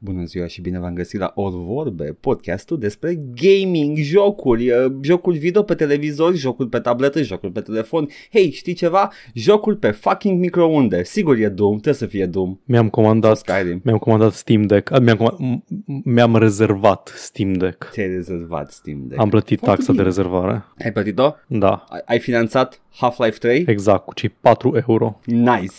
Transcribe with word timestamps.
Bună 0.00 0.24
ziua 0.24 0.46
și 0.46 0.60
bine 0.60 0.78
v-am 0.78 0.94
găsit 0.94 1.20
la 1.20 1.32
Or 1.34 1.50
Vorbe, 1.52 2.16
podcastul 2.20 2.78
despre 2.78 3.20
gaming, 3.34 3.96
jocuri, 3.96 4.70
uh, 4.70 4.92
jocuri 5.00 5.38
video 5.38 5.62
pe 5.62 5.74
televizor, 5.74 6.34
jocuri 6.34 6.68
pe 6.68 6.78
tabletă, 6.78 7.22
jocuri 7.22 7.52
pe 7.52 7.60
telefon. 7.60 8.08
Hei, 8.32 8.50
știi 8.50 8.72
ceva? 8.74 9.12
Jocuri 9.34 9.76
pe 9.76 9.90
fucking 9.90 10.40
microunde. 10.40 11.02
Sigur 11.04 11.36
e 11.36 11.48
Doom, 11.48 11.70
trebuie 11.72 11.94
să 11.94 12.06
fie 12.06 12.26
Doom. 12.26 12.58
Mi-am 12.64 12.88
comandat, 12.88 13.36
Skyrim. 13.36 13.80
mi-am 13.84 13.98
comandat 13.98 14.32
Steam 14.32 14.62
Deck, 14.62 14.90
a, 14.92 14.98
mi-am, 14.98 15.16
comand- 15.16 15.62
m- 15.62 16.02
mi-am 16.04 16.36
rezervat 16.36 17.12
Steam 17.16 17.52
Deck. 17.52 17.88
Ți-ai 17.92 18.06
rezervat 18.08 18.70
Steam 18.72 19.04
Deck. 19.06 19.20
Am 19.20 19.28
plătit 19.28 19.58
Foarte 19.58 19.74
taxa 19.76 19.92
de 19.92 19.98
bine. 19.98 20.04
rezervare. 20.04 20.64
Ai 20.84 20.92
plătit-o? 20.92 21.32
Da, 21.46 21.84
Ai- 21.88 22.02
Ai 22.04 22.18
finanțat 22.18 22.80
Half-Life 23.00 23.38
3? 23.38 23.64
exact, 23.66 24.04
cu 24.04 24.14
cei 24.14 24.28
4 24.28 24.82
euro. 24.86 25.20
Nice! 25.24 25.72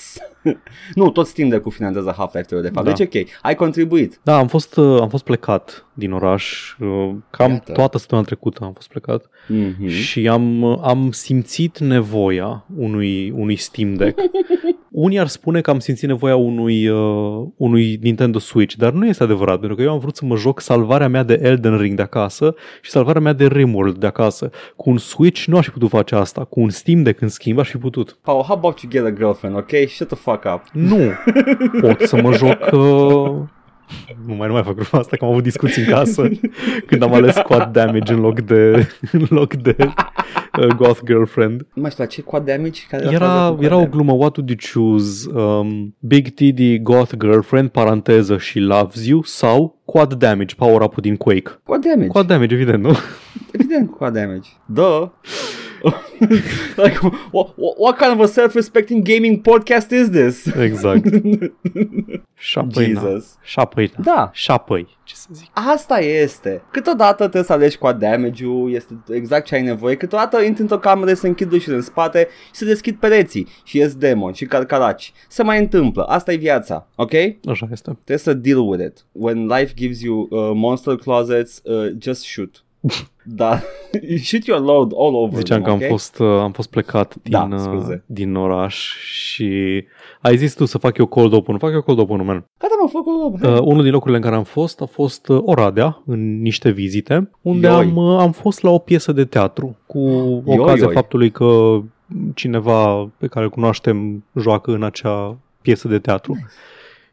nu, 0.95 1.09
tot 1.11 1.27
Steam 1.27 1.49
Deck-ul 1.49 1.71
finanțează 1.71 2.13
Half-Life 2.17 2.45
3 2.47 2.61
de 2.61 2.69
fapt. 2.69 2.85
Da. 2.85 2.93
Deci 2.93 3.07
ok, 3.21 3.29
ai 3.41 3.55
contribuit. 3.55 4.08
Da, 4.23 4.37
am 4.37 4.47
fost, 4.47 4.77
uh, 4.77 5.01
am 5.01 5.09
fost 5.09 5.23
plecat 5.23 5.85
din 5.93 6.11
oraș, 6.11 6.75
uh, 6.79 7.09
cam 7.29 7.51
Iată. 7.51 7.71
toată 7.71 7.97
săptămâna 7.97 8.27
trecută 8.27 8.63
am 8.63 8.73
fost 8.73 8.89
plecat 8.89 9.29
Mhm. 9.47 9.87
și 9.87 10.27
am, 10.27 10.61
uh, 10.61 10.77
am 10.83 11.11
simțit 11.11 11.77
nevoia 11.79 12.65
unui, 12.77 13.33
unui 13.35 13.55
Steam 13.55 13.93
Deck. 13.93 14.19
Unii 14.91 15.19
ar 15.19 15.27
spune 15.27 15.61
că 15.61 15.69
am 15.69 15.79
simțit 15.79 16.07
nevoia 16.07 16.35
unui, 16.35 16.87
uh, 16.87 17.47
unui 17.57 17.99
Nintendo 18.01 18.39
Switch, 18.39 18.75
dar 18.75 18.91
nu 18.91 19.05
este 19.07 19.23
adevărat, 19.23 19.57
pentru 19.59 19.75
că 19.77 19.81
eu 19.83 19.91
am 19.91 19.99
vrut 19.99 20.15
să 20.15 20.25
mă 20.25 20.35
joc 20.35 20.59
salvarea 20.59 21.07
mea 21.07 21.23
de 21.23 21.39
Elden 21.43 21.77
Ring 21.77 21.95
de 21.95 22.01
acasă 22.01 22.55
și 22.81 22.91
salvarea 22.91 23.21
mea 23.21 23.33
de 23.33 23.47
Rimworld 23.47 23.97
de 23.97 24.05
acasă. 24.07 24.49
Cu 24.75 24.89
un 24.89 24.97
Switch 24.97 25.43
nu 25.45 25.57
aș 25.57 25.65
fi 25.65 25.71
putut 25.71 25.89
face 25.89 26.15
asta, 26.15 26.43
cu 26.43 26.59
un 26.59 26.69
Steam 26.69 27.03
Deck 27.03 27.21
în 27.21 27.27
schimb 27.27 27.59
aș 27.59 27.69
fi 27.69 27.77
putut. 27.77 28.17
Paul, 28.21 28.41
how 28.43 28.55
about 28.55 28.79
you 28.79 28.91
get 28.91 29.05
a 29.05 29.09
girlfriend, 29.17 29.55
ok? 29.55 29.69
Shut 29.87 30.07
the 30.07 30.17
fuck 30.17 30.43
up. 30.55 30.61
Nu 30.73 30.97
pot 31.81 32.01
să 32.01 32.21
mă 32.21 32.33
joc... 32.33 32.69
Uh... 32.71 33.37
Nu 34.25 34.33
mai, 34.33 34.47
nu 34.47 34.53
mai 34.53 34.63
fac 34.63 34.75
grupa 34.75 34.97
asta, 34.97 35.17
că 35.17 35.25
am 35.25 35.31
avut 35.31 35.43
discuții 35.43 35.83
în 35.83 35.89
casă 35.93 36.29
când 36.85 37.01
am 37.01 37.13
ales 37.13 37.35
Quad 37.47 37.71
Damage 37.73 38.13
în 38.13 38.19
loc 38.19 38.39
de, 38.39 38.87
în 39.11 39.25
loc 39.29 39.53
de 39.53 39.75
uh, 40.59 40.67
Goth 40.67 40.99
Girlfriend. 41.05 41.65
Nu 41.73 41.81
mai 41.81 41.91
știu, 41.91 42.03
la 42.03 42.09
ce 42.09 42.21
quad 42.21 42.45
damage? 42.45 42.81
Care 42.89 43.03
faza 43.03 43.15
Era, 43.15 43.25
cu 43.47 43.53
quad 43.53 43.63
era 43.63 43.75
o 43.75 43.77
damage? 43.77 43.95
glumă, 43.95 44.11
what 44.11 44.37
would 44.37 44.49
you 44.49 44.57
choose? 44.73 45.29
Um, 45.33 45.95
Big 45.99 46.27
TD 46.33 46.81
Goth 46.81 47.13
Girlfriend, 47.19 47.69
paranteză, 47.69 48.37
she 48.37 48.59
loves 48.59 49.05
you, 49.07 49.21
sau 49.23 49.77
Quad 49.85 50.13
Damage, 50.13 50.55
power 50.55 50.81
up 50.81 51.01
din 51.01 51.15
Quake. 51.15 51.59
Quad 51.63 51.85
damage. 51.85 52.07
Quad 52.07 52.27
Damage, 52.27 52.53
evident, 52.53 52.83
nu? 52.83 52.91
Evident 53.51 53.89
quad 53.89 54.13
damage. 54.13 54.49
Duh. 54.65 55.07
like, 56.83 56.99
what, 57.31 57.53
what, 57.55 57.75
what 57.77 57.97
kind 57.97 58.11
of 58.13 58.19
a 58.19 58.27
self-respecting 58.27 59.03
gaming 59.03 59.41
podcast 59.41 59.91
is 59.91 60.09
this? 60.09 60.45
Exact. 60.45 61.05
Șapăi, 62.41 62.91
na. 62.91 63.01
Jesus. 63.01 63.37
Șapăi, 63.43 63.91
na. 63.97 64.03
Da, 64.03 64.29
Șapăi, 64.33 64.97
ce 65.03 65.15
să 65.15 65.27
zic. 65.31 65.47
asta 65.53 65.99
este. 65.99 66.61
Câteodată 66.71 67.15
trebuie 67.15 67.43
să 67.43 67.53
alegi 67.53 67.77
quad 67.77 67.99
damage-ul, 67.99 68.73
este 68.73 69.03
exact 69.09 69.45
ce 69.45 69.55
ai 69.55 69.61
nevoie. 69.61 69.95
Câteodată 69.95 70.41
intri 70.41 70.61
într-o 70.61 70.77
cameră 70.77 71.13
să 71.13 71.27
închid 71.27 71.51
ușile 71.51 71.75
în 71.75 71.81
spate 71.81 72.27
și 72.45 72.55
să 72.55 72.65
deschid 72.65 72.95
pereții 72.95 73.47
și 73.63 73.77
ies 73.77 73.95
demon 73.95 74.33
și 74.33 74.45
carcaraci. 74.45 75.13
Se 75.27 75.43
mai 75.43 75.59
întâmplă. 75.59 76.03
Asta 76.03 76.33
e 76.33 76.35
viața, 76.35 76.87
ok? 76.95 77.13
Așa 77.43 77.67
este. 77.71 77.91
Trebuie 77.91 78.17
să 78.17 78.33
deal 78.33 78.59
with 78.59 78.83
it. 78.85 79.05
When 79.11 79.47
life 79.47 79.73
gives 79.75 80.01
you 80.01 80.27
uh, 80.29 80.51
monster 80.53 80.95
closets, 80.95 81.61
uh, 81.63 81.91
just 81.99 82.23
shoot. 82.23 82.63
Da, 83.23 83.59
shoot 84.23 84.45
your 84.45 84.59
load 84.61 84.91
all 84.97 85.15
over 85.15 85.37
Ziceam 85.37 85.61
them, 85.61 85.63
că 85.63 85.69
am, 85.69 85.75
ok? 85.83 85.89
fost, 85.97 86.19
uh, 86.19 86.27
am 86.27 86.51
fost 86.51 86.69
plecat 86.69 87.15
din, 87.21 87.31
Da, 87.31 87.47
uh, 87.51 87.57
scuze. 87.59 88.03
din 88.05 88.35
oraș 88.35 88.95
și 89.03 89.83
ai 90.21 90.37
zis 90.37 90.53
tu 90.53 90.65
să 90.65 90.77
fac 90.77 90.97
eu 90.97 91.05
cold 91.05 91.33
open. 91.33 91.57
Fac 91.57 91.71
eu 91.71 91.81
cold 91.81 91.99
open, 91.99 92.15
man. 92.25 92.45
Gata, 92.59 92.73
mă, 92.81 92.87
fă 92.89 92.99
cu 93.01 93.37
Uh, 93.47 93.59
unul 93.61 93.83
din 93.83 93.91
locurile 93.91 94.17
în 94.17 94.23
care 94.23 94.35
am 94.35 94.43
fost 94.43 94.81
a 94.81 94.85
fost 94.85 95.27
uh, 95.27 95.41
Oradea, 95.45 96.01
în 96.05 96.41
niște 96.41 96.69
vizite, 96.69 97.29
unde 97.41 97.67
Ioi. 97.67 97.75
am, 97.75 97.95
uh, 97.95 98.19
am 98.19 98.31
fost 98.31 98.61
la 98.61 98.69
o 98.69 98.77
piesă 98.77 99.11
de 99.11 99.25
teatru, 99.25 99.77
cu 99.85 99.99
ocazia 100.45 100.83
ioi. 100.85 100.93
faptului 100.93 101.31
că 101.31 101.79
cineva 102.35 103.09
pe 103.17 103.27
care 103.27 103.45
îl 103.45 103.51
cunoaștem 103.51 104.23
joacă 104.39 104.71
în 104.71 104.83
acea 104.83 105.37
piesă 105.61 105.87
de 105.87 105.99
teatru. 105.99 106.37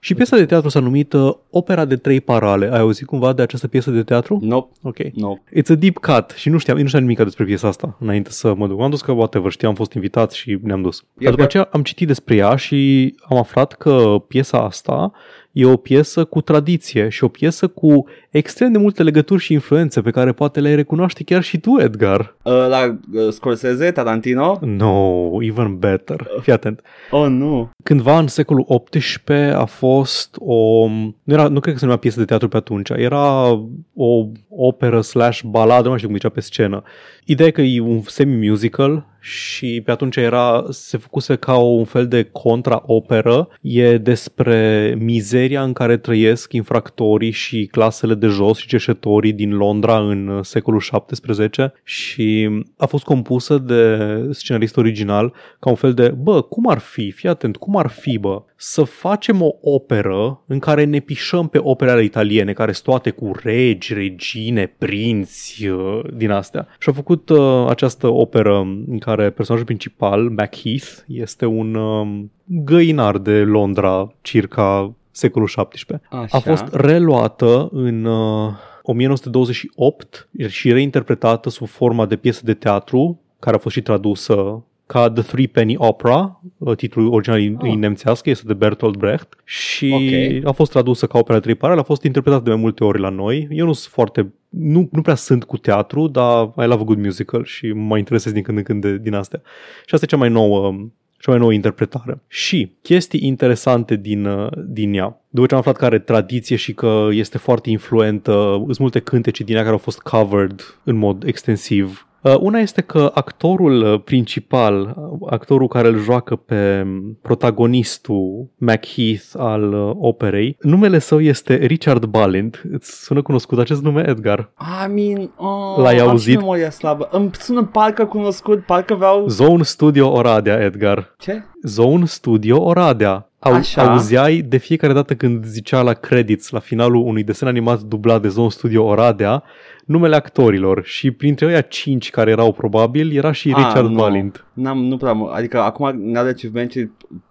Și 0.06 0.14
piesa 0.14 0.36
de 0.36 0.46
teatru 0.46 0.68
s-a 0.68 0.80
numit 0.80 1.12
uh, 1.12 1.34
Opera 1.50 1.84
de 1.84 1.96
trei 1.96 2.20
parale. 2.20 2.72
Ai 2.72 2.78
auzit 2.78 3.06
cumva 3.06 3.32
de 3.32 3.42
această 3.42 3.68
piesă 3.68 3.90
de 3.90 4.02
teatru? 4.02 4.38
Nope, 4.42 4.72
Ok. 4.82 4.98
nope. 5.14 5.42
It's 5.60 5.70
a 5.70 5.74
deep 5.74 5.96
cut 5.96 6.30
și 6.36 6.48
nu 6.48 6.58
știam, 6.58 6.78
nu 6.78 6.86
știam 6.86 7.02
nimic 7.02 7.18
despre 7.18 7.44
piesa 7.44 7.68
asta 7.68 7.96
înainte 8.00 8.30
să 8.30 8.54
mă 8.54 8.66
duc. 8.66 8.78
M-am 8.78 8.90
dus 8.90 9.02
că 9.02 9.12
whatever, 9.12 9.50
știam, 9.50 9.70
am 9.70 9.76
fost 9.76 9.92
invitat 9.92 10.32
și 10.32 10.58
ne-am 10.62 10.82
dus. 10.82 11.04
Dar 11.14 11.30
după 11.30 11.42
ok. 11.42 11.48
aceea 11.48 11.68
am 11.72 11.82
citit 11.82 12.06
despre 12.06 12.36
ea 12.36 12.56
și 12.56 13.14
am 13.28 13.36
aflat 13.36 13.72
că 13.72 14.22
piesa 14.28 14.58
asta 14.58 15.12
e 15.56 15.66
o 15.66 15.76
piesă 15.76 16.24
cu 16.24 16.40
tradiție 16.40 17.08
și 17.08 17.24
o 17.24 17.28
piesă 17.28 17.68
cu 17.68 18.04
extrem 18.30 18.72
de 18.72 18.78
multe 18.78 19.02
legături 19.02 19.42
și 19.42 19.52
influențe 19.52 20.00
pe 20.00 20.10
care 20.10 20.32
poate 20.32 20.60
le 20.60 20.74
recunoaște 20.74 21.24
chiar 21.24 21.42
și 21.42 21.58
tu, 21.58 21.76
Edgar. 21.78 22.36
Uh, 22.42 22.52
la 22.52 22.98
uh, 23.12 23.28
Scorsese, 23.30 23.90
Tarantino? 23.90 24.58
No, 24.60 25.28
even 25.40 25.78
better. 25.78 26.26
Fii 26.40 26.52
atent. 26.52 26.80
Oh, 27.10 27.26
nu. 27.28 27.70
Cândva 27.82 28.18
în 28.18 28.26
secolul 28.26 28.84
XVIII 28.90 29.36
a 29.36 29.64
fost 29.64 30.36
o... 30.38 30.86
Nu, 31.22 31.34
era, 31.34 31.48
nu 31.48 31.60
cred 31.60 31.72
că 31.72 31.78
se 31.78 31.84
numea 31.84 32.00
piesă 32.00 32.18
de 32.18 32.24
teatru 32.24 32.48
pe 32.48 32.56
atunci. 32.56 32.90
Era 32.90 33.46
o 33.94 34.26
operă 34.48 35.00
slash 35.00 35.42
baladă, 35.42 35.82
nu 35.82 35.88
mai 35.88 35.96
știu 35.96 36.08
cum 36.08 36.16
zicea 36.16 36.32
pe 36.32 36.40
scenă. 36.40 36.82
Ideea 37.28 37.48
e 37.48 37.52
că 37.52 37.60
e 37.60 37.80
un 37.80 38.02
semi-musical 38.02 39.06
și 39.26 39.82
pe 39.84 39.90
atunci 39.90 40.16
era, 40.16 40.64
se 40.70 40.96
făcuse 40.96 41.36
ca 41.36 41.56
un 41.56 41.84
fel 41.84 42.08
de 42.08 42.22
contra-operă. 42.22 43.48
E 43.60 43.98
despre 43.98 44.94
mizeria 44.98 45.62
în 45.62 45.72
care 45.72 45.96
trăiesc 45.96 46.52
infractorii 46.52 47.30
și 47.30 47.68
clasele 47.70 48.14
de 48.14 48.26
jos 48.26 48.58
și 48.58 48.66
cerșetorii 48.66 49.32
din 49.32 49.56
Londra 49.56 49.98
în 49.98 50.28
uh, 50.28 50.44
secolul 50.44 50.82
XVII 51.06 51.72
și 51.84 52.48
a 52.76 52.86
fost 52.86 53.04
compusă 53.04 53.58
de 53.58 53.98
scenarist 54.30 54.76
original 54.76 55.32
ca 55.60 55.70
un 55.70 55.76
fel 55.76 55.94
de, 55.94 56.08
bă, 56.08 56.42
cum 56.42 56.68
ar 56.68 56.78
fi, 56.78 57.10
fii 57.10 57.28
atent, 57.28 57.56
cum 57.56 57.76
ar 57.76 57.86
fi, 57.88 58.18
bă, 58.18 58.42
să 58.56 58.82
facem 58.82 59.42
o 59.42 59.50
operă 59.60 60.42
în 60.46 60.58
care 60.58 60.84
ne 60.84 61.00
pișăm 61.00 61.48
pe 61.48 61.58
operele 61.62 62.02
italiene, 62.02 62.52
care 62.52 62.72
sunt 62.72 62.84
toate 62.84 63.10
cu 63.10 63.30
regi, 63.42 63.94
regine, 63.94 64.74
prinți, 64.78 65.66
uh, 65.66 66.00
din 66.14 66.30
astea. 66.30 66.68
Și 66.78 66.88
au 66.88 66.94
făcut 66.94 67.15
uh, 67.28 67.66
această 67.68 68.08
operă 68.08 68.58
în 68.88 68.98
care 68.98 69.30
personajul 69.30 69.66
principal, 69.66 70.28
Macheath, 70.28 70.88
este 71.06 71.46
un 71.46 71.74
uh, 71.74 72.24
găinar 72.44 73.18
de 73.18 73.40
Londra, 73.40 74.12
circa 74.20 74.94
secolul 75.10 75.48
XVII. 75.48 76.00
Așa. 76.10 76.36
A 76.36 76.40
fost 76.40 76.74
reluată 76.74 77.68
în 77.72 78.04
uh, 78.04 78.52
1928 78.82 80.28
și 80.48 80.72
reinterpretată 80.72 81.50
sub 81.50 81.66
forma 81.66 82.06
de 82.06 82.16
piesă 82.16 82.40
de 82.44 82.54
teatru, 82.54 83.20
care 83.38 83.56
a 83.56 83.58
fost 83.58 83.74
și 83.74 83.82
tradusă 83.82 84.64
ca 84.86 85.10
The 85.10 85.22
Three 85.22 85.46
Penny 85.46 85.74
Opera, 85.78 86.40
uh, 86.58 86.76
titlul 86.76 87.12
original 87.12 87.40
e 87.40 87.56
Ah. 87.58 87.70
e 87.70 87.74
nemțească, 87.74 88.30
este 88.30 88.46
de 88.46 88.54
Bertolt 88.54 88.96
Brecht 88.96 89.36
și 89.44 89.92
Ok. 89.94 90.44
a 90.48 90.52
fost 90.52 90.70
tradusă 90.70 91.06
ca 91.06 91.18
opera 91.18 91.34
de 91.38 91.42
trei 91.42 91.54
parale, 91.54 91.80
a 91.80 91.82
fost 91.82 92.02
interpretată 92.02 92.42
de 92.44 92.50
mai 92.50 92.58
multe 92.60 92.84
ori 92.84 93.00
la 93.00 93.08
noi. 93.08 93.48
Eu 93.50 93.66
nu 93.66 93.72
sunt 93.72 93.92
foarte, 93.92 94.32
nu, 94.48 94.88
nu 94.92 95.02
prea 95.02 95.14
sunt 95.14 95.44
cu 95.44 95.56
teatru, 95.56 96.06
dar 96.08 96.42
I 96.56 96.64
love 96.66 96.74
a 96.82 96.84
good 96.84 96.98
musical 97.04 97.44
și 97.44 97.72
mă 97.72 97.98
interesez 97.98 98.32
din 98.32 98.42
când 98.42 98.56
în 98.58 98.64
când 98.64 98.80
de, 98.80 98.98
din 98.98 99.14
astea. 99.14 99.40
Și 99.86 99.94
asta 99.94 100.04
e 100.04 100.08
cea 100.08 100.16
mai 100.16 100.28
nouă 100.28 100.74
cea 101.18 101.30
mai 101.30 101.40
nouă 101.40 101.52
interpretare. 101.52 102.20
Și 102.28 102.72
chestii 102.82 103.26
interesante 103.26 103.96
din, 103.96 104.24
uh, 104.24 104.48
din 104.66 104.94
ea. 104.94 105.20
După 105.28 105.46
ce 105.46 105.52
am 105.54 105.60
aflat 105.60 105.76
că 105.76 105.84
are 105.84 105.98
tradiție 105.98 106.56
și 106.56 106.74
că 106.74 107.08
este 107.10 107.38
foarte 107.38 107.70
influentă, 107.70 108.56
sunt 108.64 108.78
multe 108.78 108.98
cântece 109.00 109.44
din 109.44 109.54
ea 109.54 109.60
care 109.60 109.72
au 109.72 109.78
fost 109.78 109.98
covered 109.98 110.78
în 110.84 110.96
mod 110.96 111.24
extensiv. 111.26 112.05
Uh, 112.22 112.34
Una 112.40 112.58
este 112.58 112.80
că 112.80 113.10
actorul 113.14 113.92
uh, 113.92 114.00
principal, 114.04 114.94
uh, 114.96 115.28
actorul 115.30 115.68
care 115.68 115.88
îl 115.88 115.98
joacă 115.98 116.36
pe 116.36 116.86
protagonistul 117.22 118.50
Macheath 118.56 119.32
al 119.36 119.72
uh, 119.72 119.90
operei, 119.98 120.56
numele 120.60 120.98
său 120.98 121.20
este 121.20 121.54
Richard 121.54 122.04
Balint. 122.04 122.62
Îți 122.72 123.04
sună 123.04 123.22
cunoscut 123.22 123.58
acest 123.58 123.82
nume, 123.82 124.08
Edgar? 124.08 124.52
I 124.58 124.92
mean, 124.92 125.30
oh, 125.36 125.82
L-ai 125.82 125.98
am 125.98 126.08
auzit? 126.08 126.32
și 126.32 126.36
memoria 126.36 126.70
slabă. 126.70 127.08
Îmi 127.10 127.30
sună 127.32 127.64
parcă 127.64 128.04
cunoscut, 128.04 128.64
parcă 128.64 128.94
vreau... 128.94 129.28
Zone 129.28 129.62
Studio 129.62 130.12
Oradea, 130.12 130.60
Edgar. 130.60 131.14
Ce? 131.18 131.42
Zone 131.62 132.04
Studio 132.04 132.62
Oradea. 132.64 133.30
Au, 133.46 133.52
Așa. 133.54 133.90
auzeai 133.90 134.36
de 134.48 134.56
fiecare 134.56 134.92
dată 134.92 135.14
când 135.14 135.44
zicea 135.44 135.82
la 135.82 135.92
credits, 135.92 136.50
la 136.50 136.58
finalul 136.58 137.06
unui 137.06 137.22
desen 137.22 137.48
animat 137.48 137.80
dublat 137.80 138.22
de 138.22 138.28
Zone 138.28 138.48
Studio 138.48 138.84
Oradea, 138.84 139.42
numele 139.86 140.16
actorilor 140.16 140.84
și 140.84 141.10
printre 141.10 141.46
ăia 141.46 141.60
cinci 141.60 142.10
care 142.10 142.30
erau 142.30 142.52
probabil 142.52 143.16
era 143.16 143.32
și 143.32 143.48
Ah, 143.48 143.56
Richard 143.56 143.88
nu. 143.88 143.94
Balint. 143.94 144.44
N-am, 144.52 144.78
nu 144.78 144.96
prea, 144.96 145.12
mă- 145.12 145.30
adică 145.34 145.60
acum 145.60 146.00
ne-are 146.02 146.28
achievement 146.28 146.72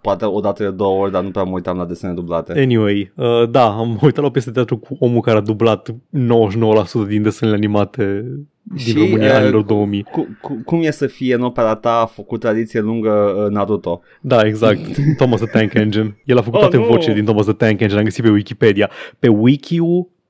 poate 0.00 0.24
o 0.24 0.40
dată 0.40 0.62
de 0.62 0.70
două 0.70 1.00
ori, 1.02 1.12
dar 1.12 1.22
nu 1.22 1.30
prea 1.30 1.42
mă 1.44 1.52
uitam 1.54 1.76
la 1.76 1.84
desene 1.84 2.12
dublate. 2.12 2.52
Anyway, 2.60 3.12
uh, 3.16 3.50
da, 3.50 3.64
am 3.68 3.98
uitat 4.02 4.20
la 4.20 4.26
o 4.26 4.30
piesă 4.30 4.48
de 4.50 4.54
teatru 4.54 4.76
cu 4.76 4.96
omul 5.00 5.20
care 5.20 5.36
a 5.36 5.40
dublat 5.40 5.88
99% 5.90 7.06
din 7.06 7.22
desenele 7.22 7.56
animate 7.56 8.24
din 8.84 8.94
Și, 8.94 8.98
România 8.98 9.30
uh, 9.30 9.36
anilor 9.36 9.62
2000. 9.62 10.02
Cu, 10.02 10.36
cu, 10.40 10.62
cum 10.64 10.82
e 10.82 10.90
să 10.90 11.06
fie 11.06 11.34
în 11.34 11.42
opera 11.42 11.74
ta 11.74 12.12
cu 12.26 12.38
tradiție 12.38 12.80
lungă 12.80 13.10
uh, 13.10 13.50
Naruto? 13.50 14.00
Da, 14.20 14.40
exact. 14.46 14.80
Thomas 15.16 15.40
the 15.40 15.48
Tank 15.50 15.74
Engine. 15.74 16.16
El 16.24 16.38
a 16.38 16.42
făcut 16.42 16.54
Oh, 16.54 16.60
toate 16.60 16.76
nu! 16.76 16.84
vocile 16.84 17.14
din 17.14 17.24
Thomas 17.24 17.44
the 17.44 17.54
Tank 17.54 17.80
Engine, 17.80 17.98
am 17.98 18.04
găsit 18.04 18.24
pe 18.24 18.30
Wikipedia. 18.30 18.90
Pe 19.18 19.28
wiki 19.28 19.80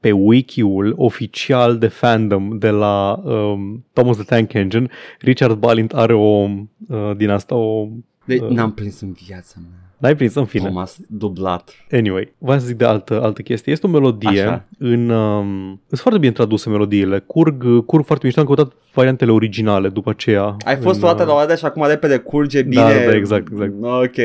pe 0.00 0.12
wiki-ul 0.12 0.94
oficial 0.96 1.78
de 1.78 1.86
fandom 1.86 2.58
de 2.58 2.70
la 2.70 3.20
um, 3.24 3.84
Thomas 3.92 4.16
the 4.16 4.24
Tank 4.24 4.52
Engine, 4.52 4.88
Richard 5.20 5.58
Balint 5.58 5.92
are 5.92 6.14
o 6.14 6.48
uh, 6.88 7.16
din 7.16 7.30
asta 7.30 7.54
o 7.54 7.88
De, 8.24 8.38
Uh. 8.42 8.48
N-am 8.48 8.72
prins 8.72 9.00
în 9.00 9.12
viața 9.12 9.54
mea. 9.60 9.85
N-ai 9.98 10.16
prins, 10.16 10.34
în 10.34 10.44
fine. 10.44 10.64
Thomas 10.64 10.98
dublat. 11.08 11.70
Anyway, 11.90 12.34
vreau 12.38 12.58
să 12.58 12.66
zic 12.66 12.76
de 12.76 12.84
altă, 12.84 13.22
altă 13.22 13.42
chestie. 13.42 13.72
Este 13.72 13.86
o 13.86 13.90
melodie 13.90 14.40
Așa. 14.42 14.64
în... 14.78 15.08
Um, 15.08 15.80
sunt 15.86 16.00
foarte 16.00 16.18
bine 16.18 16.32
traduse 16.32 16.68
melodiile. 16.68 17.18
Curg, 17.18 17.84
curg 17.84 18.04
foarte 18.04 18.26
mișto. 18.26 18.40
Am 18.40 18.46
căutat 18.46 18.72
variantele 18.94 19.32
originale 19.32 19.88
după 19.88 20.10
aceea. 20.10 20.56
Ai 20.64 20.76
fost 20.76 20.94
în, 20.94 21.00
toată 21.00 21.22
uh, 21.22 21.28
la 21.28 21.34
Oradea 21.34 21.54
și 21.54 21.64
acum 21.64 21.86
repede 21.86 22.16
curge 22.16 22.62
bine. 22.62 22.82
Da, 22.82 22.88
da, 22.88 23.14
exact, 23.14 23.48
exact. 23.52 23.72
Ok. 23.82 24.16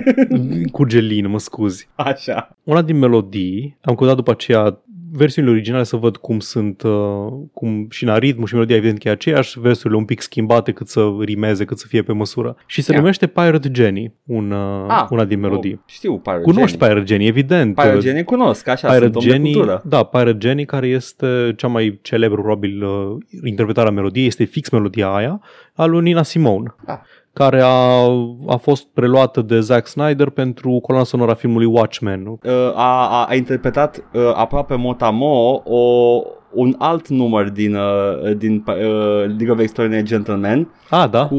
Curge 0.72 0.98
lin, 0.98 1.28
mă 1.28 1.38
scuzi. 1.38 1.88
Așa. 1.94 2.56
Una 2.62 2.82
din 2.82 2.98
melodii, 2.98 3.78
am 3.80 3.94
căutat 3.94 4.16
după 4.16 4.30
aceea 4.30 4.78
versiunile 5.16 5.54
originale 5.54 5.82
să 5.84 5.96
văd 5.96 6.16
cum 6.16 6.40
sunt, 6.40 6.82
uh, 6.82 7.26
cum 7.52 7.86
și 7.90 8.04
în 8.04 8.16
ritmul 8.16 8.46
și 8.46 8.54
melodia 8.54 8.76
evident 8.76 8.98
că 8.98 9.08
e 9.08 9.10
aceeași, 9.10 9.60
versurile 9.60 9.98
un 9.98 10.04
pic 10.04 10.20
schimbate 10.20 10.72
cât 10.72 10.88
să 10.88 11.10
rimeze, 11.20 11.64
cât 11.64 11.78
să 11.78 11.86
fie 11.88 12.02
pe 12.02 12.12
măsură. 12.12 12.56
Și 12.66 12.82
se 12.82 12.92
Ia. 12.92 12.98
numește 12.98 13.26
Pirate 13.26 13.70
Jenny, 13.74 14.12
un, 14.24 14.50
uh, 14.50 14.84
Ah, 14.88 15.06
una 15.10 15.24
din 15.24 15.40
melodii. 15.40 15.72
Oh, 15.72 15.78
știu 15.86 16.18
Pirate 16.18 16.42
Cunoști 16.42 16.78
Jenny. 16.78 16.78
Pirate 16.86 17.06
Jenny, 17.06 17.26
evident. 17.26 17.74
Pirate 17.74 18.00
Jenny 18.00 18.24
cunosc, 18.24 18.68
așa, 18.68 18.86
Pirate 18.88 19.02
sunt 19.04 19.16
om 19.16 19.22
de 19.22 19.28
Jenny, 19.30 19.52
cultură. 19.52 19.82
da, 19.86 20.02
Pirate 20.02 20.38
Jenny, 20.40 20.64
care 20.64 20.86
este 20.86 21.52
cea 21.56 21.68
mai 21.68 21.98
celebră, 22.02 22.40
probabil, 22.40 22.84
uh, 22.84 23.16
interpretarea 23.44 23.90
melodiei, 23.90 24.26
este 24.26 24.44
fix 24.44 24.68
melodia 24.70 25.08
aia, 25.14 25.40
a 25.74 25.84
lui 25.84 26.02
Nina 26.02 26.22
Simone, 26.22 26.74
Ah. 26.86 26.98
Care 27.34 27.60
a, 27.60 28.04
a 28.46 28.56
fost 28.56 28.86
preluată 28.86 29.42
de 29.42 29.60
Zack 29.60 29.86
Snyder 29.86 30.30
pentru 30.30 30.78
coloana 30.82 31.06
sonoră 31.06 31.30
a 31.30 31.34
filmului 31.34 31.66
Watchmen. 31.66 32.26
Uh, 32.26 32.38
a, 32.74 33.20
a, 33.20 33.24
a 33.28 33.34
interpretat 33.34 34.04
uh, 34.12 34.32
aproape 34.34 34.74
motamo 34.74 35.62
o, 35.64 36.22
un 36.54 36.74
alt 36.78 37.08
număr 37.08 37.48
din, 37.48 37.74
uh, 37.74 38.36
din 38.36 38.62
uh, 38.66 38.74
League 39.26 39.50
of 39.50 39.58
Extraordinary 39.58 40.06
Gentlemen 40.06 40.68
Ah, 40.90 41.08
da? 41.10 41.26
cu, 41.26 41.36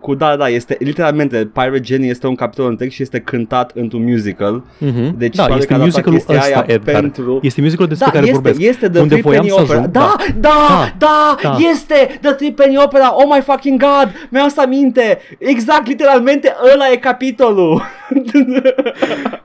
cu, 0.00 0.14
da, 0.14 0.36
da, 0.36 0.48
este 0.48 0.76
literalmente 0.80 1.36
Pirate 1.52 1.80
Jenny 1.84 2.08
este 2.08 2.26
un 2.26 2.34
capitol 2.34 2.68
întreg 2.68 2.90
și 2.90 3.02
este 3.02 3.18
cântat 3.20 3.72
într-un 3.74 4.02
musical. 4.04 4.62
Mhm. 4.78 5.18
Deci 5.18 5.34
da, 5.36 5.42
probabil 5.44 5.56
este 5.56 5.66
că 5.66 5.74
a 5.74 5.76
dat 5.76 5.86
musicalul 5.86 6.18
chestia 6.18 6.34
ăsta, 6.36 6.54
aia 6.54 6.64
Edgar. 6.68 7.00
pentru... 7.00 7.38
Este 7.42 7.60
musicalul 7.60 7.88
despre 7.88 8.06
Da, 8.06 8.12
care 8.12 8.24
este, 8.30 8.38
vorbesc. 8.40 8.60
este 8.68 8.88
The 8.88 9.00
unde 9.00 9.08
Three 9.16 9.22
voiam 9.22 9.40
Penny 9.44 9.56
să 9.56 9.62
Opera. 9.62 9.78
ajung. 9.78 9.92
Da, 9.92 10.14
da, 10.40 10.94
da, 10.98 11.36
Da. 11.42 11.56
este 11.72 12.18
The 12.20 12.32
Three 12.32 12.52
Penny 12.52 12.76
Opera. 12.84 13.14
Oh 13.14 13.24
my 13.34 13.40
fucking 13.40 13.80
god, 13.80 14.28
mi-am 14.30 14.48
să 14.48 14.60
aminte. 14.64 15.18
Exact, 15.38 15.86
literalmente 15.86 16.52
ăla 16.74 16.84
e 16.92 16.96
capitolul. 16.96 17.82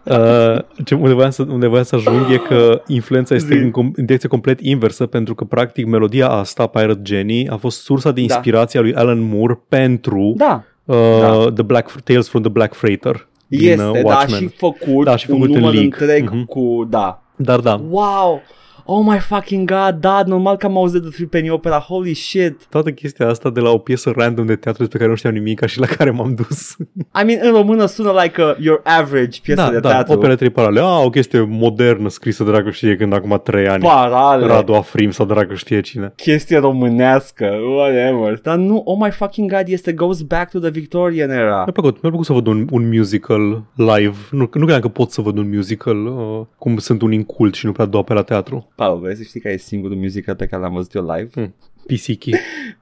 Uh, 0.03 0.57
ce, 0.85 0.95
unde, 0.95 1.13
voiam 1.13 1.29
să, 1.29 1.45
unde 1.49 1.67
voiam 1.67 1.83
să 1.83 1.95
ajung 1.95 2.31
e 2.31 2.37
că 2.37 2.81
influența 2.87 3.35
este 3.35 3.55
Zi. 3.55 3.61
în, 3.61 3.69
com- 3.69 3.91
în 3.95 4.05
direcție 4.05 4.29
complet 4.29 4.59
inversă 4.87 5.05
pentru 5.05 5.35
că 5.35 5.43
practic 5.43 5.85
melodia 5.85 6.29
asta, 6.29 6.67
Pirate 6.67 7.01
Jenny, 7.03 7.47
a 7.49 7.55
fost 7.55 7.81
sursa 7.83 8.11
de 8.11 8.21
inspirație 8.21 8.79
a 8.79 8.81
lui 8.81 8.93
Alan 8.95 9.19
Moore 9.19 9.59
pentru 9.69 10.33
da, 10.37 10.63
uh, 10.85 10.95
Da. 11.19 11.51
The 11.53 11.63
Black, 11.63 12.01
Tales 12.03 12.29
from 12.29 12.41
the 12.41 12.51
Black 12.51 12.73
Freighter 12.73 13.27
din 13.47 13.69
este, 13.69 13.83
uh, 13.83 13.91
da, 13.93 13.99
Watchmen. 14.03 14.39
și 14.39 14.47
făcut, 14.47 15.05
Da, 15.05 15.15
și 15.15 15.29
un 15.29 15.35
făcut 15.39 15.53
în 15.53 15.59
număr 15.59 15.73
League. 15.73 15.95
întreg 15.99 16.29
Mhm. 16.29 16.45
cu, 16.45 16.87
da. 16.89 17.21
Dar 17.35 17.59
da, 17.59 17.81
Wow, 17.89 18.41
oh 18.87 19.05
my 19.05 19.19
fucking 19.19 19.71
god, 19.71 19.95
da, 19.99 20.23
normal 20.25 20.55
că 20.55 20.65
am 20.65 20.77
auzit 20.77 21.01
de 21.01 21.09
Three 21.09 21.27
Penny 21.27 21.49
Opera, 21.49 21.77
holy 21.77 22.13
shit. 22.13 22.65
toată 22.69 22.91
chestia 22.91 23.27
asta 23.27 23.49
de 23.49 23.59
la 23.59 23.69
o 23.69 23.77
piesă 23.77 24.13
random 24.15 24.45
de 24.45 24.55
teatru 24.55 24.81
despre 24.81 24.97
care 24.97 25.09
nu 25.09 25.15
știam 25.15 25.33
nimic 25.33 25.65
și 25.65 25.79
la 25.79 25.85
care 25.85 26.09
m-am 26.09 26.33
dus. 26.33 26.75
I 27.21 27.23
mean, 27.25 27.39
în 27.41 27.51
română 27.51 27.85
sună 27.85 28.11
like 28.21 28.41
a, 28.41 28.55
your 28.59 28.81
average 28.83 29.39
piesă 29.41 29.61
da, 29.61 29.69
de 29.69 29.79
da, 29.79 29.89
teatru. 29.89 30.13
opere 30.13 30.35
trei 30.35 30.49
parale. 30.49 30.79
Ah, 30.79 31.01
o 31.03 31.09
chestie 31.09 31.45
modernă 31.49 32.09
scrisă, 32.09 32.43
dracu 32.43 32.69
știe, 32.69 32.95
când 32.95 33.13
acum 33.13 33.41
trei 33.43 33.67
ani. 33.67 33.83
Parale. 33.83 34.45
Radu 34.45 34.73
Afrim 34.73 35.11
sau 35.11 35.25
dracu 35.25 35.53
știe 35.53 35.81
cine. 35.81 36.13
chestie 36.15 36.57
românească, 36.57 37.45
whatever. 37.75 38.39
Dar 38.41 38.55
nu, 38.55 38.81
oh 38.85 38.97
my 38.99 39.11
fucking 39.11 39.51
god, 39.51 39.63
este 39.67 39.93
goes 39.93 40.21
back 40.21 40.51
to 40.51 40.59
the 40.59 40.69
Victorian 40.69 41.29
era. 41.29 41.55
Mi-a 41.55 41.73
plăcut, 41.73 42.01
mi-a 42.01 42.09
plăcut 42.09 42.25
să 42.25 42.33
văd 42.33 42.47
un, 42.47 42.67
un 42.71 42.89
musical 42.95 43.63
live. 43.75 44.15
Nu, 44.31 44.37
nu 44.37 44.47
credeam 44.47 44.79
că 44.79 44.87
pot 44.87 45.11
să 45.11 45.21
văd 45.21 45.37
un 45.37 45.49
musical 45.53 46.05
uh, 46.05 46.45
cum 46.57 46.77
sunt 46.77 47.01
un 47.01 47.11
incult 47.11 47.53
și 47.53 47.65
nu 47.65 47.71
prea 47.71 47.85
dau 47.85 48.03
pe 48.03 48.13
la 48.13 48.21
teatru. 48.21 48.67
Paul, 48.77 48.99
vrei 48.99 49.15
să 49.15 49.23
știi 49.23 49.39
care 49.39 49.53
e 49.53 49.57
singurul 49.57 49.97
musical 49.97 50.35
pe 50.35 50.45
care 50.45 50.61
l-am 50.61 50.73
văzut 50.73 50.93
eu 50.93 51.03
live? 51.15 51.29
Hmm. 51.33 51.55
Pisichi. 51.85 52.31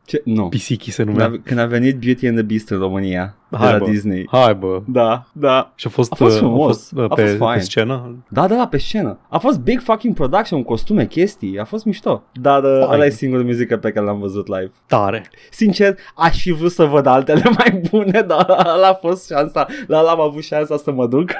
Ce? 0.05 0.21
Nu. 0.25 0.47
Pisichi 0.47 0.91
se 0.91 1.03
Când 1.03 1.17
numea. 1.17 1.31
a, 1.35 1.41
când 1.43 1.59
a 1.59 1.65
venit 1.65 1.97
Beauty 1.99 2.27
and 2.27 2.35
the 2.37 2.45
Beast 2.45 2.69
în 2.69 2.77
România, 2.77 3.35
de 3.49 3.57
Hai, 3.57 3.71
la 3.71 3.77
bă. 3.77 3.85
Disney. 3.89 4.27
Hai 4.31 4.55
bă. 4.55 4.81
Da, 4.87 5.25
da. 5.33 5.71
Și 5.75 5.87
a 5.87 5.89
fost, 5.89 6.11
A 6.11 6.15
fost 6.15 6.33
uh, 6.35 6.39
frumos. 6.41 6.65
a 6.65 6.67
fost, 6.67 6.91
uh, 6.91 7.03
A 7.11 7.13
pe, 7.13 7.21
fost 7.21 7.31
pe 7.31 7.37
fain. 7.37 7.59
scenă. 7.61 8.15
Da, 8.29 8.47
da, 8.47 8.55
da, 8.55 8.67
pe 8.67 8.77
scenă. 8.77 9.19
A 9.29 9.37
fost 9.37 9.59
big 9.59 9.79
fucking 9.81 10.13
production, 10.15 10.63
costume, 10.63 11.05
chestii. 11.05 11.59
A 11.59 11.63
fost 11.63 11.85
mișto. 11.85 12.23
Dar 12.33 12.63
uh, 12.63 12.77
Fain. 12.79 12.91
ăla 12.93 13.05
e 13.05 13.09
singurul 13.09 13.45
musical 13.45 13.77
pe 13.77 13.91
care 13.91 14.05
l-am 14.05 14.19
văzut 14.19 14.47
live. 14.47 14.71
Tare. 14.87 15.25
Sincer, 15.51 15.95
aș 16.15 16.41
fi 16.41 16.51
vrut 16.51 16.71
să 16.71 16.83
văd 16.85 17.05
altele 17.05 17.43
mai 17.57 17.81
bune, 17.91 18.21
dar 18.21 18.45
ăla 18.49 18.87
a 18.87 18.93
fost 18.93 19.27
șansa. 19.27 19.67
La 19.87 19.99
ăla 19.99 20.11
am 20.11 20.21
avut 20.21 20.43
șansa 20.43 20.77
să 20.77 20.91
mă 20.91 21.07
duc. 21.07 21.31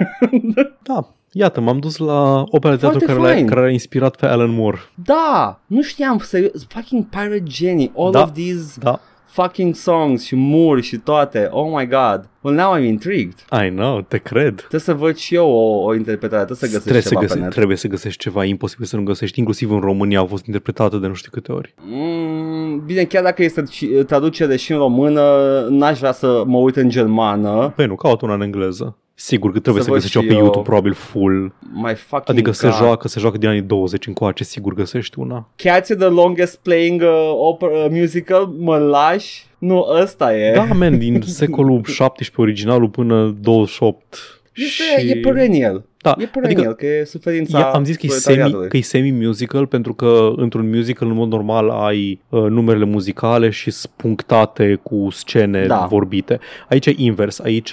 Da. 0.82 1.14
Iată, 1.38 1.62
m-am 1.62 1.80
dus 1.80 1.98
la 1.98 2.44
opera 2.48 2.74
de 2.74 2.80
teatru 2.80 2.98
Foarte 3.00 3.06
care, 3.06 3.20
l-a, 3.20 3.34
fain. 3.34 3.48
care 3.48 3.62
l-a 3.62 3.70
inspirat 3.70 4.16
pe 4.16 4.26
Alan 4.26 4.50
Moore. 4.54 4.78
da, 5.04 5.60
nu 5.68 5.82
știam, 5.82 6.18
serios, 6.18 6.66
fucking 6.68 7.06
Pirate 7.10 7.44
Jenny, 7.50 7.92
all 7.98 8.12
Da. 8.12 8.22
of 8.22 8.32
these 8.32 8.78
Da. 8.80 9.00
fucking 9.26 9.76
songs 9.76 10.24
și 10.26 10.36
Moore 10.36 10.82
și 10.82 10.98
toate. 10.98 11.48
Oh 11.52 11.72
my 11.78 11.88
god. 11.88 12.30
Well, 12.42 12.58
now 12.58 12.78
I'm 12.80 12.84
intrigued. 12.86 13.34
I 13.66 13.70
know, 13.70 14.02
te 14.02 14.18
cred. 14.18 14.56
Trebuie 14.56 14.80
să 14.80 14.94
văd 14.94 15.16
și 15.16 15.36
eu 15.36 15.50
o, 15.50 15.84
o 15.84 15.94
interpretare, 15.96 16.44
trebuie 16.44 16.58
să 16.58 16.66
găsesc 16.66 16.84
trebuie, 16.84 17.02
ceva 17.04 17.16
să 17.20 17.20
pe 17.20 17.26
găse- 17.34 17.40
net. 17.40 17.54
trebuie 17.54 17.78
să 17.78 17.88
găsești 17.88 18.20
ceva, 18.20 18.46
e 18.46 18.48
imposibil 18.48 18.86
să 18.86 18.96
nu 18.96 19.04
găsești. 19.04 19.40
Inclusiv 19.40 19.72
în 19.72 19.80
România 19.80 20.20
a 20.22 20.26
fost 20.26 20.46
interpretată 20.46 20.98
de 20.98 21.08
nu 21.08 21.14
știu 21.14 21.32
câte 21.34 21.52
ori. 21.52 21.74
Mm, 21.82 22.84
bine, 22.86 23.04
chiar 23.04 23.24
dacă 23.24 23.44
este 23.44 23.64
și- 23.70 23.86
traducere 23.88 24.56
și 24.56 24.72
în 24.72 24.78
română, 24.78 25.22
n-aș 25.70 26.00
vrea 26.00 26.12
să 26.12 26.44
mă 26.46 26.58
uit 26.58 26.76
în 26.76 26.90
germană. 26.90 27.74
Păi 27.76 27.86
nu, 27.86 27.96
caut 27.96 28.22
una 28.22 28.34
în 28.34 28.42
engleză. 28.42 28.98
Sigur 29.18 29.52
că 29.52 29.60
trebuie 29.60 29.84
Să 29.84 29.90
să, 29.90 29.94
văd 29.94 30.02
găsești 30.02 30.20
și 30.20 30.26
o 30.26 30.28
pe 30.28 30.34
eu. 30.36 30.44
YouTube, 30.44 30.64
probabil 30.64 30.94
full. 30.94 31.54
My 31.74 31.94
fucking 31.96 32.30
Adică 32.30 32.52
se 32.52 32.68
God. 32.68 32.76
joacă, 32.78 33.08
se 33.08 33.20
joacă 33.20 33.38
din 33.38 33.48
anii 33.50 33.62
20 33.62 34.08
încoace, 34.08 34.44
sigur 34.44 34.74
găsești 34.74 35.20
una. 35.20 35.50
Cats 35.56 35.90
are 35.90 36.00
the 36.00 36.08
longest 36.10 36.56
playing 36.56 37.02
uh, 37.02 37.32
opera, 37.34 37.72
uh, 37.72 37.86
musical, 37.90 38.46
mă 38.46 38.78
lași? 38.78 39.46
Nu, 39.58 39.86
ăsta 40.02 40.36
e. 40.38 40.54
Da, 40.54 40.64
man, 40.64 40.98
din 40.98 41.22
secolul 41.42 41.82
17 41.84 42.42
originalul 42.42 42.90
până 42.90 43.36
28. 43.42 44.35
Este, 44.56 45.08
e 45.08 45.20
perennial. 45.20 45.84
Da, 46.02 46.16
E 46.20 46.26
perennial, 46.26 46.60
adică 46.66 46.74
că 46.74 46.86
e 46.86 47.04
suferința 47.04 47.60
Ia, 47.60 47.66
am 47.66 47.84
zis 47.84 47.96
că 47.96 48.06
e, 48.06 48.10
semi, 48.10 48.22
proletariatului. 48.24 48.70
că 48.70 48.78
e 48.78 48.82
semi-musical 48.82 49.66
pentru 49.66 49.94
că 49.94 50.34
într-un 50.36 50.70
musical 50.70 51.08
în 51.08 51.14
mod 51.14 51.32
normal 51.32 51.70
ai 51.70 52.22
uh, 52.30 52.42
numerele 52.42 52.86
muzicale 52.86 53.50
și 53.50 53.72
sunt 53.72 53.94
punctate 53.96 54.80
cu 54.84 55.08
scene 55.12 55.66
Da. 55.66 55.86
vorbite. 55.90 56.40
Aici 56.70 56.86
e 56.86 56.94
invers, 56.98 57.40
aici 57.40 57.70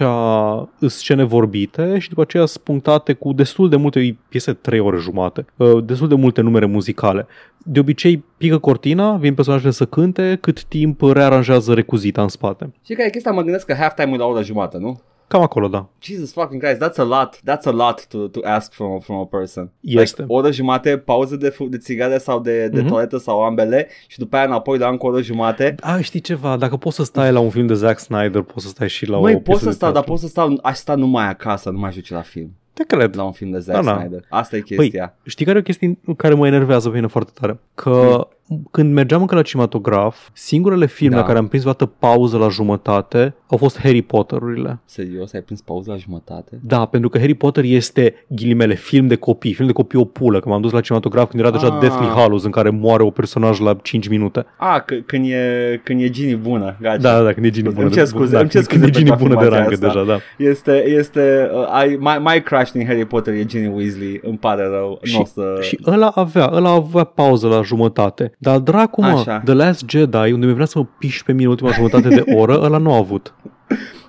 sunt 0.78 0.90
scene 0.90 1.22
vorbite 1.24 1.98
și 1.98 2.08
după 2.08 2.20
aceea 2.20 2.44
sunt 2.44 2.64
punctate 2.64 3.12
cu 3.12 3.32
destul 3.32 3.68
de 3.68 3.76
multe, 3.76 4.00
e 4.00 4.16
piese 4.28 4.52
3 4.52 4.78
ore 4.80 4.96
jumate, 4.98 5.44
uh, 5.56 5.84
destul 5.84 6.08
de 6.08 6.14
multe 6.14 6.40
numere 6.40 6.66
muzicale. 6.66 7.26
De 7.58 7.78
obicei 7.80 8.24
pică 8.36 8.58
cortina, 8.58 9.16
vin 9.16 9.34
personajele 9.34 9.70
să 9.72 9.84
cânte, 9.84 10.38
cât 10.40 10.64
timp 10.64 11.00
rearanjează 11.12 11.74
recuzita 11.74 12.22
în 12.22 12.28
spate. 12.28 12.72
Și 12.84 12.92
care 12.92 13.06
e 13.06 13.10
chestia, 13.10 13.30
mă 13.32 13.42
gândesc 13.42 13.66
că 13.66 13.74
halftime-ul 13.74 14.18
la 14.18 14.24
o 14.24 14.28
oră 14.28 14.42
jumătate, 14.42 14.78
nu? 14.78 15.00
Cam 15.32 15.42
acolo, 15.42 15.68
da. 15.68 15.88
Jesus 15.98 16.32
fucking 16.32 16.62
Christ, 16.62 16.80
that's 16.82 16.96
a 16.98 17.02
lot, 17.02 17.36
that's 17.36 17.64
a 17.64 17.70
lot 17.70 18.06
to, 18.06 18.28
to 18.28 18.40
ask 18.44 18.72
from, 18.72 18.98
from 18.98 19.16
a 19.16 19.24
person. 19.24 19.70
Este. 19.80 20.20
Like, 20.22 20.32
o 20.32 20.36
oră 20.36 20.50
jumate, 20.52 20.96
pauză 20.98 21.36
de, 21.36 21.48
fu- 21.48 21.64
de 21.68 21.76
țigare 21.78 22.18
sau 22.18 22.40
de, 22.40 22.68
de 22.68 22.80
Mhm. 22.80 22.88
toaletă 22.88 23.18
sau 23.18 23.42
ambele 23.44 23.88
și 24.06 24.18
după 24.18 24.36
aia 24.36 24.44
înapoi 24.44 24.78
la 24.78 24.88
încă 24.88 25.06
o 25.06 25.08
oră 25.08 25.22
jumate. 25.22 25.74
A, 25.80 26.00
știi 26.00 26.20
ceva, 26.20 26.56
dacă 26.56 26.76
poți 26.76 26.96
să 26.96 27.04
stai 27.04 27.32
la 27.32 27.40
un 27.40 27.50
film 27.50 27.66
de 27.66 27.74
Zack 27.74 27.98
Snyder, 27.98 28.42
poți 28.42 28.64
să 28.64 28.68
stai 28.70 28.88
și 28.88 29.06
la 29.08 29.16
o 29.16 29.20
Măi, 29.20 29.30
piesă 29.32 29.50
pot 29.50 29.58
să 29.58 29.64
de 29.64 29.70
stau, 29.70 29.92
dar 29.92 30.02
teatru. 30.02 30.10
pot 30.12 30.20
să 30.20 30.26
stau, 30.28 30.58
aș 30.62 30.76
sta 30.76 30.94
numai 30.94 31.28
acasă, 31.28 31.70
nu 31.70 31.78
mai 31.78 31.88
ajut 31.88 32.10
la 32.10 32.20
film. 32.22 32.50
Te 32.74 32.84
cred. 32.84 33.16
La 33.16 33.22
un 33.24 33.32
film 33.32 33.50
de 33.50 33.58
Zack 33.58 33.84
Da, 33.84 33.92
da. 33.92 33.98
Snyder. 33.98 34.24
Asta 34.28 34.56
e 34.56 34.62
Păi, 34.68 34.76
chestia. 34.76 35.14
știi 35.24 35.44
care 35.44 35.56
e 35.56 35.60
o 35.60 35.64
chestie 35.64 35.98
care 36.16 36.34
mă 36.34 36.46
enervează 36.46 36.88
pe 36.88 36.94
mine 36.94 37.06
foarte 37.06 37.30
tare? 37.40 37.58
Că 37.74 38.28
când 38.70 38.92
mergeam 38.92 39.20
încă 39.20 39.34
la 39.34 39.42
cinematograf, 39.42 40.28
singurele 40.32 40.86
filme 40.86 41.14
Da. 41.14 41.20
la 41.20 41.26
care 41.26 41.38
am 41.38 41.46
prins 41.48 41.62
vreodată 41.62 41.92
pauză 41.98 42.38
la 42.38 42.48
jumătate 42.48 43.34
au 43.46 43.56
fost 43.58 43.80
Harry 43.80 44.02
Potter-urile. 44.02 44.78
Serios, 44.84 45.32
ai 45.32 45.40
prins 45.40 45.60
pauză 45.60 45.90
la 45.90 45.96
jumătate? 45.96 46.58
Da, 46.62 46.84
pentru 46.84 47.08
că 47.08 47.18
Harry 47.18 47.34
Potter 47.34 47.64
este, 47.66 48.14
ghilimele, 48.28 48.74
film 48.74 49.06
de 49.06 49.16
copii, 49.16 49.52
film 49.52 49.66
de 49.66 49.72
copii 49.72 49.98
o 49.98 50.04
pulă, 50.04 50.40
că 50.40 50.48
m-am 50.48 50.60
dus 50.60 50.72
la 50.72 50.80
cinematograf 50.80 51.30
când 51.30 51.42
era 51.42 51.50
deja 51.52 51.66
Ah. 51.74 51.78
Deathly 51.80 52.06
Hallows 52.06 52.44
în 52.44 52.50
care 52.50 52.70
moare 52.70 53.02
o 53.02 53.10
personaj 53.10 53.58
la 53.60 53.76
5 53.82 54.08
minute. 54.08 54.46
A, 54.58 54.84
c- 54.84 55.06
când 55.06 55.24
e, 55.24 55.80
când 55.84 56.00
e 56.00 56.08
Ginny 56.08 56.34
bună, 56.36 56.76
gaci. 56.80 57.00
Da, 57.00 57.16
da, 57.18 57.22
da, 57.22 57.32
când 57.32 57.46
e 57.46 57.50
Ginny 57.50 57.72
bună. 57.72 57.84
Îmi 57.86 57.94
cer 57.94 58.04
scuze, 58.04 58.32
da, 58.32 58.40
îmi 58.40 58.48
cer 58.48 58.62
când 58.64 58.82
scuze 58.82 58.98
e 58.98 59.02
Ginny 59.02 59.08
pentru 59.16 59.26
bună 59.28 59.40
de 59.40 59.46
afirmația 59.56 59.86
rangă 59.86 59.86
asta. 59.86 60.04
deja, 60.06 60.18
da. 60.38 60.44
Este, 60.50 60.84
este, 60.88 61.50
uh, 61.54 61.66
ai, 61.72 61.96
my, 62.00 62.16
my 62.24 62.42
crush 62.42 62.70
din 62.70 62.86
Harry 62.86 63.04
Potter 63.06 63.34
e 63.34 63.44
Ginny 63.44 63.72
Weasley, 63.74 64.20
îmi 64.22 64.38
pare 64.38 64.62
rău, 64.66 64.98
Și, 65.02 65.14
nu 65.14 65.20
o 65.20 65.24
să... 65.24 65.58
și 65.60 65.78
ăla 65.86 66.06
avea, 66.14 66.50
ăla 66.52 66.70
avea 66.70 67.04
pauză 67.04 67.48
la 67.48 67.62
jumătate. 67.62 68.32
Dar 68.42 68.58
dracu 68.58 69.00
mă, 69.00 69.06
Așa. 69.06 69.40
The 69.44 69.54
Last 69.54 69.82
Jedi, 69.88 70.32
unde 70.32 70.46
mi 70.46 70.52
vrea 70.54 70.66
să 70.66 70.78
mă 70.78 70.86
piși 70.98 71.24
pe 71.24 71.32
mine 71.32 71.48
ultima 71.48 71.70
jumătate 71.70 72.08
de 72.08 72.22
oră, 72.34 72.58
ăla 72.62 72.78
nu 72.78 72.92
a 72.92 72.96
avut. 72.96 73.34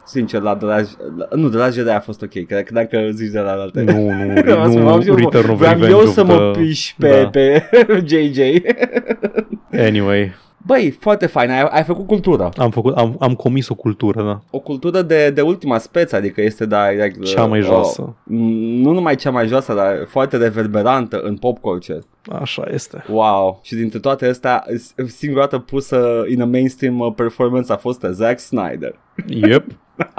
Sincer, 0.05 0.41
la 0.41 0.55
The 0.55 0.65
Last, 0.65 0.97
la, 1.17 1.27
nu, 1.35 1.49
The 1.49 1.57
Last 1.57 1.73
Jedi 1.73 1.89
a 1.89 1.99
fost 1.99 2.21
ok, 2.21 2.29
cred 2.29 2.63
că 2.63 2.73
dacă 2.73 3.09
zici 3.11 3.31
de 3.31 3.39
la 3.39 3.51
alte. 3.51 3.81
Nu, 3.81 4.11
nu, 4.11 4.33
Vreau 4.41 4.71
să 4.71 4.77
nu, 4.77 4.83
mă- 4.83 5.03
eu- 5.05 5.15
Return 5.15 5.49
of 5.49 5.57
vreau 5.57 5.73
Revenge 5.73 5.91
eu 5.95 5.97
of 5.99 6.13
să 6.13 6.23
mă 6.23 6.51
the- 6.51 6.61
piși 6.61 6.95
pe, 6.97 7.19
Da. 7.21 7.29
pe 7.29 7.63
JJ. 8.09 8.37
Anyway, 9.71 10.33
Băi, 10.65 10.91
foarte 10.99 11.25
fain, 11.25 11.49
ai, 11.49 11.67
ai 11.69 11.83
făcut 11.83 12.07
cultură. 12.07 12.49
am, 12.57 12.69
făcut, 12.71 12.95
am, 12.97 13.15
am 13.19 13.33
comis 13.33 13.69
o 13.69 13.75
cultură, 13.75 14.23
da. 14.23 14.41
O 14.51 14.59
cultură 14.59 15.01
de, 15.01 15.29
de 15.29 15.41
ultima 15.41 15.77
speță, 15.77 16.15
adică 16.15 16.41
este 16.41 16.65
de, 16.65 16.75
de, 17.17 17.23
Cea 17.25 17.45
mai 17.45 17.59
o- 17.59 17.63
joasă. 17.63 18.15
nu 18.23 18.91
numai 18.91 19.15
cea 19.15 19.31
mai 19.31 19.47
joasă, 19.47 19.73
dar 19.73 20.05
foarte 20.07 20.37
reverberantă 20.37 21.19
în 21.21 21.37
pop 21.37 21.57
culture. 21.59 21.99
Așa 22.41 22.63
este. 22.73 23.03
Wow. 23.09 23.59
Și 23.63 23.75
dintre 23.75 23.99
toate 23.99 24.25
astea, 24.27 24.63
s- 24.77 24.93
singura 25.15 25.41
dată 25.41 25.57
pusă 25.59 26.23
in 26.29 26.41
a 26.41 26.45
mainstream 26.45 26.99
uh, 26.99 27.13
performance 27.15 27.71
a 27.73 27.77
fost 27.77 28.05
Zack 28.11 28.39
Snyder. 28.39 28.95
Yep. 29.27 29.65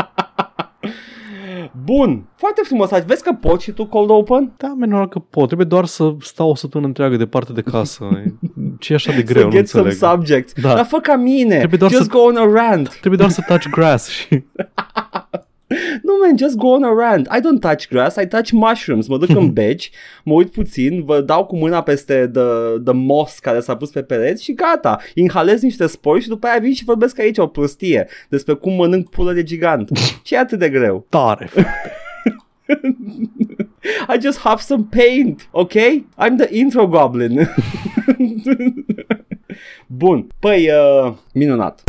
Bun, 1.85 2.25
foarte 2.37 2.61
frumos. 2.65 2.91
Aș 2.91 3.03
vezi 3.07 3.23
că 3.23 3.33
poți 3.33 3.65
și 3.65 3.71
tu 3.71 3.87
cold 3.87 4.11
open? 4.11 4.53
Da, 4.57 4.75
menor 4.79 5.09
că 5.09 5.19
pot. 5.19 5.47
Trebuie 5.47 5.67
doar 5.67 5.85
să 5.85 6.15
stau 6.21 6.51
o 6.51 6.55
săptămână 6.55 6.89
întreagă 6.89 7.17
departe 7.17 7.53
de 7.53 7.61
casă. 7.63 8.09
Ce 8.79 8.93
e 8.93 8.95
așa 8.97 9.13
de 9.13 9.23
greu, 9.23 9.41
să 9.43 9.47
nu 9.47 9.53
get 9.53 9.69
some 9.69 9.85
înțeleg. 9.89 10.13
subjects. 10.13 10.53
Da. 10.63 10.75
Dar 10.75 10.85
fă 10.85 10.99
ca 10.99 11.17
mine. 11.17 11.57
Trebuie 11.57 11.79
doar 11.79 11.91
just 11.91 12.03
să- 12.03 12.11
go 12.11 12.19
on 12.19 12.37
a 12.37 12.53
rant. 12.53 12.89
Trebuie 12.89 13.17
doar 13.17 13.31
să 13.31 13.43
touch 13.47 13.69
grass 13.71 14.09
și... 14.09 14.29
Nu, 16.03 16.13
man, 16.23 16.37
just 16.37 16.57
go 16.57 16.69
on 16.69 16.85
a 16.85 16.93
rant. 16.93 17.27
I 17.27 17.41
don't 17.41 17.61
touch 17.61 17.89
grass, 17.89 18.17
I 18.17 18.27
touch 18.27 18.51
mushrooms. 18.51 19.07
Mă 19.07 19.19
duc 19.19 19.29
în 19.29 19.53
beci, 19.59 19.91
mă 20.25 20.33
uit 20.33 20.51
puțin, 20.51 21.05
vă 21.05 21.21
dau 21.21 21.45
cu 21.47 21.57
mâna 21.57 21.83
peste 21.83 22.31
the, 22.33 22.43
the 22.85 22.93
moss 22.93 23.39
care 23.39 23.61
s-a 23.61 23.77
pus 23.77 23.91
pe 23.91 24.03
pereți 24.03 24.45
și 24.45 24.55
gata. 24.55 24.99
Inhalez 25.15 25.63
niște 25.63 25.87
spori 25.87 26.21
și 26.21 26.29
după 26.29 26.47
aia 26.47 26.59
vin 26.59 26.75
și 26.75 26.85
vorbesc 26.85 27.19
aici 27.19 27.39
o 27.39 27.47
prostie 27.47 28.09
despre 28.29 28.55
cum 28.55 28.75
mănânc 28.75 29.09
pulă 29.09 29.33
de 29.33 29.43
gigant. 29.43 29.91
Ce 30.23 30.35
e 30.35 30.39
atât 30.39 30.59
de 30.59 30.69
greu? 30.69 31.07
Tare. 31.09 31.51
I 34.15 34.21
just 34.21 34.39
have 34.39 34.61
some 34.61 34.87
paint, 34.91 35.49
ok? 35.51 35.73
I'm 36.19 36.37
the 36.37 36.59
intro 36.59 36.89
goblin. 36.89 37.49
Bun, 39.87 40.27
păi, 40.39 40.71
uh, 40.71 41.13
minunat. 41.33 41.83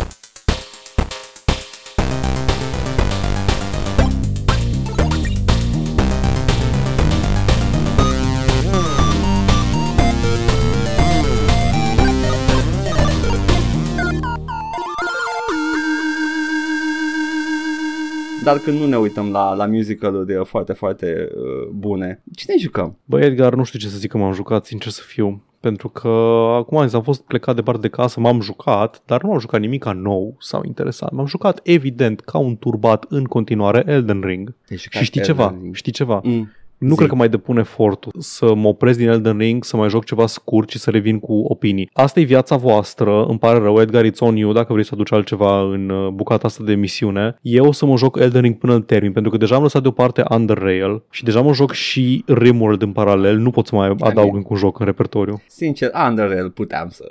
Dar 18.46 18.58
când 18.58 18.80
nu 18.80 18.88
ne 18.88 18.98
uităm 18.98 19.32
la, 19.32 19.54
la 19.54 19.66
musical-uri 19.66 20.26
de 20.26 20.34
foarte, 20.34 20.74
foarte 20.74 21.30
uh, 21.36 21.68
bune, 21.72 22.24
cine 22.36 22.56
jucăm? 22.60 22.98
Băi, 23.06 23.24
Edgar, 23.24 23.54
nu 23.54 23.64
știu 23.64 23.80
ce 23.80 23.88
să 23.88 23.98
zic 23.98 24.12
că 24.12 24.18
m-am 24.18 24.34
jucat, 24.34 24.66
sincer 24.66 24.92
să 24.92 25.02
fiu. 25.06 25.44
Pentru 25.60 25.90
că 25.90 26.08
acum 26.54 26.78
am 26.78 26.84
zis, 26.84 26.94
am 26.94 27.02
fost 27.02 27.22
plecat 27.22 27.56
departe 27.56 27.82
de 27.82 27.88
casă, 27.88 28.20
m-am 28.20 28.42
jucat, 28.42 29.02
dar 29.06 29.24
nu 29.24 29.32
am 29.32 29.40
jucat 29.40 29.60
nimic 29.60 29.86
nou 29.86 30.36
sau 30.40 30.64
interesant. 30.66 31.12
M-am 31.12 31.26
jucat, 31.26 31.60
evident, 31.64 32.20
ca 32.20 32.38
un 32.38 32.58
turbat 32.58 33.06
în 33.10 33.24
continuare 33.24 33.84
Elden 33.88 34.22
Ring. 34.22 34.56
Ai 34.70 34.78
jucat 34.78 35.02
Și 35.02 35.06
știi 35.08 35.20
Elden 35.20 35.36
ceva, 35.36 35.58
Ring? 35.62 35.76
știi 35.76 35.92
ceva. 35.92 36.22
Mm. 36.24 36.52
Nu 36.78 36.90
Zi. 36.90 36.96
cred 36.96 37.10
că 37.10 37.16
mai 37.16 37.30
depun 37.30 37.58
efortul 37.58 38.12
să 38.20 38.54
mă 38.54 38.68
opresc 38.68 38.98
din 38.98 39.08
Elden 39.10 39.38
Ring, 39.38 39.64
să 39.64 39.78
mai 39.78 39.90
joc 39.90 40.06
ceva 40.06 40.26
scurt 40.28 40.70
și 40.70 40.80
să 40.80 40.90
revin 40.90 41.20
cu 41.20 41.34
opinii. 41.34 41.90
Asta 41.94 42.20
e 42.20 42.24
viața 42.24 42.56
voastră, 42.56 43.26
îmi 43.26 43.40
pare 43.40 43.60
rău, 43.60 43.82
Edgar, 43.82 44.06
it's 44.06 44.20
on 44.20 44.36
you, 44.36 44.52
dacă 44.52 44.74
vrei 44.74 44.86
să 44.86 44.92
aduci 44.94 45.12
altceva 45.12 45.62
în 45.62 45.90
uh, 45.90 46.08
bucata 46.08 46.48
asta 46.48 46.64
de 46.64 46.72
emisiune. 46.72 47.38
Eu 47.42 47.66
o 47.66 47.72
să 47.72 47.86
mă 47.86 47.98
joc 47.98 48.20
Elden 48.20 48.42
Ring 48.42 48.56
până 48.58 48.74
în 48.74 48.82
termin, 48.82 49.12
pentru 49.12 49.32
că 49.32 49.38
deja 49.38 49.56
am 49.56 49.62
lăsat 49.62 49.82
deoparte 49.82 50.24
Under 50.30 50.58
Rail 50.58 51.04
și 51.10 51.24
deja 51.24 51.42
mă 51.42 51.54
joc 51.54 51.72
și 51.72 52.24
Rimworld 52.28 52.82
în 52.82 52.92
paralel, 52.92 53.38
nu 53.38 53.52
pot 53.52 53.68
să 53.68 53.76
mai 53.76 53.96
adaug 54.00 54.36
încă 54.36 54.48
un 54.50 54.58
joc 54.58 54.80
în 54.80 54.86
repertoriu. 54.86 55.42
Sincer, 55.48 55.92
Underrail 56.08 56.50
puteam 56.50 56.88
să... 56.90 57.04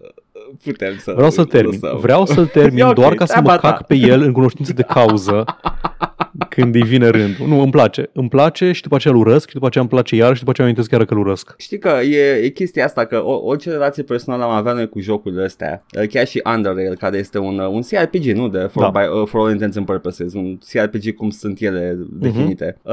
Putem 0.65 0.97
să... 0.99 1.13
Vreau 1.17 1.31
să-l 1.31 1.45
termin. 1.45 1.79
lăsăm. 1.83 1.99
Vreau 2.01 2.27
să-l 2.27 2.47
termin 2.47 2.79
E 2.85 2.85
ok, 2.85 2.95
doar 2.95 3.15
ca 3.15 3.25
să 3.25 3.35
mă 3.37 3.43
treaba 3.43 3.61
ta. 3.61 3.73
cac 3.73 3.87
pe 3.87 3.95
el 3.95 4.21
în 4.21 4.33
cunoștință 4.33 4.73
de 4.73 4.83
cauză 4.83 5.45
când 6.49 6.75
îi 6.75 6.83
vine 6.83 7.09
rândul. 7.09 7.47
Nu, 7.47 7.61
îmi 7.61 7.71
place. 7.71 8.11
Îmi 8.13 8.29
place 8.29 8.73
și 8.73 8.83
după 8.83 8.95
aceea 8.95 9.15
îl 9.15 9.21
urăsc 9.21 9.49
și 9.49 9.55
după 9.55 9.67
aceea 9.67 9.85
îmi 9.85 9.93
place 9.93 10.17
iar 10.17 10.33
și 10.33 10.39
după 10.39 10.51
aceea 10.51 10.67
amintesc 10.67 10.91
chiar 10.91 11.05
că 11.05 11.15
îl 11.15 11.21
urăsc. 11.21 11.55
Știi 11.59 11.79
că 11.79 11.89
e, 12.03 12.33
e 12.45 12.49
chestia 12.49 12.85
asta 12.85 13.05
că 13.05 13.23
o, 13.25 13.41
orice 13.47 13.71
relație 13.71 14.03
personală 14.03 14.43
am 14.45 14.51
avea 14.51 14.73
noi 14.73 14.89
cu 14.89 15.01
jocurile 15.01 15.45
astea, 15.45 15.85
uh, 16.01 16.09
chiar 16.09 16.27
și 16.27 16.43
Underrail, 16.57 16.97
care 16.97 17.17
este 17.17 17.39
un, 17.39 17.59
uh, 17.59 17.67
un 17.69 17.81
CRPG, 17.83 18.25
nu? 18.25 18.49
De, 18.49 18.59
for, 18.71 18.83
Da. 18.83 19.01
by, 19.01 19.19
uh, 19.21 19.27
for 19.29 19.41
all 19.41 19.51
intents 19.53 19.77
and 19.77 19.87
purposes, 19.87 20.33
un 20.35 20.59
CRPG 20.73 21.15
cum 21.15 21.31
sunt 21.31 21.61
ele 21.61 21.97
Mhm. 21.99 22.19
definite. 22.21 22.81
Uh, 22.83 22.93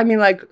I 0.00 0.04
mean, 0.06 0.20
like, 0.28 0.48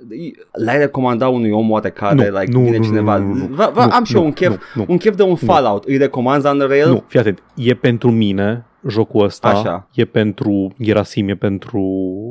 l-ai 0.64 0.78
recomanda 0.78 1.28
unui 1.28 1.50
om 1.50 1.70
oarecare, 1.70 2.14
Nu, 2.30 2.38
like, 2.38 2.52
nu, 2.52 2.60
vine 2.60 2.76
nu, 2.76 2.84
cineva, 2.84 3.16
nu, 3.16 3.26
nu, 3.26 3.34
nu. 3.34 3.54
Va, 3.54 3.70
va, 3.74 3.84
Nu, 3.84 3.90
am 3.92 4.04
și 4.04 4.14
eu 4.14 4.20
nu, 4.20 4.26
un 4.26 4.32
chef, 4.32 4.48
nu, 4.50 4.56
nu. 4.74 4.84
un 4.88 4.96
chef 4.96 5.14
de 5.16 5.22
un 5.22 5.34
Fallout, 5.36 5.84
îi 5.84 5.96
recomanzi 5.96 6.46
Underrail? 6.46 6.88
Nu, 6.88 7.04
fii 7.08 7.18
atent. 7.20 7.42
E 7.56 7.74
pentru 7.74 8.10
mine 8.10 8.64
jocul 8.88 9.24
ăsta, 9.24 9.48
Așa. 9.48 9.88
e 9.94 10.04
pentru 10.04 10.74
Gerasim, 10.82 11.28
e 11.28 11.34
pentru 11.34 11.80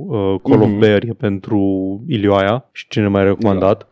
uh, 0.07 0.35
Call 0.43 0.61
of 0.61 0.69
Mhm. 0.69 0.79
Bear, 0.79 1.03
e 1.03 1.13
pentru 1.13 1.59
Ilioaia 2.07 2.65
și 2.71 2.87
cine 2.87 3.07
mai 3.07 3.23
recomandat. 3.23 3.77
Da. 3.77 3.87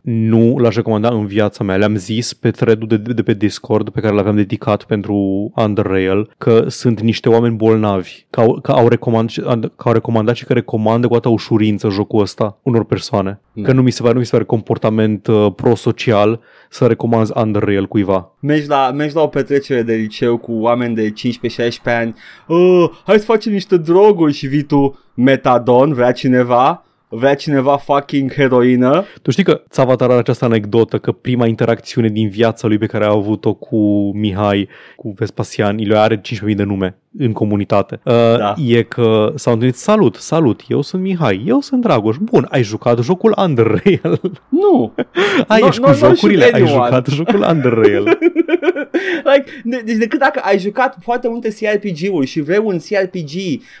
Nu 0.00 0.58
l-aș 0.58 0.74
recomanda 0.74 1.08
în 1.08 1.26
viața 1.26 1.64
mea. 1.64 1.76
Le-am 1.76 1.96
zis 1.96 2.32
pe 2.32 2.50
thread 2.50 2.84
de, 2.84 2.96
de 2.96 3.22
pe 3.22 3.34
Discord 3.34 3.90
pe 3.90 4.00
care 4.00 4.14
l-aveam 4.14 4.36
dedicat 4.36 4.84
pentru 4.84 5.14
Underrail 5.54 6.30
că 6.38 6.64
sunt 6.68 7.00
niște 7.00 7.28
oameni 7.28 7.56
bolnavi, 7.56 8.26
că 8.30 8.40
au, 8.40 8.58
că 8.62 8.72
au, 8.72 8.88
recomand, 8.88 9.30
că 9.76 9.88
au 9.88 9.92
recomandat 9.92 10.34
și 10.34 10.44
că 10.44 10.52
recomandă 10.52 11.06
cu 11.06 11.14
atâta 11.14 11.28
ușurință 11.28 11.88
jocul 11.88 12.20
ăsta 12.20 12.58
unor 12.62 12.84
persoane. 12.84 13.40
Da. 13.52 13.62
Că 13.62 13.72
nu 13.72 13.82
mi 13.82 13.90
se 13.90 14.00
pare, 14.00 14.12
nu 14.12 14.18
mi 14.18 14.24
se 14.24 14.32
pare 14.32 14.44
comportament 14.44 15.26
uh, 15.26 15.52
prosocial 15.56 16.40
să 16.70 16.86
recomanzi 16.86 17.32
Underrail 17.36 17.86
cuiva. 17.86 18.32
Mergi 18.40 18.68
la, 18.68 18.90
mergi 18.90 19.14
la 19.14 19.22
o 19.22 19.26
petrecere 19.26 19.82
de 19.82 19.94
liceu 19.94 20.36
cu 20.36 20.52
oameni 20.52 20.94
de 20.94 21.12
15-16 21.12 21.12
ani 21.84 22.14
uh, 22.46 22.90
Hai 23.04 23.18
să 23.18 23.24
facem 23.24 23.52
niște 23.52 23.76
droguri 23.76 24.32
și 24.32 24.46
vii 24.46 24.62
tu 24.62 24.98
Metadon, 25.14 25.92
vrea 25.92 26.12
cineva? 26.12 26.84
Vrea 27.16 27.34
cineva 27.34 27.76
fucking 27.76 28.32
heroină? 28.32 29.04
Tu 29.22 29.30
știi 29.30 29.44
că 29.44 29.62
Țavatar 29.70 30.10
are 30.10 30.18
această 30.18 30.44
anecdotă 30.44 30.98
că 30.98 31.12
prima 31.12 31.46
interacțiune 31.46 32.08
din 32.08 32.28
viața 32.28 32.66
lui 32.66 32.78
pe 32.78 32.86
care 32.86 33.04
a 33.04 33.10
avut-o 33.10 33.54
cu 33.54 34.10
Mihai, 34.14 34.68
cu 34.96 35.14
Vespasian, 35.16 35.78
Ilioa 35.78 36.02
are 36.02 36.20
15.000 36.20 36.54
de 36.54 36.62
nume 36.62 36.98
în 37.18 37.32
comunitate, 37.32 38.00
uh, 38.04 38.12
Da. 38.38 38.54
e 38.66 38.82
că 38.82 39.32
s-au 39.34 39.52
întâlnit, 39.52 39.76
salut, 39.76 40.14
salut, 40.16 40.60
eu 40.68 40.82
sunt 40.82 41.02
Mihai, 41.02 41.44
eu 41.46 41.60
sunt 41.60 41.80
Dragoș, 41.80 42.16
bun, 42.16 42.46
ai 42.50 42.62
jucat 42.62 42.98
jocul 42.98 43.34
Underrail, 43.42 44.20
Nu 44.48 44.94
ai 45.48 45.60
No- 45.62 45.66
ești 45.66 45.80
no- 45.80 45.84
cu 45.84 45.88
no 45.88 45.94
shoot 45.94 46.14
jocurile, 46.14 46.44
ai 46.44 46.50
anyone. 46.50 46.72
jucat 46.72 47.06
jocul 47.06 47.44
Underrail. 47.50 48.02
like, 49.24 49.44
de- 49.64 49.82
Deci 49.84 49.96
decât 49.96 50.18
dacă 50.18 50.40
ai 50.44 50.58
jucat 50.58 50.96
foarte 51.02 51.28
multe 51.28 51.48
CRPG-uri 51.60 52.26
și 52.26 52.40
vrei 52.40 52.60
un 52.64 52.78
CRPG 52.78 53.30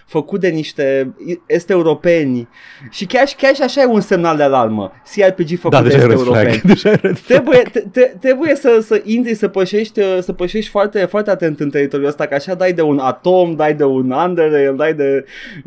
făcut 0.06 0.40
de 0.40 0.48
niște 0.48 1.14
este 1.46 1.72
europeni 1.72 2.48
și 2.90 3.04
chiar, 3.06 3.28
și- 3.28 3.36
chiar 3.36 3.54
și 3.54 3.62
așa 3.62 3.80
e 3.80 3.86
un 3.86 4.00
semnal 4.00 4.36
de 4.36 4.42
alarmă 4.42 4.92
CRPG 5.14 5.48
făcut 5.58 5.70
da, 5.70 5.82
de 5.82 5.88
deja 5.88 5.96
e 5.98 6.00
este 6.00 6.06
red 6.14 6.18
europeni 6.26 6.50
flag, 6.52 6.62
deja 6.62 6.88
e 6.90 6.98
red 7.02 7.16
flag. 7.18 7.40
Trebuie, 7.40 7.62
te, 7.72 7.80
te, 7.80 8.00
trebuie 8.20 8.54
să, 8.54 8.78
să 8.82 9.02
intri, 9.04 9.34
să 9.34 9.48
pășești, 9.48 10.00
uh, 10.00 10.18
să 10.20 10.32
pășești 10.32 10.70
foarte, 10.70 10.98
foarte 11.04 11.30
atent 11.30 11.60
în 11.60 11.70
teritoriul 11.70 12.08
ăsta, 12.08 12.26
că 12.26 12.34
așa 12.34 12.54
dai 12.54 12.72
de 12.72 12.82
un 12.82 12.98
Atom, 13.24 13.54
dai 13.56 13.74
de 13.74 13.84
un 13.84 14.10
Underrail, 14.10 14.76
dai 14.76 14.94
de 14.94 15.24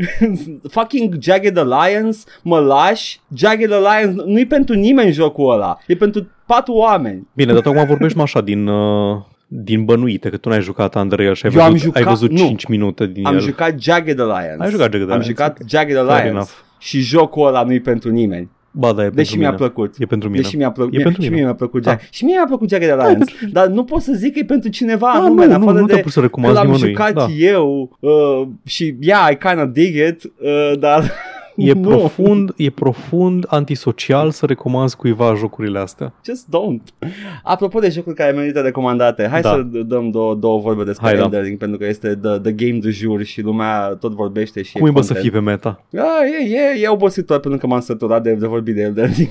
fucking 0.76 1.16
Jagged 1.22 1.58
Alliance, 1.58 2.18
mă 2.44 2.60
lași, 2.60 3.20
Jagged 3.36 3.72
Alliance 3.72 4.22
nu-i 4.26 4.46
pentru 4.46 4.76
nimeni 4.76 5.12
jocul 5.12 5.52
ăla, 5.54 5.78
e 5.88 5.96
pentru 5.96 6.28
patru 6.46 6.74
oameni. 6.74 7.28
Bine, 7.34 7.54
dar 7.54 7.62
tu 7.62 7.70
acum 7.70 7.86
vorbești 7.86 8.18
mă 8.18 8.24
așa 8.24 8.42
din... 8.42 8.68
Uh, 8.68 9.18
din 9.50 9.86
bănuite, 9.86 10.30
că 10.30 10.38
tu 10.38 10.50
n-ai 10.50 10.62
jucat 10.62 10.96
Underrail 10.96 11.34
și 11.34 11.46
ai 11.46 11.52
Eu 11.56 11.62
am 11.62 11.72
văzut, 11.72 11.96
ai 11.96 12.02
jucat- 12.02 12.14
văzut 12.14 12.32
nu. 12.32 12.38
5 12.38 12.66
minute 12.66 13.06
din 13.06 13.26
Am 13.26 13.34
el. 13.34 13.40
jucat 13.42 13.80
Jagged 13.80 14.20
Alliance. 14.20 14.64
Ai 14.64 14.70
jucat 14.70 14.92
Jagged 14.92 15.02
Am 15.02 15.08
Alliance, 15.12 15.28
jucat 15.28 15.58
ok. 15.62 15.68
Jagged 15.70 15.96
Fair 15.96 16.08
Alliance. 16.08 16.28
enough. 16.30 16.50
Și 16.80 17.00
jocul 17.00 17.48
ăla 17.48 17.64
nu-i 17.64 17.80
pentru 17.80 18.10
nimeni. 18.12 18.50
Ba, 18.78 18.94
da, 18.94 19.04
e 19.06 19.10
Deși 19.10 19.14
pentru 19.14 19.38
mi-a 19.38 19.48
mine. 19.52 19.58
plăcut. 19.58 19.96
E 20.00 20.06
pentru 20.06 20.30
mine. 20.30 20.42
Deși 20.42 20.56
mi-a 20.58 20.72
plăcut. 20.72 20.94
E 20.94 21.02
pentru 21.02 21.22
și 21.22 21.28
mine. 21.28 21.36
mie 21.36 21.44
mi-a 21.50 21.56
plăcut 21.56 21.82
Da. 21.84 21.90
Jagged. 21.92 22.08
Și 22.12 22.24
mie 22.26 22.36
mi-a 22.36 22.46
plăcut 22.46 22.70
Jagged 22.70 22.90
Alliance. 22.90 23.34
Dar 23.52 23.68
nu 23.68 23.84
pot 23.84 24.02
să 24.02 24.12
zic 24.16 24.34
că 24.34 24.40
e 24.40 24.44
pentru 24.46 24.70
cineva 24.70 25.10
Da, 25.14 25.20
anume, 25.20 25.46
nu, 25.46 25.52
în 25.54 25.58
nu, 25.60 25.64
afară 25.68 25.80
nu 25.80 25.86
de 25.86 25.92
te-am 25.92 26.04
pus 26.04 26.12
să 26.14 26.20
că 26.20 26.26
recomanzi 26.26 26.56
l-am 26.58 26.66
nimănui. 26.66 26.88
jucat 26.88 27.14
Da. 27.14 27.26
eu 27.38 27.98
uh, 28.00 28.48
și 28.66 28.96
yeah, 29.00 29.28
I 29.32 29.36
kinda 29.38 29.66
dig 29.66 29.96
it, 29.96 30.24
uh, 30.24 30.72
dar 30.80 31.12
E 31.58 31.74
Nu. 31.74 31.80
profund, 31.88 32.54
e 32.56 32.70
profund 32.70 33.46
antisocial 33.48 34.32
să 34.32 34.46
recomanzi 34.46 34.96
cuiva 34.96 35.34
jocurile 35.36 35.80
astea. 35.80 36.14
Just 36.26 36.46
don't. 36.48 37.10
Apropo 37.44 37.80
de 37.80 37.90
jocuri 37.90 38.16
care 38.16 38.32
merită 38.32 38.60
recomandate, 38.60 39.28
hai 39.28 39.42
Da. 39.42 39.50
să 39.50 39.64
d- 39.68 39.88
dăm 39.88 40.10
două, 40.10 40.36
două 40.36 40.60
vorbe 40.60 40.84
despre 40.84 41.08
Hai, 41.08 41.16
da. 41.18 41.24
Elden 41.24 41.42
Ring, 41.44 41.58
pentru 41.58 41.78
că 41.78 41.86
este 41.86 42.16
the, 42.16 42.38
the 42.40 42.52
game 42.52 42.80
du 42.80 42.90
jour 42.90 43.24
și 43.24 43.42
lumea 43.42 43.88
tot 43.88 44.14
vorbește 44.14 44.62
și 44.62 44.78
Cum 44.78 44.88
e 44.88 44.92
bă 44.92 45.02
să 45.02 45.14
content. 45.14 45.32
fii 45.32 45.40
pe 45.42 45.50
meta? 45.50 45.84
Ah, 45.96 46.02
e, 46.50 46.56
e, 46.56 46.82
e 46.84 46.90
obositor 46.90 47.40
pentru 47.40 47.60
că 47.60 47.68
m-am 47.68 47.80
săturat 47.80 48.24
de, 48.24 48.34
de 48.34 48.48
vorbit 48.48 48.76
de 48.76 48.82
Elden 48.82 49.14
Ring. 49.18 49.30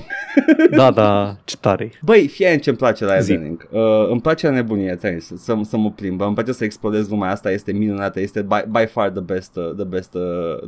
Da, 0.71 0.91
da, 0.91 1.35
ce 1.43 1.55
tare 1.57 1.91
Băi, 2.01 2.27
fie 2.27 2.57
ce 2.57 2.69
îmi 2.69 2.77
place 2.77 3.05
la 3.05 3.19
Zi. 3.19 3.31
Elden 3.31 3.45
Ring. 3.47 3.67
Uh, 3.71 4.09
îmi 4.11 4.21
place 4.21 4.47
la 4.47 4.53
nebunie, 4.53 4.95
trebuie 4.95 5.19
să, 5.21 5.35
să, 5.37 5.57
să 5.63 5.77
mă 5.77 5.91
plimbă. 5.91 6.25
Îmi 6.25 6.33
place 6.33 6.51
să 6.51 6.63
explorez 6.63 7.09
lumea 7.09 7.31
asta, 7.31 7.51
este 7.51 7.71
minunată, 7.71 8.19
este 8.19 8.41
by, 8.41 8.79
by 8.79 8.85
far 8.85 9.09
the 9.09 9.21
best, 9.21 9.55
uh, 9.55 9.71
the 9.75 9.85
best 9.85 10.13
uh, 10.13 10.21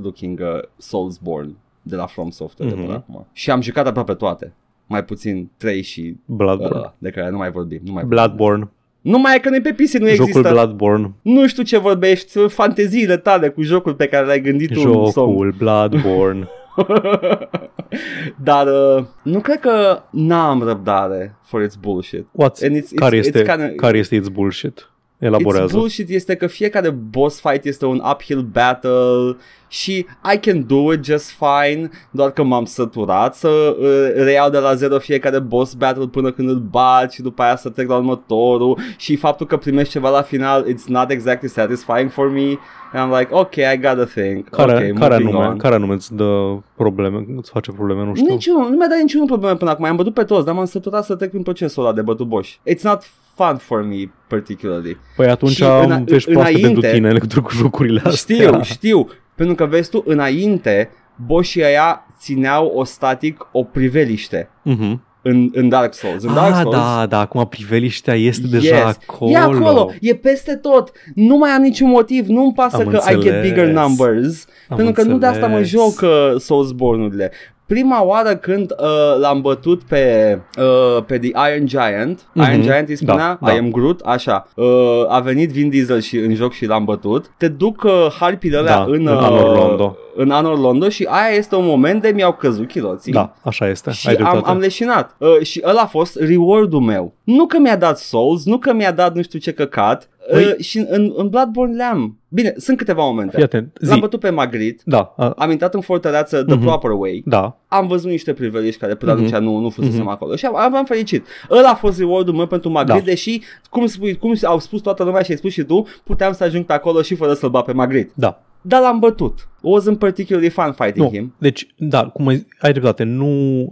looking 0.03 0.39
uh, 0.39 0.61
Soulsborne 0.77 1.48
de 1.89 1.95
la 1.95 2.05
From 2.05 2.29
Software 2.29 2.71
Mhm. 2.71 2.79
de 2.81 2.85
până 2.85 2.97
acum. 3.07 3.27
Și 3.33 3.51
am 3.51 3.61
jucat 3.61 3.87
aproape 3.87 4.13
toate. 4.13 4.53
Mai 4.87 5.03
puțin 5.03 5.49
3 5.57 5.81
și 5.81 6.15
Bloodborne. 6.25 6.79
uh, 6.79 6.89
de 6.97 7.09
care 7.09 7.29
nu 7.29 7.37
mai 7.37 7.51
vorbim. 7.51 7.79
Nu 7.83 7.91
mai 7.91 8.03
Bloodborne. 8.03 8.69
Nu 9.01 9.17
mai 9.19 9.35
e 9.35 9.39
că 9.39 9.49
nu 9.49 9.55
e 9.55 9.61
pe 9.61 9.71
PC, 9.73 9.79
nu 9.79 10.07
Jocul 10.07 10.09
există. 10.27 10.49
Bloodborne. 10.49 11.11
Nu 11.21 11.47
știu 11.47 11.63
ce 11.63 11.77
vorbești, 11.77 12.47
fanteziile 12.47 13.17
tale 13.17 13.49
cu 13.49 13.61
jocul 13.61 13.93
pe 13.95 14.07
care 14.07 14.25
l-ai 14.25 14.41
gândit 14.41 14.71
tu. 14.73 14.79
în 14.79 14.85
somn. 15.11 15.11
Jocul 15.31 15.55
Bloodborne. 15.57 16.47
Dar 18.43 18.67
uh, 18.67 19.03
nu 19.23 19.39
cred 19.39 19.59
că 19.59 20.01
n-am 20.11 20.61
răbdare 20.63 21.35
for 21.43 21.61
its 21.61 21.75
bullshit. 21.75 22.25
What's, 22.25 22.63
And 22.65 22.75
it's- 22.77 22.95
care, 22.95 23.15
it's- 23.17 23.19
este, 23.19 23.41
it's 23.41 23.45
kinda- 23.55 23.73
care 23.75 23.97
este 23.97 24.15
its 24.15 24.27
bullshit? 24.27 24.89
It's 25.19 25.25
Elaborează. 25.25 25.77
bullshit 25.77 26.09
este 26.09 26.35
că 26.35 26.47
fiecare 26.47 26.89
boss 26.89 27.39
fight 27.39 27.65
este 27.65 27.85
un 27.85 28.01
uphill 28.11 28.41
battle 28.41 29.37
și 29.67 30.05
I 30.33 30.37
can 30.37 30.65
do 30.67 30.93
it 30.93 31.05
just 31.05 31.31
fine, 31.31 31.89
doar 32.11 32.31
că 32.31 32.43
m-am 32.43 32.65
săturat 32.65 33.35
să 33.35 33.47
uh, 33.79 34.23
reiau 34.23 34.49
de 34.49 34.57
la 34.57 34.73
zero 34.73 34.99
fiecare 34.99 35.39
boss 35.39 35.73
battle 35.73 36.07
până 36.07 36.31
când 36.31 36.49
îl 36.49 36.55
bat 36.69 37.11
și 37.11 37.21
după 37.21 37.41
aia 37.41 37.55
să 37.55 37.69
trec 37.69 37.89
la 37.89 37.95
următorul 37.95 38.79
și 38.97 39.15
faptul 39.15 39.45
că 39.45 39.57
primești 39.57 39.91
ceva 39.91 40.09
la 40.09 40.21
final, 40.21 40.65
it's 40.73 40.85
not 40.87 41.09
exactly 41.09 41.49
satisfying 41.49 42.11
for 42.11 42.31
me. 42.31 42.57
And 42.93 43.13
I'm 43.13 43.19
like, 43.19 43.33
ok, 43.33 43.55
I 43.55 43.77
got 43.79 43.99
a 43.99 44.05
thing. 44.05 44.49
care, 44.49 44.71
okay, 44.71 44.91
care, 44.91 45.13
moving 45.13 45.29
anume, 45.35 45.47
on. 45.47 45.57
care 45.57 45.75
anume 45.75 45.93
îți 45.93 46.15
dă 46.15 46.57
probleme, 46.75 47.25
îți 47.37 47.49
face 47.49 47.71
probleme, 47.71 48.03
nu 48.03 48.15
știu. 48.15 48.33
Niciunul, 48.33 48.69
nu 48.69 48.75
mi-a 48.75 48.87
dat 48.87 48.99
niciunul 48.99 49.27
probleme 49.27 49.55
până 49.55 49.71
acum. 49.71 49.85
Am 49.85 49.95
bătut 49.95 50.13
pe 50.13 50.23
toți, 50.23 50.45
dar 50.45 50.53
m-am 50.55 50.65
săturat 50.65 51.03
să 51.03 51.15
trec 51.15 51.29
prin 51.29 51.43
procesul 51.43 51.83
ăla 51.83 51.93
de 51.93 52.01
bătut 52.01 52.27
boși. 52.27 52.59
It's 52.69 52.81
not 52.81 53.03
fun 53.43 53.57
for 53.57 53.81
me 53.83 53.95
particularly. 54.27 54.97
Păi 55.15 55.27
atunci 55.27 55.51
Și 55.51 55.63
am 55.63 55.85
îna- 55.89 56.03
vești 56.05 56.31
proaste 56.31 56.49
înainte- 56.51 56.71
pentru 56.73 56.91
tine 56.91 57.07
în 57.07 57.13
legătură 57.13 57.41
cu 57.41 57.51
jocurile 57.51 58.01
astea. 58.05 58.35
Știu, 58.35 58.61
știu. 58.63 59.07
Pentru 59.35 59.55
că 59.55 59.65
vezi 59.65 59.89
tu, 59.89 60.03
înainte, 60.05 60.89
boșii 61.25 61.63
aia 61.63 62.05
țineau 62.19 62.65
o 62.75 62.83
static 62.83 63.47
o 63.51 63.63
priveliște 63.63 64.49
Mhm. 64.63 65.03
în, 65.21 65.49
în 65.53 65.69
Dark 65.69 65.93
Souls. 65.93 66.23
În 66.23 66.33
Dark 66.33 66.55
Ah, 66.55 66.59
Souls, 66.61 66.75
da, 66.77 67.05
da, 67.09 67.19
acum 67.19 67.47
priveliștea 67.47 68.13
este 68.15 68.47
deja 68.47 68.75
yes. 68.75 68.97
acolo. 69.07 69.31
E 69.31 69.37
acolo, 69.37 69.91
e 70.01 70.13
peste 70.15 70.55
tot. 70.55 70.91
Nu 71.15 71.37
mai 71.37 71.49
am 71.49 71.61
niciun 71.61 71.89
motiv, 71.89 72.27
nu-mi 72.27 72.53
pasă 72.53 72.75
Am 72.75 72.87
că 72.87 72.99
I 73.03 73.07
get 73.07 73.15
înțeles. 73.15 73.47
bigger 73.47 73.67
numbers. 73.67 74.45
Am 74.69 74.75
pentru 74.77 74.93
că 74.93 75.03
nu 75.03 75.17
de 75.17 75.25
asta 75.25 75.47
mă 75.47 75.57
înțeles. 75.57 75.69
joc 75.81 76.01
uh, 76.01 76.39
Soulsborne-urile. 76.39 77.31
Prima 77.73 78.03
oară 78.03 78.35
când 78.35 78.71
uh, 78.79 79.19
l-am 79.19 79.41
bătut 79.41 79.81
pe, 79.83 80.37
uh, 80.57 81.03
pe 81.05 81.17
The 81.17 81.27
Iron 81.53 81.65
Giant, 81.67 82.19
Mhm. 82.33 82.49
Iron 82.49 82.61
Giant 82.61 82.89
îi 82.89 82.95
spunea, 82.95 83.37
Da, 83.41 83.47
da. 83.47 83.53
I 83.53 83.57
am 83.57 83.71
Groot, 83.71 83.99
așa, 83.99 84.47
uh, 84.55 84.65
a 85.07 85.19
venit 85.19 85.49
Vin 85.51 85.69
Diesel 85.69 86.01
și 86.01 86.17
în 86.17 86.33
joc 86.35 86.53
și 86.53 86.65
l-am 86.65 86.85
bătut, 86.85 87.31
te 87.37 87.47
duc 87.47 87.83
uh, 87.83 88.07
harpile 88.19 88.57
alea 88.57 88.75
Da, 88.75 88.83
în, 88.83 88.93
în 88.93 89.07
uh, 89.07 89.19
Anor 89.23 89.57
Londo. 89.57 89.97
în 90.15 90.31
Anor 90.31 90.59
Londo 90.59 90.89
și 90.89 91.07
aia 91.09 91.35
este 91.35 91.55
un 91.55 91.65
moment 91.65 92.01
de 92.01 92.11
mi-au 92.15 92.33
căzut 92.33 92.67
chiloții. 92.67 93.11
Da, 93.11 93.33
așa 93.43 93.67
este. 93.69 93.91
Și 93.91 94.07
ai 94.07 94.13
am, 94.15 94.21
dreptate. 94.23 94.49
am 94.49 94.57
leșinat 94.57 95.15
uh, 95.17 95.39
Și 95.43 95.61
ăla 95.65 95.81
a 95.81 95.85
fost 95.85 96.19
reward-ul 96.19 96.79
meu 96.79 97.13
Nu 97.23 97.45
că 97.45 97.57
mi-a 97.59 97.77
dat 97.77 97.97
Souls 97.97 98.45
Nu 98.45 98.57
că 98.57 98.73
mi-a 98.73 98.91
dat 98.91 99.15
nu 99.15 99.21
știu 99.21 99.39
ce 99.39 99.51
căcat 99.53 100.09
uh, 100.33 100.39
Păi- 100.39 100.57
Și 100.59 100.85
în, 100.89 101.13
în 101.15 101.29
Bloodborne 101.29 101.75
le-am 101.75 102.13
Bine, 102.31 102.53
sunt 102.57 102.77
câteva 102.77 103.03
momente 103.03 103.35
Fii 103.35 103.43
atent, 103.43 103.77
zi. 103.81 103.89
L-am 103.89 103.99
bătut 103.99 104.19
pe 104.19 104.29
Magritte 104.29 104.81
Da, 104.85 105.13
a, 105.17 105.29
Am 105.37 105.51
intrat 105.51 105.73
în 105.73 105.81
fortăreață 105.81 106.43
the 106.43 106.55
Mhm. 106.55 106.63
proper 106.65 106.91
way 106.91 107.21
da. 107.25 107.57
Am 107.67 107.87
văzut 107.87 108.09
niște 108.09 108.33
priveliști 108.33 108.79
care 108.79 108.95
până 108.95 109.13
Mhm. 109.13 109.23
atunci 109.23 109.41
nu, 109.41 109.57
nu 109.57 109.69
fusesem 109.69 109.99
Mhm. 109.99 110.07
acolo 110.09 110.35
Și 110.35 110.45
am, 110.45 110.75
am 110.75 110.85
fericit 110.85 111.25
Ăla 111.51 111.69
a 111.69 111.75
fost 111.75 111.97
reward-ul 111.99 112.33
meu 112.33 112.47
pentru 112.47 112.69
Magritte 112.69 112.99
Da. 112.99 113.05
Deși, 113.05 113.41
cum, 113.69 113.85
spui, 113.85 114.15
cum 114.17 114.33
au 114.43 114.59
spus 114.59 114.81
toată 114.81 115.03
lumea 115.03 115.21
și 115.21 115.31
ai 115.31 115.37
spus 115.37 115.51
și 115.51 115.63
tu 115.63 115.85
Puteam 116.03 116.33
să 116.33 116.43
ajung 116.43 116.65
pe 116.65 116.73
acolo 116.73 117.01
și 117.01 117.15
fără 117.15 117.33
să-l 117.33 117.49
bat 117.49 117.65
pe 117.65 117.71
Magritte 117.73 118.11
Da. 118.15 118.41
Dar 118.61 118.81
l-am 118.81 118.99
bătut 118.99 119.47
Wasn't 119.57 119.97
particularly 119.99 120.49
fun 120.49 120.71
fighting 120.77 121.05
Nu. 121.05 121.11
him 121.11 121.33
Deci, 121.37 121.67
da, 121.77 122.03
cum 122.07 122.27
ai, 122.27 122.47
ai 122.59 122.71
dreptate, 122.71 123.03
nu 123.03 123.27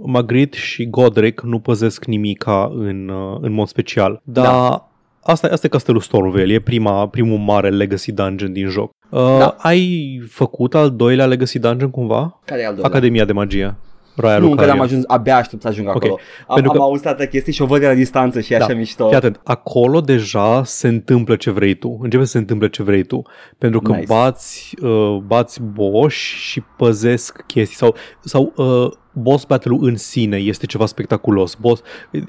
Magritte 0.06 0.58
și 0.58 0.90
Godric 0.90 1.42
nu 1.42 1.60
păzesc 1.60 2.06
nimica 2.06 2.72
în, 2.76 3.10
uh, 3.10 3.38
în 3.42 3.52
mod 3.52 3.68
special. 3.68 4.22
Dar 4.24 4.46
Da. 4.46 4.87
Asta, 5.32 5.48
asta 5.52 5.66
e 5.66 5.70
castelul 5.70 6.02
Stormvale, 6.02 6.54
e 6.54 6.60
prima, 6.60 7.08
primul 7.08 7.38
mare 7.38 7.70
legacy 7.70 8.12
dungeon 8.12 8.54
din 8.54 8.68
joc. 8.68 8.92
Uh, 9.10 9.20
Da. 9.40 9.56
Ai 9.58 10.20
făcut 10.30 10.76
al 10.76 10.92
doilea 10.92 11.26
legacy 11.26 11.60
dungeon 11.60 11.90
cumva? 11.90 12.40
Care 12.46 12.62
e 12.62 12.66
al 12.66 12.72
doilea? 12.74 12.90
Academia 12.90 13.26
de 13.26 13.34
magie. 13.34 13.76
Royal 14.16 14.42
Nu, 14.42 14.50
încă 14.50 14.66
n-am 14.66 14.80
ajuns, 14.82 15.04
abia 15.08 15.36
aștept 15.38 15.62
să 15.62 15.68
ajung 15.68 15.88
Ok. 15.88 15.96
acolo. 15.96 16.18
Am, 16.48 16.54
Pentru 16.54 16.72
am 16.72 16.78
că- 16.78 16.84
auzit 16.84 17.06
atâtea 17.06 17.28
chestii 17.28 17.54
și 17.54 17.62
o 17.62 17.66
văd 17.66 17.80
de 17.80 17.88
la 17.88 17.94
distanță 17.94 18.40
și 18.42 18.54
e 18.54 18.56
așa 18.56 18.68
Da. 18.68 18.74
mișto. 18.74 19.08
Fii 19.08 19.16
atent, 19.16 19.40
acolo 19.44 20.02
deja 20.02 20.64
se 20.64 20.88
întâmplă 20.88 21.36
ce 21.36 21.52
vrei 21.52 21.74
tu. 21.74 21.98
Începe 22.02 22.24
să 22.24 22.30
se 22.32 22.38
întâmple 22.38 22.70
ce 22.70 22.84
vrei 22.84 23.04
tu. 23.04 23.22
Pentru 23.58 23.80
că 23.82 23.92
Nice. 23.92 24.06
bați, 24.08 24.74
uh, 24.82 25.18
bați 25.26 25.62
boși 25.62 26.36
și 26.36 26.64
păzesc 26.78 27.44
chestii. 27.48 27.76
Sau, 27.78 27.96
sau 28.24 28.54
uh, 28.56 28.92
boss 29.18 29.44
battle-ul 29.46 29.88
în 29.88 29.96
sine 29.96 30.38
este 30.38 30.66
ceva 30.66 30.86
spectaculos. 30.86 31.56
Boss, 31.62 31.82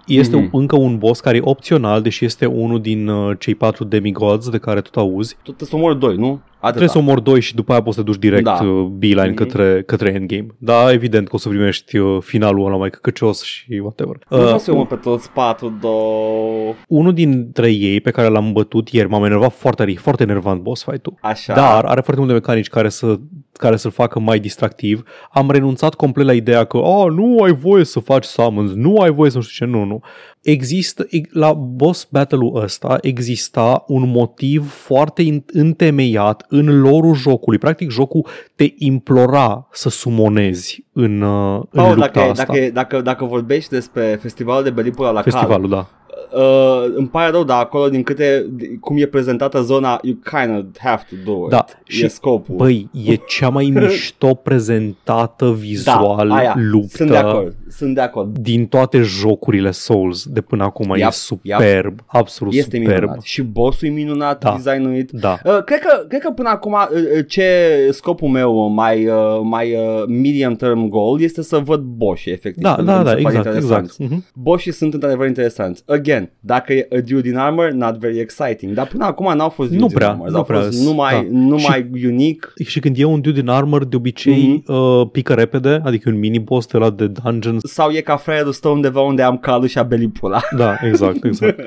este 0.06 0.36
Mhm. 0.36 0.56
încă 0.56 0.76
un 0.76 0.98
boss 0.98 1.20
care 1.20 1.36
e 1.36 1.40
opțional, 1.44 2.02
deși 2.02 2.24
este 2.24 2.46
unul 2.46 2.80
din 2.80 3.08
uh, 3.08 3.36
cei 3.38 3.54
patru 3.54 3.84
demigods 3.84 4.48
de 4.48 4.58
care 4.58 4.80
tot 4.80 4.96
auzi. 4.96 5.34
Tu 5.42 5.52
trebuie 5.52 5.68
să 5.68 5.76
omori 5.76 5.98
doi, 5.98 6.16
nu? 6.16 6.40
Atâta. 6.60 6.68
Trebuie 6.68 6.88
să 6.88 6.98
omori 6.98 7.22
doi 7.22 7.40
și 7.40 7.54
după 7.54 7.72
aia 7.72 7.82
poți 7.82 7.96
să 7.96 8.02
te 8.02 8.10
duci 8.10 8.20
direct 8.20 8.44
Da. 8.44 8.58
uh, 8.62 8.86
beeline 8.86 9.26
Mhm. 9.26 9.34
către, 9.34 9.82
către 9.86 10.08
endgame. 10.12 10.46
Da, 10.58 10.92
evident 10.92 11.28
că 11.28 11.34
o 11.34 11.38
să 11.38 11.48
primești 11.48 11.96
uh, 11.96 12.18
finalul 12.22 12.66
ăla 12.66 12.76
mai 12.76 12.90
căcăcios 12.90 13.42
și 13.42 13.78
whatever. 13.82 14.16
Nu 14.28 14.36
Uh, 14.36 14.42
vreau 14.42 14.58
să 14.58 14.72
omor 14.72 14.86
pe 14.86 14.94
toți 14.94 15.30
patru, 15.30 15.76
două... 15.80 16.74
unul 16.88 17.12
dintre 17.14 17.70
ei 17.70 18.00
pe 18.00 18.10
care 18.10 18.28
l-am 18.28 18.52
bătut 18.52 18.88
ieri 18.88 19.08
m-am 19.08 19.24
enervat 19.24 19.52
foarte 19.52 19.78
tare, 19.82 19.90
e 19.92 20.00
foarte 20.00 20.22
enervant 20.22 20.60
boss 20.62 20.82
fight-ul. 20.84 21.14
Așa. 21.20 21.54
Dar 21.54 21.84
are 21.84 22.00
foarte 22.00 22.16
multe 22.20 22.32
mecanici 22.34 22.68
care, 22.68 22.88
să, 22.88 23.18
care 23.52 23.76
să-l 23.76 23.90
facă 23.90 24.18
mai 24.18 24.38
distractiv. 24.38 25.02
Am 25.30 25.50
renunțat 25.50 25.94
complet 25.94 26.26
la 26.26 26.32
ideea 26.32 26.64
că 26.64 26.76
oh, 26.76 27.10
nu 27.12 27.42
ai 27.42 27.52
voie 27.52 27.84
să 27.84 28.00
faci 28.00 28.24
summons, 28.24 28.72
nu 28.72 28.96
ai 28.96 29.10
voie 29.10 29.30
să 29.30 29.36
nu 29.36 29.42
știu 29.42 29.66
ce, 29.66 29.72
nu, 29.72 29.84
nu. 29.84 30.00
Există, 30.42 31.06
e- 31.10 31.20
la 31.30 31.52
boss 31.52 32.06
battle-ul 32.10 32.62
ăsta 32.62 32.98
exista 33.00 33.84
un 33.86 34.10
motiv 34.10 34.70
foarte 34.72 35.22
in- 35.22 35.44
întemeiat 35.52 36.44
în 36.48 36.80
lorul 36.80 37.14
jocului. 37.14 37.58
Practic 37.58 37.90
jocul 37.90 38.26
te 38.54 38.66
implora 38.76 39.68
să 39.72 39.88
sumonezi 39.88 40.84
în, 40.92 41.20
uh, 41.20 41.54
în 41.70 41.80
Paul, 41.82 41.94
lupta 41.94 42.10
dacă, 42.12 42.20
asta. 42.30 42.44
dacă, 42.46 42.70
dacă, 42.72 43.00
dacă 43.00 43.24
vorbești 43.24 43.70
despre 43.70 44.18
festivalul 44.20 44.62
de 44.64 44.70
Belipula 44.70 45.10
la 45.10 45.22
Festivalul, 45.22 45.68
da. 45.68 45.76
Cal, 45.76 46.42
uh, 46.42 46.92
îmi 46.96 47.08
pare 47.08 47.30
rău, 47.30 47.44
dar 47.44 47.60
acolo 47.60 47.88
din 47.88 48.02
câte, 48.02 48.46
cum 48.80 48.96
e 48.98 49.06
prezentată 49.06 49.62
zona, 49.62 50.00
you 50.02 50.14
kind 50.24 50.58
of 50.58 50.64
have 50.78 51.02
to 51.10 51.16
do 51.32 51.44
it. 51.44 51.50
Da, 51.50 51.64
E 51.68 51.74
și- 51.84 52.08
scopul. 52.08 52.54
Băi, 52.56 52.88
e 53.04 53.14
cea 53.14 53.48
mai 53.48 53.64
mișto 53.74 54.34
prezentată 54.34 55.52
vizual 55.52 56.28
da, 56.28 56.34
aia, 56.34 56.54
luptă 56.56 56.96
Sunt 56.96 57.10
de 57.10 57.16
acord, 57.16 57.56
sunt 57.70 57.94
de 57.94 58.00
acord. 58.00 58.38
din 58.38 58.66
toate 58.66 59.00
jocurile 59.00 59.70
Souls 59.70 60.26
de 60.26 60.40
până 60.40 60.64
acum. 60.64 60.90
e 60.94 60.98
Yep, 60.98 61.10
superb, 61.12 62.00
absolut 62.06 62.52
Este 62.54 62.76
superb. 62.76 63.00
minunat. 63.00 63.20
Și 63.22 63.42
boss-ul 63.42 63.88
e 63.88 63.90
minunat, 63.90 64.42
Da. 64.44 64.58
designuit. 64.62 65.10
Da. 65.10 65.38
Uh, 65.44 65.62
cred, 65.64 65.78
că, 65.78 66.04
cred 66.08 66.20
că 66.20 66.30
până 66.30 66.48
acum 66.48 66.72
uh, 66.72 66.88
uh, 66.90 67.24
ce 67.28 67.44
scopul 67.90 68.28
meu 68.28 68.66
mai, 68.68 69.06
uh, 69.06 69.14
mai 69.42 69.74
uh, 69.74 70.04
medium 70.08 70.54
term 70.54 70.88
goal 70.88 71.20
este 71.20 71.42
să 71.42 71.58
văd 71.58 71.80
boșii 71.80 72.32
efectiv. 72.32 72.62
Da, 72.62 72.74
pentru 72.74 72.94
da, 72.94 73.02
că 73.02 73.04
mi 73.04 73.04
da, 73.04 73.16
se 73.16 73.22
pare 73.22 73.36
exact, 73.36 73.54
interesant. 73.56 73.84
exact. 73.84 74.10
Mhm. 74.10 74.24
Boșii 74.34 74.72
sunt 74.72 74.92
într-adevăr 74.94 75.26
interesanți. 75.26 75.82
Again, 75.86 76.30
dacă 76.40 76.72
e 76.72 76.88
a 76.96 77.00
dude 77.08 77.28
in 77.28 77.36
armor, 77.36 77.70
not 77.70 77.96
very 77.98 78.18
exciting. 78.18 78.74
Dar 78.74 78.86
până 78.86 79.04
acum 79.04 79.36
n-au 79.36 79.48
fost 79.48 79.70
Nu 79.70 79.76
dudes 79.78 79.92
prea, 79.94 80.06
in 80.06 80.12
armor. 80.12 80.30
nu 80.30 80.36
au 80.36 80.44
prea 80.44 80.60
fost 80.60 80.72
sunt, 80.72 80.86
numai, 80.88 81.12
da. 81.14 81.38
numai 81.38 81.90
unique. 82.04 82.48
Și 82.64 82.80
când 82.80 82.98
e 82.98 83.04
un 83.04 83.20
dude 83.20 83.40
in 83.40 83.48
armor, 83.48 83.84
de 83.84 83.96
obicei 83.96 84.62
Mhm. 84.66 84.72
uh, 84.74 85.08
pică 85.12 85.32
repede, 85.34 85.80
adică 85.84 86.08
un 86.10 86.18
mini-boss 86.18 86.66
de 86.66 86.78
la 86.78 86.90
de 86.90 87.06
dungeon. 87.06 87.57
Sau 87.62 87.90
e 87.90 88.00
ca 88.00 88.16
fraierul 88.16 88.52
stă 88.52 88.68
undeva 88.68 89.00
unde 89.00 89.22
am 89.22 89.38
calul 89.38 89.66
și 89.66 89.78
a 89.78 89.82
belipula. 89.82 90.40
Da, 90.56 90.76
exact, 90.82 91.24
exact. 91.24 91.60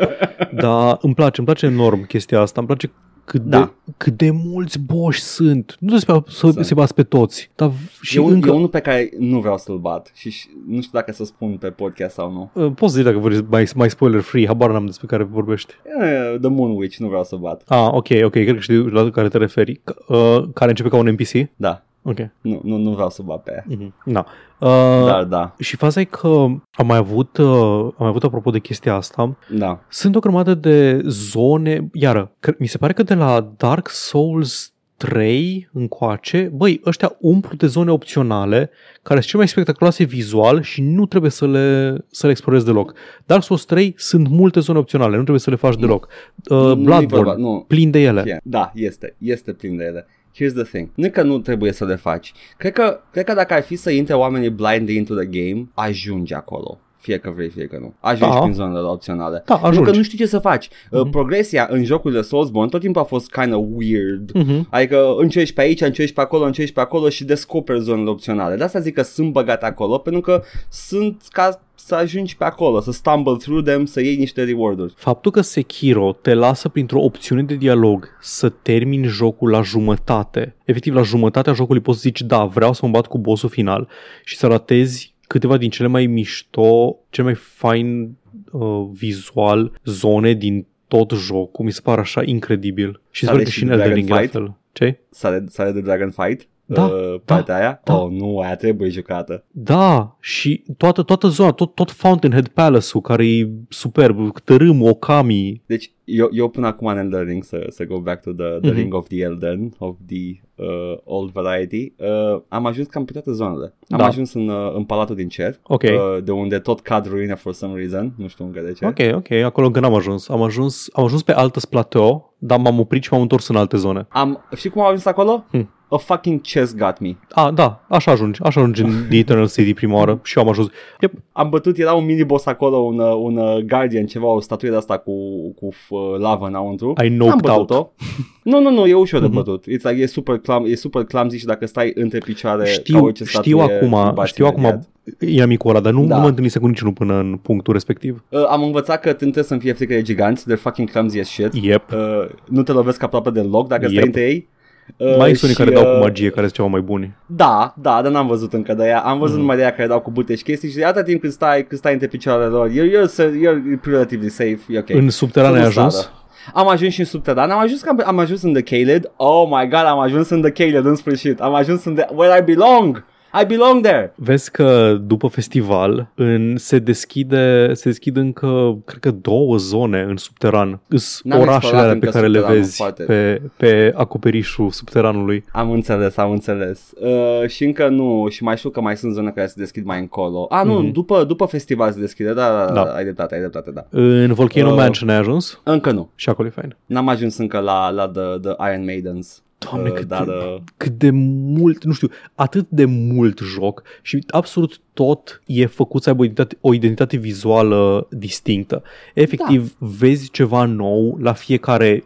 Dar 0.54 0.98
îmi 1.02 1.14
place, 1.14 1.34
îmi 1.40 1.46
place 1.46 1.66
enorm 1.66 2.06
chestia 2.08 2.40
asta, 2.40 2.60
îmi 2.60 2.68
place 2.68 2.92
cât, 3.26 3.42
Da. 3.42 3.60
de, 3.60 3.94
cât 3.98 4.14
de 4.18 4.32
mulți 4.32 4.80
boși 4.80 5.22
sunt. 5.22 5.76
Nu 5.80 5.92
despre 5.92 6.14
să 6.28 6.50
Sunt. 6.52 6.66
se 6.66 6.74
bați 6.74 6.94
pe 6.94 7.04
toți, 7.04 7.52
dar 7.56 7.72
și 8.02 8.18
e, 8.18 8.20
un, 8.20 8.32
încă... 8.32 8.50
e 8.50 8.52
unul 8.52 8.68
pe 8.68 8.80
care 8.80 9.10
nu 9.20 9.40
vreau 9.40 9.58
să-l 9.58 9.78
bat 9.78 10.12
și 10.16 10.30
și 10.32 10.48
nu 10.68 10.76
știu 10.82 10.92
dacă 11.00 11.12
să 11.12 11.26
spun 11.26 11.58
pe 11.60 11.70
podcast 11.70 12.14
sau 12.14 12.32
nu. 12.32 12.52
Uh, 12.64 12.72
Poți 12.76 12.94
să 12.94 12.98
zici 13.02 13.08
dacă 13.12 13.18
vrei 13.20 13.46
mai, 13.50 13.68
mai 13.76 13.90
spoiler 13.90 14.22
free, 14.22 14.48
habar 14.48 14.72
n-am 14.72 14.86
despre 14.86 15.08
care 15.08 15.24
vorbești. 15.24 15.74
E, 16.02 16.38
The 16.38 16.50
Moon 16.50 16.72
Witch 16.76 16.98
nu 16.98 17.08
vreau 17.08 17.24
să 17.24 17.36
bat. 17.36 17.62
Ah, 17.68 17.88
ok, 17.92 18.08
ok, 18.24 18.32
cred 18.32 18.54
că 18.54 18.60
știu 18.60 18.86
la 18.88 19.10
care 19.10 19.28
te 19.28 19.38
referi. 19.38 19.76
C- 19.80 19.96
Uh, 20.08 20.44
care 20.54 20.70
începe 20.70 20.90
ca 20.90 20.96
un 20.98 21.08
NPC? 21.10 21.50
Da. 21.56 21.84
Ok. 22.04 22.18
Nu, 22.42 22.62
nu, 22.64 22.78
nu 22.78 22.92
vreau 22.92 23.10
să 23.10 23.22
bat 23.22 23.44
pe 23.44 23.52
ea. 23.52 23.64
Mhm. 23.68 23.94
Da. 24.06 24.26
Uh, 24.60 25.06
Dar 25.06 25.24
da, 25.24 25.56
Și 25.60 25.76
faza 25.76 26.00
e 26.00 26.04
că 26.04 26.28
am 26.72 26.86
mai 26.86 26.98
avut, 26.98 27.38
uh, 27.38 27.48
am 27.82 27.94
mai 27.98 28.08
avut 28.08 28.24
apropo 28.24 28.52
de 28.52 28.60
chestia 28.60 28.96
asta, 28.96 29.38
da. 29.50 29.80
sunt 29.90 30.16
o 30.16 30.20
grămadă 30.20 30.54
de 30.54 31.02
zone, 31.08 31.90
iară, 31.94 32.32
că, 32.40 32.54
mi 32.60 32.68
se 32.68 32.78
pare 32.78 32.94
că 32.94 33.04
de 33.04 33.14
la 33.14 33.54
Dark 33.58 33.90
Souls 33.90 34.74
3 34.98 35.70
încoace, 35.74 36.52
băi, 36.56 36.82
ăștia 36.86 37.16
umplu 37.20 37.56
de 37.56 37.68
zone 37.68 37.92
opționale 37.92 38.70
care 39.02 39.20
sunt 39.20 39.30
cel 39.30 39.40
mai 39.40 39.48
spectaculoase 39.48 40.04
vizual 40.04 40.62
și 40.62 40.82
nu 40.82 41.06
trebuie 41.06 41.32
să 41.32 41.48
le, 41.48 41.96
să 42.12 42.26
le 42.26 42.32
explorezi 42.32 42.66
deloc. 42.66 42.94
Dark 43.26 43.44
Souls 43.44 43.66
3 43.66 43.94
sunt 43.98 44.28
multe 44.28 44.60
zone 44.60 44.78
opționale, 44.80 45.10
nu 45.12 45.16
trebuie 45.22 45.40
să 45.40 45.50
le 45.50 45.56
faci 45.56 45.76
deloc. 45.76 46.08
Uh, 46.50 46.58
Nu-i 46.58 46.76
Bloodborne, 46.76 47.06
vorba, 47.08 47.36
nu. 47.36 47.66
plin 47.68 47.92
de 47.92 48.00
ele. 48.00 48.24
Yeah. 48.26 48.40
Da, 48.44 48.72
este, 48.76 49.16
este 49.18 49.54
plin 49.54 49.78
de 49.78 49.84
ele. 49.84 50.08
Here's 50.36 50.54
the 50.54 50.64
thing. 50.64 50.90
Nu 50.96 51.06
e 51.06 51.10
că 51.10 51.22
nu 51.22 51.40
trebuie 51.40 51.72
să 51.72 51.86
le 51.86 51.96
faci. 51.96 52.34
Cred 52.58 52.74
că, 52.74 53.00
cred 53.12 53.26
că 53.26 53.34
dacă 53.34 53.54
ar 53.54 53.62
fi 53.62 53.76
să 53.76 53.90
intre 53.92 54.14
oamenii 54.14 54.50
blind 54.50 54.90
into 54.90 55.14
the 55.16 55.26
game, 55.26 55.68
ajungi 55.74 56.34
acolo. 56.34 56.80
Fie 57.00 57.18
că 57.18 57.30
vrei, 57.36 57.50
fie 57.50 57.66
că 57.68 57.78
nu. 57.80 57.94
Ajungi 58.00 58.34
Da. 58.36 58.40
prin 58.42 58.54
zonele 58.54 58.80
opționale. 58.88 59.44
Da, 59.46 59.54
Pentru 59.54 59.68
ajungi. 59.68 59.90
că 59.92 59.98
nu 59.98 60.04
știi 60.04 60.18
ce 60.18 60.26
să 60.26 60.40
faci. 60.40 60.70
Uh, 60.92 61.00
Mhm. 61.02 61.10
Progresia 61.10 61.68
în 61.70 61.84
jocurile 61.84 62.22
Soulsborne 62.22 62.70
tot 62.70 62.82
timpul 62.82 63.02
a 63.02 63.06
fost 63.06 63.32
kind 63.32 63.54
of 63.54 63.64
weird. 63.76 64.32
Mhm. 64.34 64.68
Adică 64.70 65.14
încerci 65.18 65.54
pe 65.54 65.62
aici, 65.62 65.82
încerci 65.82 66.14
pe 66.14 66.22
acolo, 66.22 66.44
încerci 66.46 66.72
pe 66.74 66.80
acolo 66.80 67.10
și 67.10 67.24
descoperi 67.26 67.80
zonele 67.82 68.10
opționale. 68.10 68.56
De 68.56 68.64
asta 68.64 68.80
zic 68.80 68.94
că 68.94 69.02
sunt 69.02 69.32
băgate 69.32 69.66
acolo, 69.66 69.98
pentru 69.98 70.22
că 70.22 70.42
sunt 70.70 71.22
ca 71.30 71.62
să 71.92 71.98
ajungi 71.98 72.38
pe 72.38 72.44
acolo, 72.44 72.80
să 72.80 72.92
stumble 72.92 73.36
through 73.38 73.64
them, 73.66 73.86
să 73.86 74.02
iei 74.02 74.16
niște 74.16 74.44
reward-uri. 74.44 74.94
Faptul 74.96 75.32
că 75.32 75.42
Sekiro 75.42 76.18
te 76.22 76.34
lasă 76.34 76.70
printr-o 76.70 77.02
opțiune 77.02 77.44
de 77.44 77.56
dialog 77.56 78.18
să 78.22 78.50
termini 78.50 79.08
jocul 79.08 79.50
la 79.50 79.62
jumătate, 79.62 80.56
efectiv 80.66 80.94
la 80.94 81.02
jumătatea 81.02 81.54
jocului 81.54 81.82
poți 81.82 81.98
să 81.98 82.04
zici 82.08 82.22
da, 82.22 82.46
vreau 82.46 82.74
să 82.74 82.86
mă 82.86 82.92
bat 82.92 83.08
cu 83.08 83.18
bossul 83.18 83.50
final 83.50 83.88
și 84.24 84.38
să 84.38 84.48
ratezi 84.48 85.16
câteva 85.28 85.58
din 85.58 85.70
cele 85.70 85.88
mai 85.88 86.06
mișto, 86.06 86.98
cel 87.10 87.24
mai 87.24 87.36
fain 87.36 88.18
uh, 88.52 88.88
vizual 88.92 89.80
zone 89.84 90.34
din 90.34 90.66
tot 90.88 91.12
jocul, 91.12 91.66
mi 91.66 91.72
se 91.72 91.82
pare 91.84 92.02
așa 92.02 92.22
incredibil. 92.26 93.02
Și 93.10 93.20
se 93.20 93.26
Sare 93.26 93.38
pare 93.38 93.44
că 93.44 93.52
și 93.52 93.58
și 93.58 93.64
în 93.64 93.70
Dragon 93.70 93.90
Elden 93.90 93.98
Ring 93.98 94.10
e 94.10 94.14
la 94.14 94.20
Fight? 94.20 94.32
fel. 94.32 94.58
Ce? 94.72 95.00
Sare, 95.10 95.44
sare 95.48 95.72
de 95.72 95.82
Dragon 95.82 96.12
Fight? 96.12 96.48
Da, 96.74 96.86
uh, 96.86 97.16
partea 97.26 97.56
aia? 97.56 97.82
da. 97.84 97.98
Oh, 98.02 98.10
nu, 98.12 98.40
aia 98.40 98.56
trebuie 98.56 98.90
jucată. 98.90 99.44
Da, 99.52 100.16
și 100.20 100.64
toată, 100.78 101.02
toată 101.04 101.28
zona, 101.28 101.52
tot, 101.52 101.76
tot 101.76 101.92
Fountainhead 101.92 102.48
Palace-ul 102.48 103.02
care 103.02 103.28
e 103.28 103.50
superb, 103.70 104.40
tărâm, 104.40 104.82
Okami, 104.84 105.62
Deci 105.66 105.92
eu, 106.04 106.30
eu 106.32 106.48
până 106.50 106.68
acum 106.68 106.88
în 106.88 106.98
Elden 106.98 107.24
Ring 107.26 107.44
să, 107.44 107.66
să 107.70 107.86
go 107.86 108.00
back 108.00 108.22
to 108.22 108.32
the, 108.32 108.46
the 108.62 108.70
Mhm. 108.70 108.78
ring 108.80 108.94
of 108.94 109.08
the 109.08 109.22
Elden, 109.22 109.74
of 109.78 109.96
the 110.08 110.42
uh, 110.56 110.98
old 111.04 111.32
variety, 111.32 111.94
uh, 111.98 112.42
am 112.48 112.66
ajuns 112.66 112.88
cam 112.88 113.06
pe 113.06 113.12
toate 113.12 113.32
zonele. 113.32 113.74
Am 113.90 113.98
Da. 113.98 114.06
ajuns 114.06 114.34
în, 114.34 114.48
uh, 114.50 114.74
în 114.76 114.84
Palatul 114.84 115.16
din 115.16 115.28
Cer, 115.28 115.60
Ok. 115.64 115.84
uh, 115.84 116.24
de 116.24 116.32
unde 116.32 116.60
tot 116.60 116.80
cad 116.80 117.08
ruine 117.08 117.36
for 117.36 117.54
some 117.54 117.80
reason, 117.80 118.14
nu 118.18 118.28
știu 118.28 118.46
încă 118.46 118.60
de 118.60 118.72
ce. 118.72 118.86
Ok, 118.86 119.16
ok, 119.16 119.32
acolo 119.32 119.66
încă 119.68 119.80
n-am 119.80 119.94
ajuns. 119.94 120.30
Am 120.30 120.42
ajuns, 120.42 120.90
am 120.94 121.04
ajuns 121.04 121.24
pe 121.24 121.32
altă 121.34 121.60
plateau, 121.70 122.31
dar 122.44 122.60
m-am 122.60 122.80
oprit 122.80 123.04
și 123.04 123.10
m-am 123.12 123.22
întors 123.22 123.48
în 123.48 123.56
alte 123.56 123.78
zone. 123.78 124.06
Am, 124.10 124.44
știi 124.56 124.70
cum 124.70 124.82
am 124.82 124.88
ajuns 124.88 125.06
acolo? 125.06 125.46
Hmm. 125.52 125.70
A 125.94 125.98
fucking 125.98 126.42
chest 126.42 126.78
got 126.78 127.00
me. 127.00 127.16
A, 127.32 127.52
da, 127.52 127.86
așa 127.90 128.12
ajungi, 128.12 128.40
așa 128.44 128.60
ajungi 128.60 128.82
în 128.82 128.90
The 129.10 129.18
Eternal 129.18 129.50
City 129.50 129.74
prima 129.74 129.98
oară 129.98 130.20
și 130.24 130.38
eu 130.38 130.44
am 130.44 130.50
ajuns. 130.50 130.68
Yep. 131.00 131.14
Am 131.32 131.50
bătut, 131.50 131.78
era 131.78 131.94
un 131.94 132.06
mini-boss 132.06 132.46
acolo, 132.46 132.78
un, 132.78 133.00
uh, 133.00 133.14
un 133.22 133.38
uh, 133.38 133.58
guardian, 133.64 134.06
ceva, 134.06 134.28
o 134.28 134.40
statuie 134.40 134.72
de 134.72 134.78
asta 134.78 134.98
cu, 134.98 135.12
cu 135.60 135.66
uh, 135.90 136.00
lavă 136.20 136.46
înăuntru. 136.48 136.94
I 137.04 137.06
Am 137.08 137.14
noped 137.14 137.50
out. 137.50 137.68
bătut-o. 137.68 137.90
Nu, 138.44 138.62
nu, 138.62 138.70
nu, 138.72 138.86
e 138.86 138.94
ușor 138.94 139.20
de 139.20 139.26
Mhm. 139.26 139.36
bătut. 139.36 139.64
It's 139.64 139.82
like, 139.84 140.02
e, 140.02 140.06
super 140.06 140.38
clam, 140.38 140.66
e 140.66 140.76
super 140.76 141.04
clumsy 141.04 141.38
și 141.38 141.46
dacă 141.46 141.66
stai 141.66 141.92
între 141.96 142.18
picioare 142.18 142.64
ca 142.64 142.70
Știu, 142.70 143.04
orice 143.04 143.24
știu 143.24 143.40
statuie, 143.60 143.78
îl 143.82 143.94
acum, 143.94 144.14
bați 144.16 144.30
știu 144.30 144.46
acum, 144.46 144.60
imediat. 144.64 144.88
E 145.20 145.42
amicul 145.42 145.70
ăla, 145.70 145.80
dar 145.80 145.94
nu, 145.94 146.06
Da. 146.06 146.16
nu 146.16 146.22
mă 146.22 146.28
întâlnise 146.28 146.60
cu 146.60 146.68
niciunul 146.68 146.94
până 146.94 147.14
în 147.20 147.40
punctul 147.42 147.74
respectiv. 147.74 148.24
Uh, 148.30 148.46
am 148.50 148.64
învățat 148.64 149.02
că 149.02 149.14
trebuie 149.14 149.44
să-mi 149.44 149.60
fie 149.60 149.74
frică 149.74 149.94
de 149.94 150.02
giganți, 150.02 150.46
they're 150.52 150.60
fucking 150.62 150.90
clumsy 150.92 151.20
as 151.20 151.28
shit. 151.28 151.54
Yep. 151.54 151.92
Uh, 151.92 151.98
nu 152.46 152.64
te 152.64 152.72
lovesc 152.72 153.04
aproape 153.04 153.30
deloc 153.30 153.68
dacă 153.68 153.82
stai 153.84 153.94
Yep. 153.96 154.04
între 154.06 154.22
ei. 154.22 154.50
Uh, 154.98 155.16
Mai 155.18 155.36
sunt 155.36 155.42
unii 155.42 155.54
și, 155.56 155.62
care 155.62 155.72
dau 155.72 155.84
cu 155.84 155.90
uh, 155.90 156.00
magie, 156.00 156.30
care 156.30 156.42
sunt 156.42 156.54
ceva 156.54 156.68
mai 156.68 156.82
buni. 156.82 157.16
Da, 157.26 157.74
da, 157.82 158.02
dar 158.02 158.12
n-am 158.12 158.28
văzut 158.28 158.54
încă 158.54 158.74
de 158.74 158.84
ea. 158.86 159.00
Am 159.00 159.18
văzut 159.18 159.32
Mhm. 159.34 159.40
numai 159.42 159.56
de 159.56 159.62
ea 159.62 159.72
care 159.74 159.88
dau 159.88 160.00
cu 160.00 160.12
bute 160.12 160.36
și 160.36 160.44
chestii 160.44 160.70
și 160.70 160.76
de 160.76 160.84
atâta 160.86 161.04
timp 161.04 161.22
când 161.22 161.34
stai, 161.34 161.66
când 161.68 161.80
stai 161.80 161.94
între 161.94 162.08
picioarele 162.08 162.48
lor, 162.48 162.70
you're, 162.70 162.92
you're, 162.92 163.42
you're 163.46 163.84
relatively 163.84 164.30
safe, 164.30 164.60
e 164.70 164.78
ok. 164.80 164.90
În 164.90 165.10
subteran 165.10 165.50
Să 165.52 165.56
ai 165.56 165.62
nu 165.62 165.68
ajuns? 165.68 165.96
sară. 165.96 166.08
Am 166.54 166.68
ajuns 166.70 166.94
și 166.94 167.00
în 167.00 167.06
subteran, 167.06 167.50
am 167.50 167.60
ajuns, 167.60 167.82
cam, 167.82 168.02
am 168.06 168.18
ajuns 168.20 168.42
în 168.42 168.54
The 168.54 168.62
Caled. 168.62 169.12
Oh 169.16 169.48
my 169.50 169.68
god, 169.70 169.86
am 169.86 170.00
ajuns 170.00 170.30
în 170.30 170.42
The 170.42 170.52
Caled 170.52 170.86
în 170.86 170.96
sfârșit. 170.96 171.40
Am 171.40 171.54
ajuns 171.54 171.84
în 171.86 171.96
the, 171.96 172.06
where 172.16 172.40
I 172.40 172.44
belong. 172.56 173.06
I 173.42 173.46
belong 173.46 173.82
there. 173.84 174.14
Vezi 174.16 174.52
că 174.52 174.98
după 175.02 175.28
festival 175.28 176.08
în, 176.16 176.58
se 176.58 176.80
deschide 176.80 177.74
se 177.74 177.90
deschid 177.90 178.18
încă, 178.18 178.78
cred 178.86 179.00
că 179.00 179.12
două 179.12 179.58
zone 179.58 180.02
în 180.10 180.18
subteran. 180.18 180.80
Sunt 180.90 181.34
N-am 181.34 181.42
orașele 181.42 181.56
explorat 181.56 181.82
alea 181.84 181.94
încă 181.94 182.06
pe 182.06 182.12
care 182.12 182.28
le 182.28 182.38
subteranul 182.38 182.62
vezi 182.62 182.76
foarte. 182.76 183.04
pe, 183.04 183.42
pe 183.58 183.94
acoperișul 183.96 184.70
subteranului. 184.70 185.44
Am 185.52 185.72
înțeles, 185.72 186.18
am 186.18 186.32
înțeles. 186.32 186.92
Uh, 187.02 187.48
și 187.50 187.64
încă 187.64 187.88
nu, 187.88 188.28
și 188.30 188.44
mai 188.44 188.58
știu 188.58 188.70
că 188.70 188.82
mai 188.82 188.98
sunt 188.98 189.14
zone 189.14 189.32
care 189.36 189.48
se 189.48 189.54
deschid 189.58 189.86
mai 189.86 190.00
încolo. 190.00 190.46
Ah, 190.50 190.66
nu, 190.66 190.74
Mhm. 190.74 190.92
după, 190.92 191.24
după 191.24 191.46
festival 191.46 191.92
se 191.92 192.00
deschide, 192.00 192.34
da, 192.34 192.50
da, 192.50 192.66
da, 192.66 192.74
Da. 192.74 192.82
ai 192.82 193.04
dreptate, 193.04 193.34
ai 193.34 193.40
dreptate, 193.40 193.72
da. 193.72 193.86
În 193.90 194.34
Volcano 194.34 194.70
Uh. 194.70 194.76
Mansion 194.76 195.10
ai 195.10 195.18
ajuns? 195.18 195.60
Încă 195.64 195.92
nu. 195.92 196.10
Și 196.16 196.30
acolo 196.30 196.48
e 196.48 196.52
fain. 196.52 196.76
N-am 196.86 197.08
ajuns 197.08 197.38
încă 197.38 197.60
la, 197.60 197.90
la 197.90 198.08
the, 198.08 198.22
the 198.42 198.72
Iron 198.72 198.84
Maidens. 198.86 199.44
Doamne, 199.70 199.90
Uh, 199.90 199.96
cât, 199.96 200.08
dar, 200.08 200.26
de, 200.26 200.32
uh, 200.32 200.62
cât 200.78 200.92
de 200.92 201.10
mult, 201.58 201.84
nu 201.84 201.92
știu, 201.92 202.10
atât 202.36 202.70
de 202.70 202.86
mult 202.86 203.40
joc 203.40 203.84
și 204.02 204.24
absolut 204.28 204.80
tot 204.94 205.42
e 205.46 205.66
făcut 205.66 206.04
să 206.04 206.10
aibă 206.10 206.22
o 206.22 206.26
identitate, 206.26 206.58
o 206.62 206.74
identitate 206.74 207.18
vizuală 207.18 208.08
distinctă. 208.10 208.84
Efectiv, 209.14 209.76
da. 209.80 209.88
vezi 210.00 210.30
ceva 210.30 210.66
nou 210.66 211.18
la 211.22 211.34
fiecare 211.34 212.04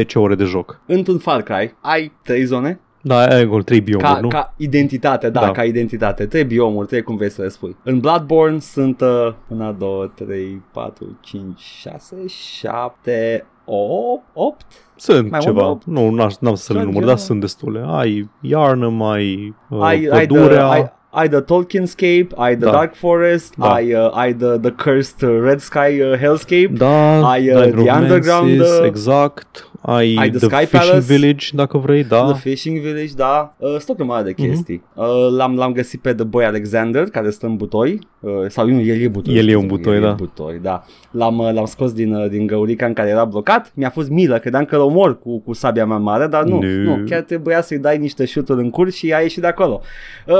5-10 0.00 0.14
ore 0.14 0.34
de 0.34 0.44
joc. 0.44 0.80
într-un 0.86 1.18
Far 1.18 1.42
Cry 1.42 1.74
ai 1.80 2.12
trei 2.22 2.44
zone 2.44 2.80
Da, 3.02 3.18
ai 3.18 3.42
acolo 3.42 3.62
trei 3.62 3.80
biomuri, 3.80 4.12
ca, 4.12 4.20
nu? 4.20 4.28
ca 4.28 4.54
identitate, 4.56 5.30
da, 5.30 5.40
Da. 5.40 5.50
ca 5.50 5.64
identitate. 5.64 6.26
Trei 6.26 6.44
biomuri, 6.44 6.86
trei 6.86 7.02
cum 7.02 7.16
vrei 7.16 7.30
să 7.30 7.42
le 7.42 7.48
spui. 7.48 7.76
În 7.84 7.98
Bloodborne 8.00 8.58
sunt 8.58 9.00
uh, 9.00 9.32
1, 9.48 9.72
2, 9.72 10.10
3, 10.14 10.62
4, 10.72 11.18
5, 11.20 11.58
6, 11.58 12.16
7, 12.26 13.46
8, 13.72 14.22
8? 14.32 14.64
Sunt 14.96 15.30
mai 15.30 15.40
ceva. 15.40 15.62
mult, 15.66 15.84
Nu, 15.84 16.10
n-aș, 16.10 16.34
n-am 16.40 16.54
să 16.54 16.72
le 16.72 16.78
Sunt 16.78 16.84
număr, 16.92 17.02
ceva. 17.02 17.06
dar 17.06 17.16
sunt 17.16 17.40
destule. 17.40 17.84
Ai 17.86 18.28
Yarnum, 18.40 19.02
ai, 19.02 19.54
uh, 19.68 19.82
ai, 19.82 20.08
ai, 20.12 20.26
the, 20.26 20.36
pădurea. 20.36 20.68
ai, 20.68 20.92
ai 21.10 21.28
the 21.28 21.40
Tolkienscape, 21.40 22.26
ai 22.36 22.56
the 22.56 22.64
Da. 22.64 22.70
Dark 22.70 22.94
Forest, 22.94 23.54
Da. 23.56 23.72
ai, 23.72 23.94
uh, 23.94 24.10
ai 24.16 24.34
the, 24.34 24.58
the 24.58 24.70
Cursed 24.70 25.22
uh, 25.28 25.40
Red 25.42 25.60
Sky 25.60 26.00
uh, 26.00 26.18
Hellscape, 26.18 26.70
da, 26.72 27.28
ai, 27.30 27.48
uh, 27.48 27.54
da, 27.54 27.60
The 27.60 27.70
Romances, 27.70 28.02
Underground, 28.02 28.60
uh, 28.60 28.66
exact. 28.86 29.69
Ai, 29.82 30.16
ai 30.18 30.30
The 30.30 30.38
The, 30.38 30.46
Sky 30.48 30.64
Fishing 30.66 30.82
Palace. 30.90 31.14
Village, 31.14 31.46
dacă 31.54 31.78
vrei, 31.78 32.04
da. 32.04 32.24
The 32.32 32.34
Fishing 32.50 32.78
Village, 32.80 33.12
da. 33.16 33.54
Uh, 33.58 33.68
sunt 33.68 33.88
o 33.88 33.94
grămadă 33.94 34.22
de 34.24 34.34
Mhm. 34.36 34.46
chestii. 34.48 34.82
Uh, 34.94 35.06
l-am, 35.36 35.56
l-am 35.56 35.72
găsit 35.72 36.00
pe 36.00 36.14
The 36.14 36.24
Boy 36.24 36.44
Alexander, 36.44 37.04
care 37.04 37.30
stă 37.30 37.46
în 37.46 37.56
butoi. 37.56 37.98
Uh, 38.20 38.30
sau 38.48 38.66
nu, 38.68 38.80
el 38.80 39.00
e 39.00 39.08
butoi. 39.08 39.34
El 39.36 39.48
e 39.48 39.54
un 39.54 39.60
scuze-mă, 39.66 39.76
butoi, 39.76 39.94
el 39.96 40.02
da. 40.02 40.08
E 40.08 40.14
butoi, 40.16 40.58
da. 40.62 40.84
L-am, 41.10 41.38
uh, 41.38 41.52
l-am 41.52 41.64
scos 41.64 41.92
din, 41.92 42.14
uh, 42.14 42.28
din 42.30 42.46
găurica 42.46 42.86
în 42.86 42.92
care 42.92 43.08
era 43.08 43.24
blocat. 43.24 43.72
Mi-a 43.74 43.90
fost 43.90 44.10
milă, 44.10 44.38
credeam 44.38 44.64
că 44.64 44.74
îl 44.76 44.80
omor 44.82 45.18
cu, 45.18 45.38
cu 45.40 45.52
sabia 45.52 45.86
mea 45.86 45.96
mare, 45.96 46.26
dar 46.26 46.44
nu, 46.44 46.60
Nu. 46.62 46.96
nu. 46.96 47.04
Chiar 47.08 47.20
trebuia 47.20 47.60
să-i 47.62 47.78
dai 47.78 47.98
niște 47.98 48.24
șuturi 48.24 48.60
în 48.60 48.70
curs 48.70 48.94
și 48.94 49.12
a 49.12 49.18
ieșit 49.20 49.40
de 49.40 49.46
acolo. 49.46 49.80
Uh, 50.26 50.34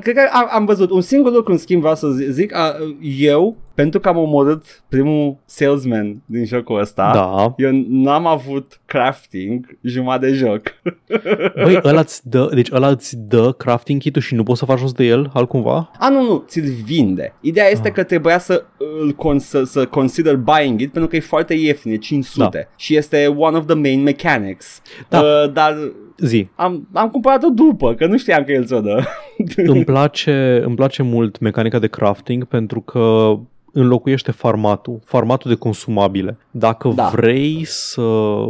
cred 0.00 0.14
că 0.14 0.20
am, 0.32 0.48
am 0.52 0.64
văzut 0.64 0.90
un 0.90 1.00
singur 1.00 1.32
lucru 1.32 1.52
în 1.52 1.58
schimb 1.58 1.80
vreau 1.80 1.94
să 1.94 2.08
zi- 2.08 2.30
zic. 2.32 2.52
Uh, 2.56 2.94
eu, 3.18 3.56
pentru 3.78 4.00
că 4.00 4.08
am 4.08 4.16
omorât 4.16 4.82
primul 4.88 5.36
salesman 5.44 6.22
din 6.26 6.44
jocul 6.44 6.80
ăsta, 6.80 7.10
Da. 7.14 7.54
eu 7.56 7.70
n-am 7.88 8.26
avut 8.26 8.80
crafting 8.86 9.78
jumătate 9.82 10.26
de 10.26 10.32
joc. 10.32 10.62
Băi, 11.64 11.80
ăla 11.84 12.00
îți 12.00 12.28
dă, 12.28 12.50
deci 12.54 12.68
ăla 12.72 12.88
îți 12.88 13.16
dă 13.18 13.52
crafting 13.52 14.00
kit 14.00 14.16
și 14.16 14.34
nu 14.34 14.42
poți 14.42 14.58
să 14.58 14.64
faci 14.64 14.78
jos 14.78 14.92
de 14.92 15.04
el 15.04 15.30
altcumva? 15.34 15.90
A, 15.98 16.08
nu, 16.08 16.22
nu, 16.22 16.44
ți-l 16.46 16.64
vinde. 16.84 17.34
Ideea 17.40 17.68
este 17.70 17.88
Ah. 17.88 17.94
că 17.94 18.02
trebuia 18.02 18.38
să, 18.38 18.64
îl 19.00 19.12
con- 19.14 19.36
să, 19.38 19.62
să 19.64 19.86
consider 19.86 20.36
buying 20.36 20.80
it 20.80 20.92
pentru 20.92 21.10
că 21.10 21.16
e 21.16 21.20
foarte 21.20 21.54
ieftin, 21.54 21.92
e 21.92 21.96
500 21.96 22.48
Da. 22.52 22.72
și 22.76 22.96
este 22.96 23.26
one 23.36 23.56
of 23.56 23.66
the 23.66 23.74
main 23.74 24.02
mechanics. 24.02 24.82
Da. 25.08 25.20
Uh, 25.20 25.52
dar 25.52 25.76
Zi, 26.20 26.48
am, 26.54 26.88
am 26.92 27.08
cumpărat-o 27.10 27.48
după, 27.48 27.94
că 27.94 28.06
nu 28.06 28.18
știam 28.18 28.44
că 28.44 28.52
el 28.52 28.64
ți-o 28.66 28.80
dă. 28.80 29.02
îmi 29.56 29.84
place, 29.84 30.60
îmi 30.64 30.74
place 30.74 31.02
mult 31.02 31.38
mecanica 31.38 31.78
de 31.78 31.86
crafting 31.86 32.44
pentru 32.44 32.80
că 32.80 33.34
înlocuiește 33.72 34.30
farmatul, 34.30 34.98
farmatul 35.04 35.50
de 35.50 35.56
consumabile. 35.56 36.38
Dacă 36.50 36.88
Da. 36.94 37.08
vrei 37.12 37.64
să 37.64 38.02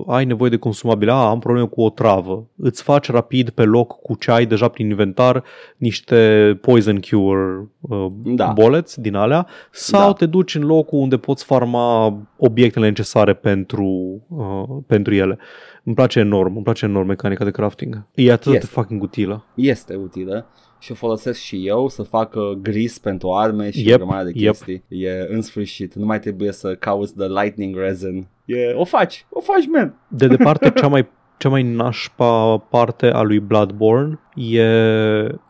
ai 0.07 0.25
nevoie 0.25 0.51
de 0.51 0.57
consumabile, 0.57 1.11
a, 1.13 1.15
am 1.15 1.39
probleme 1.39 1.67
cu 1.67 1.83
o 1.83 1.91
travă, 1.91 2.47
îți 2.57 2.83
faci 2.83 3.11
rapid 3.11 3.51
pe 3.51 3.63
loc 3.65 4.01
cu 4.01 4.15
ce 4.15 4.31
ai 4.31 4.47
deja 4.47 4.69
prin 4.69 4.89
inventar 4.89 5.43
niște 5.77 6.59
poison 6.61 7.01
cure 7.01 7.69
uh, 7.81 8.07
Da. 8.25 8.47
bullets 8.55 8.97
din 8.97 9.15
alea 9.15 9.47
sau 9.71 10.07
Da. 10.07 10.13
te 10.13 10.27
duci 10.27 10.55
în 10.55 10.63
locul 10.67 10.99
unde 10.99 11.17
poți 11.17 11.45
farma 11.45 12.17
obiectele 12.37 12.87
necesare 12.89 13.35
pentru, 13.35 13.87
uh, 14.29 14.83
pentru 14.87 15.15
ele. 15.15 15.39
Îmi 15.85 15.95
place 15.95 16.19
enorm, 16.19 16.55
îmi 16.55 16.65
place 16.65 16.85
enorm 16.85 17.07
mecanica 17.07 17.45
de 17.45 17.51
crafting. 17.51 18.07
E 18.15 18.33
atât 18.33 18.53
Yes. 18.53 18.61
de 18.61 18.67
fucking 18.67 19.03
utilă. 19.03 19.45
Este 19.55 19.95
utilă 19.95 20.47
și 20.79 20.93
o 20.93 20.95
folosesc 20.95 21.41
și 21.41 21.67
eu 21.67 21.89
să 21.89 22.03
fac 22.03 22.35
uh, 22.35 22.51
gris 22.63 22.99
pentru 22.99 23.33
arme 23.33 23.71
și 23.71 23.89
Yep, 23.89 23.95
o 23.95 24.05
grămadă 24.05 24.25
de 24.25 24.33
yep. 24.35 24.53
chestii. 24.53 24.83
E 24.89 25.27
în 25.29 25.43
sfârșit, 25.43 25.95
nu 25.95 26.07
mai 26.07 26.21
trebuie 26.21 26.53
să 26.53 26.75
cauți 26.75 27.15
the 27.15 27.27
lightning 27.27 27.77
resin. 27.77 28.27
E, 28.45 28.73
o 28.73 28.85
faci, 28.85 29.27
o 29.31 29.41
faci, 29.41 29.67
man. 29.67 29.95
De 30.09 30.27
departe, 30.27 30.73
cea 30.77 30.89
mai, 30.89 31.09
cea 31.39 31.49
mai 31.49 31.63
nașpa 31.63 32.57
parte 32.57 33.07
a 33.11 33.23
lui 33.23 33.39
Bloodborne 33.41 34.19
e 34.35 34.63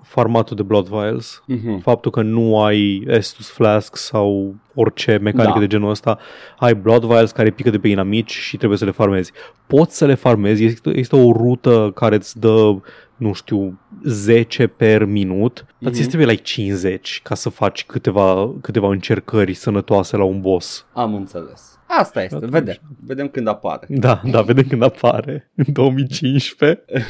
formatul 0.03 0.57
de 0.57 0.62
Blood 0.62 0.87
Vials. 0.88 1.42
Mhm. 1.46 1.79
Faptul 1.79 2.11
că 2.11 2.22
nu 2.22 2.62
ai 2.62 3.05
Estus 3.07 3.51
Flask 3.51 3.96
sau 3.96 4.55
orice 4.74 5.18
mecanică 5.22 5.53
Da. 5.55 5.59
de 5.61 5.66
genul 5.66 5.90
ăsta, 5.90 6.18
ai 6.59 6.74
Blood 6.74 7.05
Vials 7.05 7.31
care 7.31 7.51
pică 7.51 7.70
de 7.70 7.79
pe 7.79 7.88
inamici 7.88 8.31
și 8.33 8.57
trebuie 8.57 8.79
să 8.79 8.85
le 8.85 8.90
farmezi. 8.90 9.33
Poți 9.66 9.96
să 9.96 10.07
le 10.07 10.14
farmezi, 10.14 10.62
există, 10.62 10.88
există 10.88 11.16
o 11.16 11.33
rută 11.33 11.90
care 11.94 12.14
îți 12.14 12.38
dă, 12.38 12.77
nu 13.16 13.33
știu, 13.33 13.79
10 14.05 14.66
per 14.66 15.05
minut, 15.05 15.66
dar 15.79 15.92
ți 15.92 15.98
Mhm. 16.01 16.09
trebuie 16.09 16.29
like 16.31 16.42
50 16.42 17.20
ca 17.22 17.35
să 17.35 17.48
faci 17.48 17.85
câteva, 17.85 18.55
câteva 18.61 18.88
încercări 18.88 19.55
sănătoase 19.55 20.16
la 20.16 20.24
un 20.24 20.40
boss. 20.40 20.87
Am 20.92 21.14
înțeles. 21.14 21.77
Asta 21.88 22.22
este, 22.22 22.35
Atunci. 22.35 22.51
vedem. 22.53 22.77
Vedem 23.07 23.29
când 23.29 23.48
apare. 23.48 23.87
Da, 23.88 24.20
da, 24.31 24.42
vedem 24.42 24.64
când 24.68 24.83
apare 24.83 25.51
în 25.55 25.64
2015. 25.72 26.85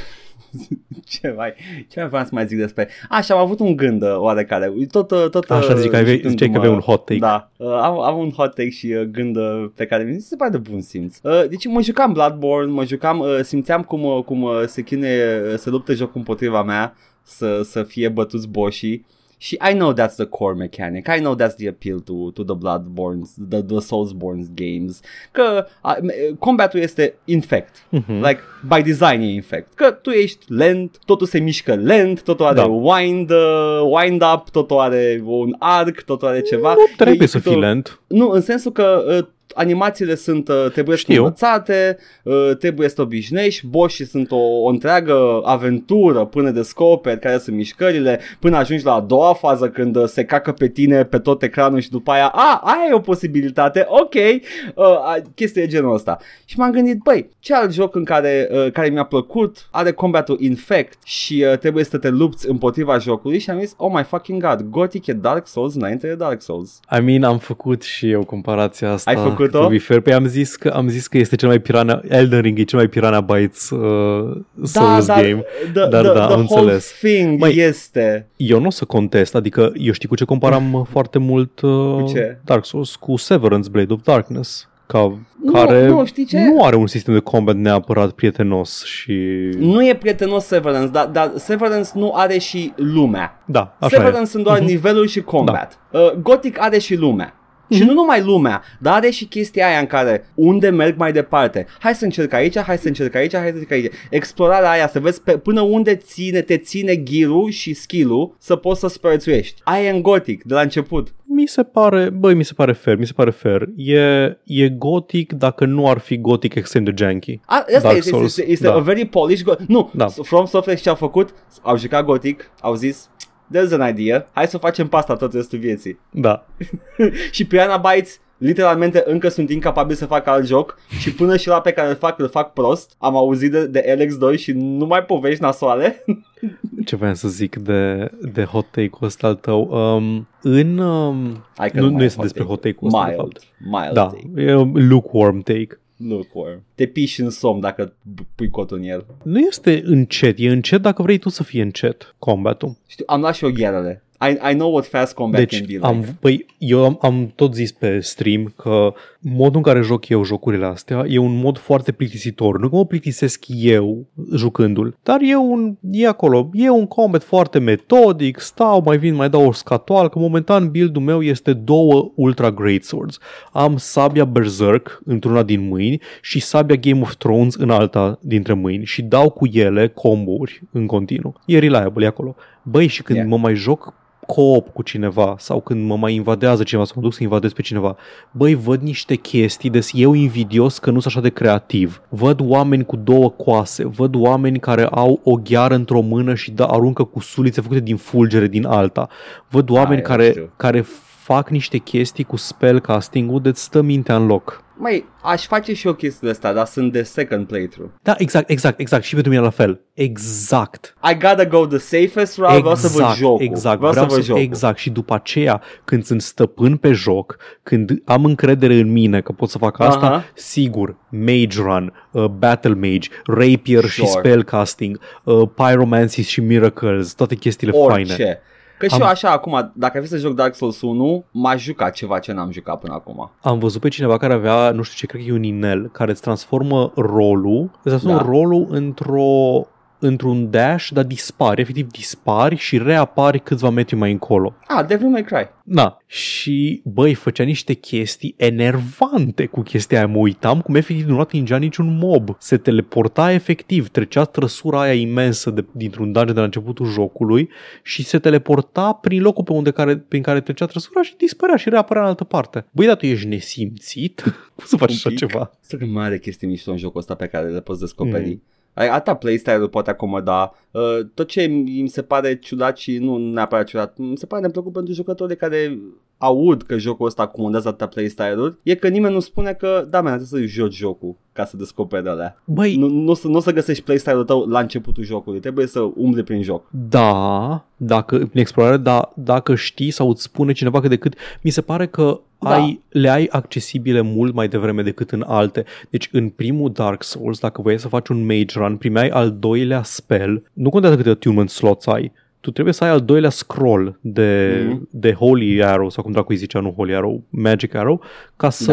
Ce 1.09 1.35
mai, 1.37 1.55
ce 1.89 2.01
mai 2.01 2.09
vreau 2.09 2.25
să 2.25 2.31
mai 2.33 2.47
zic 2.47 2.59
despre... 2.59 2.89
Așa, 3.09 3.35
am 3.35 3.41
avut 3.41 3.61
un 3.61 3.77
gând 3.77 4.03
uh, 4.03 4.15
oarecare. 4.17 4.73
Tot, 4.91 5.11
uh, 5.11 5.29
tot, 5.31 5.51
Așa, 5.51 5.73
uh, 5.73 5.79
zic 5.79 5.91
că 5.91 5.97
aveai- 5.97 6.15
jucându-mă- 6.17 6.29
ziceai 6.31 6.51
că 6.51 6.57
aveai 6.59 6.73
un 6.73 6.81
hot 6.81 7.05
take. 7.05 7.19
Da, 7.21 7.51
uh, 7.57 7.69
am, 7.73 8.01
am 8.01 8.19
un 8.19 8.31
hot 8.31 8.55
take 8.55 8.69
și 8.71 8.87
uh, 8.87 9.03
gând 9.03 9.37
uh, 9.37 9.71
pe 9.75 9.87
care 9.87 10.03
mi 10.05 10.21
se 10.21 10.37
pare 10.37 10.51
de 10.51 10.57
bun 10.59 10.81
simț. 10.81 11.19
Uh, 11.23 11.49
deci 11.49 11.67
mă 11.67 11.83
jucam 11.83 12.13
Bloodborne, 12.13 12.73
mă 12.73 12.85
jucam, 12.85 13.19
uh, 13.19 13.39
simțeam 13.43 13.83
cum, 13.83 14.05
uh, 14.05 14.23
cum 14.25 14.43
uh, 14.43 14.63
se 14.67 14.83
chinuie, 14.83 15.41
uh, 15.53 15.55
se 15.57 15.71
luptă 15.71 15.93
jocul 15.95 16.13
împotriva 16.17 16.63
mea 16.63 16.95
să, 17.23 17.61
să 17.65 17.83
fie 17.83 18.09
bătuți 18.09 18.49
boșii. 18.49 19.07
Și 19.41 19.59
I 19.71 19.73
know 19.73 19.93
that's 19.93 20.15
the 20.17 20.25
core 20.25 20.55
mechanic. 20.55 21.07
I 21.17 21.19
know 21.21 21.35
that's 21.37 21.55
the 21.57 21.69
appeal 21.69 21.99
to, 22.01 22.13
to 22.31 22.43
the 22.45 22.55
Bloodborne, 22.57 23.21
the, 23.49 23.63
the 23.63 23.81
Soulsborne 23.81 24.43
games. 24.55 25.01
Că 25.31 25.67
uh, 25.85 25.95
combatul 26.39 26.81
este 26.81 27.15
infect. 27.25 27.75
Mhm. 27.89 28.13
Like, 28.13 28.41
by 28.69 28.83
design 28.83 29.21
e 29.21 29.33
infect. 29.33 29.75
Că 29.75 29.91
tu 29.91 30.11
ești 30.11 30.45
lent, 30.53 30.99
totul 31.05 31.27
se 31.27 31.39
mișcă 31.39 31.75
lent, 31.75 32.23
totul 32.23 32.47
are 32.47 32.55
Da. 32.55 32.65
wind, 32.67 33.31
uh, 33.31 33.81
wind 33.85 34.23
up, 34.35 34.49
totul 34.51 34.79
are 34.79 35.23
un 35.25 35.55
arc, 35.59 36.01
totul 36.01 36.29
are 36.29 36.41
ceva. 36.41 36.73
Nu 36.75 36.85
trebuie 36.97 37.19
E 37.23 37.27
să 37.27 37.37
câte 37.37 37.49
fii 37.49 37.59
o- 37.59 37.61
lent. 37.61 38.01
Nu, 38.07 38.29
în 38.31 38.41
sensul 38.41 38.73
că 38.73 39.05
uh, 39.19 39.27
animațiile 39.59 40.15
sunt, 40.15 40.49
uh, 40.49 40.67
trebuie 40.73 40.97
să 40.97 41.03
Știu. 41.03 41.23
învățate, 41.23 41.99
uh, 42.23 42.51
trebuie 42.59 42.89
să 42.89 42.95
te 42.95 43.01
obișnuiești, 43.01 43.67
boșii 43.67 44.07
sunt 44.07 44.31
o, 44.31 44.37
o 44.37 44.69
întreagă 44.69 45.41
aventură 45.45 46.25
până 46.25 46.51
descoperi 46.51 47.19
care 47.21 47.39
sunt 47.39 47.57
mișcările, 47.57 48.21
până 48.39 48.57
ajungi 48.57 48.85
la 48.85 48.93
a 48.95 49.01
doua 49.01 49.33
fază 49.35 49.69
când 49.69 49.97
uh, 49.97 50.05
se 50.07 50.25
cacă 50.25 50.53
pe 50.53 50.69
tine 50.69 51.05
pe 51.05 51.19
tot 51.19 51.43
ecranul 51.43 51.81
și 51.81 51.91
după 51.91 52.11
aia, 52.11 52.27
a, 52.27 52.61
aia 52.65 52.87
e 52.91 52.95
o 52.95 52.99
posibilitate, 52.99 53.87
ok, 53.89 54.15
uh, 54.15 54.85
a- 54.85 55.23
chestia 55.35 55.63
e 55.63 55.67
genul 55.67 55.95
ăsta. 55.95 56.19
Și 56.45 56.59
m-am 56.59 56.71
gândit, 56.71 56.99
băi, 56.99 57.29
ce 57.39 57.55
alt 57.55 57.73
joc 57.73 57.95
în 57.95 58.05
care, 58.05 58.49
uh, 58.53 58.73
care 58.73 58.89
mi-a 58.89 59.05
plăcut 59.05 59.69
are 59.71 59.93
combatul 59.93 60.37
infect 60.41 60.99
și 61.05 61.45
uh, 61.53 61.59
trebuie 61.59 61.85
să 61.85 61.99
te 61.99 62.09
lupți 62.09 62.49
împotriva 62.49 62.99
jocului 62.99 63.39
și 63.39 63.51
am 63.51 63.59
zis, 63.59 63.75
oh 63.77 63.91
my 63.95 64.03
fucking 64.03 64.43
god, 64.43 64.61
Gothic 64.71 65.07
e 65.07 65.13
Dark 65.13 65.47
Souls 65.47 65.75
înainte 65.75 66.07
de 66.07 66.15
Dark 66.15 66.43
Souls. 66.43 66.81
I 66.99 67.01
mean, 67.01 67.23
am 67.23 67.39
făcut 67.39 67.83
și 67.83 68.11
eu 68.11 68.25
comparația 68.25 68.93
asta. 68.93 69.11
Ai 69.11 69.17
făcut-o? 69.51 69.63
to 69.65 69.69
be 69.69 69.79
fair. 69.79 70.01
Păi 70.01 70.13
am 70.13 70.27
zis 70.27 70.57
că, 70.57 70.69
am 70.69 70.89
zis 70.89 71.07
că 71.07 71.19
este 71.19 71.37
cel 71.37 71.49
mai 71.49 71.59
pirana, 71.59 72.01
Elden 72.09 72.41
Ring 72.41 72.59
e 72.59 72.63
cel 72.63 72.79
mai 72.79 72.89
pirana 72.89 73.21
bytes 73.21 73.71
uh, 73.71 74.37
Souls 74.63 75.07
da, 75.07 75.15
game. 75.15 75.45
The, 75.73 75.87
Dar 75.89 76.03
the, 76.03 76.13
da, 76.13 76.27
the 76.27 76.35
am 76.35 76.47
whole 76.51 76.61
înțeles. 76.61 76.93
thing 77.01 77.39
Măi, 77.41 77.57
este 77.57 78.27
Eu 78.37 78.61
nu 78.61 78.67
o 78.67 78.71
să 78.71 78.85
contest, 78.85 79.35
adică 79.35 79.73
eu 79.75 79.93
știi 79.93 80.09
cu 80.09 80.15
ce 80.15 80.25
comparam 80.25 80.85
foarte 80.93 81.19
mult 81.19 81.61
uh, 81.61 81.71
Cu 82.03 82.11
ce? 82.13 82.39
Dark 82.45 82.65
Souls? 82.65 82.97
Cu 82.97 83.17
Severance 83.17 83.69
Blade 83.71 83.93
of 83.93 84.01
Darkness. 84.05 84.69
Ca, 84.87 85.19
Nu, 85.45 85.53
care 85.53 85.87
nu, 85.89 86.05
știi 86.05 86.25
ce? 86.25 86.39
nu 86.41 86.65
are 86.65 86.77
un 86.77 86.87
sistem 86.87 87.15
de 87.15 87.21
combat 87.21 87.55
neapărat 87.57 88.11
prietenos 88.11 88.85
și... 88.85 89.13
nu 89.59 89.87
e 89.87 89.95
prietenos 89.95 90.45
Severance, 90.45 90.91
dar, 90.91 91.07
dar 91.07 91.33
Severance 91.37 91.91
nu 91.95 92.13
are 92.15 92.39
și 92.39 92.73
lumea. 92.77 93.43
Da, 93.47 93.77
așa 93.81 93.97
Severance 93.97 94.23
e. 94.23 94.25
sunt 94.31 94.45
doar 94.45 94.59
Mhm. 94.59 94.67
niveluri 94.67 95.09
și 95.09 95.21
combat. 95.21 95.79
Uh, 95.93 96.13
Gothic 96.23 96.61
are 96.61 96.79
și 96.79 96.97
lumea. 96.97 97.33
Și 97.71 97.85
nu 97.85 97.93
numai 97.93 98.23
lumea, 98.23 98.63
dar 98.81 98.95
are 98.95 99.11
și 99.11 99.25
chestia 99.25 99.67
aia 99.67 99.79
în 99.79 99.87
care 99.87 100.25
unde 100.35 100.69
merg 100.69 100.97
mai 100.99 101.13
departe. 101.13 101.67
Hai 101.79 101.95
să 101.95 102.05
încerc 102.05 102.33
aici, 102.33 102.59
hai 102.59 102.79
să 102.79 102.87
încerc 102.89 103.15
aici, 103.15 103.33
hai 103.37 103.47
să 103.49 103.53
încerc 103.53 103.71
aici. 103.71 103.93
Explorarea 104.11 104.71
aia, 104.71 104.89
să 104.89 105.01
vezi 105.01 105.23
pe, 105.23 105.33
până 105.39 105.61
unde 105.61 105.95
ține, 105.97 106.41
te 106.41 106.57
ține 106.57 106.95
ghirul 106.95 107.51
și 107.51 107.75
skill-ul 107.75 108.37
să 108.39 108.57
poți 108.57 108.81
să 108.81 108.89
spărțuiești. 108.89 109.61
Aia 109.65 109.87
e 109.87 109.91
în 109.91 110.03
Gothic, 110.03 110.45
de 110.45 110.55
la 110.55 110.61
început. 110.61 111.15
Mi 111.25 111.47
se 111.47 111.63
pare, 111.63 112.11
băi, 112.11 112.35
mi 112.35 112.45
se 112.45 112.53
pare 112.57 112.73
fair, 112.73 112.97
mi 112.97 113.07
se 113.07 113.13
pare 113.13 113.31
fair. 113.31 113.69
E, 113.77 114.01
e 114.45 114.69
gotic 114.69 115.33
dacă 115.33 115.65
nu 115.65 115.89
ar 115.89 115.99
fi 115.99 116.19
gotic 116.19 116.55
extrem 116.55 116.85
de 116.85 116.93
janky. 116.97 117.41
A, 117.47 117.55
asta 117.57 117.79
Dark 117.81 117.97
este, 117.97 118.11
Souls, 118.11 118.37
este, 118.37 118.51
este 118.51 118.67
da. 118.67 118.75
a 118.75 118.79
very 118.79 119.05
polished 119.05 119.47
go- 119.55 119.59
Nu, 119.67 119.91
Da. 119.95 120.07
From 120.07 120.47
Software 120.47 120.79
ce 120.79 120.89
au 120.89 120.95
făcut, 120.95 121.35
au 121.63 121.79
jucat 121.79 122.05
Gothic, 122.05 122.51
au 122.61 122.75
zis, 122.75 123.11
there's 123.55 123.73
an 123.79 123.89
idea, 123.89 124.29
hai 124.33 124.47
să 124.47 124.59
facem 124.59 124.89
pasta 124.89 125.17
tot 125.17 125.33
restul 125.33 125.59
vieții. 125.59 125.99
Da. 126.11 126.47
și 127.31 127.47
Piranha 127.47 127.77
Bytes 127.77 128.21
literalmente 128.39 129.03
încă 129.07 129.29
sunt 129.29 129.51
incapabili 129.51 129.97
să 129.99 130.07
facă 130.07 130.31
alt 130.31 130.47
joc 130.47 130.79
și 130.99 131.15
până 131.15 131.37
și 131.37 131.49
la 131.49 131.61
pe 131.61 131.71
care 131.71 131.89
îl 131.89 131.95
fac, 131.97 132.19
îl 132.19 132.29
fac 132.29 132.53
prost. 132.53 132.95
Am 132.99 133.17
auzit 133.17 133.51
de, 133.51 133.67
de 133.67 133.97
LX2 133.99 134.39
și 134.39 134.53
nu 134.53 134.87
mai 134.87 135.03
povești 135.05 135.43
nasoale. 135.43 136.05
Ce 136.87 136.97
vreau 136.97 137.15
să 137.15 137.29
zic 137.29 137.57
de, 137.57 138.11
de 138.33 138.45
hot 138.45 138.67
take-ul 138.71 138.99
ăsta 139.07 139.27
al 139.27 139.35
tău? 139.35 139.69
Um, 139.71 140.29
în... 140.43 140.79
Um, 140.79 141.45
Hai 141.57 141.71
că 141.71 141.81
nu, 141.81 141.87
mai 141.87 141.95
nu 141.95 142.03
e 142.03 142.05
este 142.05 142.17
hot 142.17 142.25
despre 142.25 142.43
take. 142.43 142.53
hot 142.55 142.61
take-ul 142.61 142.87
ăsta, 142.87 143.05
de 143.05 143.11
Mild, 143.11 143.21
fapt. 143.21 143.43
mild 143.83 143.93
Da, 143.95 144.07
take. 144.07 144.43
e 144.43 144.55
un 144.55 144.89
lukewarm 144.89 145.39
take. 145.41 145.81
Lukewarm. 145.99 146.63
Te 146.75 146.87
piși 146.87 147.21
în 147.21 147.31
somn 147.31 147.61
dacă 147.61 147.93
pui 148.35 148.51
cotul 148.51 148.77
în 148.77 148.83
el. 148.83 149.07
Nu 149.23 149.39
este 149.39 149.83
încet, 149.85 150.39
e 150.39 150.49
încet 150.49 150.83
dacă 150.83 151.03
vrei 151.03 151.19
tu 151.19 151.29
să 151.29 151.43
fie 151.43 151.63
încet 151.63 152.15
combatul. 152.19 152.77
Știu, 152.87 153.05
am 153.09 153.21
luat 153.21 153.35
și 153.35 153.45
eu 153.45 153.51
gherele. 153.51 154.03
I, 154.21 154.51
I 154.51 154.55
know 154.55 154.73
what 154.73 154.87
fast 154.87 155.15
combat 155.15 155.47
can 155.47 155.61
be 155.61 155.67
Deci, 155.67 155.75
like. 155.75 155.87
am, 155.87 156.05
păi, 156.21 156.47
eu 156.59 156.85
am, 156.85 156.99
am 157.03 157.33
tot 157.35 157.55
zis 157.55 157.73
pe 157.73 158.01
stream 158.01 158.53
că 158.57 158.93
modul 159.21 159.57
în 159.57 159.63
care 159.63 159.81
joc 159.81 160.09
eu 160.09 160.25
jocurile 160.25 160.65
astea 160.65 161.05
e 161.09 161.19
un 161.19 161.37
mod 161.37 161.59
foarte 161.59 161.93
plictisitor. 161.93 162.59
Nu 162.59 162.69
că 162.69 162.77
mă 162.77 162.85
plictisesc 162.87 163.45
eu 163.49 164.07
jucându-l, 164.35 164.97
dar 165.03 165.19
e, 165.23 165.37
un, 165.37 165.77
e 165.91 166.07
acolo. 166.07 166.51
E 166.53 166.71
un 166.71 166.87
combat 166.87 167.23
foarte 167.23 167.59
metodic, 167.59 168.39
stau, 168.41 168.83
mai 168.85 168.99
vin, 168.99 169.15
mai 169.15 169.31
dau 169.31 169.47
o 169.47 169.53
scatoal, 169.53 170.09
că 170.09 170.19
momentan 170.19 170.71
build-ul 170.71 171.03
meu 171.03 171.23
este 171.23 171.53
două 171.53 172.13
Ultra 172.15 172.51
Great 172.51 172.83
Swords. 172.83 173.19
Am 173.53 173.77
sabia 173.77 174.25
Berserk 174.25 175.01
într-una 175.05 175.43
din 175.43 175.69
mâini 175.69 176.01
și 176.23 176.41
sabia 176.41 176.77
Game 176.77 177.01
of 177.01 177.15
Thrones 177.17 177.55
în 177.55 177.71
alta 177.71 178.19
dintre 178.23 178.53
mâini 178.53 178.85
și 178.85 179.03
dau 179.03 179.31
cu 179.31 179.47
ele 179.53 179.89
combo-uri 179.89 180.63
în 180.73 180.87
continuu. 180.87 181.35
E 181.47 181.59
reliable, 181.59 182.05
e 182.05 182.09
acolo. 182.09 182.35
Băi, 182.63 182.87
și 182.87 183.03
când 183.03 183.19
Yeah. 183.19 183.31
mă 183.31 183.39
mai 183.39 183.55
joc 183.55 183.95
co-op 184.35 184.69
cu 184.69 184.83
cineva 184.83 185.35
sau 185.39 185.61
când 185.61 185.87
mă 185.87 185.97
mai 185.97 186.15
invadează 186.15 186.63
cineva 186.63 186.87
sau 186.87 186.95
mă 186.97 187.03
duc 187.03 187.15
să 187.15 187.23
invadez 187.23 187.53
pe 187.53 187.63
cineva, 187.63 187.97
băi, 188.31 188.55
văd 188.55 188.81
niște 188.81 189.15
chestii, 189.15 189.71
des 189.71 189.91
eu 189.95 190.13
invidios 190.13 190.79
că 190.79 190.91
nu 190.91 191.01
sunt 191.01 191.13
așa 191.13 191.21
de 191.21 191.29
creativ. 191.29 192.03
Văd 192.09 192.41
oameni 192.43 192.85
cu 192.85 192.97
două 192.97 193.31
coase, 193.31 193.87
văd 193.87 194.15
oameni 194.15 194.59
care 194.59 194.85
au 194.85 195.21
o 195.25 195.35
gheară 195.35 195.75
într-o 195.75 196.01
mână 196.01 196.35
și 196.35 196.51
da, 196.51 196.67
aruncă 196.67 197.05
cu 197.05 197.21
sulițe 197.21 197.61
făcute 197.61 197.81
din 197.81 197.97
fulgere 197.97 198.47
din 198.47 198.67
alta. 198.67 199.09
Văd 199.49 199.71
oameni 199.71 200.01
eu 200.01 200.05
știu. 200.05 200.17
care, 200.17 200.51
care 200.57 200.85
fac 201.29 201.49
niște 201.51 201.79
chestii 201.79 202.25
cu 202.25 202.37
spellcasting-ul 202.37 203.41
de 203.41 203.53
stă 203.55 203.81
mintea 203.81 204.17
în 204.17 204.27
loc. 204.27 204.63
Mai, 204.77 205.05
aș 205.23 205.47
face 205.47 205.75
și 205.75 205.87
eu 205.87 205.93
chestiile 205.93 206.33
astea, 206.33 206.53
dar 206.53 206.67
sunt 206.67 206.93
de 206.93 207.03
second 207.03 207.47
playthrough. 207.47 207.91
Da, 208.03 208.15
exact, 208.19 208.51
exact, 208.51 208.81
exact. 208.81 209.05
Și 209.05 209.15
pentru 209.15 209.31
mine 209.31 209.43
la 209.43 209.51
fel. 209.51 209.81
Exact. 209.95 210.95
I 211.11 211.13
gotta 211.13 211.45
go 211.45 211.67
the 211.67 211.79
safest 211.79 212.37
route, 212.37 212.59
vreau 212.59 212.75
să 212.75 212.89
văd 212.89 213.15
jocul. 213.15 213.45
Exact, 213.45 213.79
vreau, 213.79 213.93
să 213.93 214.05
văd 214.09 214.23
jocul. 214.23 214.43
exact. 214.43 214.79
Și 214.79 214.91
după 214.91 215.15
aceea, 215.15 215.63
când 215.85 216.05
sunt 216.05 216.23
stăpân 216.23 216.77
pe 216.77 216.93
joc, 216.93 217.37
când 217.63 218.03
am 218.05 218.25
încredere 218.25 218.75
în 218.75 218.93
mine 218.93 219.21
că 219.21 219.33
pot 219.33 219.49
să 219.49 219.59
fac 219.59 219.81
asta, 219.81 220.07
Aha. 220.07 220.25
sigur, 220.35 220.97
Mage 221.09 221.61
Run, 221.61 221.93
uh, 222.11 222.25
Battle 222.25 222.75
Mage, 222.75 223.09
Rapier 223.25 223.85
și 223.85 224.07
Sure. 224.07 224.29
Spellcasting, 224.29 225.01
uh, 225.25 225.49
Pyromancies 225.55 226.27
și 226.27 226.41
Miracles, 226.41 227.13
toate 227.13 227.35
chestiile 227.35 227.73
faine. 227.89 228.41
Orice. 228.81 228.87
Că 228.87 228.87
și 228.87 228.95
Am- 228.95 229.01
eu 229.01 229.07
așa 229.07 229.31
acum, 229.31 229.71
dacă 229.75 229.97
ar 229.97 230.03
fi 230.03 230.09
să 230.09 230.17
joc 230.17 230.35
Dark 230.35 230.55
Souls 230.55 230.81
1, 230.81 231.25
m-aș 231.31 231.63
juca 231.63 231.91
ceva 231.91 232.19
ce 232.19 232.33
n-am 232.33 232.51
jucat 232.51 232.79
până 232.81 232.93
acum. 232.95 233.31
Am 233.41 233.59
văzut 233.59 233.81
pe 233.81 233.89
cineva 233.89 234.17
care 234.17 234.33
avea, 234.33 234.71
nu 234.71 234.83
știu 234.83 234.97
ce, 234.99 235.07
cred 235.07 235.23
că 235.23 235.29
e 235.29 235.33
un 235.35 235.43
inel, 235.43 235.89
care 235.93 236.11
îți 236.11 236.21
transformă 236.21 236.93
rolul, 236.97 237.63
îți 237.63 237.83
transformă 237.83 238.17
Da. 238.17 238.23
da. 238.23 238.29
rolul 238.31 238.67
într-o 238.71 239.67
într-un 240.01 240.51
dash, 240.51 240.89
dar 240.93 241.05
dispari, 241.05 241.61
efectiv 241.61 241.87
dispari 241.87 242.57
și 242.57 242.79
reapari 242.79 243.39
câțiva 243.41 243.71
metri 243.71 243.95
mai 243.97 244.13
încolo. 244.13 244.55
Ah, 244.67 244.87
Devil 244.87 245.09
May 245.09 245.23
Cry. 245.25 245.49
Da. 245.65 245.99
Și, 246.07 246.83
băi, 246.85 247.15
făcea 247.15 247.45
niște 247.45 247.73
chestii 247.73 248.35
enervante 248.37 249.47
cu 249.47 249.61
chestia 249.61 249.99
aia. 249.99 250.07
Mă 250.07 250.19
uitam 250.19 250.61
cum 250.61 250.75
efectiv 250.75 251.07
nu 251.07 251.21
atingea 251.21 251.57
niciun 251.57 251.99
mob. 252.01 252.37
Se 252.39 252.57
teleporta 252.57 253.33
efectiv, 253.33 253.89
trecea 253.89 254.25
trăsura 254.25 254.81
aia 254.81 254.93
imensă 254.93 255.51
de, 255.51 255.65
dintr-un 255.73 256.13
dungeon 256.13 256.35
de 256.35 256.39
la 256.39 256.45
începutul 256.45 256.87
jocului 256.87 257.49
și 257.83 258.05
se 258.05 258.19
teleporta 258.19 258.93
prin 258.93 259.23
locul 259.23 259.45
pe 259.45 259.53
unde 259.53 259.71
care, 259.71 259.97
prin 259.97 260.23
care 260.23 260.41
trecea 260.41 260.67
trăsura 260.67 261.03
și 261.03 261.17
dispărea 261.17 261.57
și 261.57 261.69
reapărea 261.69 262.03
în 262.03 262.09
altă 262.09 262.25
parte. 262.25 262.67
Băi, 262.71 262.87
dar 262.87 262.97
tu 262.97 263.07
ești 263.07 263.27
nesimțit? 263.27 264.21
cum 264.57 264.65
să 264.65 264.77
faci 264.77 264.89
Un 264.91 264.95
așa 264.95 265.09
pic. 265.09 265.19
ceva? 265.19 265.51
Sunt 265.61 265.81
că 265.81 265.87
mai 265.87 266.05
are 266.05 266.19
chestii 266.19 266.49
mișto 266.49 266.71
în 266.71 266.77
jocul 266.77 267.01
ăsta 267.01 267.15
pe 267.15 267.27
care 267.27 267.49
le 267.49 267.61
poți 267.61 267.81
descoperi. 267.81 268.29
Mm. 268.29 268.43
Mm. 268.75 268.91
Atâta 268.91 269.15
playstyle-ul 269.15 269.69
poate 269.69 269.91
acomoda. 269.91 270.55
Uh, 270.71 270.99
tot 271.15 271.29
ce 271.29 271.43
mi 271.43 271.81
mi 271.81 271.89
se 271.89 272.03
pare 272.03 272.39
ciudat 272.39 272.77
și 272.77 272.99
nu 272.99 273.17
neapărat 273.17 273.67
ciudat, 273.67 273.97
mi 273.97 274.17
se 274.17 274.27
pare 274.27 274.43
neplăcut 274.43 274.73
pentru 274.73 274.93
jucătorii 274.93 275.37
care 275.37 275.79
aud 276.19 276.63
că 276.63 276.79
jocul 276.79 277.07
ăsta 277.07 277.23
acomodează 277.23 277.69
atâta 277.69 277.87
playstyle-uri, 277.87 278.57
e 278.63 278.75
că 278.75 278.89
nimeni 278.89 279.15
nu 279.15 279.21
spune 279.21 279.53
că, 279.53 279.87
da, 279.91 280.01
man, 280.01 280.19
trebuie 280.19 280.47
să 280.49 280.53
joci 280.53 280.75
jocul 280.75 281.15
ca 281.33 281.45
să 281.45 281.57
descoperi 281.57 282.09
alea. 282.09 282.41
Băi, 282.45 282.77
Nu, 282.77 282.89
nu, 282.89 283.11
o 283.11 283.15
să, 283.15 283.29
nu 283.29 283.37
o 283.37 283.41
să 283.41 283.53
găsești 283.53 283.83
playstyle-ul 283.83 284.25
tău 284.25 284.45
la 284.47 284.61
începutul 284.61 285.05
jocului, 285.05 285.41
trebuie 285.41 285.67
să 285.67 285.81
umbli 285.97 286.23
prin 286.23 286.43
joc. 286.43 286.65
Da, 286.89 287.65
dacă 287.77 288.17
în 288.17 288.29
explorare, 288.33 288.77
da, 288.77 289.13
dacă 289.15 289.55
știi 289.55 289.91
sau 289.91 290.09
îți 290.09 290.23
spune 290.23 290.53
cineva 290.53 290.81
cât 290.81 290.89
de 290.91 290.97
cât, 290.97 291.15
mi 291.43 291.51
se 291.51 291.61
pare 291.61 291.87
că 291.87 292.21
Da. 292.39 292.51
ai, 292.51 292.81
le 292.89 293.09
ai 293.09 293.29
accesibile 293.31 294.01
mult 294.01 294.35
mai 294.35 294.49
devreme 294.49 294.83
decât 294.83 295.11
în 295.11 295.25
alte. 295.27 295.65
Deci 295.91 296.09
în 296.13 296.29
primul 296.29 296.73
Dark 296.73 297.03
Souls, 297.03 297.39
dacă 297.39 297.63
voiai 297.63 297.79
să 297.79 297.89
faci 297.89 298.09
un 298.09 298.27
mage 298.27 298.59
run, 298.59 298.77
primeai 298.77 299.09
al 299.09 299.37
doilea 299.39 299.83
spell, 299.83 300.51
nu 300.53 300.71
contează 300.71 300.97
câte 300.97 301.09
attunement 301.09 301.51
slots 301.51 301.87
ai, 301.87 302.13
tu 302.41 302.51
trebuie 302.51 302.75
să 302.75 302.85
ai 302.85 302.91
al 302.91 303.01
doilea 303.01 303.31
scroll 303.31 303.99
de, 304.01 304.63
Mhm. 304.69 304.89
de 304.91 305.13
Holy 305.13 305.65
Arrow, 305.65 305.91
sau 305.91 306.03
cum 306.03 306.13
dracu 306.13 306.33
îi 306.33 306.39
zicea, 306.39 306.61
nu 306.61 306.73
Holy 306.77 306.95
Arrow, 306.95 307.23
Magic 307.29 307.75
Arrow, 307.75 308.01
ca 308.37 308.51
să, 308.51 308.73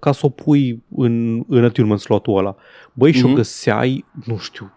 ca 0.00 0.12
să 0.12 0.26
o 0.26 0.28
pui 0.28 0.82
în, 0.96 1.44
în 1.48 1.64
attunement 1.64 2.00
slotul 2.00 2.36
ăla. 2.38 2.56
Băi, 2.96 3.12
și 3.12 3.24
o 3.24 3.26
Mhm. 3.26 3.36
găseai, 3.36 4.04
nu 4.26 4.36
știu, 4.38 4.72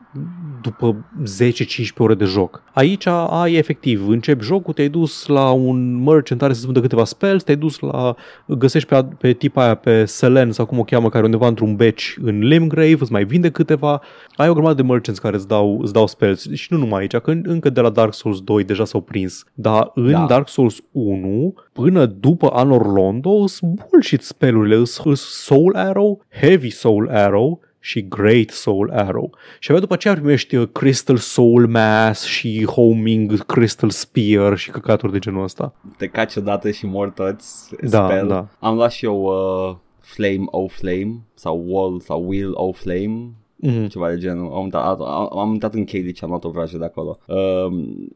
după 0.62 1.06
10-15 1.24 2.02
ore 2.04 2.14
de 2.16 2.26
joc. 2.26 2.64
Aici 2.74 3.06
ai 3.30 3.54
efectiv, 3.54 4.08
începi 4.08 4.44
jocul, 4.44 4.74
te-ai 4.74 4.90
dus 4.90 5.26
la 5.26 5.52
un 5.52 6.04
merchant 6.04 6.40
care 6.42 6.54
să 6.54 6.62
vândă 6.66 6.82
câteva 6.82 7.04
spells, 7.06 7.44
te-ai 7.44 7.58
dus 7.58 7.80
la, 7.80 8.16
găsești 8.46 8.88
pe, 8.90 9.06
pe 9.18 9.34
tipa 9.34 9.64
aia, 9.64 9.76
pe 9.76 10.06
Selen 10.06 10.52
sau 10.52 10.66
cum 10.66 10.80
o 10.80 10.84
cheamă, 10.84 11.10
care 11.10 11.22
e 11.24 11.26
undeva 11.26 11.48
într-un 11.48 11.76
beci 11.76 12.18
în 12.22 12.40
Limgrave, 12.40 12.98
îți 13.00 13.12
mai 13.12 13.24
vinde 13.26 13.50
câteva, 13.52 14.02
ai 14.36 14.50
o 14.50 14.54
grămadă 14.54 14.82
de 14.82 14.88
merchants 14.88 15.20
care 15.20 15.36
îți 15.36 15.48
dau, 15.48 15.80
îți 15.82 15.94
dau 15.94 16.08
spells 16.08 16.52
și 16.54 16.68
nu 16.74 16.78
numai 16.78 17.00
aici, 17.02 17.16
că 17.16 17.32
în- 17.32 17.44
încă 17.48 17.70
de 17.70 17.82
la 17.82 17.90
Dark 17.90 18.14
Souls 18.14 18.42
2 18.42 18.64
deja 18.64 18.86
s-au 18.86 19.02
prins, 19.02 19.44
dar 19.54 19.92
în 19.94 20.12
Da. 20.12 20.26
Dark 20.30 20.50
Souls 20.50 20.80
1 20.92 21.54
până 21.72 22.06
după 22.06 22.50
Anor 22.54 22.92
Londo 22.94 23.48
sunt 23.48 23.86
bullshit 23.90 24.22
spellurile, 24.22 24.84
sunt 24.84 25.18
Soul 25.18 25.76
Arrow, 25.76 26.22
Heavy 26.42 26.70
Soul 26.70 27.10
Arrow 27.12 27.60
și 27.88 28.08
Great 28.08 28.50
Soul 28.50 28.92
Arrow. 28.94 29.36
Și 29.60 29.70
abia 29.70 29.82
după 29.82 29.94
aceea 29.94 30.14
primești 30.14 30.56
uh, 30.56 30.68
Crystal 30.72 31.18
Soul 31.18 31.68
Mass 31.68 32.24
și 32.26 32.66
Homing 32.66 33.46
Crystal 33.46 33.90
Spear 33.90 34.58
și 34.58 34.70
căcaturi 34.72 35.12
de 35.12 35.20
genul 35.20 35.44
ăsta. 35.44 35.74
Te 35.98 36.08
caci 36.08 36.36
odată 36.36 36.72
și 36.72 36.86
mor 36.86 37.10
toți 37.10 37.76
Da, 37.82 38.06
spell. 38.10 38.28
da. 38.28 38.48
Am 38.60 38.76
luat 38.76 38.92
și 38.92 39.06
eu 39.06 39.22
uh, 39.22 39.76
Flame 40.00 40.44
o 40.46 40.68
Flame 40.68 41.20
sau 41.34 41.64
Wall 41.68 42.00
sau 42.00 42.28
Wheel 42.28 42.52
o 42.54 42.72
Flame 42.72 43.30
Mm. 43.60 43.88
ceva 43.88 44.10
de 44.10 44.18
genul. 44.18 44.52
Am 44.54 44.64
intrat, 44.64 45.00
am, 45.00 45.38
am 45.38 45.54
intrat 45.54 45.74
în 45.74 45.84
Katie 45.86 46.14
și 46.14 46.24
am 46.24 46.30
luat 46.30 46.44
o 46.44 46.50
vrajă 46.50 46.78
de 46.78 46.86
acolo. 46.86 47.18
Um, 47.28 48.08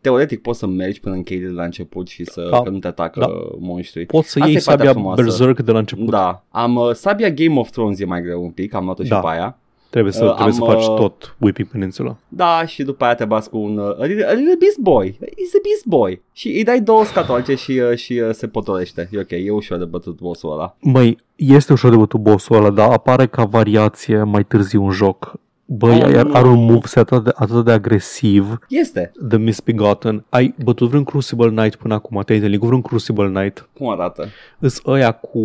teoretic 0.00 0.42
poți 0.42 0.58
să 0.58 0.66
mergi 0.66 1.00
până 1.00 1.14
în 1.14 1.22
Katie 1.22 1.46
de 1.46 1.52
la 1.52 1.64
început 1.64 2.08
și 2.08 2.24
să 2.24 2.48
Da. 2.50 2.62
că 2.62 2.70
nu 2.70 2.78
te 2.78 2.86
atacă 2.86 3.20
Da. 3.20 3.28
monștri. 3.58 4.06
Poți 4.06 4.30
să 4.30 4.38
Asta 4.38 4.50
iei 4.50 4.58
e 4.60 4.62
partea 4.64 4.84
sabia 4.84 4.92
frumoasă. 5.00 5.22
Berserk 5.22 5.60
de 5.60 5.72
la 5.72 5.78
început. 5.78 6.10
Da, 6.10 6.44
am 6.48 6.76
uh, 6.76 6.90
sabia 6.92 7.30
Game 7.30 7.58
of 7.58 7.70
Thrones 7.70 8.00
e 8.00 8.04
mai 8.04 8.22
greu 8.22 8.42
un 8.42 8.50
pic, 8.50 8.74
am 8.74 8.84
luat-o 8.84 9.02
și 9.02 9.08
Da. 9.08 9.18
pe 9.20 9.26
aia. 9.28 9.58
Trebuie 9.90 10.12
să, 10.12 10.24
Uh, 10.24 10.34
trebuie 10.34 10.54
să 10.54 10.62
am, 10.62 10.68
faci 10.68 10.86
uh, 10.86 10.94
tot 10.94 11.36
Whipping 11.38 11.68
Peninsula. 11.68 12.16
Da, 12.28 12.66
și 12.66 12.82
după 12.82 13.04
aia 13.04 13.14
te 13.14 13.24
bați 13.24 13.50
cu 13.50 13.58
un 13.58 13.78
uh, 13.78 14.00
a, 14.00 14.04
little, 14.04 14.28
a 14.28 14.32
little 14.32 14.56
beast 14.58 14.78
boy. 14.78 15.18
He's 15.22 15.54
a 15.54 15.60
beast 15.62 15.84
boy. 15.84 16.22
Și 16.32 16.48
îi 16.48 16.64
dai 16.64 16.80
două 16.80 17.04
scatolce 17.04 17.54
și, 17.54 17.70
uh, 17.70 17.96
și 17.96 18.12
uh, 18.12 18.30
se 18.32 18.46
potolește. 18.48 19.08
E 19.12 19.18
ok, 19.18 19.30
e 19.30 19.50
ușor 19.50 19.78
de 19.78 19.84
bătut 19.84 20.20
bossul 20.20 20.52
ăla. 20.52 20.76
Măi, 20.80 21.18
este 21.36 21.72
ușor 21.72 21.90
de 21.90 21.96
bătut 21.96 22.20
bossul 22.20 22.56
ăla, 22.56 22.70
dar 22.70 22.90
apare 22.90 23.26
ca 23.26 23.44
variație 23.44 24.22
mai 24.22 24.44
târziu 24.44 24.84
în 24.84 24.90
joc. 24.90 25.34
Băi, 25.72 25.96
Oh, 25.96 26.02
are, 26.02 26.22
nu. 26.22 26.34
are 26.34 26.46
un 26.48 26.64
moveset 26.64 27.12
atât 27.12 27.24
de, 27.24 27.30
atât 27.34 27.64
de 27.64 27.72
agresiv 27.72 28.58
Este. 28.68 29.12
The 29.28 29.38
Misbegotten. 29.38 30.24
Ai 30.28 30.54
bătut 30.64 30.88
vreun 30.88 31.04
Crucible 31.04 31.48
Knight 31.48 31.74
până 31.74 31.94
acum? 31.94 32.22
Te-ai 32.24 32.36
întâlnit 32.38 32.60
cu 32.60 32.66
vreun 32.66 32.80
Crucible 32.82 33.28
Knight? 33.28 33.68
Cum 33.72 33.88
arată? 33.90 34.26
Îs 34.58 34.80
ăia 34.86 35.12
cu, 35.12 35.40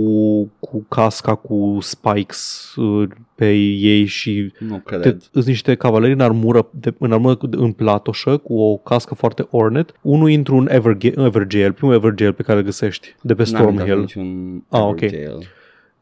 cu 0.59 0.85
casca, 0.89 1.35
cu 1.35 1.77
spikes 1.81 2.73
uh, 2.75 3.09
pe 3.35 3.51
ei 3.55 4.05
și 4.05 4.53
Nu 4.59 4.75
te, 4.85 4.97
cred. 4.99 5.21
îs 5.31 5.45
niște 5.45 5.75
cavaleri 5.75 6.13
în 6.13 6.19
armură, 6.19 6.67
de, 6.71 6.93
în 6.99 7.11
armură 7.11 7.35
cu- 7.35 7.49
în 7.51 7.71
platoșă, 7.71 8.37
cu 8.37 8.57
o 8.59 8.77
cască 8.77 9.15
foarte 9.15 9.47
ornate. 9.49 9.93
Unul 10.01 10.29
intru 10.29 10.55
în 10.55 10.67
Everga- 10.69 11.23
Evergale, 11.25 11.71
primul 11.71 11.93
Evergale 11.93 12.31
pe 12.31 12.43
care 12.43 12.57
îl 12.59 12.63
găsești, 12.65 13.15
de 13.21 13.33
pe 13.33 13.43
N-am 13.51 13.61
intrat 13.69 13.73
Stormhill. 13.85 13.99
niciun 13.99 14.63
Ah, 14.69 14.79
Ever 14.79 14.91
ok. 14.91 14.99
Jail. 14.99 15.47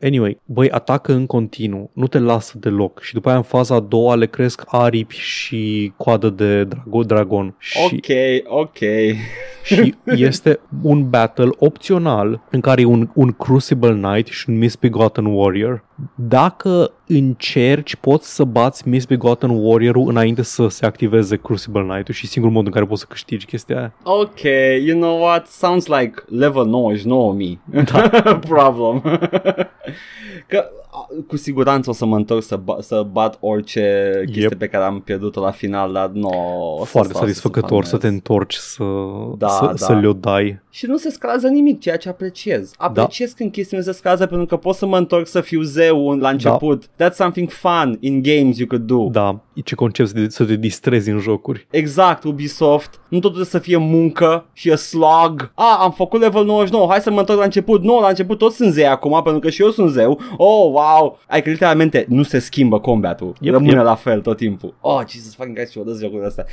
Anyway, 0.03 0.41
băi, 0.45 0.69
atacă 0.69 1.13
în 1.13 1.25
continuu, 1.25 1.91
nu 1.93 2.07
te 2.07 2.19
lasă 2.19 2.57
deloc 2.59 3.01
și 3.01 3.13
după 3.13 3.27
aia 3.27 3.37
în 3.37 3.43
faza 3.43 3.75
a 3.75 3.79
doua 3.79 4.15
le 4.15 4.25
cresc 4.25 4.63
aripi 4.65 5.15
și 5.15 5.93
coadă 5.97 6.29
de 6.29 6.63
drago, 6.63 7.03
dragon 7.03 7.55
și, 7.59 7.77
Ok, 7.83 8.07
ok. 8.59 8.77
și 9.63 9.95
este 10.05 10.59
un 10.81 11.09
battle 11.09 11.49
opțional 11.57 12.41
în 12.49 12.61
care 12.61 12.81
e 12.81 12.85
un, 12.85 13.09
un 13.13 13.31
Crucible 13.31 13.93
Knight 13.93 14.27
și 14.27 14.49
un 14.49 14.57
Misbegotten 14.57 15.25
Warrior. 15.25 15.83
Dacă 16.15 16.91
încerci, 17.07 17.95
poți 17.95 18.35
să 18.35 18.43
bați 18.43 18.87
Misbegotten 18.87 19.49
Warrior-ul 19.49 20.09
înainte 20.09 20.41
să 20.41 20.67
se 20.67 20.85
activeze 20.85 21.37
Crucible 21.37 21.81
Knight-ul 21.81 22.13
și 22.13 22.25
e 22.25 22.27
singurul 22.27 22.55
mod 22.55 22.65
în 22.65 22.71
care 22.71 22.85
poți 22.85 22.99
să 23.01 23.07
câștigi 23.09 23.45
chestia 23.45 23.77
aia. 23.77 23.93
Ok, 24.03 24.41
you 24.85 24.99
know 24.99 25.21
what? 25.21 25.47
Sounds 25.47 25.85
like 25.87 26.13
level 26.27 26.65
99 26.65 27.33
me. 27.33 27.83
Da. 27.83 28.09
Problem. 28.47 29.01
că 30.47 30.65
a, 30.91 31.07
cu 31.27 31.37
siguranță 31.37 31.89
o 31.89 31.93
să 31.93 32.05
mă 32.05 32.15
întorc 32.15 32.43
să, 32.43 32.55
ba- 32.55 32.77
să 32.79 33.07
bat 33.11 33.37
orice 33.39 34.11
chestie 34.25 34.41
Yep. 34.41 34.53
pe 34.53 34.67
care 34.67 34.83
am 34.83 34.99
pierdut-o 35.01 35.41
la 35.41 35.51
final, 35.51 35.91
dar 35.93 36.09
nu. 36.09 36.29
o 36.79 36.83
să 36.83 36.89
Foarte 36.89 37.09
stau 37.13 37.21
să 37.21 37.27
satisfăcător 37.27 37.83
să 37.83 37.89
te 37.95 38.01
farmez. 38.01 38.13
întorci 38.13 38.53
să, 38.55 38.83
Da, 39.37 39.47
să, 39.47 39.65
da. 39.65 39.75
să 39.75 39.93
le-o 39.93 40.13
dai. 40.13 40.61
Și 40.69 40.85
nu 40.85 40.97
se 40.97 41.09
scalază 41.09 41.47
nimic, 41.47 41.79
ceea 41.79 41.97
ce 41.97 42.09
apreciez. 42.09 42.71
Apreciez 42.77 43.29
Da. 43.29 43.35
când 43.37 43.51
chestiile 43.51 43.83
nu 43.85 43.91
se 43.91 43.97
scalază 43.97 44.25
pentru 44.25 44.45
că 44.45 44.57
pot 44.57 44.75
să 44.75 44.85
mă 44.85 44.97
întorc 44.97 45.27
să 45.27 45.41
fiu 45.41 45.61
zeu 45.61 45.92
la 46.19 46.29
început. 46.29 46.85
That's 46.87 47.13
something 47.13 47.49
fun 47.49 47.97
in 47.99 48.21
games 48.21 48.57
you 48.57 48.67
could 48.67 48.83
do. 48.83 49.07
Da, 49.11 49.39
e 49.53 49.61
ce 49.61 49.75
concept 49.75 50.09
să 50.09 50.15
te, 50.15 50.29
să 50.29 50.45
te 50.45 50.55
distrezi 50.55 51.09
în 51.09 51.19
jocuri. 51.19 51.67
Exact, 51.69 52.23
Ubisoft. 52.23 52.99
Nu 53.09 53.19
totul 53.19 53.43
să 53.43 53.59
fie 53.59 53.77
muncă 53.77 54.45
și 54.53 54.71
a 54.71 54.75
slog. 54.75 55.51
A, 55.55 55.77
am 55.79 55.91
făcut 55.91 56.21
level 56.21 56.45
99, 56.45 56.87
hai 56.89 56.99
să 56.99 57.11
mă 57.11 57.19
întorc 57.19 57.39
la 57.39 57.45
început. 57.45 57.83
Nu, 57.83 57.99
la 57.99 58.07
început 58.07 58.37
toți 58.37 58.55
sunt 58.55 58.73
zei 58.73 58.87
acum, 58.87 59.21
pentru 59.23 59.39
că 59.39 59.49
și 59.49 59.61
eu 59.61 59.69
sunt 59.69 59.91
zeu. 59.91 60.19
Oh, 60.37 60.71
wow. 60.71 61.19
Ai 61.27 61.41
că 61.41 61.49
literalmente 61.49 62.05
nu 62.09 62.23
se 62.23 62.39
schimbă 62.39 62.79
combatul. 62.79 63.35
Yep, 63.39 63.53
Rămâne 63.53 63.75
yep. 63.75 63.83
la 63.83 63.95
fel 63.95 64.21
tot 64.21 64.37
timpul. 64.37 64.73
Oh, 64.81 65.01
Jesus 65.07 65.35
fucking 65.35 65.55
Christ, 65.55 65.71
și 65.71 65.77
odată 65.77 65.97
jocurile 65.99 66.27
astea 66.27 66.45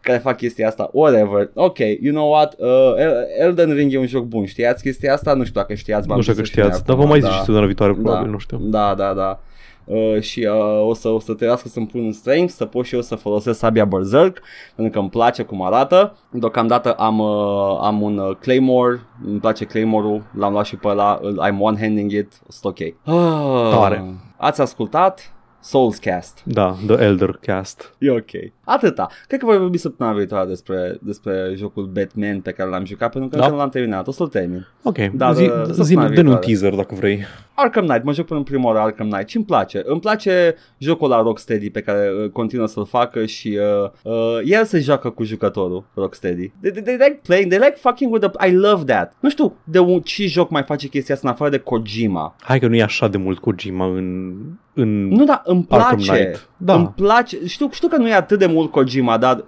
care 0.00 0.18
fac 0.18 0.36
chestia 0.36 0.66
asta, 0.68 0.90
whatever. 0.92 1.50
Ok, 1.54 1.78
you 1.78 2.14
know 2.14 2.30
what, 2.30 2.54
uh, 2.58 2.94
El- 2.98 3.26
Elden 3.38 3.72
Ring 3.74 3.92
e 3.92 3.98
un 3.98 4.06
joc 4.06 4.24
bun, 4.24 4.44
știați 4.44 4.82
chestia 4.82 5.12
asta? 5.12 5.34
Nu 5.34 5.44
știu 5.44 5.60
dacă 5.60 5.74
știați, 5.74 6.08
m-am 6.08 6.16
nu 6.16 6.22
știu 6.22 6.34
zis 6.34 6.40
că 6.42 6.46
să 6.46 6.52
știu 6.52 6.62
știați, 6.62 6.84
dar 6.86 6.94
acum, 6.94 7.06
vă 7.06 7.10
mai 7.10 7.20
da. 7.20 7.26
zici 7.28 7.36
săptămâna 7.36 7.66
viitoare, 7.66 7.92
probabil, 7.92 8.24
da, 8.24 8.30
nu 8.30 8.38
știu. 8.38 8.58
Da, 8.60 8.94
da, 8.94 9.12
da. 9.14 9.40
Uh, 9.84 10.20
și 10.20 10.48
uh, 10.50 10.86
o, 10.88 10.94
să, 10.94 11.08
o 11.08 11.18
să 11.20 11.32
trebuiască 11.34 11.68
să-mi 11.68 11.86
pun 11.86 12.04
în 12.04 12.12
strength, 12.12 12.52
să 12.52 12.64
pot 12.64 12.84
și 12.84 12.94
eu 12.94 13.00
să 13.00 13.14
folosesc 13.14 13.58
sabia 13.58 13.84
Berserk, 13.84 14.40
pentru 14.76 14.92
că 14.94 14.98
îmi 14.98 15.10
place 15.10 15.42
cum 15.42 15.62
arată. 15.62 16.16
Deocamdată 16.30 16.92
am, 16.92 17.18
uh, 17.18 17.78
am 17.80 18.02
un 18.02 18.18
uh, 18.18 18.36
Claymore, 18.40 19.00
îmi 19.26 19.38
place 19.40 19.64
Claymore-ul, 19.64 20.22
l-am 20.36 20.52
luat 20.52 20.64
și 20.64 20.76
pe 20.76 20.88
ăla, 20.88 21.18
îl- 21.22 21.42
I'm 21.48 21.58
one-handing 21.60 22.10
it, 22.12 22.32
sunt 22.48 22.64
ok. 22.78 22.86
Ah, 23.04 23.78
Tare. 23.78 24.04
Ați 24.36 24.60
ascultat 24.60 25.32
Soulscast. 25.60 26.42
Da, 26.44 26.76
The 26.86 27.04
Elder 27.04 27.38
Cast. 27.40 27.94
E 27.98 28.10
ok. 28.10 28.30
Atâta. 28.72 29.08
Cred 29.26 29.40
că 29.40 29.46
voi 29.46 29.58
vorbi 29.58 29.78
săptămâna 29.78 30.16
viitoare 30.16 30.48
despre, 30.48 30.98
despre 31.00 31.52
jocul 31.56 31.84
Batman 31.86 32.40
pe 32.40 32.50
care 32.50 32.70
l-am 32.70 32.84
jucat, 32.84 33.10
pentru 33.12 33.28
că 33.30 33.36
Da. 33.36 33.42
încă 33.42 33.54
nu 33.54 33.60
l-am 33.60 33.70
terminat. 33.70 34.06
O 34.08 34.10
să-l 34.10 34.26
termin. 34.28 34.66
Ok, 34.82 34.96
Da, 34.98 35.32
zi, 35.32 35.46
da, 35.46 35.62
zi, 35.64 35.72
săptămâna 35.72 36.02
dă 36.08 36.08
un 36.08 36.14
viitoare. 36.14 36.46
teaser 36.46 36.74
dacă 36.74 36.94
vrei. 36.94 37.24
Arkham 37.54 37.86
Knight, 37.86 38.04
mă 38.04 38.12
joc 38.12 38.26
până 38.26 38.38
în 38.38 38.44
prima 38.44 38.66
oară 38.66 38.78
Arkham 38.78 39.08
Knight 39.08 39.28
și 39.28 39.36
îmi 39.36 39.44
place. 39.44 39.82
Îmi 39.84 40.00
place 40.00 40.54
jocul 40.78 41.08
la 41.08 41.22
Rocksteady 41.22 41.70
pe 41.70 41.80
care 41.80 42.10
uh, 42.24 42.30
continuă 42.30 42.66
să-l 42.66 42.86
facă 42.86 43.24
și 43.26 43.58
uh, 43.82 43.90
uh, 44.02 44.38
el 44.44 44.64
se 44.64 44.78
joacă 44.78 45.10
cu 45.10 45.24
jucătorul 45.24 45.84
Rocksteady. 45.94 46.52
They, 46.60 46.70
they, 46.70 46.82
they 46.82 46.94
like 46.96 47.20
playing, 47.22 47.50
they 47.50 47.58
like 47.64 47.76
fucking 47.80 48.12
with 48.12 48.26
the... 48.28 48.48
I 48.48 48.52
love 48.54 48.84
that. 48.84 49.14
Nu 49.20 49.30
știu 49.30 49.56
de 49.64 49.78
un, 49.78 50.00
ce 50.00 50.26
joc 50.26 50.50
mai 50.50 50.62
face 50.62 50.88
chestia 50.88 51.14
asta 51.14 51.28
în 51.28 51.34
afară 51.34 51.50
de 51.50 51.58
Kojima. 51.58 52.34
Hai 52.40 52.58
că 52.58 52.66
nu 52.66 52.74
e 52.74 52.82
așa 52.82 53.08
de 53.08 53.16
mult 53.16 53.38
Kojima 53.38 53.86
în, 53.86 54.34
în 54.74 55.08
Nu, 55.08 55.24
dar 55.24 55.42
îmi 55.44 55.66
Arkham 55.68 55.96
place. 55.96 56.22
Knight. 56.22 56.48
Da. 56.62 56.74
Îmi 56.74 56.92
place. 56.96 57.46
Știu, 57.46 57.68
știu 57.72 57.88
că 57.88 57.96
nu 57.96 58.08
e 58.08 58.14
atât 58.14 58.38
de 58.38 58.46
mult 58.46 58.70
Kojima, 58.70 59.18
dar 59.18 59.44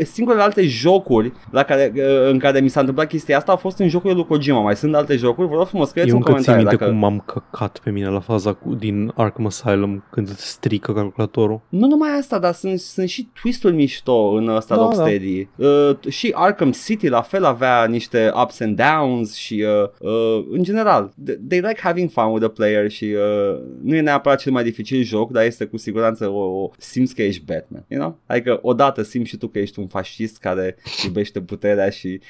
e- 0.00 0.04
singurele 0.04 0.42
alte 0.42 0.66
jocuri 0.66 1.32
la 1.50 1.62
care, 1.62 1.92
uh, 1.96 2.30
în 2.30 2.38
care 2.38 2.60
mi 2.60 2.68
s-a 2.68 2.80
întâmplat 2.80 3.08
chestia 3.08 3.36
asta 3.36 3.50
au 3.50 3.58
fost 3.58 3.78
în 3.78 3.88
jocurile 3.88 4.18
lui 4.18 4.28
Kojima. 4.28 4.60
Mai 4.60 4.76
sunt 4.76 4.94
alte 4.94 5.16
jocuri? 5.16 5.48
Vă 5.48 5.54
rog 5.54 5.66
frumos, 5.66 5.88
scrieți 5.88 6.08
Eu 6.08 6.16
un 6.16 6.22
încă 6.26 6.40
țin 6.40 6.52
comentariu 6.52 6.68
minte 6.68 6.84
dacă... 6.84 6.90
cum 6.90 7.00
m-am 7.00 7.22
căcat 7.50 7.78
pe 7.84 7.90
mine 7.90 8.08
la 8.08 8.20
faza 8.20 8.52
cu, 8.52 8.74
din 8.74 9.12
Arkham 9.14 9.46
Asylum 9.46 10.04
când 10.10 10.28
îți 10.28 10.46
strică 10.48 10.92
calculatorul. 10.92 11.60
Nu 11.68 11.86
numai 11.86 12.08
asta, 12.18 12.38
dar 12.38 12.52
sunt, 12.52 12.78
sunt 12.78 13.08
și 13.08 13.28
twist-uri 13.42 13.74
mișto 13.74 14.28
în 14.28 14.48
ăsta 14.48 14.74
Da, 14.74 14.80
da, 14.80 14.86
Rocksteady. 14.86 15.48
Da. 15.56 15.66
Uh, 15.66 15.96
și 16.08 16.32
Arkham 16.34 16.70
City 16.70 17.08
la 17.08 17.20
fel 17.20 17.44
avea 17.44 17.84
niște 17.84 18.32
ups 18.42 18.60
and 18.60 18.76
downs 18.76 19.34
și 19.34 19.64
uh, 19.82 20.10
uh, 20.10 20.44
în 20.50 20.62
general, 20.62 21.12
they, 21.24 21.38
they 21.48 21.60
like 21.60 21.80
having 21.82 22.10
fun 22.10 22.24
with 22.24 22.40
the 22.40 22.48
player 22.48 22.90
și 22.90 23.04
uh, 23.04 23.60
nu 23.82 23.94
e 23.94 24.00
neapărat 24.00 24.38
cel 24.38 24.52
mai 24.52 24.62
dificil 24.62 25.02
joc, 25.02 25.30
dar 25.30 25.44
este 25.44 25.64
cu 25.64 25.76
siguranță 25.76 26.28
o, 26.28 26.45
o 26.46 26.70
simți 26.78 27.14
că 27.14 27.22
ești 27.22 27.42
Batman, 27.44 27.84
you 27.88 28.00
know? 28.00 28.18
Adică 28.26 28.58
odată 28.62 29.02
simți 29.02 29.28
și 29.28 29.36
tu 29.36 29.46
că 29.48 29.58
ești 29.58 29.78
un 29.78 29.86
fascist 29.86 30.38
care 30.38 30.76
iubește 31.04 31.40
puterea 31.40 31.90
și 31.90 32.20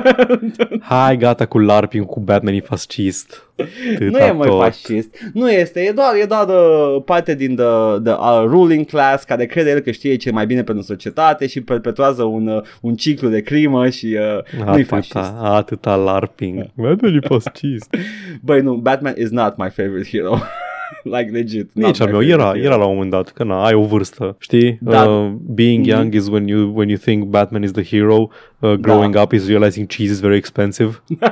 Hai 0.80 1.16
gata 1.16 1.46
cu 1.46 1.58
LARPing 1.58 2.06
cu 2.06 2.20
Batman 2.20 2.54
e 2.54 2.60
fascist. 2.60 3.42
nu 3.56 3.64
Tâta 4.10 4.26
e 4.26 4.30
mai 4.32 4.48
tot. 4.48 4.60
fascist. 4.60 5.16
Nu 5.32 5.50
este, 5.50 5.80
e 5.80 5.92
doar, 5.92 6.14
e 6.20 6.24
doar 6.24 6.48
uh, 6.48 7.02
parte 7.04 7.34
din 7.34 7.56
the, 7.56 8.00
the 8.04 8.12
uh, 8.12 8.44
ruling 8.46 8.86
class 8.86 9.24
care 9.24 9.46
crede 9.46 9.70
el 9.70 9.80
că 9.80 9.90
știe 9.90 10.16
ce 10.16 10.28
e 10.28 10.32
mai 10.32 10.46
bine 10.46 10.62
pentru 10.62 10.84
societate 10.84 11.46
și 11.46 11.60
perpetuează 11.60 12.22
un, 12.24 12.46
uh, 12.46 12.62
un 12.80 12.94
ciclu 12.94 13.28
de 13.28 13.40
crimă 13.40 13.88
și 13.88 14.18
uh, 14.58 14.64
nu-i 14.64 14.82
fascist. 14.82 15.16
Atâta, 15.16 15.40
atâta 15.40 15.94
LARPing. 15.94 16.70
Batman 16.74 17.14
e 17.14 17.26
fascist. 17.26 17.94
Băi, 18.46 18.60
nu, 18.60 18.74
Batman 18.74 19.14
is 19.18 19.30
not 19.30 19.56
my 19.56 19.70
favorite 19.70 20.08
hero. 20.08 20.38
like 21.16 21.30
legit. 21.30 21.70
not 21.74 21.86
Nici 21.86 22.00
al 22.00 22.06
my 22.06 22.12
meu, 22.12 22.20
favorite 22.20 22.42
era, 22.42 22.52
hero. 22.52 22.64
era 22.66 22.76
la 22.76 22.84
un 22.84 22.92
moment 22.92 23.10
dat, 23.10 23.28
că 23.32 23.44
na, 23.44 23.64
ai 23.64 23.74
o 23.74 23.82
vârstă, 23.84 24.36
știi? 24.38 24.78
Da. 24.82 25.04
Uh, 25.04 25.32
being 25.44 25.86
Mhm. 25.86 25.96
young 25.96 26.14
is 26.14 26.28
when 26.28 26.46
you, 26.48 26.72
when 26.74 26.88
you 26.88 26.98
think 26.98 27.24
Batman 27.24 27.62
is 27.62 27.70
the 27.70 27.82
hero, 27.84 28.30
uh, 28.58 28.72
growing 28.72 29.14
Da. 29.14 29.22
up 29.22 29.32
is 29.32 29.46
realizing 29.48 29.86
cheese 29.88 30.12
is 30.12 30.20
very 30.20 30.36
expensive. 30.36 31.02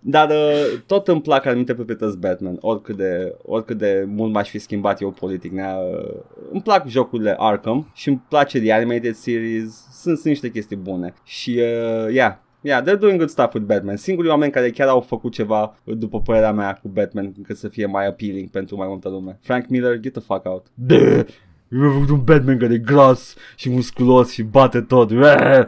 Dar 0.00 0.28
uh, 0.30 0.78
tot 0.86 1.08
îmi 1.08 1.20
plac 1.20 1.46
anumite 1.46 1.74
proprietăți 1.74 2.18
Batman, 2.18 2.56
oricât 2.60 2.96
de, 2.96 3.34
oricât 3.42 3.78
de 3.78 4.04
mult 4.06 4.32
m-aș 4.32 4.48
fi 4.48 4.58
schimbat 4.58 5.00
eu 5.00 5.10
politic. 5.10 5.52
Nea, 5.52 5.74
uh, 5.76 6.14
îmi 6.52 6.62
plac 6.62 6.88
jocurile 6.88 7.34
Arkham 7.38 7.90
și 7.94 8.08
îmi 8.08 8.22
place 8.28 8.60
The 8.60 8.72
Animated 8.72 9.14
Series, 9.14 9.86
sunt, 9.92 10.14
sunt 10.16 10.24
niște 10.24 10.50
chestii 10.50 10.76
bune. 10.76 11.14
Și, 11.24 11.50
uh, 11.60 12.12
yeah, 12.14 12.32
Yeah, 12.62 12.84
they're 12.84 12.98
doing 12.98 13.16
good 13.16 13.30
stuff 13.30 13.54
with 13.54 13.66
Batman. 13.66 13.96
Singurii 13.96 14.30
oameni 14.30 14.52
care 14.52 14.70
chiar 14.70 14.88
au 14.88 15.00
făcut 15.00 15.32
ceva, 15.32 15.76
după 15.84 16.20
părerea 16.20 16.52
mea, 16.52 16.78
cu 16.82 16.88
Batman, 16.88 17.32
încât 17.36 17.56
să 17.56 17.68
fie 17.68 17.86
mai 17.86 18.06
appealing 18.06 18.48
pentru 18.50 18.76
mai 18.76 18.86
multă 18.88 19.08
lume. 19.08 19.38
Frank 19.42 19.68
Miller, 19.68 19.98
get 19.98 20.12
the 20.12 20.22
fuck 20.22 20.46
out. 20.46 20.66
Bleh! 20.74 21.24
Eu 21.68 21.80
am 21.82 21.92
făcut 21.92 22.08
un 22.08 22.24
Batman 22.24 22.58
care 22.58 22.72
e 22.72 22.78
gras 22.78 23.34
și 23.56 23.70
musculos 23.70 24.32
și 24.32 24.42
bate 24.42 24.80
tot. 24.80 25.12
Bleh! 25.12 25.66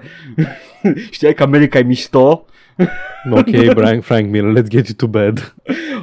Știai 1.11 1.35
că 1.35 1.43
America 1.43 1.79
e 1.79 1.83
mișto? 1.83 2.47
Ok, 3.31 3.49
Frank, 3.75 4.03
Frank 4.03 4.29
Miller, 4.31 4.63
let's 4.63 4.69
get 4.69 4.87
you 4.87 4.95
to 4.97 5.07
bed. 5.07 5.55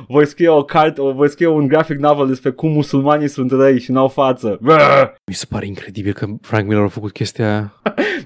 voi 0.08 0.26
scrie 0.28 0.50
o 0.50 0.64
carte, 0.64 1.02
o- 1.02 1.12
voi 1.14 1.30
scrie 1.30 1.48
un 1.48 1.68
graphic 1.68 1.98
novel 2.00 2.28
despre 2.28 2.50
cum 2.50 2.72
musulmanii 2.72 3.28
sunt 3.28 3.52
răi 3.52 3.80
și 3.80 3.92
n-au 3.92 4.08
față. 4.08 4.58
Bă! 4.62 4.78
Mi 5.30 5.34
se 5.34 5.46
pare 5.50 5.66
incredibil 5.66 6.14
că 6.14 6.26
Frank 6.42 6.68
Miller 6.68 6.84
a 6.84 6.88
făcut 6.88 7.12
chestia 7.12 7.46
aia. 7.50 7.74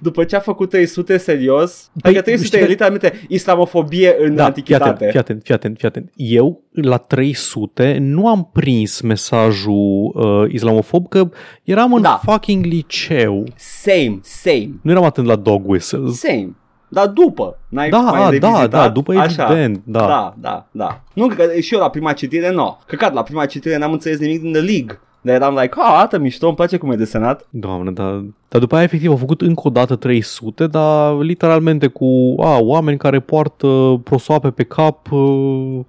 După 0.01 0.23
ce 0.23 0.35
a 0.35 0.39
făcut 0.39 0.69
300 0.69 1.17
serios, 1.17 1.89
Păi, 1.93 2.01
adică 2.03 2.21
300 2.21 2.45
știi 2.47 2.57
e 2.59 2.61
că- 2.61 2.67
literalmente 2.67 3.13
islamofobie 3.27 4.15
în 4.19 4.27
Da, 4.35 4.35
fii 4.35 4.43
antichitate. 4.45 4.89
atent, 4.89 5.09
fii 5.11 5.19
atent, 5.19 5.41
fii 5.43 5.53
atent, 5.53 5.77
fii 5.77 5.87
atent. 5.87 6.11
Eu, 6.15 6.63
la 6.71 6.97
300, 6.97 7.97
nu 7.99 8.27
am 8.27 8.49
prins 8.53 9.01
mesajul 9.01 10.11
uh, 10.13 10.51
islamofob 10.53 11.07
că 11.09 11.29
eram 11.63 11.93
în 11.93 12.01
Da. 12.01 12.19
fucking 12.23 12.65
liceu. 12.65 13.43
Same, 13.55 14.19
same, 14.21 14.69
Nu 14.81 14.91
eram 14.91 15.03
atent 15.03 15.27
la 15.27 15.35
dog 15.35 15.69
whistles. 15.69 16.19
same. 16.19 16.55
Dar 16.95 17.07
după, 17.07 17.57
n-ai 17.69 17.89
Da, 17.89 17.99
mai 17.99 18.19
a, 18.19 18.23
da, 18.23 18.29
revizitat? 18.29 18.69
da, 18.69 18.89
după 18.89 19.13
Așa. 19.17 19.43
evident, 19.49 19.81
da. 19.83 19.99
Da, 19.99 20.33
da, 20.37 20.65
da. 20.71 21.01
Nu, 21.13 21.27
că 21.27 21.43
și 21.61 21.73
eu 21.73 21.79
la 21.79 21.89
prima 21.89 22.13
citire, 22.13 22.49
nu. 22.49 22.55
No. 22.55 22.77
Căcat, 22.87 23.13
la 23.13 23.23
prima 23.23 23.45
citire 23.45 23.77
n-am 23.77 23.91
înțeles 23.91 24.19
nimic 24.19 24.41
din 24.41 24.51
The 24.51 24.61
League. 24.61 24.99
Dar 25.21 25.35
eram 25.35 25.53
like, 25.55 25.73
ha, 25.77 25.83
arată 25.83 26.17
mișto, 26.17 26.47
îmi 26.47 26.55
place 26.55 26.77
cum 26.77 26.91
e 26.91 26.95
desenat. 26.95 27.47
Doamne, 27.49 27.91
dar, 27.91 28.23
dar 28.47 28.61
după 28.61 28.75
aia 28.75 28.83
efectiv 28.83 29.09
au 29.09 29.15
făcut 29.15 29.41
încă 29.41 29.61
o 29.63 29.69
dată 29.69 29.95
300, 29.95 30.67
dar 30.67 31.17
literalmente 31.17 31.87
cu 31.87 32.35
a, 32.39 32.57
oameni 32.59 32.97
care 32.97 33.19
poartă 33.19 34.01
prosoape 34.03 34.49
pe 34.49 34.63
cap, 34.63 35.11
uh, 35.11 35.79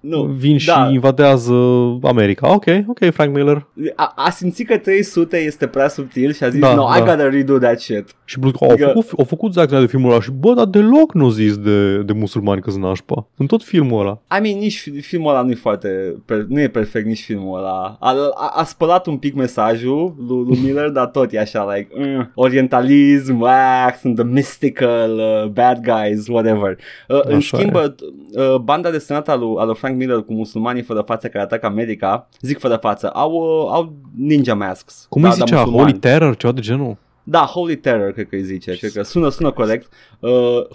Nu, 0.00 0.22
vin 0.22 0.58
și 0.58 0.66
da. 0.66 0.88
invadează 0.92 1.54
America. 2.02 2.52
Ok, 2.54 2.64
ok, 2.86 2.98
Frank 3.12 3.34
Miller. 3.34 3.66
A, 3.94 4.12
a 4.16 4.30
simțit 4.30 4.66
că 4.66 4.76
300 4.78 5.36
este 5.38 5.66
prea 5.66 5.88
subtil 5.88 6.32
și 6.32 6.44
a 6.44 6.48
zis, 6.48 6.60
Da, 6.60 6.74
no, 6.74 6.82
I 6.96 6.98
da. 6.98 7.04
gotta 7.04 7.28
redo 7.28 7.58
that 7.58 7.80
shit. 7.80 8.04
Și 8.24 8.38
plus 8.38 8.52
că 8.52 8.64
au 8.64 8.70
Adică- 8.70 8.86
făcut, 8.86 9.18
au 9.18 9.24
făcut 9.24 9.52
Zack 9.52 9.68
Snyder 9.68 9.88
filmul 9.88 10.10
ăla 10.10 10.20
și 10.20 10.30
bă, 10.30 10.52
dar 10.54 10.64
deloc 10.64 11.14
nu 11.14 11.30
zis 11.30 11.56
de, 11.58 11.96
de 12.02 12.12
musulmani 12.12 12.60
că 12.60 12.70
sunt 12.70 12.82
nașpa. 12.82 13.26
În 13.36 13.46
tot 13.46 13.62
filmul 13.62 14.00
ăla. 14.00 14.12
I 14.38 14.40
mean, 14.42 14.58
nici 14.58 14.78
fi- 14.78 15.00
filmul 15.00 15.30
ăla 15.30 15.42
nu 15.42 15.50
e 15.50 15.54
foarte, 15.54 15.88
per, 16.24 16.44
nu 16.48 16.60
e 16.60 16.68
perfect 16.68 17.06
nici 17.06 17.22
filmul 17.22 17.58
ăla. 17.58 17.96
A, 18.00 18.14
a, 18.34 18.52
a 18.56 18.64
spălat 18.64 19.06
un 19.06 19.16
pic 19.16 19.34
mesajul 19.34 20.14
lui, 20.28 20.44
lui 20.46 20.58
Miller, 20.64 20.88
dar 20.88 21.06
tot 21.06 21.32
e 21.32 21.38
așa, 21.38 21.72
like, 21.74 21.88
mm, 21.98 22.30
orientalism, 22.34 23.42
ah, 23.42 23.92
sunt 24.00 24.14
the 24.14 24.24
mystical, 24.24 25.10
uh, 25.16 25.48
bad 25.50 25.80
guys, 25.82 26.26
whatever. 26.28 26.78
Uh, 27.08 27.20
în 27.22 27.34
Așa 27.36 27.56
schimb, 27.56 27.74
e. 27.74 27.94
uh, 28.40 28.54
banda 28.56 28.90
desenată 28.90 29.30
a 29.30 29.36
lui, 29.36 29.54
a 29.58 29.64
lui 29.64 29.74
Frank 29.74 29.85
Miller 29.94 30.22
cu 30.22 30.32
musulmanii 30.32 30.82
fără 30.82 31.00
față 31.00 31.28
care 31.28 31.44
atacă 31.44 31.66
America, 31.66 32.28
zic 32.40 32.58
fără 32.58 32.76
față, 32.76 33.10
au, 33.10 33.32
uh, 33.32 33.72
au 33.72 33.96
ninja 34.16 34.54
masks. 34.54 35.06
Cum 35.08 35.22
da, 35.22 35.28
îi 35.28 35.36
da, 35.38 35.44
zicea? 35.44 35.56
musulmani. 35.58 35.88
Holy 35.88 35.98
Terror? 36.00 36.36
Ceva 36.36 36.52
de 36.52 36.60
genul? 36.60 36.96
Da, 37.28 37.38
Holy 37.40 37.76
Terror, 37.76 38.12
cred 38.12 38.28
că 38.28 38.34
îi 38.34 38.42
zice. 38.42 38.76
Cred 38.76 38.92
că 38.92 39.02
sună, 39.02 39.28
sună 39.28 39.50
corect. 39.50 39.92
Uh, 40.20 40.30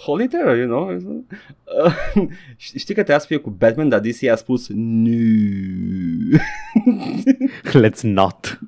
Holy 0.05 0.28
Terror, 0.28 0.57
you 0.57 0.68
know? 0.68 0.89
Uh, 0.93 1.93
ș- 2.57 2.76
știi 2.76 2.93
că 2.93 3.01
trebuia 3.01 3.20
să 3.20 3.26
fie 3.26 3.38
cu 3.38 3.49
Batman, 3.49 3.89
dar 3.89 3.99
DC 3.99 4.24
a 4.32 4.36
spus 4.36 4.68
nu. 4.74 5.18
Let's 7.84 8.01
not. 8.01 8.59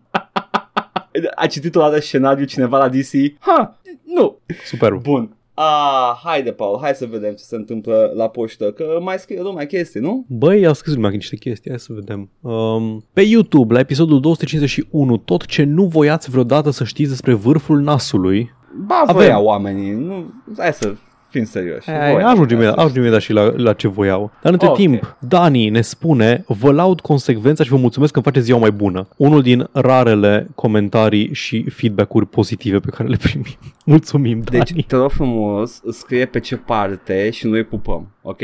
a 1.35 1.47
citit 1.47 1.75
o 1.75 1.79
dată 1.79 1.99
scenariu 1.99 2.45
cineva 2.45 2.77
la 2.77 2.89
DC? 2.89 3.11
Ha, 3.39 3.79
nu. 4.03 4.37
Superb. 4.65 5.01
Bun. 5.01 5.35
Ah, 5.55 6.19
haide, 6.23 6.51
Paul, 6.51 6.77
hai 6.81 6.93
să 6.93 7.05
vedem 7.05 7.31
ce 7.33 7.43
se 7.43 7.55
întâmplă 7.55 8.11
la 8.15 8.27
poștă, 8.27 8.71
că 8.71 8.97
mai 9.01 9.17
scrie 9.19 9.41
lumea 9.41 9.65
chestii, 9.65 9.99
nu? 9.99 10.25
Băi, 10.29 10.65
a 10.65 10.73
scris 10.73 10.93
lumea 10.93 11.09
niște 11.09 11.35
chestii, 11.35 11.69
hai 11.69 11.79
să 11.79 11.93
vedem. 11.93 12.29
Um, 12.41 13.05
pe 13.13 13.21
YouTube, 13.21 13.73
la 13.73 13.79
episodul 13.79 14.19
251, 14.19 15.17
tot 15.17 15.45
ce 15.45 15.63
nu 15.63 15.85
voiați 15.85 16.29
vreodată 16.29 16.69
să 16.69 16.83
știți 16.83 17.09
despre 17.09 17.33
vârful 17.33 17.79
nasului, 17.79 18.51
Ba, 18.85 18.95
Avem. 19.01 19.15
voia 19.15 19.39
oamenii, 19.39 19.91
nu, 19.91 20.33
hai 20.57 20.73
să 20.73 20.93
fim 21.33 21.43
serioși. 21.45 21.89
Ai, 21.89 22.11
Voia. 22.11 22.27
ajungem 22.27 22.57
imediat, 22.57 22.77
ajungem 22.77 23.01
imediat 23.01 23.21
și 23.21 23.33
la, 23.33 23.53
la 23.55 23.73
ce 23.73 23.87
voiau. 23.87 24.31
Dar 24.41 24.51
între 24.51 24.67
Ok. 24.67 24.75
timp, 24.75 25.15
Dani 25.19 25.69
ne 25.69 25.81
spune, 25.81 26.43
vă 26.47 26.71
laud 26.71 26.99
consecvența 27.01 27.63
și 27.63 27.69
vă 27.69 27.77
mulțumesc 27.77 28.11
că 28.11 28.17
îmi 28.17 28.27
faceți 28.27 28.45
ziua 28.45 28.59
mai 28.59 28.71
bună. 28.71 29.07
Unul 29.17 29.41
din 29.41 29.69
rarele 29.71 30.47
comentarii 30.55 31.33
și 31.33 31.69
feedback-uri 31.69 32.27
pozitive 32.27 32.79
pe 32.79 32.89
care 32.89 33.09
le 33.09 33.17
primim. 33.21 33.45
Mulțumim, 33.85 34.41
Dani. 34.43 34.63
Deci, 34.63 34.85
te 34.85 34.95
rog 34.95 35.11
frumos, 35.11 35.81
scrie 35.91 36.25
pe 36.25 36.39
ce 36.39 36.55
parte 36.55 37.29
și 37.29 37.47
noi 37.47 37.63
pupăm, 37.63 38.07
ok? 38.21 38.41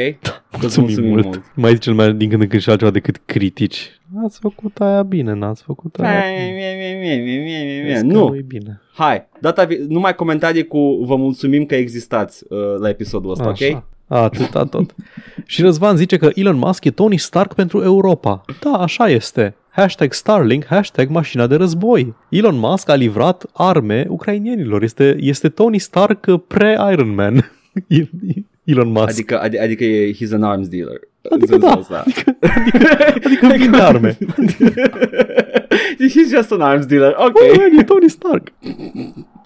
Îți 0.62 0.80
mulțumim, 0.80 1.10
mult. 1.10 1.42
Mai 1.54 1.74
zice 1.74 1.90
lumea 1.90 2.10
din 2.10 2.30
când 2.30 2.42
în 2.42 2.48
când 2.48 2.62
și 2.62 2.70
altceva 2.70 2.92
decât 2.92 3.22
critici. 3.26 3.99
Ați 4.24 4.40
făcut 4.40 4.78
aia 4.82 5.04
bine, 5.04 5.34
n-ați 5.34 5.64
făcut 5.64 5.96
aia 6.00 6.22
bine. 6.22 7.84
Vezi 7.86 8.02
că 8.02 8.08
Nu, 8.14 8.28
nu 8.28 8.36
e 8.36 8.42
bine. 8.48 8.82
hai, 8.94 9.28
data 9.42 9.64
vi- 9.64 9.86
numai 9.88 10.16
comentarii 10.16 10.68
cu 10.68 11.04
vă 11.06 11.16
mulțumim 11.16 11.66
că 11.66 11.76
existați 11.76 12.44
uh, 12.50 12.58
la 12.80 12.90
episodul 12.90 13.32
ăsta, 13.32 13.48
ok? 13.48 13.62
Așa. 13.62 13.84
Atâta 14.08 14.64
tot. 14.66 14.96
și 15.46 15.62
Răzvan 15.62 15.96
zice 15.96 16.18
că 16.18 16.30
Elon 16.36 16.58
Musk 16.58 16.84
e 16.84 16.92
Tony 16.92 17.18
Stark 17.18 17.54
pentru 17.54 17.84
Europa. 17.84 18.42
Da, 18.64 18.72
așa 18.72 19.10
este. 19.10 19.56
Hashtag 19.70 20.14
Starlink, 20.14 20.66
hashtag 20.66 21.10
mașina 21.10 21.48
de 21.48 21.56
război. 21.56 22.14
Elon 22.30 22.58
Musk 22.58 22.90
a 22.90 22.96
livrat 22.96 23.46
arme 23.54 24.06
ucrainienilor. 24.10 24.84
Este, 24.84 25.16
este 25.20 25.50
Tony 25.50 25.78
Stark 25.80 26.26
pre-Iron 26.48 27.14
Man. 27.14 27.52
Elon 28.64 28.88
Musk. 28.92 29.08
Adică, 29.10 29.42
ad- 29.48 29.62
adică 29.64 29.84
e, 29.84 30.14
he's 30.14 30.32
an 30.34 30.44
arms 30.44 30.68
dealer. 30.68 31.00
Adică 31.32 31.58
da, 31.58 31.72
Asta. 31.72 32.04
adică, 32.06 32.36
adică, 32.42 33.20
adică 33.24 33.48
vinde 33.58 33.78
arme. 33.82 34.18
He's 36.10 36.30
just 36.36 36.52
an 36.52 36.62
arms 36.62 36.86
dealer. 36.86 37.16
Ok. 37.18 37.32
Băi, 37.34 37.52
man, 37.58 37.80
e 37.80 37.84
Tony 37.84 38.10
Stark. 38.10 38.52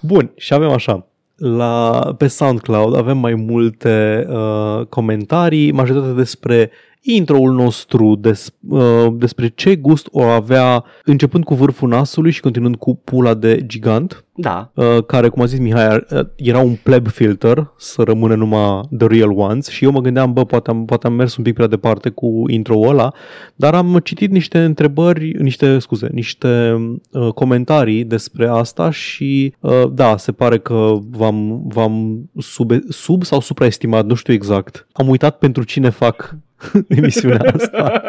Bun, 0.01 0.31
și 0.37 0.53
avem 0.53 0.69
așa. 0.69 1.07
La, 1.35 1.99
pe 2.17 2.27
SoundCloud 2.27 2.95
avem 2.95 3.17
mai 3.17 3.33
multe 3.35 4.27
uh, 4.29 4.85
comentarii, 4.85 5.71
majoritatea 5.71 6.13
despre 6.13 6.71
intro-ul 7.03 7.53
nostru, 7.53 8.15
des, 8.15 8.53
uh, 8.69 9.07
despre 9.13 9.47
ce 9.47 9.75
gust 9.75 10.07
o 10.11 10.21
avea 10.21 10.83
începând 11.05 11.43
cu 11.43 11.55
vârful 11.55 11.89
nasului 11.89 12.31
și 12.31 12.39
continuând 12.39 12.75
cu 12.75 12.95
pula 12.95 13.33
de 13.33 13.63
gigant, 13.65 14.25
Da. 14.35 14.71
uh, 14.75 15.05
care, 15.05 15.27
cum 15.27 15.41
a 15.41 15.45
zis 15.45 15.59
Mihai, 15.59 16.05
uh, 16.09 16.19
era 16.35 16.59
un 16.59 16.75
pleb 16.83 17.07
filter, 17.07 17.73
să 17.77 18.01
rămână 18.01 18.35
numai 18.35 18.81
the 18.97 19.07
real 19.07 19.31
ones 19.31 19.67
și 19.67 19.83
eu 19.83 19.91
mă 19.91 20.01
gândeam, 20.01 20.33
bă, 20.33 20.45
poate 20.45 20.69
am, 20.69 20.85
poate 20.85 21.07
am 21.07 21.13
mers 21.13 21.35
un 21.37 21.43
pic 21.43 21.53
prea 21.53 21.67
departe 21.67 22.09
cu 22.09 22.43
intro-ul 22.47 22.89
ăla, 22.89 23.13
dar 23.55 23.75
am 23.75 23.99
citit 24.03 24.31
niște 24.31 24.59
întrebări, 24.63 25.35
niște, 25.41 25.79
scuze, 25.79 26.09
niște 26.11 26.75
uh, 27.11 27.33
comentarii 27.33 28.03
despre 28.03 28.47
asta 28.47 28.89
și 28.89 29.53
uh, 29.59 29.83
da, 29.91 30.17
se 30.17 30.31
pare 30.31 30.59
că 30.59 30.93
v-am, 31.09 31.61
v-am 31.67 32.29
sub, 32.37 32.71
sub 32.89 33.23
sau 33.23 33.39
supraestimat, 33.39 34.05
nu 34.05 34.13
știu 34.13 34.33
exact. 34.33 34.87
Am 34.91 35.07
uitat 35.07 35.37
pentru 35.37 35.63
cine 35.63 35.89
fac 35.89 36.37
emisiunea 36.97 37.53
asta. 37.55 38.01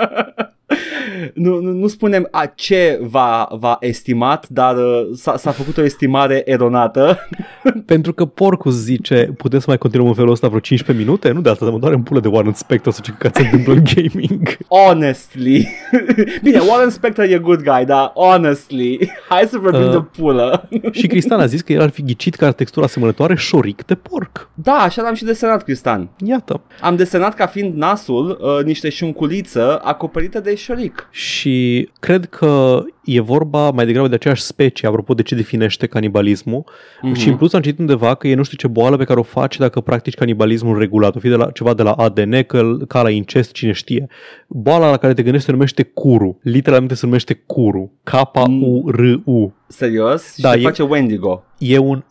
nu, 1.35 1.61
nu, 1.61 1.71
nu 1.71 1.87
spunem 1.87 2.29
a 2.31 2.47
ce 2.55 2.99
va, 3.03 3.49
va 3.59 3.77
estimat, 3.81 4.49
dar 4.49 4.77
uh, 4.77 5.09
s-a, 5.15 5.37
s-a 5.37 5.51
făcut 5.51 5.77
o 5.77 5.83
estimare 5.85 6.43
eronată. 6.45 7.19
pentru 7.87 8.12
că 8.12 8.25
Porcus 8.25 8.75
zice, 8.75 9.35
putem 9.37 9.59
să 9.59 9.65
mai 9.69 9.79
continuăm 9.79 10.09
în 10.09 10.15
felul 10.15 10.31
ăsta 10.31 10.47
vreo 10.49 10.61
15 10.61 11.05
minute? 11.05 11.31
Nu 11.31 11.41
de 11.41 11.51
asta, 11.51 11.65
mă 11.65 11.79
doare 11.79 11.95
în 11.95 12.03
pulă 12.03 12.21
de 12.21 12.29
Warren 12.29 12.53
Spector 12.53 12.93
să 12.93 13.01
ce 13.03 13.12
că 13.19 13.31
se 13.35 13.43
întâmplă 13.43 13.73
în 13.73 13.83
gaming. 13.95 14.57
Honestly. 14.69 15.69
Bine, 16.43 16.59
Warren 16.59 16.91
Spector 16.91 17.25
e 17.25 17.39
good 17.39 17.62
guy, 17.62 17.85
dar 17.85 18.12
honestly, 18.15 19.11
hai 19.29 19.45
să 19.51 19.59
vorbim 19.59 19.83
Uh. 19.85 19.91
de 19.91 20.01
pulă. 20.21 20.69
și 20.91 21.07
Cristian 21.07 21.41
a 21.41 21.47
zis 21.47 21.61
că 21.61 21.73
el 21.73 21.81
ar 21.81 21.91
fi 21.91 22.03
ghicit 22.03 22.35
că 22.35 22.45
are 22.45 22.53
textura 22.55 22.87
asemănătoare 22.87 23.35
șoric 23.35 23.85
de 23.87 23.95
porc. 23.95 24.49
da, 24.55 24.73
așa 24.73 25.03
l-am 25.03 25.15
și 25.15 25.25
desenat, 25.25 25.62
Cristian. 25.62 26.09
Iată. 26.25 26.61
Am 26.81 26.97
desenat 26.97 27.35
ca 27.35 27.47
fiind 27.47 27.75
nasul 27.77 28.39
uh, 28.59 28.65
niște 28.65 28.89
șunculiță 28.89 29.81
acoperită 29.85 30.41
de 30.41 30.55
șoric. 30.55 31.04
Și 31.11 31.89
cred 32.01 32.25
că 32.27 32.83
e 33.05 33.21
vorba 33.21 33.71
mai 33.71 33.87
degrabă 33.87 34.09
de 34.09 34.15
aceeași 34.15 34.43
specie, 34.43 34.89
apropo 34.89 35.15
de 35.15 35.23
ce 35.23 35.35
definește 35.35 35.87
canibalismul. 35.87 36.65
Mhm. 37.03 37.15
Și 37.15 37.29
în 37.29 37.37
plus 37.37 37.53
am 37.53 37.61
citit 37.61 37.79
undeva 37.79 38.15
că 38.15 38.29
e 38.29 38.35
nu 38.35 38.43
știu 38.43 38.57
ce 38.57 38.67
boală 38.67 38.97
pe 38.97 39.05
care 39.05 39.19
o 39.19 39.23
faci 39.23 39.59
dacă 39.59 39.81
practici 39.81 40.15
canibalismul 40.15 40.79
regulat. 40.79 41.17
O 41.17 41.19
fi 41.19 41.29
de 41.29 41.35
la, 41.35 41.51
ceva 41.51 41.75
de 41.75 41.83
la 41.83 41.93
ADN, 41.93 42.43
că, 42.43 42.77
ca 42.89 43.03
la 43.03 43.11
incest, 43.11 43.53
cine 43.53 43.73
știe. 43.73 44.07
Boala 44.49 44.91
la 44.91 44.97
care 44.97 45.15
te 45.15 45.23
gândești 45.23 45.47
se 45.47 45.53
numește 45.53 45.83
curu. 45.83 46.39
Literalmente 46.43 46.95
se 46.95 47.07
numește 47.07 47.35
curu. 47.47 47.93
K-U-R-U. 48.03 49.55
Serios? 49.67 50.35
Și 50.35 50.41
Da, 50.41 50.51
se 50.51 50.59
e- 50.59 50.63
face 50.63 50.83
Wendigo. 50.83 51.45
E 51.59 51.79
un... 51.79 52.03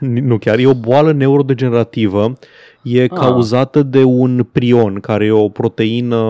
nu 0.00 0.38
chiar, 0.38 0.58
e 0.58 0.66
o 0.66 0.74
boală 0.74 1.12
neurodegenerativă. 1.12 2.38
E 2.82 3.02
Ah. 3.02 3.08
cauzată 3.08 3.82
de 3.82 4.02
un 4.04 4.46
prion, 4.52 5.00
care 5.00 5.24
e 5.24 5.30
o 5.30 5.48
proteină, 5.48 6.22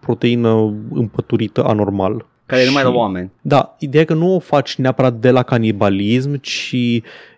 proteină 0.00 0.74
împăturită 0.92 1.64
anormal. 1.64 2.26
Care 2.46 2.62
e 2.62 2.66
numai 2.66 2.82
Și- 2.82 2.88
la 2.88 2.94
oameni. 2.94 3.30
Da, 3.40 3.76
ideea 3.78 4.02
e 4.02 4.06
că 4.06 4.14
nu 4.14 4.34
o 4.34 4.38
faci 4.38 4.74
neapărat 4.76 5.14
de 5.14 5.30
la 5.30 5.42
canibalism, 5.42 6.36
ci 6.40 6.74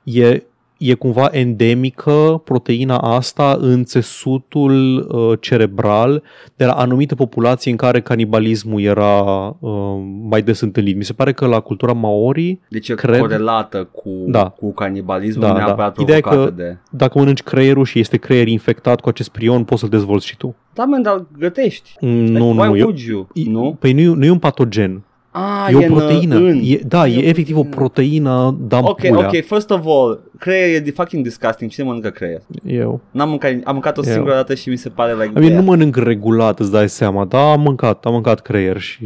e, 0.02 0.42
e 0.90 0.94
cumva 0.94 1.28
endemică 1.30 2.40
proteina 2.44 2.96
asta 2.98 3.56
în 3.60 3.84
țesutul 3.84 4.98
uh, 4.98 5.38
cerebral 5.40 6.22
de 6.56 6.64
la 6.64 6.72
anumite 6.72 7.14
populații 7.14 7.70
în 7.70 7.76
care 7.76 8.00
canibalismul 8.00 8.80
era 8.80 9.22
uh, 9.60 9.70
mai 10.28 10.42
des 10.42 10.60
întâlnit. 10.60 10.96
Mi 10.96 11.04
se 11.04 11.12
pare 11.12 11.32
că 11.32 11.46
la 11.46 11.60
cultura 11.60 11.92
Maori, 11.92 12.58
Deci 12.68 12.88
e 12.88 12.94
Cred- 12.94 13.20
corelată 13.20 13.88
cu, 13.92 14.10
Da. 14.26 14.48
cu 14.48 14.72
canibalismul, 14.72 15.46
Da, 15.46 15.52
nu 15.52 15.58
da. 15.58 15.64
neapărat 15.64 15.98
Ideea 15.98 16.16
e 16.18 16.20
provocată 16.20 16.50
că- 16.54 16.62
de... 16.62 16.76
dacă 16.90 17.18
mănânci 17.18 17.42
creierul 17.42 17.84
și 17.84 17.98
este 17.98 18.16
creier 18.16 18.46
infectat 18.48 19.00
cu 19.00 19.08
acest 19.08 19.28
prion, 19.28 19.64
poți 19.64 19.80
să-l 19.80 19.88
dezvolți 19.88 20.26
și 20.26 20.36
tu. 20.36 20.54
Da, 20.74 20.84
man, 20.84 21.02
dar 21.02 21.24
gătești. 21.38 21.90
Mm, 22.00 22.20
Like, 22.24 22.38
Nu, 22.38 22.48
why 22.48 22.56
nu, 22.68 22.76
eu, 22.76 22.84
would 22.86 22.98
you? 22.98 23.28
Nu? 23.32 23.76
Păi 23.80 23.92
nu, 23.92 24.00
e- 24.00 24.14
nu 24.14 24.24
e 24.24 24.30
un 24.30 24.38
patogen. 24.38 25.02
Ah, 25.36 25.68
e 25.72 25.74
o 25.76 25.78
în, 25.78 25.84
proteină. 25.94 26.36
În. 26.36 26.60
E, 26.62 26.76
da, 26.86 27.06
e, 27.06 27.14
E 27.14 27.24
o 27.24 27.28
efectiv 27.28 27.56
o 27.56 27.62
proteină. 27.62 28.30
proteină 28.30 28.46
Ok, 28.46 28.68
dampulea. 28.68 29.26
ok, 29.26 29.44
first 29.44 29.70
of 29.70 29.80
all, 29.86 30.30
creier 30.38 30.74
e 30.76 30.78
de 30.80 30.90
fucking 30.90 31.22
disgusting. 31.22 31.70
Cine 31.70 31.86
mănâncă 31.86 32.08
creier? 32.10 32.42
Eu. 32.66 33.00
N-am 33.10 33.28
mâncat, 33.28 33.50
am 33.64 33.72
mâncat 33.72 33.98
o 33.98 34.02
Eu. 34.06 34.12
singură 34.12 34.34
dată 34.34 34.54
și 34.54 34.68
mi 34.68 34.76
se 34.76 34.88
pare 34.88 35.12
like 35.12 35.24
I 35.24 35.30
mean, 35.32 35.44
bleh. 35.46 35.54
nu 35.56 35.62
mănânc 35.62 35.96
regulat, 35.96 36.60
îți 36.60 36.70
dai 36.70 36.88
seama, 36.88 37.24
dar 37.24 37.52
am 37.52 37.60
mâncat, 37.60 38.04
am 38.04 38.12
mâncat 38.12 38.40
creier 38.40 38.78
și 38.80 39.04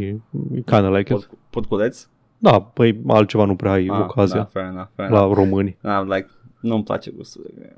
kind 0.65 0.85
of 0.85 0.95
like 0.97 1.13
it. 1.13 1.19
Pot, 1.19 1.29
potculeț? 1.49 2.07
Da, 2.37 2.59
păi 2.61 2.99
altceva 3.07 3.45
nu 3.45 3.55
prea 3.55 3.71
ai 3.71 3.87
Ah, 3.91 3.99
ocazia 3.99 4.35
Da, 4.37 4.47
fair 4.51 4.65
enough, 4.65 4.87
fair 4.95 5.09
enough. 5.09 5.29
la 5.29 5.33
români. 5.35 5.77
Da, 5.81 6.01
like, 6.09 6.27
nu-mi 6.59 6.83
place 6.83 7.11
gustul. 7.11 7.51
de- 7.57 7.75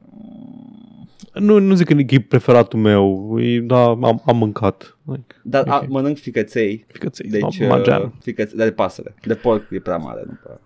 Nu, 1.34 1.60
nu 1.60 1.74
zic 1.76 1.88
că 1.88 1.94
e 2.16 2.20
preferatul 2.20 2.80
meu, 2.80 3.36
e, 3.40 3.60
da, 3.60 3.84
am, 3.84 4.22
am 4.26 4.38
mâncat. 4.38 4.98
Like, 5.06 5.36
Dar 5.44 5.62
Ok. 5.68 5.74
a, 5.74 5.86
mănânc 5.90 6.18
ficăței, 6.18 6.86
Ficăței, 6.88 7.30
deci 7.30 7.42
deci, 7.42 7.60
uh, 7.70 7.84
jam. 7.84 8.14
ficăței, 8.22 8.58
dar 8.58 8.68
de 8.68 8.74
pasăre. 8.74 9.16
De 9.26 9.34
porc 9.34 9.68
e 9.72 9.80
prea 9.80 9.98
mare. 9.98 10.22
Nu 10.26 10.38
prea. 10.44 10.60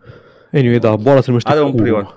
Anyway, 0.61 0.79
da, 0.79 0.95
boala 0.95 1.19
se 1.19 1.25
numește 1.27 1.49
Are 1.51 1.61
un 1.61 1.71
curu. 1.71 2.13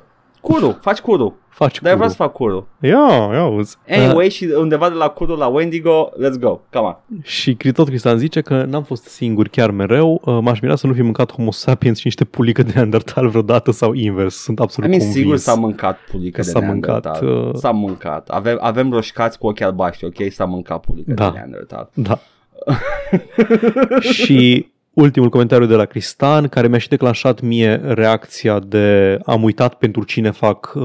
Prion. 0.48 0.60
Curu, 0.60 0.78
faci 0.80 0.98
curu. 1.00 1.36
Faci 1.48 1.80
Dar 1.80 1.90
eu 1.90 1.96
vreau 1.96 2.10
curu. 2.10 2.10
să 2.10 2.16
fac 2.16 2.32
curu. 2.32 2.68
Ia, 2.80 3.30
ia 3.32 3.40
auzi. 3.40 3.76
Anyway, 3.88 4.28
și 4.30 4.48
undeva 4.58 4.88
de 4.88 4.94
la 4.94 5.08
curu 5.08 5.34
la 5.36 5.46
Wendigo, 5.46 6.10
let's 6.16 6.38
go, 6.40 6.60
come 6.72 6.86
on. 6.86 6.96
Și 7.22 7.56
tot 7.74 7.86
Cristian 7.86 8.18
zice 8.18 8.40
că 8.40 8.64
n-am 8.68 8.82
fost 8.82 9.04
singur 9.04 9.48
chiar 9.48 9.70
mereu, 9.70 10.20
uh, 10.24 10.38
m-aș 10.40 10.60
mira 10.60 10.76
să 10.76 10.86
nu 10.86 10.92
fi 10.92 11.02
mâncat 11.02 11.32
homo 11.32 11.50
sapiens 11.50 11.96
și 11.98 12.02
niște 12.04 12.24
pulică 12.24 12.62
de 12.62 12.70
Neandertal 12.74 13.28
vreodată 13.28 13.70
sau 13.70 13.92
invers. 13.92 14.34
Sunt 14.36 14.58
I 14.58 14.62
absolut 14.62 14.90
mean, 14.90 15.02
convins. 15.02 15.22
sigur 15.22 15.36
s-a 15.36 15.54
mâncat 15.54 15.98
pulică 16.10 16.40
că 16.40 16.46
de 16.46 16.50
s-a 16.52 16.60
mâncat, 16.60 17.04
Neandertal. 17.04 17.46
uh, 17.48 17.54
S-a 17.54 17.70
mâncat. 17.70 18.28
Avem, 18.28 18.58
avem 18.60 18.90
roșcați 18.92 19.38
cu 19.38 19.46
ochi 19.46 19.60
albaștri, 19.60 20.06
ok? 20.06 20.32
S-a 20.32 20.44
mâncat 20.44 20.80
pulică 20.80 21.12
Da. 21.14 21.30
de 21.30 21.36
Neandertal. 21.36 21.90
Da. 21.94 22.18
și 24.00 24.66
ultimul 25.00 25.28
comentariu 25.28 25.66
de 25.66 25.74
la 25.74 25.84
Cristan, 25.84 26.48
care 26.48 26.68
mi-a 26.68 26.78
și 26.78 26.88
declanșat 26.88 27.40
mie 27.40 27.74
reacția 27.74 28.58
de 28.58 29.18
am 29.24 29.42
uitat 29.42 29.74
pentru 29.74 30.04
cine 30.04 30.30
fac 30.30 30.72
uh, 30.74 30.82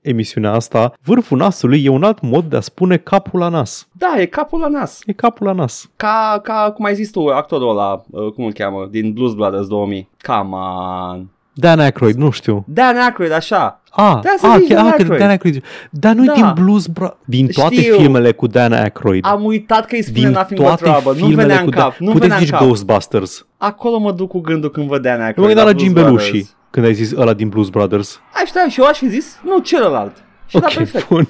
emisiunea 0.00 0.52
asta. 0.52 0.92
Vârful 1.02 1.38
nasului 1.38 1.84
e 1.84 1.88
un 1.88 2.02
alt 2.02 2.20
mod 2.20 2.44
de 2.44 2.56
a 2.56 2.60
spune 2.60 2.96
capul 2.96 3.38
la 3.38 3.48
nas. 3.48 3.88
Da, 3.92 4.14
e 4.20 4.26
capul 4.26 4.60
la 4.60 4.68
nas. 4.68 5.00
E 5.06 5.12
capul 5.12 5.46
la 5.46 5.52
nas. 5.52 5.90
Ca, 5.96 6.40
ca 6.42 6.72
cum 6.74 6.84
ai 6.84 6.94
zis 6.94 7.10
tu, 7.10 7.26
actorul 7.26 7.68
ăla, 7.68 8.02
uh, 8.10 8.32
cum 8.32 8.44
îl 8.44 8.52
cheamă, 8.52 8.88
din 8.90 9.12
Blues 9.12 9.34
Brothers 9.34 9.66
2000. 9.66 10.08
Come 10.26 10.56
on. 10.56 11.26
Dan 11.52 11.80
Aykroyd, 11.80 12.14
nu 12.16 12.30
știu. 12.30 12.64
Dan 12.68 12.96
Aykroyd, 12.96 13.32
așa. 13.32 13.80
Ah, 13.90 14.18
Da, 14.22 14.34
să 14.38 14.46
ah, 14.46 14.56
zici 14.58 14.68
chiar, 14.68 14.76
Dan 14.76 14.86
ah, 14.86 14.92
că 14.94 15.00
Aykroyd. 15.00 15.20
Dan 15.20 15.28
Aykroyd. 15.28 15.62
Dar 15.90 16.14
nu 16.14 16.24
Da. 16.24 16.32
din 16.32 16.52
Blues 16.54 16.86
Bro- 16.86 17.16
Din 17.24 17.46
toate 17.46 17.74
Știu. 17.74 17.94
filmele 17.96 18.32
cu 18.32 18.46
Dan 18.46 18.72
Aykroyd. 18.72 19.24
Am 19.26 19.44
uitat 19.44 19.86
că 19.86 19.94
îi 19.94 20.02
spune 20.02 20.18
din 20.24 20.28
Nothing 20.30 20.60
But 20.60 20.66
toate 20.68 20.82
Trouble. 20.84 21.20
Nu 21.20 21.26
filmele 21.26 21.46
venea 21.46 21.58
cu 21.58 21.64
în 21.64 21.70
Dan- 21.70 21.80
cap. 21.82 21.96
Nu 21.98 22.06
Puteți 22.06 22.20
venea 22.20 22.36
în 22.36 22.42
zici 22.42 22.50
cap. 22.52 22.60
Ghostbusters. 22.66 23.46
Acolo 23.56 23.98
mă 23.98 24.12
duc 24.12 24.28
cu 24.28 24.40
gândul 24.40 24.70
când 24.70 24.86
văd 24.88 25.02
Dan 25.02 25.18
Nu 25.18 25.24
Aykroyd. 25.24 25.48
mă 25.48 25.54
gândeam 25.54 25.66
la 25.66 25.72
Blues 25.72 25.84
Jim 25.84 25.92
Brothers. 25.92 26.30
Belushi 26.30 26.46
când 26.70 26.86
ai 26.86 26.94
zis 26.94 27.12
ăla 27.16 27.32
din 27.32 27.48
Blues 27.48 27.68
Brothers. 27.68 28.20
Aș 28.42 28.50
da, 28.50 28.66
și 28.68 28.80
eu 28.80 28.86
aș 28.86 28.98
fi 28.98 29.08
zis, 29.08 29.38
nu, 29.44 29.58
celălalt. 29.58 30.12
Și 30.46 30.58
da, 30.58 30.66
Ok, 30.66 30.72
perfect. 30.74 31.08
bun. 31.08 31.28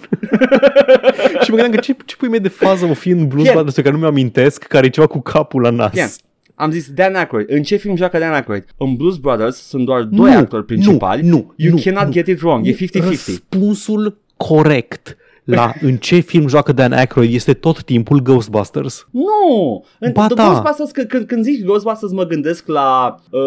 și 1.43 1.51
mă 1.51 1.57
gândeam 1.57 1.71
că 1.71 1.77
ce, 1.77 1.97
ce 2.05 2.17
pui 2.17 2.29
mie 2.29 2.39
de 2.39 2.49
fază 2.49 2.87
o 2.91 2.95
fi 2.95 3.09
în 3.11 3.27
Blues 3.27 3.43
Bien. 3.43 3.53
Brothers 3.53 3.75
pe 3.75 3.81
care 3.83 3.95
nu 3.95 4.01
mi-am 4.01 4.11
amintesc, 4.13 4.63
care 4.63 4.87
e 4.87 4.91
ceva 4.91 5.07
cu 5.07 5.21
capul 5.21 5.61
la 5.63 5.71
nas. 5.71 5.91
Bien. 5.93 6.09
Am 6.61 6.71
zis 6.71 6.91
Dan 6.91 7.15
Aykroyd. 7.15 7.47
În 7.51 7.63
ce 7.63 7.77
film 7.77 7.97
joacă 7.97 8.19
Dan 8.19 8.33
Aykroyd? 8.33 8.65
În 8.77 8.95
Blues 8.95 9.17
Brothers 9.17 9.57
sunt 9.57 9.85
doar 9.85 10.03
doi 10.03 10.31
Nu, 10.33 10.37
actori 10.39 10.65
principali. 10.65 11.23
Nu, 11.23 11.29
nu, 11.37 11.53
You 11.57 11.75
nu, 11.75 11.81
cannot 11.85 12.05
nu. 12.05 12.11
get 12.11 12.27
it 12.27 12.41
wrong. 12.41 12.67
E 12.67 12.73
50-50. 12.75 12.77
Răspunsul 12.93 14.21
corect 14.37 15.17
la 15.45 15.73
în 15.81 15.97
ce 15.97 16.19
film 16.19 16.49
joacă 16.49 16.73
Dan 16.73 16.93
Aykroyd 16.93 17.35
este 17.35 17.53
tot 17.55 17.83
timpul 17.83 18.21
Ghostbusters. 18.23 19.07
Nu! 19.11 19.85
În 19.99 20.13
Ba 20.13 20.27
The 20.27 20.35
da. 20.35 20.47
Ghostbusters, 20.47 20.91
când, 20.91 21.07
când, 21.09 21.27
când 21.27 21.45
zici 21.45 21.65
Ghostbusters 21.65 22.13
mă 22.13 22.25
gândesc 22.25 22.67
la... 22.67 23.15
Uh, 23.31 23.41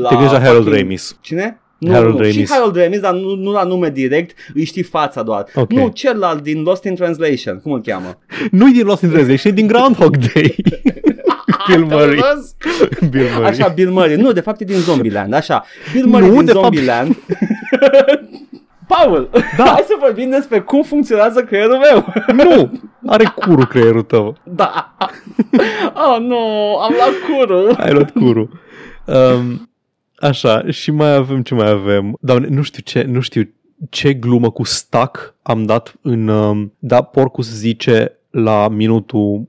la 0.00 0.08
Te 0.08 0.14
gândești 0.14 0.34
la 0.34 0.40
Harold 0.42 0.64
fucking- 0.66 0.76
Ramis. 0.80 1.18
Cine? 1.20 1.60
Nu, 1.78 1.92
Harold 1.92 2.18
nu. 2.18 2.24
Și 2.24 2.30
Ramis. 2.32 2.50
Harold 2.50 2.76
Ramis, 2.76 3.00
dar 3.00 3.14
nu, 3.14 3.34
nu 3.34 3.50
la 3.52 3.62
nume 3.62 3.90
direct, 3.90 4.38
îi 4.54 4.64
știi 4.64 4.82
fața 4.82 5.22
doar. 5.22 5.44
Ok. 5.54 5.72
Nu, 5.72 5.88
celălalt 5.88 6.42
din 6.42 6.62
Lost 6.62 6.84
in 6.84 6.94
Translation, 6.94 7.60
cum 7.62 7.72
îl 7.72 7.80
cheamă? 7.80 8.18
Nu-i 8.50 8.72
din 8.72 8.86
Lost 8.86 9.02
in 9.02 9.08
Translation, 9.10 9.52
e 9.52 9.54
din 9.54 9.66
Groundhog 9.66 10.16
Day. 10.16 10.54
Bill 11.68 11.84
Murray. 11.84 12.20
Bill 13.10 13.28
Murray. 13.34 13.48
Așa, 13.50 13.68
Bill 13.68 13.90
Murray. 13.90 14.16
Nu, 14.16 14.32
de 14.32 14.40
fapt 14.40 14.60
e 14.60 14.64
din 14.64 14.76
Zombieland, 14.78 15.32
așa. 15.32 15.64
Bill 15.92 16.06
Murray 16.06 16.28
Nu, 16.28 16.34
din 16.36 16.44
de 16.44 16.52
fapt- 16.52 16.64
Zombieland. 16.64 17.16
Paul, 18.88 19.30
Da. 19.56 19.64
hai 19.64 19.84
să 19.86 19.94
vorbim 20.00 20.30
despre 20.30 20.60
cum 20.60 20.82
funcționează 20.82 21.40
creierul 21.44 21.76
meu. 21.78 22.12
Nu, 22.34 22.70
are 23.06 23.24
curul 23.36 23.66
creierul 23.66 24.02
tău. 24.02 24.36
da. 24.44 24.96
Oh, 25.94 26.20
nu, 26.20 26.36
am 26.76 26.94
luat 26.96 27.12
curul. 27.38 27.74
Ai 27.78 27.92
luat 27.92 28.10
curul. 28.10 28.60
Um, 29.04 29.70
așa, 30.20 30.62
și 30.70 30.90
mai 30.90 31.14
avem 31.14 31.42
ce 31.42 31.54
mai 31.54 31.68
avem. 31.70 32.16
Doamne, 32.20 32.46
nu 32.50 32.62
știu 32.62 32.82
ce, 32.84 33.02
nu 33.02 33.20
știu 33.20 33.50
ce 33.90 34.12
glumă 34.12 34.50
cu 34.50 34.64
stack 34.64 35.34
am 35.42 35.64
dat 35.64 35.94
în... 36.02 36.28
Um, 36.28 36.72
da, 36.78 37.02
Porcus 37.02 37.50
zice 37.52 38.17
la 38.30 38.68
minutul 38.68 39.48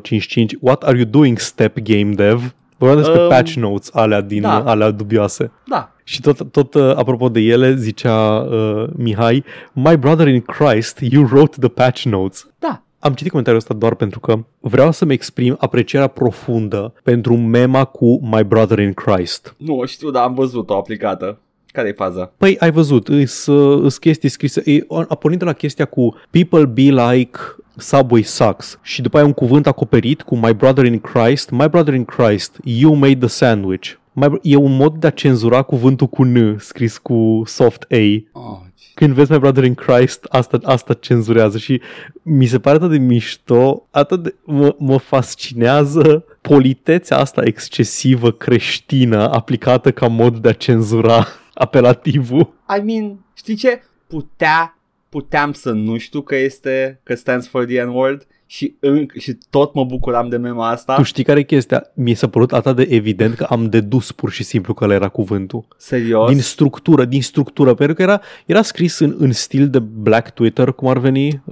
1.0055 0.00 0.44
What 0.60 0.82
are 0.82 0.96
you 0.96 1.06
doing, 1.06 1.38
step 1.38 1.78
game 1.78 2.14
dev? 2.14 2.54
Vorbeam 2.78 3.02
despre 3.02 3.22
Um, 3.22 3.28
patch 3.28 3.52
notes 3.54 3.90
alea, 3.92 4.20
din, 4.20 4.40
da. 4.40 4.62
alea 4.64 4.90
dubioase. 4.90 5.50
Da. 5.66 5.92
Și 6.04 6.20
tot, 6.20 6.50
tot 6.50 6.74
uh, 6.74 6.92
apropo 6.96 7.28
de 7.28 7.40
ele, 7.40 7.74
zicea 7.74 8.38
uh, 8.40 8.84
Mihai, 8.96 9.44
My 9.72 9.96
brother 9.96 10.28
in 10.28 10.40
Christ, 10.40 10.98
you 11.00 11.24
wrote 11.24 11.56
the 11.60 11.68
patch 11.68 12.02
notes. 12.02 12.48
Da. 12.58 12.82
Am 12.98 13.12
citit 13.12 13.30
comentariul 13.30 13.62
ăsta 13.62 13.74
doar 13.74 13.94
pentru 13.94 14.20
că 14.20 14.44
vreau 14.60 14.92
să-mi 14.92 15.12
exprim 15.12 15.56
aprecierea 15.58 16.06
profundă 16.08 16.92
pentru 17.02 17.36
mema 17.36 17.84
cu 17.84 18.20
My 18.22 18.44
brother 18.44 18.78
in 18.78 18.92
Christ. 18.92 19.54
Nu 19.58 19.84
știu, 19.86 20.10
dar 20.10 20.22
am 20.22 20.34
văzut-o 20.34 20.76
aplicată. 20.76 21.38
Care 21.66 21.88
e 21.88 21.92
faza? 21.92 22.32
Păi 22.36 22.56
ai 22.58 22.70
văzut, 22.70 23.08
îs, 23.08 23.46
îs 23.80 23.98
chestii 23.98 24.28
scrise, 24.28 24.62
e, 24.64 24.84
a 25.08 25.14
pornit 25.14 25.38
de 25.38 25.44
la 25.44 25.52
chestia 25.52 25.84
cu 25.84 26.14
People 26.30 26.64
be 26.64 26.82
like 26.82 27.38
Subway 27.76 28.22
sucks 28.22 28.78
și 28.82 29.02
după 29.02 29.16
aia 29.16 29.26
un 29.26 29.32
cuvânt 29.32 29.66
acoperit 29.66 30.22
cu 30.22 30.36
My 30.36 30.52
brother 30.52 30.84
in 30.84 30.98
Christ, 30.98 31.50
My 31.50 31.68
brother 31.68 31.94
in 31.94 32.04
Christ, 32.04 32.58
you 32.64 32.94
made 32.94 33.16
the 33.18 33.28
sandwich. 33.28 34.00
My, 34.12 34.28
bro- 34.28 34.40
e 34.42 34.56
un 34.56 34.76
mod 34.76 34.94
de 34.96 35.06
a 35.06 35.10
cenzura 35.10 35.62
cuvântul 35.62 36.06
cu 36.06 36.24
N 36.24 36.58
scris 36.58 36.98
cu 36.98 37.42
soft 37.44 37.86
A. 37.90 37.96
Oh, 38.32 38.58
Când 38.94 39.14
vezi 39.14 39.32
My 39.32 39.38
Brother 39.38 39.64
in 39.64 39.74
Christ, 39.74 40.24
asta, 40.24 40.58
asta 40.62 40.94
cenzurează 40.94 41.58
și 41.58 41.80
mi 42.22 42.46
se 42.46 42.58
pare 42.58 42.76
atât 42.76 42.90
de 42.90 42.98
mișto, 42.98 43.86
atât 43.90 44.22
de, 44.22 44.34
mă, 44.44 44.74
mă 44.78 44.96
fascinează 44.96 46.24
politețea 46.40 47.18
asta 47.18 47.42
excesivă 47.44 48.30
creștină 48.30 49.30
aplicată 49.30 49.92
ca 49.92 50.06
mod 50.06 50.38
de 50.38 50.48
a 50.48 50.52
cenzura 50.52 51.26
apelativul. 51.54 52.52
I 52.78 52.82
mean, 52.84 53.18
știi 53.34 53.54
ce? 53.54 53.82
Putea, 54.06 54.78
puteam 55.12 55.52
să 55.52 55.70
nu 55.70 55.98
știu 55.98 56.20
că 56.20 56.36
este, 56.36 57.00
că 57.02 57.14
stands 57.14 57.48
for 57.48 57.64
the 57.64 57.82
N-word 57.84 58.26
și, 58.46 58.76
în, 58.80 59.06
și 59.18 59.38
tot 59.50 59.74
mă 59.74 59.84
bucuram 59.84 60.28
de 60.28 60.36
mema 60.36 60.68
asta. 60.70 60.94
Tu 60.94 61.02
știi 61.02 61.24
care 61.24 61.38
e 61.38 61.42
chestia? 61.42 61.90
Mi 61.94 62.14
s-a 62.14 62.28
părut 62.28 62.52
atât 62.52 62.76
de 62.76 62.86
evident 62.90 63.34
că 63.34 63.44
am 63.44 63.64
dedus 63.68 64.12
pur 64.12 64.30
și 64.30 64.42
simplu 64.42 64.74
că 64.74 64.84
ăla 64.84 64.94
era 64.94 65.08
cuvântul. 65.08 65.64
Serios? 65.76 66.30
Din 66.30 66.40
structură, 66.40 67.04
din 67.04 67.22
structură, 67.22 67.74
pentru 67.74 67.94
că 67.94 68.02
era, 68.02 68.20
era 68.46 68.62
scris 68.62 68.98
în, 68.98 69.14
în 69.18 69.32
stil 69.32 69.68
de 69.68 69.78
Black 69.78 70.30
Twitter, 70.30 70.72
cum 70.72 70.88
ar 70.88 70.98
veni. 70.98 71.28
Știi 71.28 71.42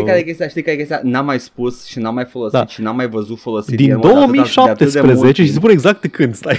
uh, 0.00 0.02
care 0.06 0.18
e 0.18 0.22
chestia? 0.22 0.48
Știi 0.48 0.62
care 0.62 0.74
e 0.74 0.78
chestia? 0.78 1.00
N-am 1.02 1.24
mai 1.24 1.40
spus 1.40 1.86
și 1.86 1.98
n-am 1.98 2.14
mai 2.14 2.24
folosit 2.24 2.58
Da. 2.58 2.66
și 2.66 2.80
n-am 2.82 2.96
mai 2.96 3.08
văzut 3.08 3.38
folosit 3.38 3.76
din 3.76 3.90
N-word 3.92 4.04
atâta- 4.06 4.64
de 4.64 4.70
atât 4.70 4.92
de 4.92 5.00
mult 5.00 5.12
2017 5.12 5.42
și 5.42 5.48
timp. 5.48 5.58
spune 5.58 5.72
exact 5.72 6.00
de 6.00 6.08
când, 6.08 6.34
stai. 6.34 6.56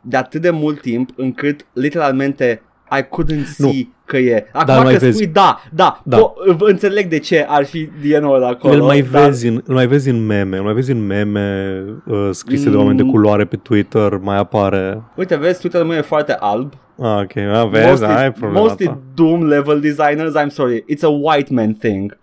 de 0.00 0.16
atât 0.16 0.40
de 0.40 0.50
mult 0.50 0.80
timp 0.80 1.10
încât 1.16 1.66
literalmente 1.72 2.62
I 2.98 3.02
couldn't 3.02 3.44
see 3.54 3.66
Nu. 3.66 3.94
Că 4.06 4.16
e. 4.16 4.46
Acum 4.52 4.66
Dar 4.66 4.76
că 4.76 4.82
mai 4.82 4.94
spui 4.94 5.06
vezi. 5.08 5.26
da, 5.26 5.62
da, 5.72 6.00
Da. 6.04 6.16
Po- 6.18 6.58
înțeleg 6.58 7.06
de 7.06 7.18
ce 7.18 7.44
ar 7.48 7.64
fi 7.64 7.88
DNO 8.02 8.32
acolo. 8.34 8.74
Îl 8.74 8.80
mai, 8.82 9.06
dar- 9.10 9.24
vezi 9.24 9.46
în, 9.46 9.62
îl 9.66 9.74
mai 9.74 9.86
vezi 9.86 10.08
în 10.08 10.26
meme, 10.26 10.56
îl 10.56 10.62
mai 10.62 10.74
vezi 10.74 10.90
în 10.90 11.06
meme 11.06 11.74
uh, 12.06 12.28
scrise 12.30 12.70
de 12.70 12.76
oameni 12.76 12.96
de 12.96 13.02
Mm. 13.02 13.10
culoare 13.10 13.44
pe 13.44 13.56
Twitter, 13.56 14.18
mai 14.22 14.36
apare. 14.36 15.02
Uite, 15.14 15.36
vezi, 15.36 15.60
Twitter-ul 15.60 15.86
meu 15.86 15.96
e 15.98 16.00
foarte 16.00 16.32
alb. 16.40 16.72
Ah, 17.02 17.18
ok, 17.22 17.36
a, 17.36 17.64
vezi, 17.64 18.04
ai 18.04 18.32
problema 18.32 18.60
mostly 18.60 18.86
ta. 18.86 18.98
Doom 19.14 19.46
level 19.46 19.80
designers, 19.80 20.32
I'm 20.34 20.48
sorry, 20.48 20.84
it's 20.94 21.02
a 21.02 21.08
white 21.08 21.52
man 21.52 21.72
thing. 21.74 22.18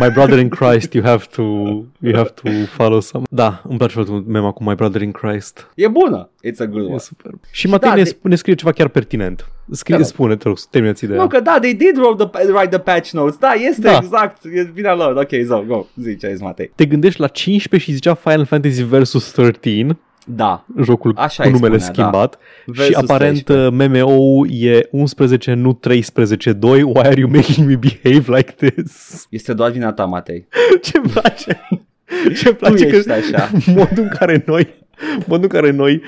My 0.00 0.10
brother 0.10 0.38
in 0.38 0.48
Christ, 0.58 0.92
you 0.94 1.04
have 1.04 1.24
to, 1.36 1.42
you 1.98 2.14
have 2.14 2.28
to 2.42 2.50
follow 2.68 3.00
some. 3.00 3.24
Da, 3.30 3.60
îmi 3.68 3.76
place 3.78 3.92
foarte 3.92 4.10
mult 4.12 4.26
mema 4.26 4.50
cu 4.50 4.64
My 4.64 4.74
brother 4.74 5.00
in 5.02 5.10
Christ. 5.10 5.70
E 5.74 5.88
bună, 5.88 6.28
it's 6.46 6.58
a 6.60 6.64
good 6.66 6.84
one. 6.84 6.94
E 6.94 6.98
super. 6.98 7.30
Și 7.50 7.66
Matei 7.68 7.88
da, 7.88 7.94
ne, 7.94 8.02
de- 8.02 8.08
spune, 8.08 8.34
scrie 8.34 8.54
ceva 8.54 8.72
chiar 8.72 8.88
pertinent. 8.88 9.48
Scrie, 9.70 9.96
Da, 9.96 10.02
da. 10.02 10.08
spune, 10.08 10.36
te 10.36 10.48
rog, 10.48 10.56
terminați 10.70 11.04
ideea. 11.04 11.19
Nu, 11.20 11.26
că 11.26 11.40
da, 11.40 11.58
they 11.60 11.74
did 11.74 11.96
wrote 11.96 12.24
the, 12.24 12.42
write 12.52 12.68
the 12.68 12.78
patch 12.78 13.10
notes. 13.10 13.36
Da, 13.36 13.52
este 13.52 13.80
Da. 13.80 13.98
exact. 14.02 14.44
E 14.54 14.70
vina 14.74 14.94
lor. 14.94 15.16
Ok, 15.16 15.28
so, 15.46 15.64
go. 15.66 15.86
Zice 15.96 16.26
aici, 16.26 16.40
Matei. 16.40 16.70
Te 16.74 16.84
gândești 16.86 17.20
la 17.20 17.26
15 17.26 17.90
și 17.90 17.96
zicea 17.96 18.14
Final 18.14 18.44
Fantasy 18.44 18.82
Versus 18.82 19.30
13, 19.30 19.98
Da. 20.26 20.64
jocul 20.82 21.12
Așa 21.16 21.42
cu 21.42 21.48
îi 21.48 21.54
numele 21.54 21.78
spunea, 21.78 21.92
schimbat, 21.94 22.38
Versus 22.66 22.86
și 22.86 22.94
aparent 22.94 23.42
13. 23.44 24.02
MMO-ul 24.02 24.48
e 24.50 24.88
11, 24.90 25.52
nu 25.54 25.72
13, 25.72 26.52
2. 26.52 26.82
Why 26.82 26.92
are 26.98 27.20
you 27.20 27.30
making 27.30 27.68
me 27.68 27.76
behave 27.76 28.36
like 28.36 28.70
this? 28.70 29.26
Este 29.30 29.52
doar 29.52 29.70
vina 29.70 29.92
ta, 29.92 30.04
Matei. 30.04 30.46
Ce-mi 30.82 31.08
place? 31.12 31.60
Ce-mi 32.38 32.54
Tu 32.54 32.54
place 32.54 32.86
ești 32.86 33.02
că 33.06 33.12
așa. 33.12 33.50
modul 33.66 34.02
în 34.02 34.08
care 34.18 34.42
noi 34.46 34.78
modul 35.26 35.42
în 35.42 35.48
care 35.48 35.70
noi 35.70 36.02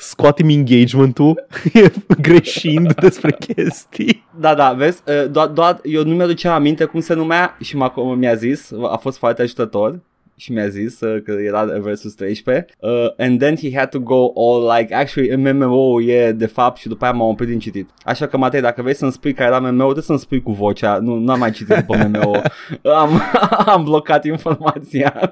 scoatem 0.00 0.48
engagement-ul 0.48 1.46
greșind 2.22 2.94
despre 2.94 3.32
chestii. 3.32 4.26
Da, 4.40 4.54
da, 4.54 4.72
vezi, 4.72 5.02
uh, 5.06 5.30
doar, 5.30 5.46
doar 5.46 5.80
eu 5.82 6.04
nu 6.04 6.14
mi-aduceam 6.14 6.54
aminte 6.54 6.84
cum 6.84 7.00
se 7.00 7.14
numea 7.14 7.56
și 7.60 7.76
m-a, 7.76 7.92
mi-a 8.16 8.34
zis, 8.34 8.72
a 8.90 8.96
fost 8.96 9.18
foarte 9.18 9.42
ajutător 9.42 10.00
și 10.40 10.52
mi-a 10.52 10.68
zis 10.68 11.00
uh, 11.00 11.22
că 11.22 11.32
era 11.32 11.64
versus 11.64 12.14
13 12.14 12.66
uh, 12.78 12.90
and 13.18 13.38
then 13.38 13.56
he 13.56 13.76
had 13.76 13.88
to 13.88 13.98
go 13.98 14.32
all 14.34 14.72
like 14.76 14.94
actually 14.94 15.36
MMO 15.36 16.00
e 16.02 16.32
de 16.32 16.46
fapt 16.46 16.76
și 16.76 16.88
după 16.88 17.04
aia 17.04 17.12
m-am 17.12 17.28
oprit 17.28 17.48
din 17.48 17.58
citit. 17.58 17.90
Așa 18.02 18.26
că 18.26 18.36
Matei 18.36 18.60
dacă 18.60 18.82
vrei 18.82 18.94
să-mi 18.94 19.12
spui 19.12 19.32
care 19.32 19.48
era 19.48 19.70
MMO 19.70 19.82
trebuie 19.82 20.02
să-mi 20.02 20.18
spui 20.18 20.42
cu 20.42 20.52
vocea 20.52 20.98
nu, 20.98 21.14
nu 21.14 21.32
am 21.32 21.38
mai 21.38 21.50
citit 21.50 21.76
după 21.76 21.96
MMO 21.96 22.36
am, 23.02 23.22
am 23.74 23.84
blocat 23.84 24.24
informația 24.24 25.30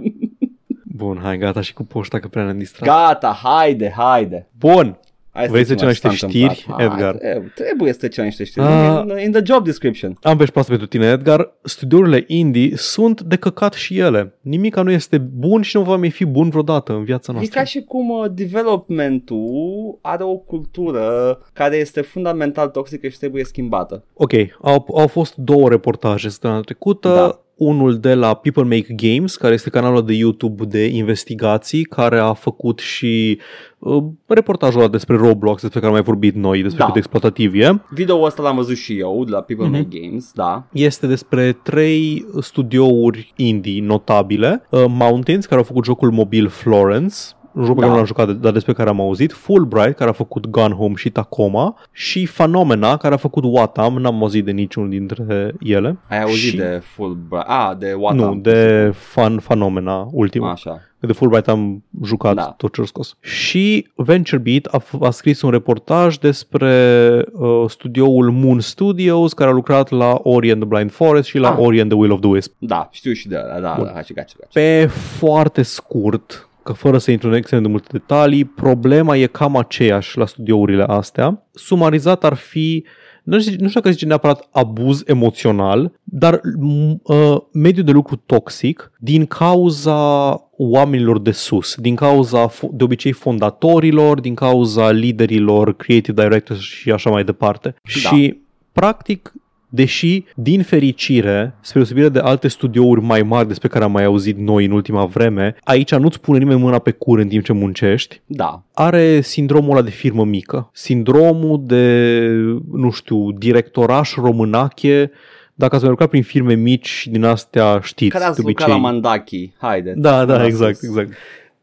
Bun, 0.99 1.19
hai, 1.23 1.39
gata 1.39 1.61
și 1.61 1.73
cu 1.75 1.85
poșta 1.85 2.19
că 2.19 2.29
prea 2.29 2.45
ne-am 2.45 2.59
distrat. 2.59 2.89
gata, 2.89 3.39
haide, 3.43 3.93
haide 3.97 4.49
Bun, 4.59 4.99
Hai 5.33 5.49
Vrei 5.49 5.65
să 5.65 5.73
zicem 5.73 5.87
trecem 5.89 6.09
la 6.09 6.11
ce 6.11 6.19
s-a 6.19 6.27
niște 6.27 6.27
știri, 6.27 6.65
întâmplat. 6.69 6.93
Edgar? 6.93 7.15
Ah, 7.15 7.21
trebuie, 7.21 7.53
trebuie 7.55 7.93
să 7.93 7.99
trecem 7.99 8.23
la 8.23 8.29
niște 8.29 8.45
știri 8.45 8.67
Ah. 8.67 9.03
in, 9.09 9.19
in 9.25 9.33
the 9.33 9.41
job 9.45 9.65
description 9.65 10.19
am 10.23 10.37
vești 10.37 10.53
proaste 10.53 10.71
pentru 10.71 10.89
tine, 10.89 11.07
Edgar. 11.07 11.53
Studiourile 11.63 12.25
indie 12.27 12.73
sunt 12.77 13.21
de 13.21 13.37
căcat 13.37 13.73
și 13.73 13.99
ele. 13.99 14.35
Nimica 14.41 14.83
nu 14.83 14.91
este 14.91 15.19
bun 15.19 15.63
și 15.63 15.77
nu 15.77 15.83
va 15.83 15.97
mai 15.97 16.11
fi 16.11 16.25
bun 16.25 16.49
vreodată 16.49 16.93
în 16.93 17.05
viața 17.05 17.33
E 17.33 17.35
noastră. 17.35 17.59
ca 17.59 17.65
și 17.67 17.81
cum 17.83 18.09
uh, 18.11 18.25
developmentul 18.33 19.99
are 20.03 20.23
o 20.23 20.37
cultură 20.37 21.39
care 21.53 21.77
este 21.77 22.01
fundamental 22.01 22.69
toxică 22.69 23.09
și 23.09 23.19
trebuie 23.19 23.45
schimbată. 23.45 24.05
Ok, 24.15 24.33
au, 24.63 24.87
au 24.97 25.07
fost 25.07 25.35
două 25.37 25.69
reportaje 25.69 26.29
săptămâna 26.29 26.61
trecută. 26.61 27.09
Da. 27.09 27.41
Unul 27.59 27.99
de 27.99 28.15
la 28.15 28.35
People 28.35 28.63
Make 28.63 28.95
Games, 28.97 29.37
care 29.37 29.55
este 29.55 29.71
canalul 29.71 30.05
de 30.05 30.13
YouTube 30.15 30.65
de 30.65 30.85
investigații, 30.87 31.83
care 31.85 32.19
a 32.19 32.33
făcut 32.33 32.79
și 32.79 33.39
uh, 33.79 34.03
reportajul 34.27 34.81
ăla 34.81 34.89
despre 34.89 35.17
Roblox, 35.17 35.61
despre 35.61 35.79
care 35.81 35.87
am 35.93 35.97
mai 35.99 36.07
vorbit 36.07 36.35
noi, 36.35 36.63
despre 36.63 36.79
Da. 36.79 36.85
cât 36.85 36.93
de 36.93 36.99
exploatativ 36.99 37.55
e. 37.55 37.83
Video-ul 37.91 38.25
ăsta 38.25 38.43
l-am 38.43 38.57
văzut 38.57 38.77
și 38.77 38.99
eu 38.99 39.23
de 39.25 39.31
la 39.31 39.41
People 39.41 39.67
Mhm. 39.67 39.75
Make 39.77 39.99
Games, 40.01 40.31
da. 40.35 40.67
Este 40.73 41.07
despre 41.07 41.53
trei 41.63 42.27
studiouri 42.41 43.33
indie 43.37 43.83
notabile. 43.83 44.63
Uh, 44.71 44.85
Mountains, 44.89 45.47
care 45.47 45.61
au 45.61 45.67
făcut 45.67 45.85
jocul 45.85 46.11
mobil 46.11 46.49
Florence, 46.49 47.15
un 47.38 47.38
joc 47.65 47.75
pe 47.75 47.81
Da. 47.81 47.81
care 47.81 47.89
nu 47.91 47.97
l-am 47.97 48.05
jucat, 48.07 48.31
dar 48.31 48.53
despre 48.53 48.73
care 48.73 48.89
am 48.89 49.01
auzit, 49.01 49.33
Fulbright, 49.33 49.97
care 49.97 50.11
a 50.11 50.13
făcut 50.13 50.47
Gone 50.49 50.75
Home 50.75 50.95
și 50.97 51.11
Tacoma, 51.11 51.77
și 51.93 52.29
Phenomena, 52.37 52.97
care 52.97 53.15
a 53.15 53.17
făcut 53.17 53.45
Watam, 53.47 53.95
n-am 53.99 54.23
auzit 54.23 54.45
de 54.45 54.51
niciunul 54.51 54.89
dintre 54.91 55.55
ele. 55.61 55.99
Ai 56.09 56.23
auzit 56.23 56.51
Și- 56.51 56.57
de 56.57 56.83
Fulbright? 56.85 57.47
Ah, 57.49 57.71
de 57.79 57.93
What 57.99 58.15
Nu, 58.15 58.35
de 58.35 58.91
fan, 58.95 59.37
Phenomena, 59.39 60.09
ultimul. 60.13 60.49
Așa. 60.49 60.83
De 61.01 61.13
Fulbright 61.13 61.49
am 61.49 61.85
jucat 62.05 62.35
Da. 62.35 62.41
da. 62.43 62.55
tot 62.57 62.75
ce 62.75 62.83
scos. 62.83 63.17
Și 63.21 63.87
VentureBeat 63.95 64.65
a, 64.65 64.83
f- 64.83 65.01
a 65.07 65.11
scris 65.11 65.43
un 65.43 65.51
reportaj 65.51 66.17
despre 66.17 67.25
uh, 67.33 67.65
studioul 67.69 68.31
Moon 68.31 68.61
Studios, 68.61 69.33
care 69.33 69.51
a 69.51 69.53
lucrat 69.53 69.91
la 69.91 70.19
Ori 70.23 70.51
and 70.51 70.61
the 70.61 70.69
Blind 70.69 70.91
Forest 70.93 71.29
și 71.29 71.39
la 71.39 71.49
Ah. 71.51 71.59
Ori 71.59 71.81
and 71.81 71.91
the 71.91 71.99
Will 71.99 72.13
of 72.13 72.21
the 72.21 72.29
Wisp. 72.29 72.53
Da, 72.59 72.89
știu 72.93 73.13
și 73.13 73.29
de 73.29 73.37
ăla, 73.45 73.61
da, 73.61 73.75
Bun. 73.77 73.85
da, 73.87 73.93
gaci, 73.93 74.13
gaci, 74.13 74.33
gaci. 74.41 74.53
Pe 74.53 74.87
foarte 74.93 75.63
scurt, 75.63 76.48
că 76.69 76.75
fără 76.75 76.99
să 76.99 77.11
intru 77.11 77.29
în 77.29 77.35
extrem 77.35 77.63
de 77.63 77.69
multe 77.69 77.89
detalii, 77.93 78.45
problema 78.45 79.17
e 79.17 79.27
cam 79.27 79.57
aceeași 79.57 80.19
la 80.19 80.27
studiourile 80.27 80.83
astea. 80.83 81.47
Sumarizat 81.53 82.25
ar 82.25 82.35
fi 82.35 82.85
nu 83.23 83.41
știu, 83.41 83.57
nu 83.59 83.69
știu 83.69 83.81
dacă 83.81 83.93
zice 83.93 84.07
neapărat 84.07 84.49
abuz 84.53 85.03
emoțional, 85.07 85.93
dar 86.03 86.37
m- 86.37 87.03
uh, 87.03 87.37
mediul 87.53 87.85
de 87.85 87.93
lucru 87.93 88.17
toxic 88.17 88.93
din 88.99 89.27
cauza 89.27 90.31
oamenilor 90.57 91.21
de 91.21 91.31
sus, 91.31 91.75
din 91.75 91.95
cauza 91.95 92.49
fo- 92.49 92.71
de 92.73 92.85
obicei 92.85 93.13
fondatorilor, 93.13 94.21
din 94.21 94.35
cauza 94.35 94.91
liderilor, 94.91 95.77
creative 95.77 96.23
directors 96.23 96.61
și 96.61 96.91
așa 96.91 97.11
mai 97.11 97.25
departe. 97.25 97.75
Da. 98.03 98.09
Și 98.09 98.41
practic 98.73 99.33
Deși, 99.69 100.25
din 100.35 100.63
fericire, 100.63 101.55
spre 101.61 101.79
deosebire 101.79 102.09
de 102.09 102.19
alte 102.19 102.49
studiouri 102.49 103.01
mai 103.01 103.23
mari 103.23 103.49
despre 103.49 103.69
care 103.69 103.85
am 103.85 103.93
mai 103.93 104.05
auzit 104.05 104.39
noi 104.39 104.65
în 104.65 104.71
ultima 104.71 105.05
vreme, 105.05 105.57
aici 105.65 105.95
nu-ți 105.95 106.21
pune 106.21 106.39
nimeni 106.39 106.61
mâna 106.61 106.79
pe 106.79 106.91
cur 106.91 107.19
în 107.19 107.29
timp 107.29 107.45
ce 107.45 107.53
muncești, 107.53 108.21
Da, 108.27 108.63
are 108.75 109.21
sindromul 109.21 109.71
ăla 109.71 109.83
de 109.83 109.91
firmă 109.91 110.25
mică. 110.25 110.71
Sindromul 110.73 111.61
de, 111.65 112.25
nu 112.73 112.91
știu, 112.91 113.33
directoraș 113.33 114.15
românache. 114.15 115.11
Dacă 115.55 115.75
ați 115.75 115.83
mai 115.83 115.91
lucrat 115.91 116.09
prin 116.09 116.23
firme 116.23 116.55
mici 116.55 117.09
din 117.11 117.25
astea, 117.25 117.81
știți, 117.83 118.11
care 118.13 118.25
ați 118.25 118.41
de 118.41 118.47
lucrat 118.47 118.69
la 118.69 118.75
obicei. 118.75 118.91
Mandaki? 118.93 119.53
Haide. 119.59 119.95
Da, 119.97 120.25
da, 120.25 120.33
Asta 120.33 120.47
exact, 120.47 120.77
sus. 120.77 120.89
exact. 120.89 121.13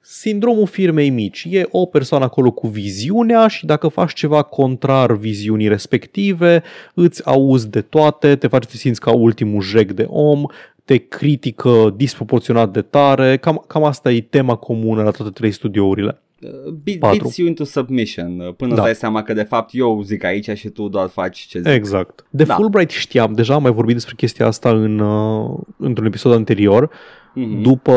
Sindromul 0.08 0.68
firmei 0.68 1.10
mici. 1.10 1.48
E 1.50 1.68
o 1.72 1.86
persoană 1.86 2.24
acolo 2.24 2.52
cu 2.52 2.68
viziunea 2.68 3.48
și 3.48 3.66
dacă 3.66 3.88
faci 3.88 4.14
ceva 4.14 4.42
contrar 4.42 5.16
viziunii 5.18 5.68
respective, 5.68 6.64
îți 6.94 7.26
auzi 7.28 7.70
de 7.70 7.82
toate, 7.82 8.36
te 8.36 8.48
faci 8.48 8.64
să 8.64 8.70
te 8.72 8.78
simți 8.78 9.00
ca 9.00 9.12
ultimul 9.12 9.62
jec 9.62 9.92
de 9.92 10.06
om, 10.10 10.46
te 10.84 10.98
critică 10.98 11.94
disproporționat 11.96 12.72
de 12.72 12.82
tare. 12.82 13.38
Cam, 13.38 13.64
cam 13.68 13.84
asta 13.84 14.12
e 14.12 14.22
tema 14.22 14.56
comună 14.56 15.04
la 15.04 15.12
toate 15.12 15.32
trei 15.32 15.52
studiourile. 15.52 16.20
Uh, 16.42 16.50
Beat, 16.84 17.00
Patru. 17.00 17.18
beats 17.22 17.38
you 17.38 17.48
into 17.48 17.64
submission 17.64 18.40
uh, 18.40 18.54
Până 18.54 18.70
Da. 18.70 18.76
îți 18.76 18.84
dai 18.84 18.96
seama 18.96 19.24
că 19.24 19.34
de 19.34 19.44
fapt 19.44 19.70
eu 19.74 20.02
zic 20.04 20.24
aici 20.24 20.50
și 20.50 20.70
tu 20.70 20.88
doar 20.88 21.08
faci 21.08 21.38
ce 21.40 21.60
zic 21.60 21.68
Exact. 21.72 22.26
De 22.30 22.44
Da. 22.44 22.56
Fulbright 22.56 22.92
știam, 22.92 23.34
deja 23.34 23.54
am 23.54 23.62
mai 23.62 23.72
vorbit 23.72 23.94
despre 23.94 24.14
chestia 24.18 24.46
asta 24.46 24.70
în, 24.70 25.00
uh, 25.00 25.58
într-un 25.78 26.06
episod 26.06 26.34
anterior, 26.34 26.90
Mhm. 27.36 27.62
după 27.62 27.94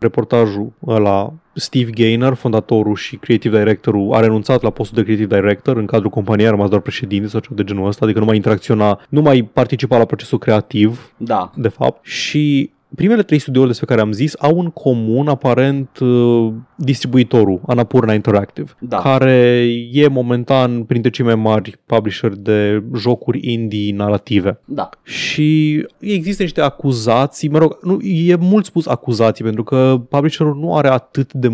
reportajul 0.00 0.72
ăla, 0.86 1.32
Steve 1.54 1.90
Gaynor, 1.90 2.34
fondatorul 2.34 2.94
și 2.94 3.16
creative 3.16 3.58
directorul, 3.58 4.14
a 4.14 4.20
renunțat 4.20 4.62
la 4.62 4.70
postul 4.70 4.96
de 4.96 5.02
creative 5.02 5.40
director 5.40 5.76
în 5.76 5.86
cadrul 5.86 6.10
companiei, 6.10 6.46
a 6.46 6.50
rămas 6.50 6.68
doar 6.68 6.80
președinte 6.80 7.28
sau 7.28 7.40
ceva 7.40 7.54
de 7.54 7.64
genul 7.64 7.86
ăsta, 7.86 8.04
adică 8.04 8.20
nu 8.20 8.24
mai 8.24 8.36
interacționa, 8.36 9.00
nu 9.08 9.20
mai 9.20 9.50
participa 9.52 9.98
la 9.98 10.04
procesul 10.04 10.38
creativ, 10.38 11.12
Da 11.16 11.50
de 11.56 11.68
fapt, 11.68 12.04
și 12.04 12.70
primele 12.96 13.22
trei 13.22 13.38
studiouri 13.38 13.68
despre 13.70 13.86
care 13.86 14.00
am 14.00 14.12
zis 14.12 14.34
au 14.38 14.60
în 14.60 14.70
comun 14.70 15.28
aparent 15.28 15.98
uh, 15.98 16.52
distribuitorul 16.76 17.60
Annapurna 17.66 18.12
Interactive, 18.14 18.70
Da. 18.78 18.96
care 18.96 19.66
e 19.92 20.08
momentan 20.08 20.82
printre 20.82 21.10
cei 21.10 21.24
mai 21.24 21.34
mari 21.34 21.78
publisheri 21.86 22.38
de 22.38 22.82
jocuri 22.96 23.52
indie 23.52 23.94
narrative. 23.94 24.60
Da 24.64 24.88
Și 25.02 25.86
există 25.98 26.42
niște 26.42 26.60
acuzații, 26.60 27.48
mă 27.48 27.58
rog, 27.58 27.78
nu, 27.82 28.00
e 28.02 28.36
mult 28.40 28.64
spus 28.64 28.86
acuzații, 28.86 29.44
pentru 29.44 29.62
că 29.64 30.00
publisherul 30.08 30.56
nu 30.56 30.76
are 30.76 30.88
atât 30.88 31.32
de 31.32 31.48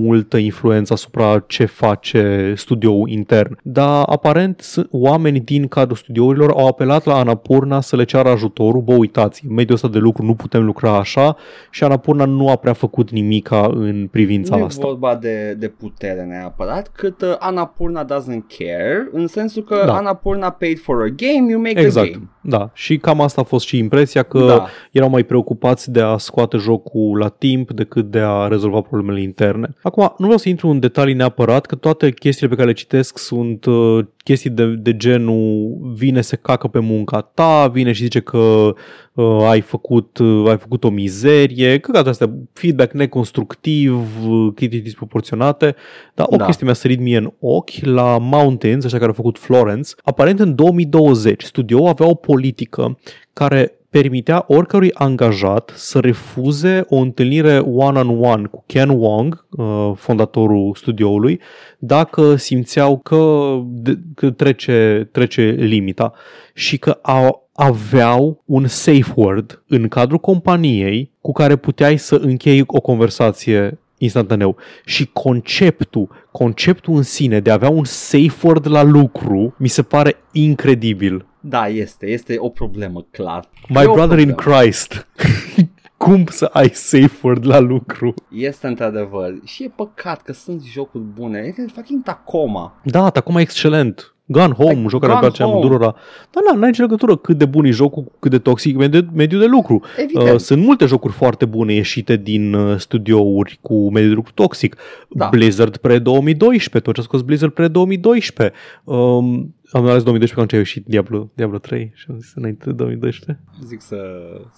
multă 0.00 0.36
influență 0.36 0.92
asupra 0.92 1.44
ce 1.46 1.64
face 1.64 2.52
studioul 2.56 3.08
intern. 3.08 3.58
Dar 3.62 4.02
aparent 4.06 4.60
s- 4.60 4.82
oamenii 4.90 5.40
din 5.40 5.66
cadrul 5.68 5.96
studiourilor 5.96 6.50
au 6.50 6.66
apelat 6.66 7.04
la 7.04 7.14
Anapurna 7.18 7.80
să 7.80 7.96
le 7.96 8.04
ceară 8.04 8.28
ajutorul. 8.28 8.80
Bă, 8.82 8.94
uitați, 8.94 9.42
în 9.48 9.54
mediul 9.54 9.74
ăsta 9.74 9.88
de 9.88 9.98
lucru 9.98 10.24
nu 10.24 10.34
putem 10.34 10.64
lucra 10.64 10.79
așa 10.88 11.36
și 11.70 11.84
Anapurna 11.84 12.24
nu 12.24 12.48
a 12.48 12.56
prea 12.56 12.72
făcut 12.72 13.10
nimica 13.10 13.66
în 13.74 14.08
privința 14.10 14.56
Nu 14.56 14.62
e 14.62 14.64
asta. 14.64 14.86
vorba 14.86 15.16
de, 15.16 15.54
de 15.58 15.68
putere 15.68 16.22
neapărat 16.22 16.88
Cât 16.88 17.22
uh, 17.22 17.34
Annapurna 17.38 18.04
doesn't 18.04 18.58
care 18.58 19.08
În 19.12 19.26
sensul 19.26 19.62
că 19.62 19.82
Da. 19.86 19.94
Annapurna 19.96 20.50
paid 20.50 20.78
for 20.80 21.02
a 21.02 21.06
game 21.06 21.50
You 21.50 21.60
make 21.60 21.78
a 21.78 21.82
Exact, 21.82 22.10
game 22.12 22.28
da. 22.50 22.70
Și 22.74 22.96
cam 22.98 23.20
asta 23.20 23.40
a 23.40 23.44
fost 23.44 23.66
și 23.66 23.78
impresia 23.78 24.22
că 24.22 24.44
Da. 24.46 24.66
erau 24.90 25.08
mai 25.08 25.22
preocupați 25.22 25.90
de 25.90 26.00
a 26.00 26.16
scoate 26.16 26.56
jocul 26.56 27.18
la 27.18 27.28
timp 27.28 27.70
decât 27.70 28.10
de 28.10 28.18
a 28.18 28.46
rezolva 28.46 28.80
problemele 28.80 29.22
interne. 29.22 29.74
Acum, 29.82 30.02
nu 30.02 30.24
vreau 30.24 30.38
să 30.38 30.48
intru 30.48 30.68
în 30.68 30.80
detalii 30.80 31.14
neapărat, 31.14 31.66
că 31.66 31.74
toate 31.74 32.10
chestiile 32.12 32.48
pe 32.48 32.54
care 32.54 32.68
le 32.68 32.74
citesc 32.74 33.18
sunt 33.18 33.64
uh, 33.64 33.98
chestii 34.24 34.50
de, 34.50 34.66
de 34.66 34.96
genul 34.96 35.78
vine 35.94 36.20
se 36.20 36.36
cacă 36.36 36.68
pe 36.68 36.78
munca 36.78 37.20
ta, 37.20 37.66
vine 37.72 37.92
și 37.92 38.02
zice 38.02 38.20
că 38.20 38.74
uh, 39.14 39.46
ai, 39.48 39.60
făcut, 39.60 40.18
uh, 40.18 40.48
ai 40.48 40.58
făcut 40.58 40.84
o 40.84 40.90
mizerie, 40.90 41.78
că 41.78 41.98
astea, 41.98 42.30
feedback 42.52 42.92
neconstructiv, 42.92 44.06
uh, 44.28 44.52
critici 44.54 44.82
disproporționate, 44.82 45.74
dar 46.14 46.26
o 46.30 46.36
Da. 46.36 46.44
chestie 46.44 46.64
mi-a 46.66 46.74
sărit 46.74 47.00
mie 47.00 47.16
în 47.16 47.32
ochi 47.40 47.84
la 47.84 48.18
Mountains, 48.20 48.84
așa 48.84 48.96
care 48.96 49.08
au 49.08 49.12
făcut 49.12 49.38
Florence. 49.38 49.90
Aparent 50.02 50.40
în 50.40 50.54
2020 50.54 51.42
studioul 51.42 51.88
avea 51.88 52.06
o 52.06 52.14
politică 52.40 52.98
care 53.32 53.74
permitea 53.90 54.44
oricărui 54.46 54.92
angajat 54.94 55.72
să 55.74 55.98
refuze 56.00 56.84
o 56.88 56.96
întâlnire 56.96 57.58
one-on-one 57.58 58.46
cu 58.46 58.64
Ken 58.66 58.88
Wong, 58.88 59.46
uh, 59.50 59.92
fondatorul 59.96 60.74
studioului, 60.74 61.40
dacă 61.78 62.36
simțeau 62.36 62.98
că, 62.98 63.52
de, 63.64 63.98
că 64.14 64.30
trece, 64.30 65.08
trece 65.12 65.42
limita 65.58 66.12
și 66.54 66.78
că 66.78 66.98
au, 67.02 67.50
aveau 67.54 68.42
un 68.44 68.66
safe 68.66 69.12
word 69.14 69.62
în 69.68 69.88
cadrul 69.88 70.18
companiei 70.18 71.10
cu 71.20 71.32
care 71.32 71.56
puteai 71.56 71.96
să 71.96 72.14
închei 72.14 72.62
o 72.66 72.80
conversație 72.80 73.78
instantaneu. 73.98 74.56
Și 74.84 75.10
conceptul, 75.12 76.08
conceptul 76.32 76.94
în 76.96 77.02
sine 77.02 77.40
de 77.40 77.50
a 77.50 77.54
avea 77.54 77.70
un 77.70 77.84
safe 77.84 78.46
word 78.46 78.70
la 78.70 78.82
lucru 78.82 79.54
mi 79.58 79.68
se 79.68 79.82
pare 79.82 80.16
incredibil. 80.32 81.24
Da, 81.40 81.68
este, 81.68 82.06
este 82.06 82.34
o 82.38 82.48
problemă, 82.48 83.06
clar. 83.10 83.48
My 83.68 83.82
E 83.82 83.86
o 83.86 83.92
brother 83.92 84.18
in 84.18 84.34
problemă. 84.34 84.60
Christ. 84.60 85.06
Cum 85.96 86.26
să 86.26 86.44
ai 86.44 86.68
safe 86.68 87.16
word 87.22 87.46
la 87.46 87.58
lucru? 87.58 88.14
Este 88.30 88.66
într-adevăr. 88.66 89.34
Și 89.44 89.64
e 89.64 89.72
păcat 89.76 90.22
că 90.22 90.32
sunt 90.32 90.62
jocuri 90.62 91.04
bune. 91.04 91.54
E 91.56 91.64
fucking 91.74 92.02
Tacoma. 92.02 92.80
Da, 92.82 93.04
acum 93.04 93.36
e 93.36 93.40
excelent. 93.40 94.14
Gone 94.32 94.52
Home, 94.56 94.68
Like, 94.70 94.80
un 94.82 94.88
joc 94.88 95.00
care 95.00 95.12
îmi 95.12 95.20
Gone 95.20 95.32
place 95.32 95.42
Home. 95.42 95.56
amândurora. 95.56 95.94
Dar 96.30 96.42
na, 96.46 96.58
n-ai 96.58 96.68
nicio 96.68 96.82
legătură 96.82 97.16
cât 97.16 97.38
de 97.38 97.44
bun 97.44 97.64
e 97.64 97.70
jocul, 97.70 98.02
cu 98.02 98.12
cât 98.18 98.30
de 98.30 98.38
toxic 98.38 98.74
e 98.74 98.78
mediul 98.78 99.08
mediu 99.14 99.38
de 99.38 99.46
lucru. 99.46 99.82
Evident. 99.96 100.30
Uh, 100.30 100.36
sunt 100.38 100.62
multe 100.64 100.84
jocuri 100.84 101.12
foarte 101.12 101.44
bune 101.44 101.72
ieșite 101.72 102.16
din 102.16 102.54
uh, 102.54 102.78
studiouri 102.78 103.58
cu 103.60 103.90
mediul 103.90 104.08
de 104.08 104.14
lucru 104.14 104.32
toxic. 104.34 104.76
Da. 105.08 105.28
Blizzard 105.28 105.76
pre-2012, 105.76 106.82
tot 106.82 106.94
ce 106.94 107.00
a 107.00 107.02
scos 107.02 107.22
Blizzard 107.22 107.52
pre-2012. 107.52 108.52
Um, 108.84 109.54
am 109.72 109.86
ales 109.86 110.02
2012 110.02 110.34
când 110.34 110.52
a 110.52 110.56
ieșit 110.56 110.84
Diablo, 110.86 111.30
Diablo 111.34 111.58
3 111.58 111.92
și 111.94 112.06
am 112.08 112.18
zis 112.20 112.32
înainte 112.34 112.64
de 112.64 112.72
2012. 112.72 113.44
Zic 113.66 113.80
să... 113.80 113.96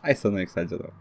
Hai 0.03 0.15
să 0.15 0.29
nu 0.29 0.41
exagerăm. 0.41 0.93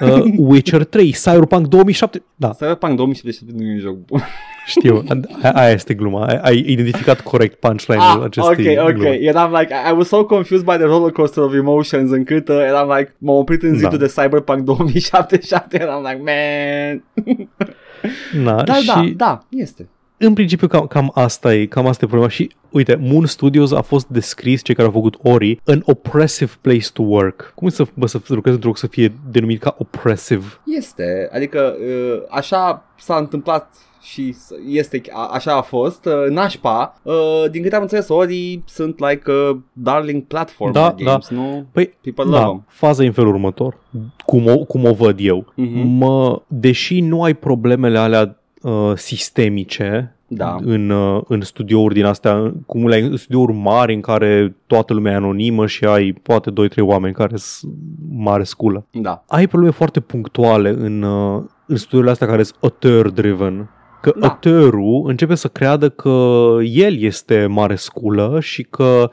Uh, 0.00 0.24
Witcher 0.50 0.84
3, 0.84 1.10
Cyberpunk 1.12 1.66
2007. 1.66 2.22
Da, 2.36 2.50
Cyberpunk 2.50 2.96
2077 2.96 3.52
nu 3.62 3.70
e 3.70 3.72
un 3.72 3.78
joc 3.78 3.96
bun. 4.04 4.20
Știu. 4.66 5.02
A- 5.42 5.50
Aia 5.50 5.70
este 5.70 5.94
gluma. 5.94 6.26
Ai, 6.26 6.38
ai 6.42 6.64
identificat 6.68 7.20
corect 7.20 7.58
punchline-ul 7.60 8.18
Ah, 8.20 8.24
acestei 8.24 8.78
ok, 8.78 8.86
ok. 8.88 8.92
glume. 8.94 9.18
Eram 9.20 9.52
like, 9.52 9.74
I, 9.74 9.90
I 9.90 9.92
was 9.96 10.08
so 10.08 10.24
confused 10.24 10.64
by 10.64 10.72
the 10.76 10.84
roller 10.84 11.10
coaster 11.12 11.42
of 11.42 11.54
emotions 11.54 12.10
încât 12.10 12.48
uh, 12.48 12.56
eram 12.66 12.88
like, 12.96 13.14
m-am 13.18 13.36
oprit 13.36 13.62
în 13.62 13.74
zidul 13.74 13.90
Da. 13.98 14.04
de 14.06 14.12
Cyberpunk 14.16 14.60
2077, 14.60 15.80
eram 15.82 16.02
like, 16.10 16.22
man. 16.24 17.04
Na, 18.42 18.62
Da, 18.64 18.74
și 18.74 18.86
da, 18.86 19.04
da, 19.16 19.42
este. 19.50 19.88
în 20.18 20.32
principiu 20.34 20.66
cam, 20.66 20.86
cam 20.86 21.10
asta 21.14 21.54
e, 21.54 21.66
cam 21.66 21.86
asta 21.86 22.04
e 22.04 22.08
problema 22.08 22.30
și 22.32 22.50
uite, 22.70 22.96
Moon 23.00 23.26
Studios 23.26 23.72
a 23.72 23.80
fost 23.80 24.06
descris, 24.08 24.62
cei 24.62 24.74
care 24.74 24.86
au 24.86 24.92
făcut 24.92 25.16
Ori, 25.22 25.60
an 25.64 25.82
oppressive 25.84 26.52
place 26.60 26.86
to 26.92 27.02
work. 27.02 27.52
Cum 27.54 27.66
e 27.66 27.70
să, 27.70 27.86
bă, 27.94 28.06
să 28.06 28.18
lucrezi 28.28 28.54
într-un 28.54 28.68
loc 28.70 28.76
să 28.78 28.86
fie 28.86 29.12
denumit 29.30 29.60
ca 29.60 29.74
oppressive? 29.78 30.44
Este, 30.66 31.28
adică 31.32 31.76
uh, 31.80 32.22
așa 32.30 32.84
s-a 32.98 33.16
întâmplat 33.16 33.74
și 34.10 34.32
s- 34.32 34.50
este, 34.68 35.00
a, 35.12 35.28
așa 35.32 35.56
a 35.56 35.60
fost. 35.60 36.04
Uh, 36.04 36.12
nașpa, 36.30 37.00
uh, 37.02 37.14
din 37.50 37.62
câte 37.62 37.74
am 37.76 37.82
înțeles, 37.82 38.08
ori 38.08 38.62
sunt 38.66 38.98
like 39.08 39.30
uh, 39.30 39.56
darling 39.72 40.22
platform 40.22 40.72
Da, 40.72 40.94
games, 41.04 41.28
nu? 41.28 41.64
Păi, 41.72 41.86
People 42.00 42.24
love 42.24 42.36
da, 42.36 42.42
them. 42.44 42.64
faza 42.68 43.02
e 43.02 43.06
în 43.06 43.12
felul 43.12 43.30
următor, 43.32 43.78
cum 44.24 44.46
o, 44.46 44.56
cum 44.58 44.84
o 44.84 44.92
văd 44.92 45.16
eu. 45.20 45.52
Mhm. 45.54 45.86
Mă, 45.86 46.42
deși 46.46 47.00
nu 47.00 47.22
ai 47.22 47.34
problemele 47.34 47.98
alea 47.98 48.38
uh, 48.62 48.92
sistemice 48.94 50.16
Da. 50.28 50.56
în, 50.60 50.90
uh, 50.90 51.22
în 51.28 51.40
studiouri 51.40 51.94
din 51.94 52.04
astea, 52.04 52.52
cum 52.66 52.86
le 52.88 52.94
ai 52.94 53.00
în 53.02 53.16
studiouri 53.16 53.52
mari 53.52 53.94
în 53.94 54.00
care 54.00 54.56
toată 54.66 54.92
lumea 54.94 55.12
e 55.12 55.16
anonimă 55.16 55.66
și 55.66 55.84
ai 55.84 56.12
poate 56.12 56.50
2-3 56.50 56.54
oameni 56.80 57.14
care 57.14 57.36
sunt 57.36 57.72
mare 58.10 58.42
sculă. 58.44 58.86
Da. 58.90 59.24
ai 59.28 59.46
probleme 59.46 59.72
foarte 59.72 60.00
punctuale 60.00 60.68
în, 60.68 61.02
uh, 61.02 61.42
în 61.66 61.76
studiile 61.76 62.10
astea 62.10 62.26
care 62.26 62.42
sunt 62.42 62.56
auteur-driven. 62.60 63.70
Că 64.06 64.12
Da. 64.18 64.26
auteurul 64.28 65.02
începe 65.08 65.34
să 65.34 65.48
creadă 65.48 65.88
că 65.88 66.56
el 66.62 66.98
este 66.98 67.46
mare 67.46 67.74
sculă 67.74 68.38
și 68.40 68.62
că 68.62 69.10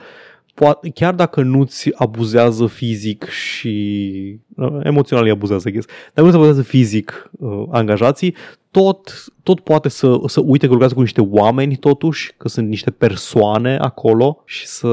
poate, 0.53 0.89
chiar 0.89 1.13
dacă 1.13 1.41
nu-ți 1.41 1.91
abuzează 1.93 2.65
fizic 2.65 3.25
și 3.25 4.39
uh, 4.55 4.79
emoțional 4.83 5.25
îi 5.25 5.31
abuzează, 5.31 5.69
I 5.69 5.71
guess, 5.71 5.87
dar 6.13 6.23
nu-ți 6.23 6.35
abuzează 6.35 6.61
fizic 6.61 7.29
uh, 7.39 7.63
angajații, 7.69 8.35
tot, 8.71 9.25
tot 9.43 9.59
poate 9.59 9.89
să, 9.89 10.19
să 10.25 10.41
uite 10.45 10.65
că 10.65 10.71
lucrează 10.71 10.93
cu 10.93 10.99
niște 11.01 11.21
oameni 11.21 11.75
totuși, 11.75 12.33
că 12.37 12.47
sunt 12.47 12.67
niște 12.67 12.91
persoane 12.91 13.77
acolo 13.77 14.41
și 14.45 14.67
să, 14.67 14.87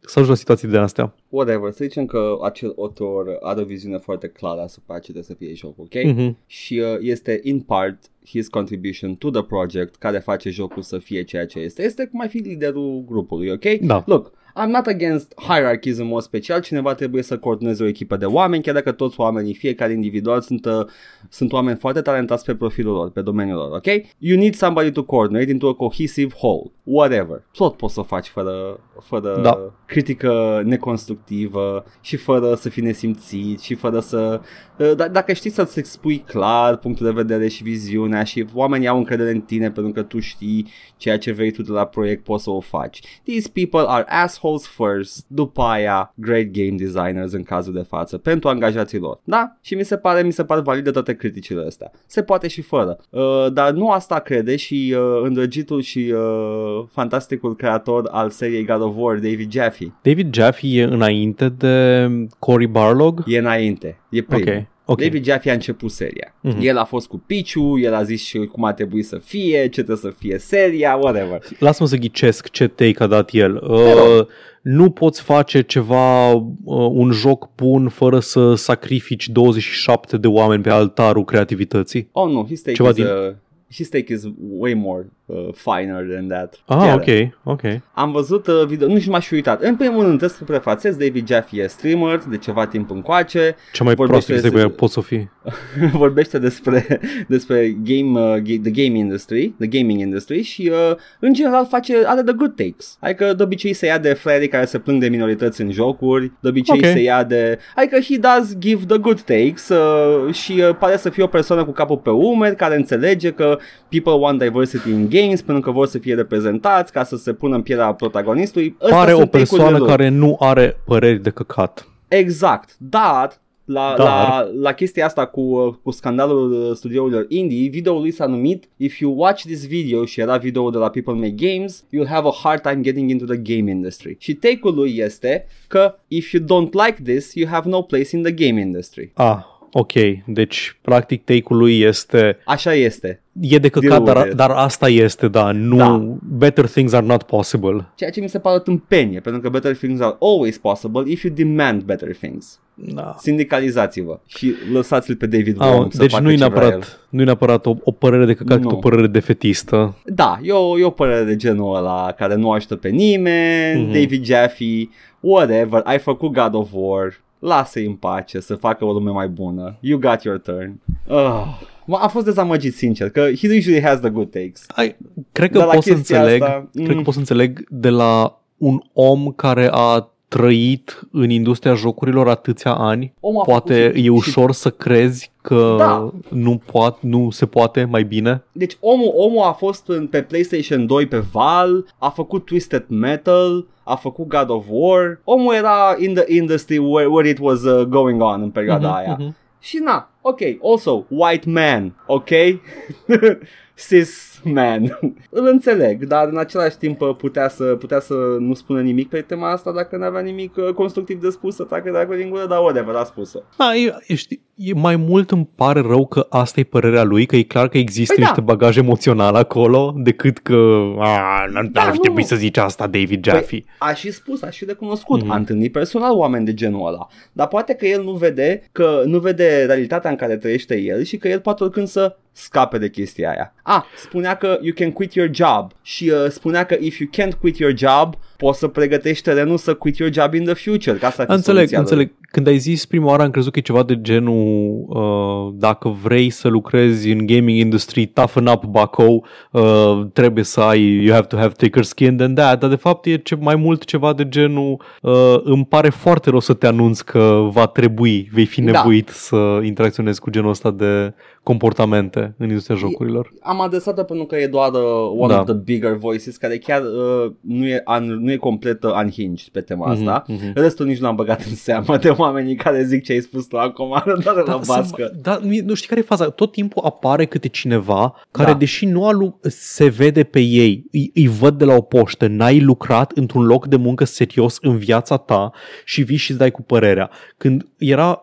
să 0.00 0.12
ajungă 0.12 0.30
la 0.30 0.34
situații 0.34 0.68
de 0.68 0.78
astea. 0.78 1.14
Whatever, 1.28 1.70
să 1.70 1.84
zicem 1.84 2.06
că 2.06 2.38
acel 2.42 2.74
autor 2.78 3.38
are 3.40 3.60
o 3.60 3.64
viziune 3.64 3.98
foarte 3.98 4.28
clară 4.28 4.60
asupra 4.60 4.94
ce 4.94 5.00
trebuie 5.00 5.22
să 5.22 5.34
fie 5.34 5.54
jocul, 5.54 5.84
ok? 5.84 6.04
Mhm. 6.04 6.36
Și 6.46 6.78
uh, 6.78 6.98
este 7.00 7.40
in 7.42 7.60
part 7.60 7.98
his 8.26 8.48
contribution 8.48 9.14
to 9.14 9.30
the 9.30 9.42
project 9.42 9.96
care 9.96 10.18
face 10.18 10.50
jocul 10.50 10.82
să 10.82 10.98
fie 10.98 11.22
ceea 11.22 11.46
ce 11.46 11.58
este. 11.58 11.82
Este 11.82 12.06
cum 12.06 12.20
ai 12.20 12.28
fi 12.28 12.38
liderul 12.38 13.04
grupului, 13.06 13.50
ok? 13.50 13.64
Da. 13.80 14.02
Look, 14.06 14.32
I'm 14.62 14.70
not 14.70 14.86
against 14.86 15.32
hierarchies 15.36 15.98
în 15.98 16.06
mod 16.06 16.22
special, 16.22 16.60
cineva 16.60 16.94
trebuie 16.94 17.22
să 17.22 17.38
coordoneze 17.38 17.82
o 17.82 17.86
echipă 17.86 18.16
de 18.16 18.24
oameni, 18.24 18.62
chiar 18.62 18.74
dacă 18.74 18.92
toți 18.92 19.20
oamenii, 19.20 19.54
fiecare 19.54 19.92
individual, 19.92 20.40
sunt, 20.40 20.64
uh, 20.66 20.86
sunt 21.28 21.52
oameni 21.52 21.76
foarte 21.78 22.00
talentați 22.00 22.44
pe 22.44 22.54
profilul 22.54 22.94
lor, 22.94 23.10
pe 23.10 23.20
domeniul 23.22 23.56
lor, 23.56 23.70
ok? 23.76 23.86
You 24.18 24.38
need 24.38 24.54
somebody 24.54 24.90
to 24.90 25.02
coordinate 25.04 25.50
into 25.50 25.68
a 25.68 25.74
cohesive 25.74 26.34
whole, 26.42 26.70
whatever. 26.82 27.42
Tot 27.52 27.76
poți 27.76 27.94
să 27.94 28.00
o 28.00 28.02
faci 28.02 28.26
fără, 28.26 28.80
fără 29.02 29.40
Da. 29.42 29.72
critică 29.86 30.62
neconstructivă 30.64 31.84
și 32.00 32.16
fără 32.16 32.54
să 32.54 32.68
fii 32.68 32.82
nesimțit 32.82 33.60
și 33.60 33.74
fără 33.74 34.00
să... 34.00 34.40
uh, 34.78 34.92
d- 34.94 35.10
dacă 35.12 35.32
știi 35.32 35.50
să-ți 35.50 35.78
expui 35.78 36.18
clar 36.18 36.76
punctul 36.76 37.06
de 37.06 37.12
vedere 37.12 37.48
și 37.48 37.62
viziunea 37.62 38.24
și 38.24 38.46
oamenii 38.54 38.88
au 38.88 38.96
încredere 38.98 39.30
în 39.30 39.40
tine 39.40 39.70
pentru 39.70 39.92
că 39.92 40.02
tu 40.02 40.18
știi 40.18 40.66
ceea 40.96 41.18
ce 41.18 41.32
vrei 41.32 41.50
tu 41.50 41.62
de 41.62 41.72
la 41.72 41.84
proiect, 41.84 42.24
poți 42.24 42.42
să 42.42 42.50
o 42.50 42.60
faci. 42.60 43.00
These 43.24 43.48
people 43.52 43.84
are 43.86 44.04
assholes 44.08 44.44
assholes 44.46 44.66
first, 44.66 45.24
după 45.28 45.62
aia 45.62 46.12
great 46.14 46.44
game 46.44 46.74
designers 46.76 47.32
în 47.32 47.42
cazul 47.42 47.72
de 47.72 47.84
față, 47.88 48.18
pentru 48.18 48.48
angajații 48.48 48.98
lor. 48.98 49.20
Da? 49.24 49.56
Și 49.60 49.74
mi 49.74 49.84
se 49.84 49.96
pare, 49.96 50.22
mi 50.22 50.32
se 50.32 50.44
pare 50.44 50.60
valide 50.60 50.90
toate 50.90 51.14
criticile 51.14 51.64
astea. 51.66 51.90
Se 52.06 52.22
poate 52.22 52.48
și 52.48 52.62
fără. 52.62 52.98
Uh, 53.10 53.46
dar 53.52 53.70
nu 53.70 53.90
asta 53.90 54.18
crede 54.18 54.56
și 54.56 54.94
uh, 54.96 55.20
îndrăgitul 55.22 55.80
și 55.80 56.14
uh, 56.14 56.84
fantasticul 56.90 57.56
creator 57.56 58.08
al 58.10 58.30
seriei 58.30 58.64
God 58.64 58.80
of 58.80 58.94
War, 58.96 59.14
David 59.14 59.52
Jaffe. 59.52 59.92
David 60.02 60.34
Jaffe 60.34 60.66
e 60.66 60.82
înainte 60.82 61.48
de 61.48 62.08
Cory 62.38 62.66
Barlog? 62.66 63.22
E 63.26 63.38
înainte. 63.38 64.00
E 64.10 64.22
primul. 64.22 64.48
Ok. 64.48 64.66
Ok. 64.88 65.00
David 65.00 65.24
Jaffe 65.24 65.50
a 65.50 65.52
început 65.52 65.90
seria. 65.90 66.34
Mhm. 66.40 66.58
El 66.60 66.76
a 66.76 66.84
fost 66.84 67.06
cu 67.06 67.22
Piciu, 67.26 67.78
el 67.78 67.94
a 67.94 68.02
zis 68.02 68.22
și 68.24 68.38
cum 68.38 68.64
a 68.64 68.72
trebuit 68.72 69.06
să 69.06 69.18
fie, 69.18 69.60
ce 69.62 69.68
trebuie 69.82 69.96
să 69.96 70.12
fie 70.18 70.38
seria, 70.38 70.94
whatever. 70.96 71.42
Lasă-mă 71.58 71.88
să 71.88 71.96
ghicesc 71.96 72.50
ce 72.50 72.66
take 72.68 73.02
a 73.02 73.06
dat 73.06 73.30
el. 73.32 73.52
rog. 73.66 74.18
Uh, 74.20 74.26
nu 74.62 74.90
poți 74.90 75.22
face 75.22 75.60
ceva, 75.62 76.32
uh, 76.32 76.42
un 76.90 77.10
joc 77.10 77.48
bun 77.54 77.88
fără 77.88 78.18
să 78.20 78.54
sacrifici 78.54 79.28
27 79.28 80.16
de 80.16 80.26
oameni 80.26 80.62
pe 80.62 80.70
altarul 80.70 81.24
creativității. 81.24 82.08
Oh 82.12 82.30
no, 82.30 82.44
his 82.44 82.60
take, 82.62 82.76
Ceva 82.76 82.88
is, 82.88 82.94
din- 82.94 83.04
uh, 83.04 83.32
his 83.70 83.88
take 83.88 84.12
is 84.12 84.22
way 84.58 84.74
more 84.74 85.06
uh, 85.26 85.48
finer 85.54 86.04
than 86.10 86.26
that. 86.26 86.54
Ah, 86.64 86.76
Chiar. 86.76 86.94
ok, 86.96 87.28
ok. 87.44 87.62
Am 87.92 88.12
văzut 88.12 88.46
uh, 88.46 88.64
video, 88.66 88.88
nu 88.88 88.98
și 88.98 89.08
m-aș 89.08 89.26
fi 89.26 89.34
uitat. 89.34 89.62
În 89.62 89.76
primul 89.76 89.98
rând, 90.02 90.18
trebuie 90.18 90.38
să 90.38 90.44
prefațez, 90.44 90.96
David 90.96 91.26
Jaffe 91.28 91.56
e 91.56 91.66
streamer 91.66 92.22
de 92.30 92.36
ceva 92.36 92.66
timp 92.66 92.90
încoace, 92.90 93.56
Cea 93.72 93.84
mai 93.84 93.94
Vorbește 93.94 94.32
proastă 94.32 94.32
chestie 94.32 94.50
despre- 94.50 94.60
pe 94.60 94.66
care 94.66 94.74
poți 94.74 94.92
să 94.92 95.00
fii. 95.00 95.30
vorbește 96.02 96.38
despre, 96.38 97.00
despre 97.28 97.76
game, 97.82 98.20
uh, 98.20 98.40
ga- 98.40 98.60
the 98.62 98.70
game 98.86 98.98
industry, 98.98 99.54
the 99.58 99.66
gaming 99.66 100.00
industry 100.00 100.42
și 100.42 100.70
uh, 100.90 100.96
în 101.20 101.32
general 101.32 101.66
face, 101.66 101.94
are 102.06 102.22
the 102.22 102.32
good 102.34 102.54
takes. 102.56 102.96
Adică 103.00 103.32
de 103.34 103.42
obicei 103.42 103.72
se 103.72 103.86
ia 103.86 103.98
de 103.98 104.12
fraierii 104.12 104.48
care 104.48 104.64
se 104.64 104.78
plâng 104.78 105.00
de 105.00 105.08
minorități 105.08 105.60
în 105.60 105.70
jocuri, 105.70 106.32
de 106.40 106.48
obicei 106.48 106.78
Ok. 106.78 106.84
se 106.84 107.00
ia 107.02 107.24
de... 107.24 107.58
Adică 107.76 107.98
he 108.00 108.16
does 108.18 108.58
give 108.58 108.84
the 108.86 108.98
good 108.98 109.20
takes 109.20 109.68
uh, 109.68 110.34
și 110.34 110.52
uh, 110.68 110.76
pare 110.78 110.96
să 110.96 111.10
fie 111.10 111.22
o 111.22 111.26
persoană 111.26 111.64
cu 111.64 111.70
capul 111.72 111.96
pe 111.98 112.10
umeri 112.10 112.56
care 112.56 112.76
înțelege 112.76 113.30
că 113.30 113.58
people 113.88 114.12
want 114.12 114.38
diversity 114.38 114.90
in 114.90 115.08
games 115.20 115.42
pentru 115.42 115.62
că 115.64 115.70
vor 115.70 115.86
să 115.86 115.98
fie 115.98 116.14
reprezentați 116.14 116.92
ca 116.92 117.04
să 117.04 117.16
se 117.16 117.32
pună 117.32 117.54
în 117.54 117.62
pielea 117.62 117.92
protagonistului. 117.94 118.76
Ăstea 118.82 118.96
Pare 118.96 119.12
o 119.12 119.16
sunt 119.16 119.30
take-urile 119.30 119.56
persoană 119.58 119.78
lui. 119.78 119.88
care 119.88 120.08
nu 120.08 120.36
are 120.40 120.76
păreri 120.84 121.22
de 121.22 121.30
căcat. 121.30 121.88
Exact, 122.08 122.76
dar 122.78 123.40
la, 123.64 123.94
Dar- 123.96 124.06
la, 124.06 124.48
la 124.60 124.72
chestia 124.72 125.04
asta 125.04 125.26
cu, 125.26 125.40
uh, 125.40 125.74
cu 125.82 125.90
scandalul 125.90 126.52
uh, 126.52 126.76
studiourilor 126.76 127.26
indie, 127.28 127.68
videoul 127.68 128.00
lui 128.00 128.10
s-a 128.10 128.26
numit 128.26 128.68
If 128.76 128.98
you 128.98 129.14
watch 129.16 129.42
this 129.42 129.66
video 129.66 130.04
și 130.04 130.20
era 130.20 130.36
video 130.36 130.70
de 130.70 130.78
la 130.78 130.88
People 130.88 131.12
Make 131.12 131.34
Games, 131.48 131.84
you'll 131.84 132.08
have 132.08 132.28
a 132.28 132.32
hard 132.42 132.60
time 132.60 132.80
getting 132.80 133.10
into 133.10 133.24
the 133.24 133.36
game 133.36 133.70
industry. 133.70 134.16
Și 134.18 134.34
take-ul 134.34 134.74
lui 134.74 134.96
este 134.96 135.46
că 135.66 135.94
if 136.08 136.32
you 136.32 136.42
don't 136.42 136.70
like 136.86 137.12
this, 137.12 137.34
you 137.34 137.48
have 137.48 137.68
no 137.68 137.82
place 137.82 138.16
in 138.16 138.22
the 138.22 138.32
game 138.32 138.60
industry. 138.60 139.10
Ah, 139.14 139.38
ok. 139.78 139.92
Deci, 140.26 140.76
practic, 140.82 141.24
take-ul 141.24 141.56
lui 141.58 141.80
este... 141.80 142.38
Așa 142.44 142.74
este. 142.74 143.20
E 143.40 143.58
de 143.58 143.68
căcat, 143.68 143.88
Deal 143.88 144.02
with 144.02 144.14
dar, 144.14 144.26
it. 144.26 144.32
dar 144.34 144.50
asta 144.50 144.88
este, 144.88 145.28
da. 145.28 145.50
Nu... 145.52 145.76
Da. 145.76 146.04
Better 146.22 146.66
things 146.66 146.92
are 146.92 147.06
not 147.06 147.22
possible. 147.22 147.86
Ceea 147.94 148.10
ce 148.10 148.20
mi 148.20 148.28
se 148.28 148.38
pare 148.38 148.56
o 148.56 148.58
tâmpenie, 148.58 149.20
pentru 149.20 149.40
că 149.40 149.48
better 149.48 149.76
things 149.76 150.00
are 150.00 150.16
always 150.20 150.58
possible 150.58 151.02
if 151.06 151.22
you 151.22 151.34
demand 151.34 151.82
better 151.82 152.16
things. 152.16 152.60
Da. 152.74 153.14
Sindicalizați-vă 153.18 154.20
și 154.26 154.54
lăsați-l 154.72 155.16
pe 155.16 155.26
David 155.26 155.56
Ah, 155.60 155.68
Wong 155.74 155.92
să 155.92 155.98
deci 155.98 156.10
facă 156.10 156.22
nu 156.22 156.30
e 156.30 156.34
ce 156.34 156.44
vrea 156.46 156.62
el. 156.62 156.68
neapărat, 156.68 157.00
nu 157.08 157.20
e 157.20 157.24
neapărat 157.24 157.66
o, 157.66 157.74
o 157.84 157.90
părere 157.90 158.24
de 158.24 158.34
căcat, 158.34 158.60
Nu. 158.60 158.68
cât 158.68 158.76
o 158.76 158.80
părere 158.80 159.06
defetistă. 159.06 159.94
Da, 160.04 160.38
e 160.42 160.52
o, 160.52 160.78
e 160.78 160.84
o 160.84 160.90
părere 160.90 161.24
de 161.24 161.36
genul 161.36 161.76
ăla 161.76 162.14
care 162.18 162.34
nu 162.34 162.50
ajută 162.50 162.76
pe 162.76 162.88
nimeni, 162.88 163.80
Mhm. 163.82 163.92
David 163.92 164.24
Jaffe, 164.24 164.88
whatever, 165.20 165.80
ai 165.84 165.98
făcut 165.98 166.32
God 166.32 166.54
of 166.54 166.68
War, 166.72 167.20
lasă-i 167.38 167.86
în 167.86 167.94
pace 167.94 168.40
să 168.40 168.54
facă 168.54 168.84
o 168.84 168.92
lume 168.92 169.10
mai 169.10 169.28
bună. 169.28 169.76
You 169.80 169.98
got 169.98 170.22
your 170.22 170.38
turn. 170.38 170.80
Uh. 171.06 171.94
Am 172.00 172.08
fost 172.08 172.24
dezamăgit 172.24 172.74
sincer 172.74 173.10
că 173.10 173.20
he 173.20 173.56
usually 173.56 173.82
has 173.82 174.00
the 174.00 174.10
good 174.10 174.30
takes. 174.30 174.66
Ai, 174.74 174.96
cred 175.32 175.50
că 175.50 175.58
Dar 175.58 175.66
la 175.66 175.72
pot 175.72 175.82
să 175.82 175.92
chestia 175.92 176.20
înțeleg, 176.20 176.42
asta, 176.42 176.68
cred 176.72 176.86
că 176.86 176.94
mm. 176.94 177.02
pot 177.02 177.12
să 177.12 177.18
înțeleg 177.18 177.66
de 177.70 177.88
la 177.88 178.40
un 178.56 178.80
om 178.92 179.32
care 179.32 179.68
a 179.70 180.10
trăit 180.28 181.00
în 181.12 181.30
industria 181.30 181.74
jocurilor 181.74 182.28
atâția 182.28 182.74
ani, 182.74 183.14
Omul 183.20 183.40
a 183.40 183.44
poate 183.44 183.74
făcut 183.82 183.94
și- 183.94 184.00
e 184.00 184.02
și- 184.02 184.08
ușor 184.08 184.52
să 184.52 184.70
crezi 184.70 185.30
că 185.42 185.74
Da. 185.78 186.10
nu, 186.28 186.60
poate, 186.72 186.98
nu 187.00 187.30
se 187.30 187.46
poate 187.46 187.84
mai 187.84 188.02
bine. 188.04 188.42
Deci 188.52 188.76
omul, 188.80 189.12
omul 189.14 189.42
a 189.42 189.52
fost 189.52 189.88
în, 189.88 190.06
pe 190.06 190.22
PlayStation 190.22 190.86
2 190.86 191.06
pe 191.06 191.18
Val, 191.32 191.84
a 191.98 192.08
făcut 192.08 192.44
Twisted 192.44 192.84
Metal, 192.88 193.66
a 193.84 193.94
făcut 193.94 194.26
God 194.26 194.50
of 194.50 194.64
War. 194.68 195.20
Omul 195.24 195.54
era 195.54 195.96
in 195.98 196.14
the 196.14 196.34
industry 196.36 196.78
where, 196.78 197.08
where 197.08 197.28
it 197.28 197.38
was 197.40 197.62
uh, 197.62 197.86
going 197.86 198.22
on 198.22 198.42
în 198.42 198.50
perioada 198.50 198.86
Mhm, 198.88 198.96
aia. 198.96 199.16
mhm. 199.20 199.36
Și 199.60 199.76
na, 199.84 200.10
ok, 200.20 200.38
also, 200.62 201.04
white 201.08 201.50
man, 201.50 201.94
ok? 202.06 202.28
Cis 203.88 204.35
man. 204.54 204.98
Îl 205.30 205.46
înțeleg, 205.46 206.04
dar 206.04 206.28
în 206.28 206.38
același 206.38 206.78
timp 206.78 207.00
uh, 207.00 207.16
putea 207.16 207.48
să, 207.48 207.64
putea 207.64 208.00
să 208.00 208.14
nu 208.38 208.54
spună 208.54 208.80
nimic 208.80 209.08
pe 209.08 209.20
tema 209.20 209.50
asta 209.50 209.72
dacă 209.72 209.96
n-avea 209.96 210.20
nimic 210.20 210.56
uh, 210.56 210.72
constructiv 210.74 211.20
de 211.20 211.30
spus, 211.30 211.54
să 211.54 211.62
tacă 211.62 211.90
de 211.90 211.98
acolo 211.98 212.16
din 212.16 212.30
gură, 212.30 212.46
dar 212.46 212.58
whatever, 212.58 212.94
a 212.94 213.04
spus-o. 213.04 213.38
Da, 213.56 213.74
e, 213.74 213.96
ești, 214.06 214.34
e 214.34 214.40
mai 214.74 214.96
mult 214.96 215.30
îmi 215.30 215.48
pare 215.54 215.80
rău 215.80 216.06
că 216.06 216.26
asta 216.30 216.60
e 216.60 216.64
părerea 216.64 217.02
lui, 217.02 217.26
că 217.26 217.36
e 217.36 217.42
clar 217.42 217.68
că 217.68 217.78
există 217.78 218.14
Păi 218.14 218.22
da. 218.22 218.28
niște 218.28 218.44
bagaj 218.44 218.76
emoțional 218.76 219.34
acolo, 219.34 219.94
decât 219.96 220.38
că 220.38 220.78
a, 220.98 221.44
n- 221.48 221.70
Da, 221.72 221.80
ar 221.80 221.86
fi 221.90 221.96
nu. 221.96 222.00
trebuit 222.02 222.26
să 222.26 222.36
zici 222.36 222.56
asta 222.56 222.86
David 222.86 223.24
Jaffe. 223.24 223.64
A 223.78 223.92
și 223.94 224.10
spus, 224.10 224.42
a 224.42 224.50
și 224.50 224.64
recunoscut, 224.64 225.18
Mhm. 225.20 225.26
mm-hmm. 225.28 225.32
a 225.34 225.36
întâlnit 225.36 225.72
personal 225.72 226.16
oameni 226.16 226.44
de 226.44 226.54
genul 226.54 226.86
ăla. 226.86 227.06
Dar 227.32 227.46
poate 227.48 227.74
că 227.74 227.86
el 227.86 228.02
nu 228.02 228.12
vede, 228.12 228.62
că 228.72 229.02
nu 229.06 229.18
vede 229.18 229.64
realitatea 229.66 230.10
în 230.10 230.16
care 230.16 230.36
trăiește 230.36 230.80
el 230.80 231.02
și 231.02 231.16
că 231.16 231.28
el 231.28 231.40
poate 231.40 231.62
oricând 231.62 231.88
să 231.88 232.16
scape 232.32 232.78
de 232.78 232.90
chestia 232.90 233.30
aia. 233.30 233.54
A, 233.62 233.86
spunea 233.96 234.36
că 234.36 234.58
you 234.60 234.72
can 234.74 234.90
quit 234.92 235.14
your 235.14 235.30
job 235.32 235.70
și 235.82 236.12
uh, 236.14 236.30
spunea 236.30 236.64
că 236.64 236.76
if 236.80 236.98
you 236.98 237.08
can't 237.12 237.38
quit 237.40 237.58
your 237.58 237.74
job, 237.76 238.14
poți 238.36 238.58
să 238.58 238.68
pregătești 238.68 239.22
terenul 239.24 239.56
să 239.56 239.74
quit 239.74 239.96
your 239.96 240.12
job 240.12 240.34
in 240.34 240.44
the 240.44 240.54
future. 240.54 240.96
Ca 240.96 241.10
să 241.10 241.24
fi 241.24 241.30
Înțeleg, 241.32 241.68
soluția 241.68 241.78
lui. 241.78 241.86
înțeleg. 241.88 242.10
Când 242.30 242.46
ai 242.46 242.58
zis 242.58 242.86
prima 242.86 243.06
oară 243.06 243.22
am 243.22 243.30
crezut 243.30 243.52
că 243.52 243.58
e 243.58 243.62
ceva 243.62 243.82
de 243.82 244.00
genul 244.00 244.84
uh, 244.88 245.54
dacă 245.58 245.88
vrei 246.02 246.30
să 246.30 246.48
lucrezi 246.48 247.10
în 247.10 247.26
gaming 247.26 247.58
industry, 247.58 248.06
toughen 248.06 248.46
up 248.46 248.64
Baco, 248.64 249.20
uh, 249.52 250.00
trebuie 250.12 250.44
să 250.44 250.60
ai, 250.60 250.82
you 251.04 251.14
have 251.14 251.26
to 251.26 251.36
have 251.36 251.52
thicker 251.56 251.82
skin 251.82 252.16
than 252.16 252.34
that, 252.34 252.60
dar 252.60 252.68
de 252.70 252.76
fapt 252.76 253.06
e 253.06 253.16
ce, 253.16 253.34
mai 253.40 253.56
mult 253.56 253.84
ceva 253.84 254.12
de 254.12 254.28
genul 254.28 254.82
uh, 255.02 255.12
îmi 255.44 255.64
pare 255.64 255.88
foarte 255.88 256.30
rău 256.30 256.38
să 256.40 256.52
te 256.54 256.66
anunț 256.66 257.00
că 257.00 257.48
va 257.50 257.66
trebui, 257.66 258.28
vei 258.32 258.44
fi 258.46 258.60
Da. 258.62 258.70
nevoit 258.70 259.08
să 259.08 259.60
interacționezi 259.62 260.20
cu 260.20 260.30
genul 260.30 260.50
ăsta 260.50 260.70
de 260.70 261.14
comportamente 261.56 262.34
în 262.38 262.46
industria 262.48 262.76
jocurilor. 262.76 263.32
Am 263.42 263.60
adresat-o 263.60 264.02
pentru 264.02 264.24
că 264.26 264.36
e 264.36 264.46
doar 264.46 264.72
uh, 264.72 264.80
one 265.16 265.32
Da. 265.32 265.38
of 265.40 265.44
the 265.46 265.54
bigger 265.54 265.92
voices 265.92 266.36
care 266.36 266.58
chiar 266.58 266.82
uh, 266.82 267.32
nu, 267.40 267.66
e 267.66 267.82
un, 267.98 268.04
nu 268.20 268.30
e 268.30 268.36
complet 268.36 268.82
uh, 268.82 268.92
unhinged 269.02 269.48
pe 269.52 269.60
tema 269.60 269.86
asta. 269.90 270.24
Mhm, 270.26 270.38
mhm. 270.44 270.52
Restul 270.54 270.86
nici 270.86 270.98
nu 270.98 271.06
am 271.06 271.14
băgat 271.16 271.44
în 271.44 271.54
seamă 271.54 271.96
de 271.96 272.08
oamenii 272.08 272.54
care 272.54 272.84
zic 272.84 273.04
ce 273.04 273.12
ai 273.12 273.20
spus 273.20 273.46
tu 273.46 273.56
acum, 273.58 273.88
doar 274.24 274.36
la 274.36 274.42
Da, 274.42 274.60
bască. 274.66 275.02
să- 275.12 275.14
da, 275.22 275.38
nu, 275.42 275.50
nu 275.64 275.74
știi 275.74 275.88
care 275.88 276.00
e 276.00 276.04
faza? 276.04 276.30
Tot 276.30 276.52
timpul 276.52 276.82
apare 276.84 277.24
câte 277.24 277.48
cineva 277.48 278.14
care, 278.30 278.52
Da. 278.52 278.58
deși 278.58 278.86
nu 278.86 279.06
a 279.06 279.12
lu- 279.12 279.38
se 279.42 279.88
vede 279.88 280.22
pe 280.24 280.40
ei, 280.40 280.84
îi, 280.92 281.10
îi 281.14 281.26
văd 281.28 281.58
de 281.58 281.64
la 281.64 281.74
o 281.74 281.80
poștă, 281.80 282.26
n-ai 282.26 282.60
lucrat 282.60 283.12
într-un 283.14 283.44
loc 283.44 283.66
de 283.66 283.76
muncă 283.76 284.04
serios 284.04 284.58
în 284.60 284.76
viața 284.76 285.16
ta 285.16 285.50
și 285.84 286.02
vii 286.02 286.16
și 286.16 286.30
îți 286.30 286.38
dai 286.40 286.50
cu 286.50 286.62
părerea. 286.62 287.10
Când 287.36 287.66
era 287.78 288.20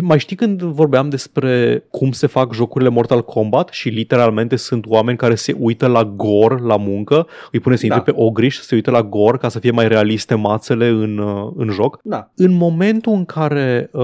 mai 0.00 0.18
știi 0.18 0.36
când 0.36 0.62
vorbeam 0.62 1.08
despre 1.08 1.84
cum 1.90 2.12
se 2.12 2.26
fac 2.26 2.52
jocurile 2.52 2.90
Mortal 2.90 3.24
Kombat 3.24 3.68
și 3.68 3.88
literalmente 3.88 4.56
sunt 4.56 4.86
oameni 4.86 5.16
care 5.16 5.34
se 5.34 5.56
uită 5.58 5.86
la 5.86 6.04
gore 6.04 6.58
la 6.62 6.76
muncă, 6.76 7.26
îi 7.52 7.60
pune 7.60 7.76
să 7.76 7.86
Da. 7.86 7.94
intre 7.94 8.12
pe 8.12 8.20
ogriș, 8.20 8.56
să 8.56 8.62
se 8.62 8.74
uită 8.74 8.90
la 8.90 9.02
gore 9.02 9.36
ca 9.36 9.48
să 9.48 9.58
fie 9.58 9.70
mai 9.70 9.88
realiste 9.88 10.34
mațele 10.34 10.86
în, 10.86 11.18
uh, 11.18 11.52
în 11.56 11.70
joc 11.70 11.98
Da. 12.02 12.30
în 12.36 12.52
momentul 12.52 13.12
în 13.12 13.24
care 13.24 13.88
uh, 13.92 14.02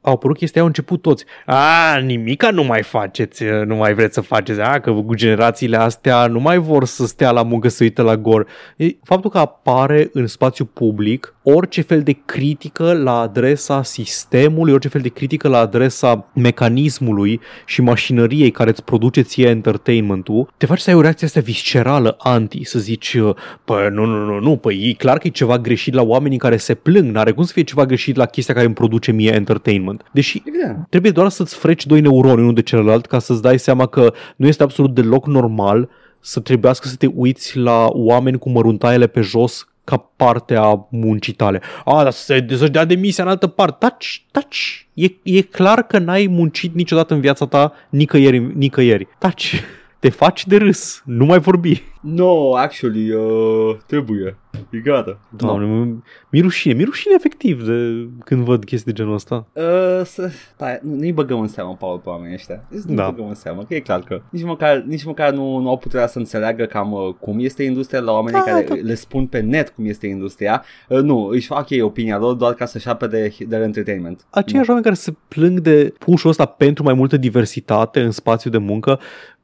au 0.00 0.12
apărut 0.12 0.36
chestia, 0.36 0.60
au 0.60 0.66
început 0.66 1.02
toți. 1.02 1.24
A, 1.46 1.98
nimica 2.04 2.50
nu 2.50 2.64
mai 2.64 2.82
faceți, 2.82 3.42
uh, 3.42 3.62
nu 3.66 3.74
mai 3.76 3.94
vreți 3.94 4.14
să 4.14 4.20
faceți. 4.20 4.60
A, 4.60 4.80
că 4.80 4.92
cu 4.92 5.14
generațiile 5.14 5.76
astea 5.76 6.26
nu 6.26 6.40
mai 6.40 6.58
vor 6.58 6.84
să 6.84 7.06
stea 7.06 7.30
la 7.30 7.42
muncă 7.42 7.68
să 7.68 7.82
uite 7.82 8.02
la 8.02 8.16
gor. 8.16 8.46
E, 8.76 8.86
faptul 9.02 9.30
că 9.30 9.38
apare 9.38 10.10
în 10.12 10.26
spațiu 10.26 10.64
public 10.64 11.34
orice 11.42 11.80
fel 11.80 12.02
de 12.02 12.16
critică 12.24 12.92
la 12.92 13.18
adresa 13.20 13.82
sistemului, 13.82 14.72
orice 14.72 14.88
fel 14.88 15.00
de 15.00 15.08
critică 15.22 15.48
la 15.48 15.58
adresa 15.58 16.30
mecanismului 16.34 17.40
și 17.66 17.82
mașinăriei 17.82 18.50
care 18.50 18.70
îți 18.70 18.84
produce 18.84 19.20
ție 19.20 19.48
entertainment-ul, 19.48 20.48
te 20.56 20.66
face 20.66 20.82
să 20.82 20.90
ai 20.90 20.96
o 20.96 21.00
reacție 21.00 21.26
asta 21.26 21.40
viscerală 21.40 22.16
anti, 22.18 22.64
să 22.64 22.78
zici, 22.78 23.14
uh, 23.14 23.34
păi 23.64 23.88
nu, 23.90 24.04
nu, 24.04 24.24
nu, 24.24 24.40
nu, 24.40 24.56
păi 24.56 24.88
e 24.88 24.92
clar 24.92 25.18
că 25.18 25.26
e 25.26 25.30
ceva 25.30 25.58
greșit 25.58 25.94
la 25.94 26.02
oamenii 26.02 26.38
care 26.38 26.56
se 26.56 26.74
plâng, 26.74 27.10
n-are 27.10 27.32
cum 27.32 27.44
să 27.44 27.52
fie 27.52 27.62
ceva 27.62 27.86
greșit 27.86 28.16
la 28.16 28.26
chestia 28.26 28.54
care 28.54 28.66
îmi 28.66 28.74
produce 28.74 29.12
mie 29.12 29.34
entertainment. 29.34 30.02
Deși 30.12 30.42
Evident. 30.44 30.86
trebuie 30.88 31.12
doar 31.12 31.28
să-ți 31.28 31.56
freci 31.56 31.86
doi 31.86 32.00
neuroni 32.00 32.40
unul 32.40 32.54
de 32.54 32.62
celălalt 32.62 33.06
ca 33.06 33.18
să-ți 33.18 33.42
dai 33.42 33.58
seama 33.58 33.86
că 33.86 34.12
nu 34.36 34.46
este 34.46 34.62
absolut 34.62 34.94
deloc 34.94 35.26
normal 35.26 35.88
să 36.20 36.40
trebuiască 36.40 36.88
să 36.88 36.96
te 36.96 37.06
uiți 37.14 37.58
la 37.58 37.86
oameni 37.88 38.38
cu 38.38 38.50
măruntaiele 38.50 39.06
pe 39.06 39.20
jos 39.20 39.66
ca 39.92 40.10
parte 40.16 40.56
a 40.56 40.86
muncii 40.90 41.32
tale. 41.32 41.60
A, 41.84 42.02
dar 42.02 42.12
să, 42.12 42.44
să-și 42.48 42.70
dea 42.70 42.84
demisia 42.84 43.24
în 43.24 43.30
altă 43.30 43.46
parte. 43.46 43.76
Taci, 43.78 44.24
taci. 44.30 44.86
E, 44.94 45.06
e 45.22 45.40
clar 45.40 45.82
că 45.82 45.98
n-ai 45.98 46.26
muncit 46.26 46.74
niciodată 46.74 47.14
în 47.14 47.20
viața 47.20 47.46
ta 47.46 47.72
nicăieri, 47.88 48.38
nicăieri. 48.38 49.08
Taci. 49.18 49.62
Te 50.02 50.08
faci 50.08 50.46
de 50.46 50.56
râs. 50.56 51.02
Nu 51.04 51.24
mai 51.24 51.38
vorbi. 51.38 51.82
No, 52.00 52.56
actually, 52.56 53.12
uh, 53.12 53.76
trebuie. 53.86 54.36
E 54.70 54.78
gata. 54.78 55.18
Doamne, 55.36 55.66
no. 55.66 55.84
mi 56.30 56.40
rușine, 56.40 56.74
mi 56.74 56.84
rușine 56.84 57.14
efectiv 57.16 57.66
de 57.66 58.08
când 58.24 58.44
văd 58.44 58.64
chestii 58.64 58.92
de 58.92 58.98
genul 58.98 59.14
ăsta. 59.14 59.46
Uh, 59.52 60.04
să, 60.04 60.30
da, 60.56 60.66
nu-i 60.82 61.12
băgăm 61.12 61.40
în 61.40 61.48
seamă, 61.48 61.76
Paul, 61.78 61.98
pe 61.98 62.08
oamenii 62.08 62.34
ăștia. 62.34 62.64
Nu 62.86 62.94
da. 62.94 63.10
băgăm 63.10 63.28
în 63.28 63.34
seamă, 63.34 63.62
că 63.62 63.74
e 63.74 63.80
clar 63.80 64.00
că 64.00 64.22
nici 64.30 64.44
măcar, 64.44 64.84
nici 64.86 65.04
măcar 65.04 65.32
nu, 65.32 65.58
nu 65.58 65.68
au 65.68 65.76
puterea 65.76 66.06
să 66.06 66.18
înțeleagă 66.18 66.64
cam 66.64 66.92
uh, 66.92 67.14
cum 67.20 67.38
este 67.38 67.62
industria 67.62 68.00
la 68.00 68.12
oamenii 68.12 68.40
da, 68.44 68.50
care 68.50 68.64
da. 68.68 68.74
le 68.74 68.94
spun 68.94 69.26
pe 69.26 69.40
net 69.40 69.68
cum 69.68 69.86
este 69.86 70.06
industria. 70.06 70.64
Uh, 70.88 71.00
nu, 71.00 71.26
își 71.26 71.46
fac 71.46 71.70
ei 71.70 71.80
opinia 71.80 72.18
lor 72.18 72.34
doar 72.34 72.54
ca 72.54 72.64
să-și 72.64 72.88
apă 72.88 73.06
de, 73.06 73.36
de 73.48 73.56
entertainment. 73.56 74.26
Aceiași 74.30 74.68
oameni 74.68 74.86
care 74.86 74.98
se 74.98 75.14
plâng 75.28 75.60
de 75.60 75.94
pușul 75.98 76.30
ăsta 76.30 76.44
pentru 76.44 76.82
mai 76.82 76.94
multă 76.94 77.16
diversitate 77.16 78.00
în 78.00 78.10
spațiu 78.10 78.50
de 78.50 78.58
muncă, 78.58 79.00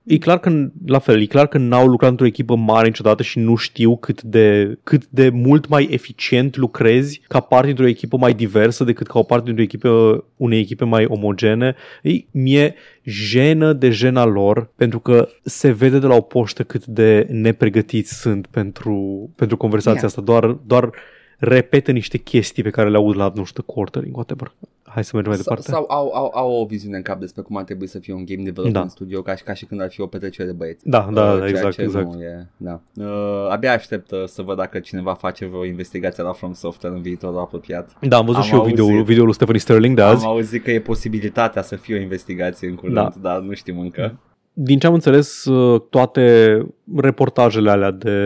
E 0.09 0.19
clar 0.19 0.39
că, 0.39 0.71
la 0.87 0.99
fel, 0.99 1.21
e 1.21 1.27
clar 1.27 1.47
că 1.47 1.59
n-au 1.59 1.87
lucrat 1.87 2.11
într-o 2.11 2.27
echipă 2.27 2.57
mare 2.57 2.87
niciodată 2.87 3.23
și 3.23 3.39
nu 3.39 3.55
știu 3.55 3.97
cât 3.97 4.23
de, 4.23 4.79
cât 4.83 5.07
de 5.07 5.29
mult 5.29 5.69
mai 5.69 5.89
eficient 5.91 6.57
lucrezi 6.57 7.21
ca 7.29 7.41
parte 7.41 7.67
dintr-o 7.67 7.87
echipă 7.87 8.17
mai 8.17 8.35
diversă 8.35 8.85
decât 8.85 9.07
ca 9.07 9.19
o 9.19 9.23
parte 9.23 9.45
dintr-o 9.45 9.65
echipă, 9.65 10.25
unei 10.37 10.59
echipe 10.59 10.85
mai 10.85 11.05
omogene. 11.05 11.75
Ei, 12.03 12.29
mie 12.31 12.75
jenă 13.05 13.73
de 13.73 13.91
jena 13.91 14.25
lor 14.25 14.71
pentru 14.77 14.99
că 14.99 15.29
se 15.43 15.71
vede 15.71 15.99
de 15.99 16.07
la 16.07 16.15
o 16.15 16.21
poștă 16.21 16.63
cât 16.63 16.87
de 16.87 17.27
nepregătiți 17.31 18.21
sunt 18.21 18.47
pentru, 18.47 19.31
pentru 19.37 19.57
conversația 19.57 20.01
yeah. 20.01 20.05
asta. 20.05 20.21
Doar, 20.21 20.59
doar 20.67 20.91
repetă 21.39 21.93
niște 21.93 22.19
chestii 22.19 22.63
pe 22.63 22.71
care 22.71 22.91
le 22.91 22.97
aud 22.97 23.17
la, 23.17 23.33
nu 23.35 23.45
știu, 23.45 23.63
quartering, 23.63 24.17
whatever. 24.17 24.53
Hai 24.91 25.05
să 25.05 25.11
mergem 25.15 25.33
mai 25.33 25.41
departe. 25.43 25.71
Sau 25.71 25.85
au, 25.89 26.11
au, 26.15 26.31
au 26.35 26.53
o 26.61 26.65
viziune 26.65 26.97
în 26.97 27.03
cap 27.03 27.21
despre 27.21 27.43
cum 27.43 27.57
ar 27.57 27.65
trebui 27.65 27.87
să 27.87 27.99
fie 27.99 28.15
un 28.15 28.25
game 28.25 28.43
development 28.43 28.85
da. 28.85 28.91
studio 28.91 29.23
ca 29.23 29.35
și, 29.35 29.43
ca 29.43 29.55
și 29.55 29.65
când 29.65 29.81
ar 29.81 29.91
fi 29.91 30.01
o 30.01 30.07
petrecere 30.07 30.49
de 30.49 30.55
băieți. 30.55 30.89
Da, 30.89 31.09
da, 31.13 31.33
uh, 31.33 31.39
da 31.39 31.49
exact, 31.49 31.79
exact. 31.79 32.15
Nu 32.15 32.23
e, 32.23 32.47
da. 32.57 32.81
Uh, 32.95 33.07
abia 33.51 33.73
aștept 33.73 34.11
uh, 34.11 34.25
să 34.25 34.43
văd 34.43 34.57
dacă 34.57 34.79
cineva 34.79 35.15
face 35.15 35.47
vreo 35.47 35.65
investigație 35.65 36.23
la 36.23 36.33
From 36.33 36.53
Software 36.53 36.97
în 36.97 37.03
viitorul 37.03 37.39
apropiat. 37.39 37.97
Da, 38.01 38.17
am 38.17 38.25
văzut 38.25 38.41
am 38.41 38.47
și 38.47 38.55
eu 38.55 38.63
video, 38.63 38.87
videoul 38.87 39.25
lui 39.25 39.35
Stephanie 39.35 39.61
Sterling 39.61 39.97
de 39.97 40.03
azi. 40.03 40.25
Am 40.25 40.31
auzit 40.31 40.63
că 40.63 40.71
e 40.71 40.81
posibilitatea 40.81 41.63
să 41.63 41.77
fie 41.77 41.97
o 41.97 42.01
investigație 42.01 42.69
în 42.69 42.75
curând, 42.75 42.97
da. 42.97 43.13
dar 43.21 43.39
nu 43.39 43.55
știm 43.55 43.79
încă. 43.79 44.19
Din 44.53 44.79
ce 44.79 44.87
am 44.87 44.95
înțeles, 44.95 45.45
uh, 45.45 45.81
toate 45.91 46.57
reportajele 46.97 47.71
alea 47.71 47.91
de 47.91 48.17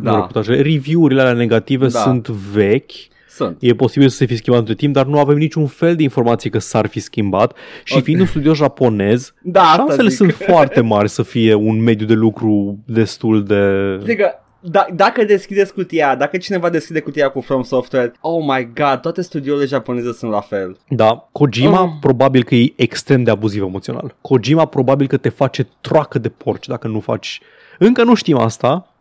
da. 0.00 0.14
reportajele, 0.14 0.60
review-urile 0.60 1.20
alea 1.20 1.32
negative 1.32 1.86
da. 1.86 1.98
sunt 1.98 2.28
vechi 2.28 3.10
sunt. 3.34 3.56
E 3.60 3.74
posibil 3.74 4.08
să 4.08 4.16
se 4.16 4.26
fi 4.26 4.36
schimbat 4.36 4.60
între 4.60 4.74
timp, 4.74 4.94
dar 4.94 5.06
nu 5.06 5.18
avem 5.18 5.36
niciun 5.36 5.66
fel 5.66 5.96
de 5.96 6.02
informație 6.02 6.50
că 6.50 6.58
s-ar 6.58 6.86
fi 6.86 7.00
schimbat 7.00 7.56
și 7.84 7.92
okay. 7.92 8.04
fiind 8.04 8.20
un 8.20 8.26
studio 8.26 8.54
japonez, 8.54 9.34
da, 9.42 9.72
șansele 9.76 10.08
sunt 10.08 10.32
foarte 10.32 10.80
mari 10.80 11.08
să 11.08 11.22
fie 11.22 11.54
un 11.54 11.82
mediu 11.82 12.06
de 12.06 12.14
lucru 12.14 12.78
destul 12.86 13.44
de... 13.44 13.54
Adică, 14.02 14.34
da, 14.60 14.86
dacă 14.94 15.24
deschideți 15.24 15.74
cutia, 15.74 16.14
dacă 16.16 16.36
cineva 16.36 16.68
deschide 16.70 17.00
cutia 17.00 17.28
cu 17.28 17.40
From 17.40 17.62
Software, 17.62 18.12
oh 18.20 18.44
my 18.46 18.70
god, 18.74 19.00
toate 19.00 19.22
studiourile 19.22 19.66
japoneze 19.66 20.12
sunt 20.12 20.30
la 20.30 20.40
fel. 20.40 20.78
Da, 20.88 21.28
Kojima 21.32 21.82
oh. 21.82 21.90
probabil 22.00 22.44
că 22.44 22.54
e 22.54 22.72
extrem 22.76 23.22
de 23.22 23.30
abuziv 23.30 23.62
emoțional. 23.62 24.14
Kojima 24.20 24.64
probabil 24.64 25.06
că 25.06 25.16
te 25.16 25.28
face 25.28 25.68
troacă 25.80 26.18
de 26.18 26.28
porci 26.28 26.66
dacă 26.66 26.88
nu 26.88 27.00
faci... 27.00 27.40
Încă 27.78 28.04
nu 28.04 28.14
știm 28.14 28.38
asta, 28.38 28.94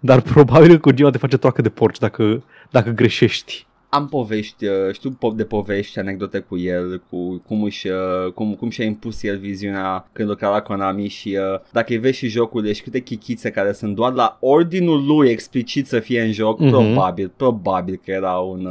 dar 0.00 0.20
probabil 0.20 0.70
că 0.70 0.78
Kojima 0.78 1.10
te 1.10 1.18
face 1.18 1.36
troacă 1.36 1.62
de 1.62 1.68
porci 1.68 1.98
dacă, 1.98 2.42
dacă 2.70 2.90
greșești. 2.90 3.66
Am 3.88 4.08
povești, 4.08 4.66
uh, 4.66 4.92
știu 4.92 5.18
de 5.34 5.44
povești, 5.44 5.98
anecdote 5.98 6.38
cu 6.38 6.58
el, 6.58 7.02
cu 7.10 7.42
cum, 7.46 7.62
își, 7.62 7.88
uh, 7.88 8.32
cum, 8.34 8.54
cum 8.54 8.70
și-a 8.70 8.84
impus 8.84 9.22
el 9.22 9.38
viziunea 9.38 10.08
când 10.12 10.28
lucra 10.28 10.48
la 10.48 10.60
Konami 10.60 11.08
și 11.08 11.38
uh, 11.40 11.60
dacă 11.72 11.92
îi 11.92 11.98
vezi 11.98 12.18
și 12.18 12.28
jocul, 12.28 12.66
ești 12.66 12.82
câte 12.82 12.98
chichițe 12.98 13.50
care 13.50 13.72
sunt 13.72 13.94
doar 13.94 14.12
la 14.12 14.36
ordinul 14.40 15.06
lui 15.06 15.28
explicit 15.28 15.86
să 15.86 16.00
fie 16.00 16.20
în 16.22 16.32
joc, 16.32 16.62
mm-hmm. 16.62 16.70
probabil, 16.70 17.32
probabil 17.36 18.00
că 18.04 18.10
era 18.10 18.32
un... 18.32 18.68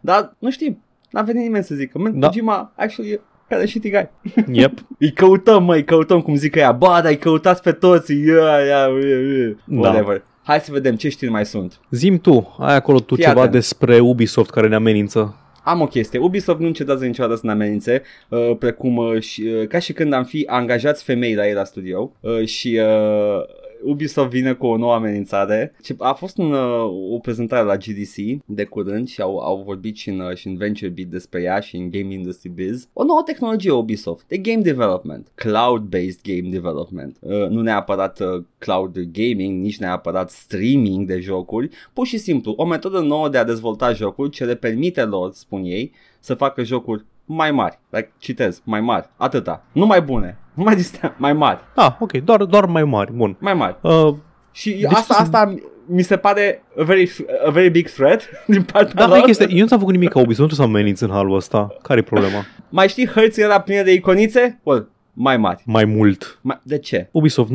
Dar 0.00 0.34
nu 0.38 0.50
știu, 0.50 0.78
n-a 1.10 1.22
venit 1.22 1.42
nimeni 1.42 1.64
să 1.64 1.74
zică, 1.74 1.98
man, 1.98 2.18
da. 2.18 2.26
Kojima 2.26 2.72
actually 2.76 3.20
care 3.48 3.66
și 3.66 3.78
tigai. 3.78 4.10
Yep. 4.52 4.72
îi 4.98 5.12
căutăm, 5.12 5.64
măi, 5.64 5.84
căutăm 5.84 6.20
cum 6.20 6.34
zic 6.34 6.54
ea. 6.54 6.72
Ba, 6.72 7.00
dar 7.00 7.10
îi 7.10 7.18
căutați 7.18 7.62
pe 7.62 7.72
toți. 7.72 8.12
Yeah, 8.12 8.64
yeah, 8.66 9.02
yeah, 9.04 9.22
yeah. 9.36 9.54
Whatever. 9.66 10.16
Da. 10.16 10.24
Hai 10.44 10.60
să 10.60 10.72
vedem 10.72 10.96
ce 10.96 11.08
știri 11.08 11.30
mai 11.30 11.46
sunt. 11.46 11.80
Zim 11.90 12.18
tu, 12.18 12.56
ai 12.58 12.74
acolo 12.74 13.00
tu 13.00 13.14
Fii 13.14 13.24
ceva 13.24 13.38
atent. 13.38 13.52
despre 13.52 13.98
Ubisoft 13.98 14.50
care 14.50 14.68
ne 14.68 14.74
amenință. 14.74 15.36
Am 15.64 15.80
o 15.80 15.86
chestie. 15.86 16.18
Ubisoft 16.18 16.58
nu 16.60 16.66
încetează 16.66 17.04
niciodată 17.04 17.34
să 17.34 17.46
ne 17.46 17.52
amenințe, 17.52 18.02
uh, 18.28 18.50
precum 18.58 18.96
uh, 18.96 19.20
și, 19.20 19.42
uh, 19.42 19.66
ca 19.66 19.78
și 19.78 19.92
când 19.92 20.12
am 20.12 20.24
fi 20.24 20.44
angajați 20.46 21.04
femei 21.04 21.34
la 21.34 21.46
ei 21.46 21.52
la 21.54 21.64
studio 21.64 22.12
uh, 22.20 22.46
și 22.46 22.80
uh, 22.80 23.42
Ubisoft 23.84 24.30
vine 24.30 24.52
cu 24.52 24.66
o 24.66 24.76
nouă 24.76 24.94
amenințare. 24.94 25.74
A 25.98 26.12
fost 26.12 26.38
un, 26.38 26.52
uh, 26.52 27.12
o 27.12 27.18
prezentare 27.18 27.64
la 27.64 27.76
GDC 27.76 28.44
de 28.44 28.64
curând 28.64 29.08
și 29.08 29.20
au, 29.20 29.38
au 29.38 29.62
vorbit 29.66 29.96
și 29.96 30.08
în, 30.08 30.20
uh, 30.20 30.34
și 30.34 30.46
în 30.46 30.56
Venture 30.56 30.90
Beat 30.90 31.08
despre 31.08 31.42
ea 31.42 31.60
și 31.60 31.76
în 31.76 31.90
Game 31.90 32.14
Industry 32.14 32.48
Biz. 32.48 32.88
O 32.92 33.04
nouă 33.04 33.22
tehnologie 33.24 33.70
Ubisoft 33.70 34.24
de 34.28 34.36
game 34.36 34.62
development, 34.62 35.28
cloud-based 35.34 36.20
game 36.22 36.48
development. 36.50 37.16
Uh, 37.20 37.48
nu 37.48 37.60
neapărat 37.60 38.20
uh, 38.20 38.44
cloud 38.58 38.98
gaming, 39.12 39.62
nici 39.62 39.78
neapărat 39.78 40.30
streaming 40.30 41.06
de 41.06 41.18
jocuri, 41.20 41.68
pur 41.92 42.06
și 42.06 42.18
simplu 42.18 42.54
o 42.56 42.64
metodă 42.64 43.00
nouă 43.00 43.28
de 43.28 43.38
a 43.38 43.44
dezvolta 43.44 43.92
jocuri 43.92 44.30
ce 44.30 44.44
le 44.44 44.54
permite 44.54 45.02
lor, 45.02 45.32
spun 45.32 45.62
ei, 45.64 45.92
să 46.20 46.34
facă 46.34 46.62
jocuri 46.62 47.04
mai 47.24 47.50
mari. 47.50 47.78
Like, 47.90 48.12
citez, 48.18 48.60
mai 48.64 48.80
mari. 48.80 49.08
Atâta. 49.16 49.62
Nu 49.72 49.86
mai 49.86 50.02
bune. 50.02 50.38
Nu 50.54 50.62
mai 50.62 50.74
distea, 50.74 51.14
mai 51.18 51.32
mari. 51.32 51.60
Ah, 51.74 51.96
ok. 51.98 52.12
Doar, 52.12 52.44
doar 52.44 52.64
mai 52.66 52.84
mari. 52.84 53.12
Bun. 53.12 53.36
Mai 53.38 53.54
mari. 53.54 53.76
Uh, 53.80 54.14
și 54.52 54.70
deci 54.70 54.92
asta, 54.92 55.14
asta 55.14 55.54
mi 55.86 56.02
se 56.02 56.16
pare 56.16 56.62
a 56.78 56.82
very, 56.82 57.12
a 57.46 57.50
very 57.50 57.70
big 57.70 57.88
threat 57.88 58.28
din 58.46 58.62
partea 58.62 59.06
da, 59.06 59.16
lor. 59.16 59.28
Este, 59.28 59.46
eu 59.50 59.58
nu 59.60 59.66
ți-am 59.66 59.78
făcut 59.78 59.94
nimic 59.94 60.08
ca 60.08 60.18
Ubisoft, 60.18 60.50
nu 60.50 60.56
să 60.56 60.62
ameninț 60.62 61.00
în 61.00 61.10
halul 61.10 61.36
ăsta. 61.36 61.76
care 61.82 61.98
e 61.98 62.02
problema? 62.02 62.44
mai 62.68 62.88
știi 62.88 63.06
hărțile 63.06 63.44
era 63.44 63.60
pline 63.60 63.82
de 63.82 63.92
iconițe? 63.92 64.60
Well, 64.62 64.88
mai 65.12 65.36
mari. 65.36 65.62
Mai 65.66 65.84
mult. 65.84 66.38
Mai, 66.42 66.60
de 66.62 66.78
ce? 66.78 67.08
Ubisoft, 67.12 67.50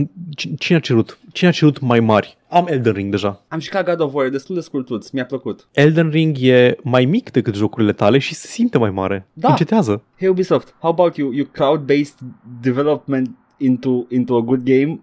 cine 0.57 0.77
a 0.77 0.81
cerut? 0.81 1.17
Cine 1.31 1.49
a 1.49 1.51
cerut 1.51 1.79
mai 1.79 1.99
mari? 1.99 2.37
Am 2.49 2.67
Elden 2.67 2.93
Ring 2.93 3.11
deja. 3.11 3.43
Am 3.47 3.59
și 3.59 3.69
ca 3.69 3.83
God 3.83 3.99
of 3.99 4.13
War, 4.13 4.29
destul 4.29 4.55
de 4.55 4.61
scurtuț, 4.61 5.09
mi-a 5.09 5.25
plăcut. 5.25 5.67
Elden 5.71 6.09
Ring 6.09 6.37
e 6.39 6.75
mai 6.83 7.05
mic 7.05 7.31
decât 7.31 7.55
jocurile 7.55 7.93
tale 7.93 8.17
și 8.17 8.33
se 8.33 8.47
simte 8.47 8.77
mai 8.77 8.89
mare. 8.89 9.27
Da. 9.33 9.49
Încetează. 9.49 10.03
Hey 10.17 10.29
Ubisoft, 10.29 10.75
how 10.79 10.91
about 10.91 11.15
you? 11.15 11.31
You 11.31 11.47
cloud-based 11.51 12.17
development 12.61 13.29
into, 13.57 14.05
into 14.09 14.35
a 14.35 14.41
good 14.41 14.63
game. 14.63 14.99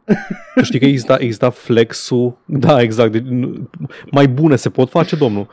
tu 0.55 0.63
știi 0.63 0.79
că 0.79 0.85
exista, 0.85 1.17
exista 1.19 1.51
flexul, 1.51 2.39
da, 2.45 2.81
exact, 2.81 3.13
deci, 3.13 3.25
mai 4.11 4.29
bune 4.29 4.57
se 4.57 4.71
pot 4.71 4.89
face, 4.91 5.17
domnul. 5.17 5.47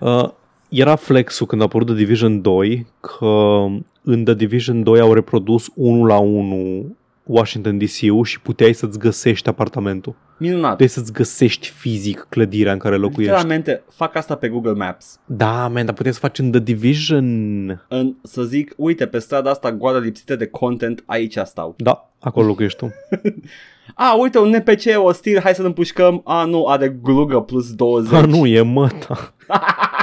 Uh, 0.00 0.28
era 0.68 0.96
flexul 0.96 1.46
când 1.46 1.60
a 1.60 1.64
apărut 1.64 1.86
The 1.86 1.96
Division 1.96 2.40
2 2.40 2.86
că 3.00 3.64
în 4.02 4.24
The 4.24 4.34
Division 4.34 4.82
2 4.82 5.00
au 5.00 5.12
reprodus 5.12 5.70
unul 5.74 6.06
la 6.06 6.18
unul 6.18 6.96
Washington 7.22 7.78
DC-ul 7.78 8.24
și 8.24 8.40
puteai 8.40 8.72
să-ți 8.72 8.98
găsești 8.98 9.48
apartamentul. 9.48 10.14
Minunat. 10.38 10.70
Puteai 10.70 10.88
să-ți 10.88 11.12
găsești 11.12 11.68
fizic 11.68 12.26
clădirea 12.28 12.72
în 12.72 12.78
care 12.78 12.96
locuiești. 12.96 13.34
Literalmente, 13.34 13.82
fac 13.90 14.14
asta 14.14 14.34
pe 14.34 14.48
Google 14.48 14.72
Maps. 14.72 15.20
Da, 15.26 15.68
man, 15.68 15.84
dar 15.84 15.94
puteai 15.94 16.14
să 16.14 16.20
faci 16.20 16.38
în 16.38 16.50
The 16.50 16.60
Division. 16.60 17.24
În, 17.88 18.14
să 18.22 18.42
zic, 18.42 18.74
uite, 18.76 19.06
pe 19.06 19.18
strada 19.18 19.50
asta 19.50 19.72
goală 19.72 19.98
lipsită 19.98 20.36
de 20.36 20.46
content, 20.46 21.02
aici 21.06 21.36
stau. 21.44 21.74
Da, 21.78 22.10
acolo 22.20 22.46
locuiești 22.46 22.78
tu. 22.78 22.90
A, 23.94 24.16
uite, 24.20 24.38
un 24.38 24.48
NPC 24.48 25.04
ostil, 25.04 25.40
hai 25.40 25.54
să-l 25.54 25.64
împușcăm. 25.64 26.20
A, 26.24 26.44
nu, 26.44 26.66
are 26.66 26.98
glugă 27.02 27.40
plus 27.40 27.74
20. 27.74 28.12
A, 28.12 28.20
nu, 28.26 28.46
e 28.46 28.62
măta. 28.62 29.34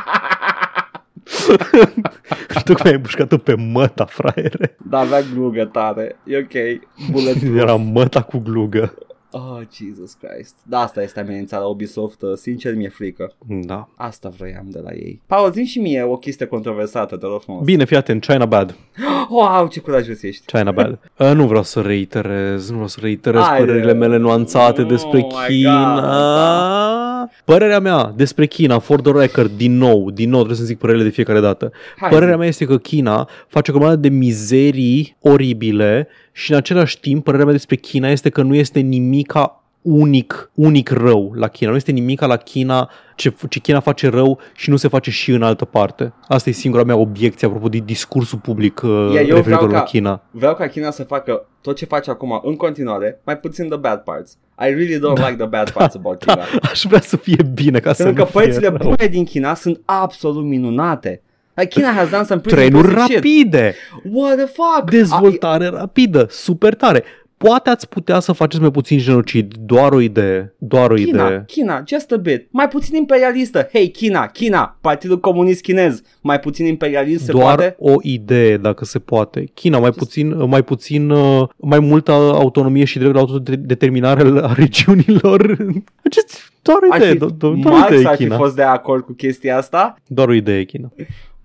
Tocmai 2.65 2.91
ai 2.91 2.97
bușcat 2.97 3.37
pe 3.37 3.55
măta, 3.55 4.05
fraiere. 4.05 4.75
Da, 4.89 4.99
avea 4.99 5.21
glugă 5.33 5.65
tare. 5.65 6.19
E 6.25 6.37
ok. 6.37 6.81
Bulletproof. 7.11 7.57
Era 7.61 7.75
măta 7.75 8.21
cu 8.21 8.37
glugă. 8.37 8.93
Oh, 9.37 9.61
Jesus 9.73 10.13
Christ. 10.13 10.55
Da, 10.63 10.79
asta 10.79 11.01
este 11.01 11.19
amenințarea 11.19 11.65
Ubisoft. 11.67 12.21
Uh, 12.21 12.33
sincer, 12.35 12.75
mi-e 12.75 12.89
frică. 12.89 13.33
Da. 13.47 13.89
Asta 13.95 14.29
vroiam 14.29 14.65
de 14.69 14.79
la 14.83 14.91
ei. 14.91 15.21
Paul, 15.25 15.51
zi 15.51 15.63
și 15.63 15.79
mie 15.79 16.03
o 16.03 16.17
chestie 16.17 16.45
controversată, 16.45 17.17
te 17.17 17.25
rog 17.25 17.41
frumos. 17.41 17.63
Bine, 17.63 17.85
fii 17.85 17.97
atent. 17.97 18.25
China 18.25 18.45
Bad. 18.45 18.75
Wow, 19.29 19.67
ce 19.67 19.79
curajos 19.79 20.21
ești. 20.21 20.45
China 20.45 20.71
Bad. 20.71 20.99
Uh, 21.17 21.31
nu 21.33 21.47
vreau 21.47 21.63
să 21.63 21.81
reiterez, 21.81 22.67
nu 22.67 22.73
vreau 22.73 22.87
să 22.87 22.99
reiterez 23.01 23.41
Hai 23.41 23.59
părerile 23.59 23.91
de... 23.91 23.97
mele 23.97 24.17
nuanțate 24.17 24.81
oh 24.81 24.87
despre 24.87 25.27
China. 25.47 26.01
Da. 26.01 27.04
Părerea 27.45 27.79
mea 27.79 28.13
despre 28.15 28.45
China, 28.45 28.79
for 28.79 29.01
the 29.01 29.11
record, 29.11 29.51
din 29.57 29.77
nou, 29.77 30.11
din 30.11 30.29
nou 30.29 30.37
trebuie 30.37 30.59
să 30.59 30.65
zic 30.65 30.77
părerile 30.77 31.03
de 31.03 31.09
fiecare 31.09 31.39
dată. 31.39 31.71
Hai 31.97 32.09
Părerea 32.09 32.37
mea 32.37 32.47
este 32.47 32.65
că 32.65 32.77
China 32.77 33.27
face 33.47 33.71
o 33.71 33.73
grămadă 33.73 33.95
de 33.95 34.09
mizerii 34.09 35.17
oribile 35.21 36.07
și 36.31 36.51
în 36.51 36.57
același 36.57 36.99
timp 36.99 37.23
părerea 37.23 37.45
mea 37.45 37.53
despre 37.53 37.75
China 37.75 38.09
este 38.09 38.29
că 38.29 38.41
nu 38.41 38.55
este 38.55 38.79
nimica 38.79 39.59
unic, 39.81 40.51
unic 40.53 40.89
rău 40.89 41.31
la 41.35 41.47
China. 41.47 41.69
Nu 41.69 41.75
este 41.75 41.91
nimic 41.91 42.21
la 42.21 42.35
China 42.37 42.89
ce, 43.15 43.33
ce 43.49 43.59
China 43.59 43.79
face 43.79 44.07
rău 44.09 44.39
și 44.55 44.69
nu 44.69 44.75
se 44.75 44.87
face 44.87 45.11
și 45.11 45.31
în 45.31 45.41
altă 45.43 45.65
parte. 45.65 46.13
Asta 46.27 46.49
e 46.49 46.53
singura 46.53 46.83
mea 46.83 46.95
obiecție 46.95 47.47
apropo 47.47 47.69
de 47.69 47.77
discursul 47.85 48.39
public 48.39 48.81
uh, 48.83 48.89
Yeah, 48.89 49.27
eu 49.27 49.35
referitor 49.35 49.43
vreau 49.43 49.67
la 49.67 49.77
ca- 49.77 49.83
China. 49.83 50.21
Vreau 50.31 50.55
ca 50.55 50.67
China 50.67 50.91
să 50.91 51.03
facă 51.03 51.47
tot 51.61 51.75
ce 51.75 51.85
face 51.85 52.09
acum 52.09 52.41
în 52.43 52.55
continuare, 52.55 53.21
mai 53.25 53.37
puțin 53.37 53.67
the 53.69 53.77
bad 53.77 53.99
parts. 53.99 54.37
I 54.59 54.67
really 54.69 54.99
don't 54.99 55.17
like 55.27 55.35
the 55.35 55.45
bad 55.45 55.69
parts 55.71 55.95
about 55.95 56.19
China. 56.25 56.43
Aș 56.71 56.83
vrea 56.87 56.99
să 57.01 57.17
fie 57.17 57.43
bine 57.53 57.79
ca 57.79 57.93
să 57.93 58.03
Pentru 58.03 58.23
că 58.23 58.29
nu 58.33 58.39
fie 58.39 58.49
părțile 58.49 58.67
rău. 58.77 58.77
bune 58.89 59.07
din 59.07 59.23
China 59.25 59.53
sunt 59.53 59.81
absolut 59.85 60.43
minunate. 60.43 61.21
Like 61.53 61.69
China 61.69 61.91
has 61.91 62.09
done 62.09 62.23
some 62.23 62.39
pretty 62.41 62.55
Trenuri 62.61 62.87
impressive 62.87 63.05
shit. 63.05 63.15
rapide, 63.53 63.75
What 64.11 64.35
the 64.37 64.45
fuck? 64.45 64.89
dezvoltare 64.89 65.67
rapidă, 65.67 66.27
super 66.29 66.73
tare. 66.75 67.03
Poate 67.47 67.69
ați 67.69 67.89
putea 67.89 68.19
să 68.19 68.31
faceți 68.31 68.61
mai 68.61 68.71
puțin 68.71 68.97
genocid, 68.97 69.53
doar 69.59 69.91
o 69.93 69.99
idee, 69.99 70.53
doar 70.57 70.91
o 70.91 70.93
China, 70.93 71.25
idee. 71.25 71.43
China, 71.47 71.83
just 71.87 72.11
a 72.11 72.17
bit. 72.17 72.47
Mai 72.51 72.67
puțin 72.67 72.95
imperialistă. 72.95 73.67
Hey, 73.71 73.87
China, 73.89 74.27
China, 74.27 74.77
Partidul 74.81 75.19
Comunist 75.19 75.61
Chinez. 75.61 76.01
Mai 76.21 76.39
puțin 76.39 76.65
imperialist 76.65 77.23
se 77.23 77.31
doar 77.31 77.43
poate? 77.55 77.75
o 77.79 77.93
idee, 78.01 78.57
dacă 78.57 78.85
se 78.85 78.99
poate. 78.99 79.43
China, 79.53 79.79
mai 79.79 79.91
puțin, 79.91 80.47
mai 80.47 80.63
puțin, 80.63 81.09
uh, 81.09 81.47
mai 81.57 81.79
multă 81.79 82.11
autonomie 82.11 82.85
și 82.85 82.97
drept 82.99 83.13
la 83.13 83.19
autodeterminare 83.19 84.21
a 84.41 84.53
regiunilor. 84.53 85.57
Acest, 86.03 86.51
doar 86.61 86.77
o 86.81 86.87
Ar 86.93 86.99
idee, 87.01 87.11
fi, 87.11 87.17
do- 87.17 87.35
do- 87.35 87.61
doar 87.61 87.73
o 87.73 87.77
Marx 87.77 87.91
idee, 87.95 88.07
ar 88.07 88.15
fi 88.15 88.23
China. 88.23 88.37
fost 88.37 88.55
de 88.55 88.63
acord 88.63 89.03
cu 89.03 89.13
chestia 89.13 89.57
asta? 89.57 89.95
Doar 90.07 90.27
o 90.27 90.33
idee, 90.33 90.63
China. 90.63 90.91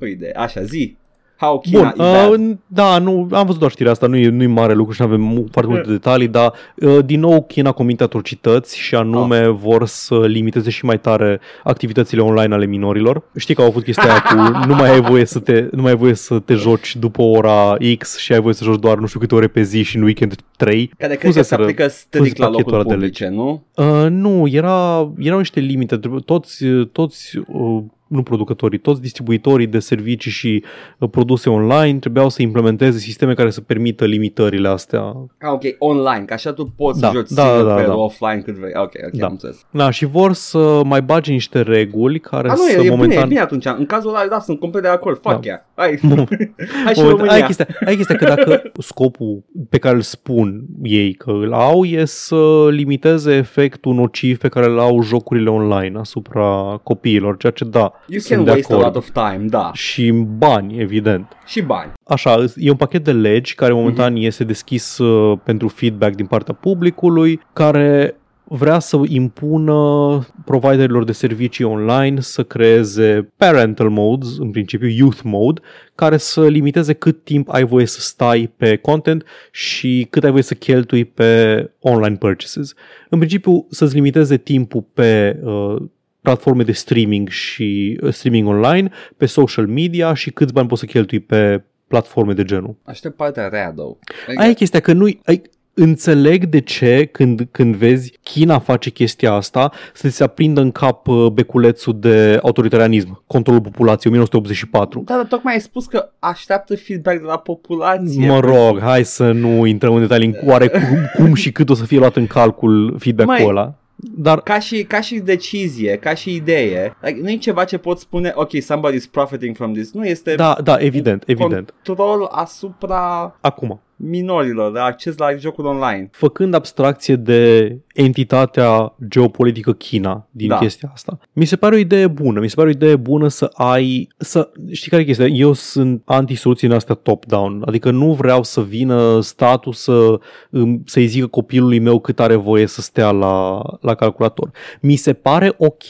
O 0.00 0.06
idee. 0.06 0.32
Așa, 0.32 0.62
zi. 0.62 0.96
How 1.40 1.58
China 1.60 1.80
Bun, 1.96 2.06
is 2.06 2.12
bad. 2.12 2.40
uh, 2.50 2.56
da, 2.66 2.98
nu, 2.98 3.28
am 3.30 3.44
văzut 3.46 3.58
doar 3.60 3.70
știrea 3.70 3.92
asta, 3.92 4.06
nu 4.06 4.16
e, 4.16 4.28
nu 4.28 4.42
e 4.42 4.46
mare 4.46 4.72
lucru 4.74 4.92
și 4.92 5.00
nu 5.00 5.06
avem 5.06 5.20
mu- 5.20 5.46
foarte 5.50 5.70
Mm. 5.70 5.76
multe 5.76 5.90
detalii, 5.90 6.28
dar 6.28 6.52
uh, 6.76 6.98
din 7.04 7.20
nou 7.20 7.42
China 7.42 7.72
comite 7.72 8.02
atrocități 8.02 8.78
și 8.78 8.94
anume 8.94 9.38
Ah. 9.38 9.50
vor 9.60 9.86
să 9.86 10.26
limiteze 10.26 10.70
și 10.70 10.84
mai 10.84 10.98
tare 11.00 11.40
activitățile 11.64 12.20
online 12.22 12.54
ale 12.54 12.66
minorilor. 12.66 13.22
Știi 13.36 13.54
că 13.54 13.60
au 13.60 13.66
avut 13.66 13.82
chestia 13.84 14.10
aia 14.10 14.22
cu 14.22 14.34
nu 14.68 14.74
mai 14.74 14.90
ai 14.92 15.00
voie 15.00 15.24
să 15.24 15.38
te, 15.38 15.68
nu 15.72 15.82
mai 15.82 15.90
ai 15.90 15.96
voie 15.96 16.14
să 16.14 16.38
te 16.38 16.54
joci 16.54 16.96
după 16.96 17.22
ora 17.22 17.76
X 17.98 18.16
și 18.18 18.32
ai 18.32 18.40
voie 18.40 18.54
să 18.54 18.64
joci 18.64 18.80
doar 18.80 18.98
nu 18.98 19.06
știu 19.06 19.20
câte 19.20 19.34
ore 19.34 19.46
pe 19.46 19.62
zi 19.62 19.82
și 19.82 19.96
în 19.96 20.02
weekend 20.02 20.34
3. 20.56 20.90
Care 20.98 21.14
cred 21.14 21.32
că 21.34 21.42
se 21.42 21.56
Fuseseră- 21.56 21.62
aplică 21.62 21.88
strict 21.88 22.36
la 22.36 22.46
pachetul 22.46 22.72
locuri 22.72 22.74
ăla 22.74 22.84
de 22.84 22.94
publice, 22.94 23.28
nu? 23.28 23.62
Uh, 23.74 24.06
nu, 24.10 24.46
era, 24.48 25.10
erau 25.18 25.38
niște 25.38 25.60
limite. 25.60 25.96
Trebuie- 25.96 26.22
Toți, 26.24 26.64
toți 26.92 27.36
uh, 27.46 27.82
nu 28.10 28.22
producătorii, 28.22 28.78
toți 28.78 29.00
distribuitorii 29.00 29.66
de 29.66 29.78
servicii 29.78 30.30
și 30.30 30.64
uh, 30.98 31.08
produse 31.10 31.50
online 31.50 31.98
trebuiau 31.98 32.28
să 32.28 32.42
implementeze 32.42 32.98
sisteme 32.98 33.34
care 33.34 33.50
să 33.50 33.60
permită 33.60 34.04
limitările 34.04 34.68
astea. 34.68 35.00
Ah, 35.40 35.50
ok, 35.52 35.62
online, 35.78 36.24
că 36.26 36.32
așa 36.34 36.52
tu 36.52 36.64
poți 36.76 37.00
Da, 37.00 37.06
să 37.06 37.12
joci 37.14 37.30
da, 37.30 37.42
single 37.46 37.68
da, 37.68 37.74
pe 37.74 37.82
da. 37.82 37.94
offline 37.96 38.40
cât 38.44 38.54
vrei. 38.54 38.72
Ok, 38.76 38.92
ok, 39.06 39.10
Da. 39.18 39.24
am 39.26 39.32
înțeles. 39.32 39.66
Da, 39.70 39.90
și 39.90 40.04
vor 40.06 40.32
să 40.32 40.80
mai 40.84 41.02
bage 41.02 41.32
niște 41.32 41.60
reguli 41.60 42.20
care 42.20 42.48
Ah, 42.48 42.54
nu, 42.56 42.62
să 42.62 42.70
e, 42.72 42.74
e 42.74 42.80
bine, 42.80 42.90
momentan... 42.90 43.22
e 43.24 43.26
bine 43.26 43.40
atunci. 43.40 43.64
În 43.78 43.86
cazul 43.86 44.08
ăla, 44.10 44.26
da, 44.30 44.38
sunt 44.38 44.58
complet 44.58 44.82
de 44.82 44.88
acord. 44.88 45.20
Fuck 45.20 45.34
Da. 45.34 45.40
yeah. 45.44 45.58
Hai, 45.74 45.98
hai 46.84 46.94
și 46.94 47.00
Bun, 47.00 47.10
România. 47.10 47.32
ai 47.32 47.42
chestia, 47.42 47.66
ai 47.86 47.96
chestia 47.96 48.16
că 48.16 48.24
dacă 48.24 48.62
scopul 48.78 49.42
pe 49.68 49.78
care 49.78 49.94
îl 49.94 50.00
spun 50.02 50.64
ei 50.82 51.12
că 51.14 51.30
îl 51.30 51.52
au 51.52 51.84
e 51.84 52.04
să 52.04 52.66
limiteze 52.70 53.32
efectul 53.34 53.94
nociv 53.94 54.38
pe 54.38 54.48
care 54.48 54.66
îl 54.66 54.78
au 54.78 55.02
jocurile 55.02 55.50
online 55.50 55.98
asupra 55.98 56.80
copiilor, 56.82 57.36
ceea 57.36 57.52
ce 57.52 57.64
da, 57.64 57.92
You 58.06 58.20
sunt 58.20 58.36
can 58.36 58.44
de 58.44 58.50
waste 58.50 58.72
a 58.72 58.76
acord. 58.76 58.94
lot 58.94 59.04
of 59.04 59.10
time, 59.10 59.44
da. 59.48 59.70
Și 59.74 60.10
bani, 60.38 60.80
evident. 60.80 61.26
Și 61.46 61.60
bani. 61.62 61.92
Așa, 62.04 62.44
e 62.56 62.70
un 62.70 62.76
pachet 62.76 63.04
de 63.04 63.12
legi 63.12 63.54
care 63.54 63.72
momentan 63.72 64.12
Mhm. 64.12 64.22
este 64.22 64.44
deschis 64.44 64.98
uh, 64.98 65.38
pentru 65.44 65.68
feedback 65.68 66.14
din 66.14 66.26
partea 66.26 66.54
publicului, 66.54 67.40
care 67.52 68.14
vrea 68.52 68.78
să 68.78 69.00
impună 69.06 70.18
providerilor 70.44 71.04
de 71.04 71.12
servicii 71.12 71.64
online 71.64 72.20
să 72.20 72.42
creeze 72.42 73.32
parental 73.36 73.88
modes, 73.88 74.38
în 74.38 74.50
principiu 74.50 74.88
youth 74.88 75.20
mode, 75.24 75.60
care 75.94 76.16
să 76.16 76.46
limiteze 76.46 76.92
cât 76.92 77.24
timp 77.24 77.48
ai 77.52 77.64
voie 77.64 77.86
să 77.86 78.00
stai 78.00 78.52
pe 78.56 78.76
content 78.76 79.24
și 79.50 80.06
cât 80.10 80.24
ai 80.24 80.30
voie 80.30 80.42
să 80.42 80.54
cheltui 80.54 81.04
pe 81.04 81.70
online 81.80 82.16
purchases. 82.16 82.74
În 83.08 83.18
principiu 83.18 83.66
să-ți 83.70 83.94
limiteze 83.94 84.36
timpul 84.36 84.84
pe 84.94 85.40
uh, 85.44 85.76
platforme 86.22 86.62
de 86.62 86.72
streaming 86.72 87.28
și 87.28 87.98
uh, 88.02 88.12
streaming 88.12 88.48
online, 88.48 88.90
pe 89.16 89.26
social 89.26 89.66
media 89.66 90.14
și 90.14 90.30
câți 90.30 90.52
bani 90.52 90.68
poți 90.68 90.80
să 90.80 90.86
cheltui 90.86 91.20
pe 91.20 91.62
platforme 91.86 92.32
de 92.32 92.44
genul. 92.44 92.76
Aștept 92.82 93.16
partea 93.16 93.48
rea, 93.48 93.72
though. 93.72 93.96
Adică, 94.26 94.42
Aia 94.42 94.50
e 94.50 94.54
chestia 94.54 94.80
că 94.80 94.92
nu 94.92 95.04
ai, 95.24 95.42
înțeleg 95.74 96.44
de 96.44 96.60
ce 96.60 97.08
când, 97.12 97.48
când 97.50 97.74
vezi 97.74 98.18
China 98.22 98.58
face 98.58 98.90
chestia 98.90 99.32
asta 99.32 99.72
să 99.94 100.08
ți 100.08 100.16
se 100.16 100.22
aprindă 100.22 100.60
în 100.60 100.70
cap 100.70 101.06
uh, 101.06 101.26
beculețul 101.26 101.96
de 102.00 102.38
autoritarianism, 102.42 103.22
controlul 103.26 103.60
populației 103.60 104.12
1984. 104.12 105.02
Da, 105.06 105.14
dar 105.14 105.24
tocmai 105.24 105.52
ai 105.52 105.60
spus 105.60 105.86
că 105.86 106.10
așteaptă 106.18 106.76
feedback 106.76 107.18
de 107.20 107.26
la 107.26 107.38
populație. 107.38 108.26
Mă 108.26 108.40
rog, 108.40 108.80
hai 108.80 109.04
să 109.04 109.32
nu 109.32 109.66
intrăm 109.66 109.94
în 109.94 110.00
detalii 110.00 110.26
în 110.26 110.48
oare 110.48 110.68
cum, 110.68 110.98
cum 111.16 111.34
și 111.34 111.52
cât 111.52 111.70
o 111.70 111.74
să 111.74 111.84
fie 111.84 111.98
luat 111.98 112.16
în 112.16 112.26
calcul 112.26 112.96
feedback-ul 112.98 113.34
Mai- 113.34 113.46
ăla. 113.48 113.74
Dar 114.02 114.40
Ca 114.40 114.58
și, 114.58 114.84
ca 114.84 115.00
și 115.00 115.18
decizie, 115.18 115.96
ca 115.96 116.14
și 116.14 116.34
idee, 116.34 116.96
like, 117.00 117.20
nu 117.20 117.30
e 117.30 117.36
ceva 117.36 117.64
ce 117.64 117.78
poți 117.78 118.02
spune, 118.02 118.32
ok, 118.34 118.50
somebody's 118.50 119.10
profiting 119.10 119.56
from 119.56 119.72
this. 119.72 119.92
Nu 119.92 120.06
este 120.06 120.34
da, 120.34 120.56
da, 120.64 120.76
evident, 120.78 121.22
evident. 121.26 121.74
control 121.84 122.28
asupra 122.30 123.36
Acum, 123.40 123.80
minorilor, 124.02 124.72
de 124.72 124.78
acces 124.78 125.16
la 125.16 125.34
jocul 125.36 125.64
online. 125.64 126.08
făcând 126.12 126.54
abstracție 126.54 127.16
de 127.16 127.76
entitatea 127.94 128.94
geopolitică 129.08 129.72
China 129.72 130.26
din 130.30 130.48
Da. 130.48 130.54
da. 130.54 130.60
chestia 130.60 130.90
asta. 130.92 131.18
Mi 131.32 131.44
se 131.44 131.56
pare 131.56 131.74
o 131.74 131.78
idee 131.78 132.06
bună, 132.06 132.40
mi 132.40 132.48
se 132.48 132.54
pare 132.54 132.68
o 132.68 132.70
idee 132.70 132.96
bună 132.96 133.28
să 133.28 133.50
ai, 133.54 134.08
să, 134.16 134.50
știi 134.72 134.90
care 134.90 135.02
e 135.02 135.04
chestia? 135.04 135.26
Eu 135.26 135.52
sunt 135.52 136.02
anti-soluții 136.04 136.68
în 136.68 136.74
astea 136.74 136.94
top-down, 136.94 137.62
adică 137.66 137.90
nu 137.90 138.12
vreau 138.12 138.42
să 138.42 138.62
vină 138.62 139.20
statul 139.20 139.72
să, 139.72 140.18
îmi- 140.50 140.80
să-i 140.84 141.06
zică 141.06 141.26
copilului 141.26 141.78
meu 141.78 142.00
cât 142.00 142.20
are 142.20 142.34
voie 142.34 142.66
să 142.66 142.80
stea 142.80 143.10
la, 143.10 143.62
la 143.80 143.94
calculator. 143.94 144.50
Mi 144.80 144.96
se 144.96 145.12
pare 145.12 145.54
ok 145.56 145.84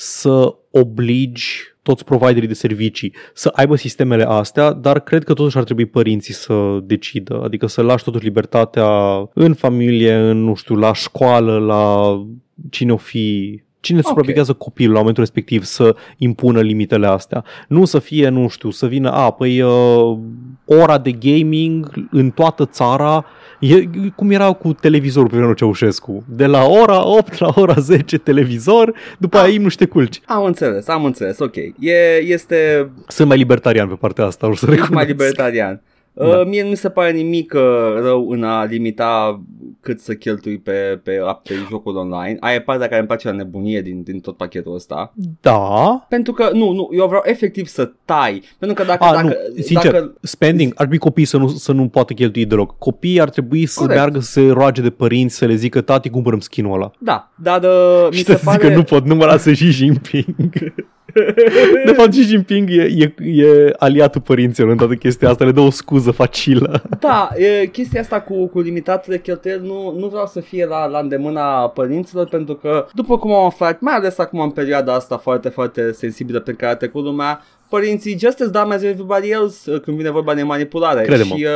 să 0.00 0.54
obligi 0.70 1.74
toți 1.82 2.04
providerii 2.04 2.48
de 2.48 2.54
servicii 2.54 3.14
să 3.34 3.50
aibă 3.54 3.76
sistemele 3.76 4.24
astea, 4.28 4.72
dar 4.72 5.00
cred 5.00 5.24
că 5.24 5.34
totuși 5.34 5.56
ar 5.56 5.64
trebui 5.64 5.86
părinții 5.86 6.34
să 6.34 6.78
decidă, 6.82 7.40
adică 7.44 7.66
să 7.66 7.82
lași 7.82 8.04
totuși 8.04 8.24
libertatea 8.24 8.88
în 9.34 9.54
familie, 9.54 10.14
în, 10.14 10.44
nu 10.44 10.54
știu, 10.54 10.74
la 10.74 10.92
școală, 10.92 11.58
la 11.58 12.14
cine 12.70 12.92
o 12.92 12.96
fi 12.96 13.60
Cine 13.80 13.98
okay. 13.98 14.10
supraveghează 14.10 14.52
copilul 14.52 14.92
la 14.92 14.98
momentul 14.98 15.22
respectiv 15.22 15.64
să 15.64 15.96
impună 16.16 16.60
limitele 16.60 17.06
astea? 17.06 17.44
Nu 17.68 17.84
să 17.84 17.98
fie, 17.98 18.28
nu 18.28 18.48
știu, 18.48 18.70
să 18.70 18.86
vină, 18.86 19.10
a, 19.10 19.30
păi 19.30 19.60
uh, 19.60 20.18
ora 20.64 20.98
de 20.98 21.12
gaming 21.12 22.08
în 22.10 22.30
toată 22.30 22.66
țara, 22.66 23.24
e, 23.60 23.88
cum 24.14 24.30
era 24.30 24.52
cu 24.52 24.72
televizorul 24.72 25.28
pe 25.28 25.34
vremea 25.36 25.48
lui 25.50 25.56
Ceaușescu. 25.58 26.24
De 26.28 26.46
la 26.46 26.64
ora 26.64 27.06
8 27.08 27.38
la 27.38 27.52
ora 27.56 27.74
10 27.78 28.18
televizor, 28.18 28.94
după 29.18 29.36
Ah. 29.36 29.42
aia 29.44 29.60
nu 29.60 29.68
te 29.68 29.84
culci. 29.84 30.20
Am 30.26 30.44
înțeles, 30.44 30.88
am 30.88 31.04
înțeles, 31.04 31.38
ok. 31.38 31.56
E, 31.78 32.18
este 32.22 32.88
Sunt 33.08 33.28
mai 33.28 33.36
libertarian 33.36 33.88
pe 33.88 33.94
partea 33.94 34.24
asta, 34.24 34.46
o 34.48 34.54
să 34.54 34.54
ești 34.54 34.64
recunosc. 34.70 34.92
mai 34.92 35.06
libertarian. 35.06 35.80
Da. 36.12 36.24
Uh, 36.24 36.46
mie 36.46 36.62
nu 36.62 36.68
mi 36.68 36.76
se 36.76 36.88
pare 36.88 37.10
nimic 37.10 37.52
uh, 37.54 38.00
rău 38.02 38.30
în 38.30 38.44
a 38.44 38.64
limita 38.64 39.42
cât 39.80 40.00
să 40.00 40.14
cheltui 40.14 40.58
pe, 40.58 41.00
pe, 41.02 41.20
pe 41.42 41.54
jocul 41.68 41.96
online. 41.96 42.36
Aia 42.40 42.54
e 42.54 42.60
partea 42.60 42.86
care 42.86 42.98
îmi 42.98 43.08
place 43.08 43.28
la 43.28 43.34
nebunie 43.34 43.80
din, 43.80 44.02
din 44.02 44.20
tot 44.20 44.36
pachetul 44.36 44.74
ăsta. 44.74 45.12
Da, 45.40 46.06
Pentru 46.08 46.32
că, 46.32 46.50
nu, 46.52 46.72
nu, 46.72 46.88
eu 46.92 47.06
vreau 47.06 47.22
efectiv 47.24 47.66
să 47.66 47.90
tai. 48.04 48.42
Pentru 48.58 48.76
că 48.82 48.88
dacă... 48.88 49.04
A, 49.04 49.12
dacă, 49.12 49.26
nu, 49.26 49.62
sincer, 49.62 49.92
dacă 49.92 50.14
spending, 50.20 50.70
ar 50.70 50.76
trebui 50.76 50.98
copiii 50.98 51.26
să 51.26 51.36
nu, 51.36 51.48
să 51.48 51.72
nu 51.72 51.88
poată 51.88 52.12
cheltui 52.12 52.44
deloc. 52.44 52.78
Copiii 52.78 53.20
ar 53.20 53.30
trebui 53.30 53.66
să 53.66 53.80
Corect. 53.80 53.98
meargă 53.98 54.18
să 54.18 54.30
se 54.30 54.50
roage 54.50 54.82
de 54.82 54.90
părinți, 54.90 55.36
să 55.36 55.46
le 55.46 55.54
zică, 55.54 55.80
tati, 55.80 56.08
cumpărăm 56.08 56.40
skin-ul 56.40 56.74
ăla. 56.74 56.90
Da, 56.98 57.30
dar 57.34 57.62
uh, 57.62 58.08
mi 58.10 58.16
și 58.16 58.24
se 58.24 58.36
să 58.36 58.44
pare... 58.44 58.62
zică, 58.62 58.76
nu 58.76 58.82
pot, 58.82 59.04
nu 59.04 59.14
mă 59.14 59.24
lasă 59.24 59.50
Xi 59.50 59.70
Jinping. 59.70 60.34
de 61.86 61.92
fapt, 61.92 62.10
Xi 62.10 62.22
Jinping 62.22 62.70
e, 62.70 62.82
e, 62.82 63.14
e 63.24 63.74
aliatul 63.78 64.20
părinților 64.20 64.70
în 64.70 64.76
toată 64.76 64.94
chestia 64.94 65.28
asta, 65.28 65.44
le 65.44 65.52
dă 65.52 65.60
o 65.60 65.70
scuză 65.70 66.10
facilă. 66.10 66.82
Da, 66.98 67.30
e, 67.36 67.66
chestia 67.66 68.00
asta 68.00 68.20
cu, 68.20 68.46
cu 68.46 68.60
limitatele 68.60 69.18
cheltuieli 69.18 69.66
nu, 69.66 69.94
nu 69.98 70.06
vreau 70.06 70.26
să 70.26 70.40
fie 70.40 70.66
la, 70.66 70.86
la 70.86 70.98
îndemâna 70.98 71.68
părinților 71.68 72.28
pentru 72.28 72.54
că, 72.54 72.86
după 72.94 73.18
cum 73.18 73.32
am 73.32 73.44
aflat, 73.44 73.80
mai 73.80 73.94
ales 73.94 74.18
acum 74.18 74.40
în 74.40 74.50
perioada 74.50 74.94
asta 74.94 75.16
foarte, 75.16 75.48
foarte 75.48 75.92
sensibilă 75.92 76.40
pe 76.40 76.52
care 76.52 76.72
a 76.72 76.76
trecut 76.76 77.04
lumea, 77.04 77.42
părinții 77.68 78.18
just 78.18 78.40
as 78.40 78.50
dumb 78.50 78.72
as 78.72 78.82
everybody 78.82 79.30
else 79.30 79.72
uh, 79.72 79.80
când 79.80 79.96
vine 79.96 80.10
vorba 80.10 80.34
de 80.34 80.42
manipulare. 80.42 81.02
Crede-mă. 81.02 81.34
Și, 81.34 81.46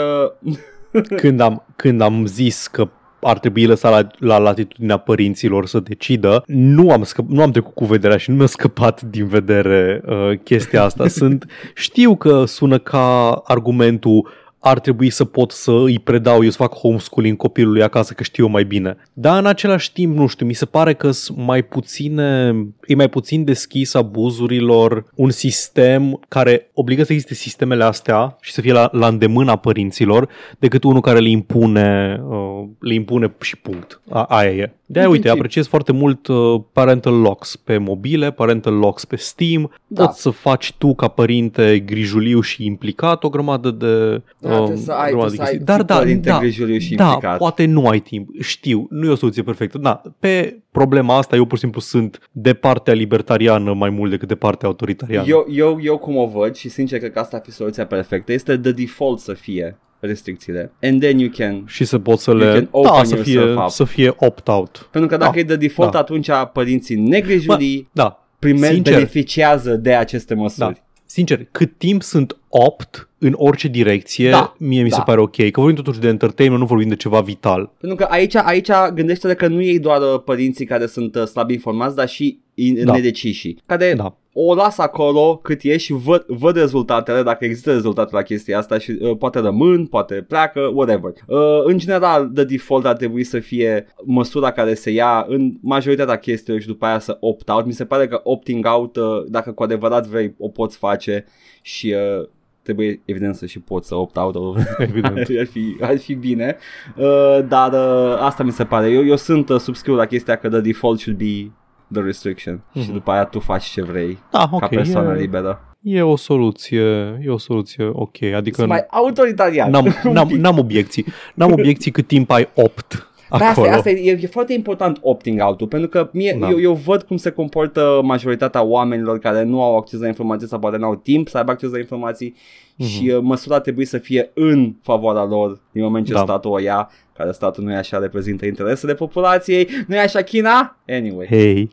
uh, 0.42 0.54
Când 1.22 1.40
am, 1.40 1.64
când 1.76 2.00
am 2.00 2.26
zis 2.26 2.66
că 2.66 2.88
ar 3.24 3.38
trebui 3.38 3.66
lăsat 3.66 3.92
la, 3.92 4.06
la 4.18 4.38
latitudinea 4.38 4.96
părinților 4.96 5.66
să 5.66 5.80
decidă. 5.80 6.42
Nu 6.46 6.90
am, 6.90 7.02
scăp, 7.02 7.28
nu 7.28 7.42
am 7.42 7.50
trecut 7.50 7.74
cu 7.74 7.84
vederea 7.84 8.16
și 8.16 8.30
nu 8.30 8.36
mi-a 8.36 8.46
scăpat 8.46 9.02
din 9.02 9.26
vedere 9.26 10.02
uh, 10.06 10.38
chestia 10.42 10.82
asta. 10.82 11.08
Sunt, 11.20 11.46
știu 11.74 12.16
că 12.16 12.44
sună 12.44 12.78
ca 12.78 13.30
argumentul 13.44 14.28
ar 14.66 14.80
trebui 14.80 15.10
să 15.10 15.24
pot 15.24 15.50
să 15.50 15.72
îi 15.72 15.98
predau, 15.98 16.44
eu 16.44 16.50
să 16.50 16.56
fac 16.56 16.74
homeschooling 16.74 17.36
copilului 17.36 17.82
acasă 17.82 18.12
că 18.12 18.22
știu 18.22 18.44
eu 18.44 18.50
mai 18.50 18.64
bine. 18.64 18.96
Dar 19.12 19.38
în 19.38 19.46
același 19.46 19.92
timp, 19.92 20.16
nu 20.16 20.26
știu, 20.26 20.46
mi 20.46 20.52
se 20.52 20.64
pare 20.64 20.94
că 20.94 21.10
sunt 21.10 21.38
mai 21.38 21.62
puține, 21.62 22.54
e 22.86 22.94
mai 22.94 23.08
puțin 23.08 23.44
deschis 23.44 23.94
abuzurilor 23.94 25.06
un 25.14 25.30
sistem 25.30 26.20
care 26.28 26.70
obligă 26.74 27.02
să 27.04 27.12
existe 27.12 27.34
sistemele 27.34 27.84
astea 27.84 28.36
și 28.40 28.52
să 28.52 28.60
fie 28.60 28.72
la, 28.72 28.88
la 28.92 29.06
îndemâna 29.06 29.56
părinților 29.56 30.28
decât 30.58 30.84
unul 30.84 31.00
care 31.00 31.18
le 31.18 31.28
impune, 31.28 32.20
uh, 32.28 32.64
le 32.78 32.94
impune 32.94 33.34
și 33.40 33.56
punct. 33.56 34.00
A, 34.10 34.22
aia 34.22 34.50
e. 34.50 34.72
De 34.86 34.98
aia, 34.98 35.08
uite, 35.08 35.28
apreciez 35.28 35.66
foarte 35.66 35.92
mult 35.92 36.26
uh, 36.26 36.60
parental 36.72 37.20
locks 37.20 37.56
pe 37.56 37.78
mobile, 37.78 38.30
parental 38.30 38.74
locks 38.74 39.04
pe 39.04 39.16
Steam. 39.16 39.72
Da. 39.86 40.06
Poți 40.06 40.20
să 40.20 40.30
faci 40.30 40.72
tu 40.78 40.94
ca 40.94 41.08
părinte 41.08 41.78
grijuliu 41.78 42.40
și 42.40 42.64
implicat 42.64 43.24
o 43.24 43.28
grămadă 43.28 43.70
de 43.70 44.22
da, 44.38 44.53
um, 44.60 44.76
să 44.76 44.92
ai, 44.92 45.10
grămadă 45.10 45.30
de 45.30 45.36
chestii. 45.36 45.58
Dar 45.58 45.82
da, 45.82 46.04
da, 46.20 46.38
grijuliu 46.38 46.78
și 46.78 46.94
da, 46.94 47.04
implicat. 47.04 47.38
poate 47.38 47.64
nu 47.64 47.86
ai 47.86 47.98
timp. 47.98 48.28
Știu, 48.40 48.86
nu 48.90 49.06
e 49.06 49.10
o 49.10 49.14
soluție 49.14 49.42
perfectă. 49.42 49.78
Da, 49.78 50.02
pe 50.18 50.62
problema 50.70 51.16
asta 51.16 51.36
eu 51.36 51.44
pur 51.44 51.56
și 51.56 51.62
simplu 51.62 51.80
sunt 51.80 52.28
de 52.32 52.54
partea 52.54 52.94
libertariană 52.94 53.72
mai 53.72 53.90
mult 53.90 54.10
decât 54.10 54.28
de 54.28 54.34
partea 54.34 54.68
autoritariană. 54.68 55.26
Eu, 55.28 55.46
eu, 55.50 55.78
eu 55.82 55.98
cum 55.98 56.16
o 56.16 56.26
văd 56.26 56.54
și 56.54 56.68
sincer 56.68 56.98
cred 56.98 57.12
că 57.12 57.18
asta 57.18 57.36
ar 57.36 57.42
fi 57.44 57.50
soluția 57.50 57.86
perfectă 57.86 58.32
este 58.32 58.56
de 58.56 58.72
default 58.72 59.18
să 59.18 59.32
fie 59.32 59.78
restricțiile. 60.00 60.72
And 60.82 61.00
then 61.00 61.18
you 61.18 61.30
can 61.36 61.64
și 61.66 61.84
să 61.84 61.98
poți 61.98 62.22
să 62.22 62.34
le 62.34 62.68
da, 62.82 63.04
să 63.04 63.16
fie, 63.16 63.40
să 63.68 63.84
fie 63.84 64.14
opt-out. 64.16 64.88
Pentru 64.90 65.10
că 65.10 65.16
dacă 65.16 65.32
da, 65.32 65.38
e 65.38 65.42
de 65.42 65.56
default, 65.56 65.92
da. 65.92 65.98
atunci 65.98 66.28
părinții 66.52 66.96
negrijulii 66.96 67.88
da. 67.92 68.26
primer 68.38 68.80
beneficiază 68.80 69.74
de 69.74 69.94
aceste 69.94 70.34
măsuri. 70.34 70.74
Da. 70.74 70.80
Sincer, 71.06 71.46
cât 71.50 71.78
timp 71.78 72.02
sunt 72.02 72.36
opt 72.56 73.08
în 73.18 73.34
orice 73.36 73.68
direcție, 73.68 74.30
da, 74.30 74.54
mie 74.58 74.82
mi 74.82 74.88
da. 74.88 74.96
se 74.96 75.02
pare 75.04 75.20
ok. 75.20 75.36
Că 75.36 75.60
vorbim 75.60 75.74
totuși 75.74 76.00
de 76.00 76.08
entertainment, 76.08 76.60
nu 76.60 76.68
vorbim 76.68 76.88
de 76.88 76.96
ceva 76.96 77.20
vital. 77.20 77.72
Pentru 77.78 77.96
că 77.98 78.06
aici, 78.10 78.34
aici 78.34 78.68
gândește 78.94 79.34
că 79.34 79.46
nu 79.46 79.62
ei 79.62 79.78
doar 79.78 80.00
uh, 80.00 80.22
părinții 80.24 80.66
care 80.66 80.86
sunt 80.86 81.14
uh, 81.14 81.24
slab 81.24 81.50
informați, 81.50 81.96
dar 81.96 82.08
și 82.08 82.38
da. 82.84 82.92
nedeciși. 82.92 83.56
Care 83.66 83.94
da 83.96 84.16
o 84.36 84.54
las 84.54 84.78
acolo 84.78 85.36
cât 85.36 85.62
e 85.62 85.76
și 85.76 85.92
văd, 85.92 86.24
văd 86.26 86.56
rezultatele, 86.56 87.22
dacă 87.22 87.44
există 87.44 87.72
rezultate 87.72 88.14
la 88.14 88.22
chestia 88.22 88.58
asta 88.58 88.78
și 88.78 88.98
uh, 89.00 89.16
poate 89.16 89.38
rămân, 89.38 89.86
poate 89.86 90.14
pleacă, 90.14 90.60
whatever. 90.60 91.12
Uh, 91.26 91.38
în 91.64 91.78
general, 91.78 92.28
de 92.32 92.44
default 92.44 92.86
ar 92.86 92.96
trebui 92.96 93.24
să 93.24 93.38
fie 93.38 93.86
măsura 94.04 94.52
care 94.52 94.74
se 94.74 94.90
ia 94.90 95.24
în 95.28 95.52
majoritatea 95.60 96.16
chestiilor 96.16 96.60
și 96.60 96.66
după 96.66 96.86
aia 96.86 96.98
să 96.98 97.16
opt-out. 97.20 97.66
Mi 97.66 97.72
se 97.72 97.84
pare 97.84 98.08
că 98.08 98.20
opting 98.24 98.66
out, 98.66 98.96
uh, 98.96 99.24
dacă 99.28 99.52
cu 99.52 99.62
adevărat 99.62 100.06
vrei, 100.06 100.34
o 100.38 100.48
poți 100.48 100.76
face 100.76 101.24
și 101.62 101.94
uh, 102.18 102.28
trebuie 102.64 103.02
evident 103.04 103.34
să 103.34 103.46
și 103.46 103.60
poți 103.60 103.88
să 103.88 103.94
opt-out 103.94 104.36
evident. 104.78 105.18
ar, 105.18 105.46
fi, 105.46 105.76
ar 105.80 105.98
fi 105.98 106.14
bine 106.14 106.56
uh, 106.96 107.38
dar 107.48 107.72
uh, 107.72 108.16
asta 108.20 108.42
mi 108.42 108.52
se 108.52 108.64
pare 108.64 108.90
eu, 108.90 109.04
eu 109.04 109.16
sunt 109.16 109.48
uh, 109.48 109.58
subscriu 109.58 109.94
la 109.94 110.06
chestia 110.06 110.36
că 110.36 110.48
the 110.48 110.60
default 110.60 110.98
should 111.00 111.18
be 111.18 111.50
the 111.92 112.02
restriction 112.02 112.58
mm-hmm. 112.58 112.80
și 112.80 112.84
mhm. 112.84 112.92
după 112.92 113.10
aia 113.10 113.24
tu 113.24 113.40
faci 113.40 113.64
ce 113.64 113.82
vrei 113.82 114.18
da, 114.30 114.48
okay, 114.52 114.68
ca 114.68 114.76
persoană 114.76 115.14
e, 115.16 115.20
liberă. 115.20 115.76
E 115.80 116.02
o 116.02 116.16
soluție, 116.16 116.82
e 117.22 117.28
o 117.28 117.38
soluție 117.38 117.90
ok, 117.92 118.22
adică... 118.22 118.56
Sunt 118.56 118.68
mai 118.68 118.86
autoritarian. 118.90 119.70
N-am, 119.70 119.96
n-am, 120.14 120.28
n-am 120.28 120.58
obiecții, 120.58 121.04
n-am 121.34 121.52
obiecții 121.52 121.90
cât 121.90 122.06
timp 122.06 122.30
ai 122.30 122.48
opt 122.54 123.13
da, 123.30 123.44
asta, 123.44 123.62
asta 123.62 123.90
e, 123.90 124.18
e 124.20 124.26
foarte 124.26 124.52
important 124.52 124.98
opting 125.00 125.40
out 125.42 125.68
pentru 125.68 125.88
că 125.88 126.08
mie, 126.12 126.36
da. 126.40 126.48
eu, 126.48 126.60
eu 126.60 126.72
văd 126.72 127.02
cum 127.02 127.16
se 127.16 127.30
comportă 127.30 128.00
majoritatea 128.02 128.62
oamenilor 128.62 129.18
care 129.18 129.42
nu 129.42 129.62
au 129.62 129.76
acces 129.76 130.00
la 130.00 130.06
informații 130.06 130.48
sau 130.48 130.58
poate 130.58 130.76
nu 130.76 130.86
au 130.86 130.96
timp 130.96 131.28
să 131.28 131.36
aibă 131.36 131.50
acces 131.50 131.70
la 131.70 131.78
informații 131.78 132.34
mm-hmm. 132.34 132.86
și 132.86 133.08
uh, 133.08 133.18
măsura 133.22 133.60
trebuie 133.60 133.86
să 133.86 133.98
fie 133.98 134.30
în 134.34 134.74
favoarea 134.82 135.24
lor 135.24 135.60
din 135.72 135.82
moment 135.82 136.06
ce 136.06 136.12
da. 136.12 136.18
statul 136.18 136.50
o 136.50 136.58
ia, 136.58 136.90
care 137.16 137.32
statul 137.32 137.64
nu 137.64 137.72
e 137.72 137.76
așa, 137.76 137.98
reprezintă 137.98 138.46
interesele 138.46 138.94
populației, 138.94 139.68
nu 139.86 139.94
e 139.94 139.98
așa 139.98 140.22
China? 140.22 140.76
Anyway. 140.88 141.26
Hei, 141.26 141.70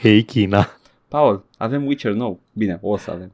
hei 0.00 0.22
China. 0.22 0.68
Paul, 1.14 1.44
avem 1.58 1.86
Witcher 1.86 2.12
nou. 2.12 2.40
Bine, 2.52 2.78
o 2.82 2.96
să 2.96 3.10
avem. 3.10 3.32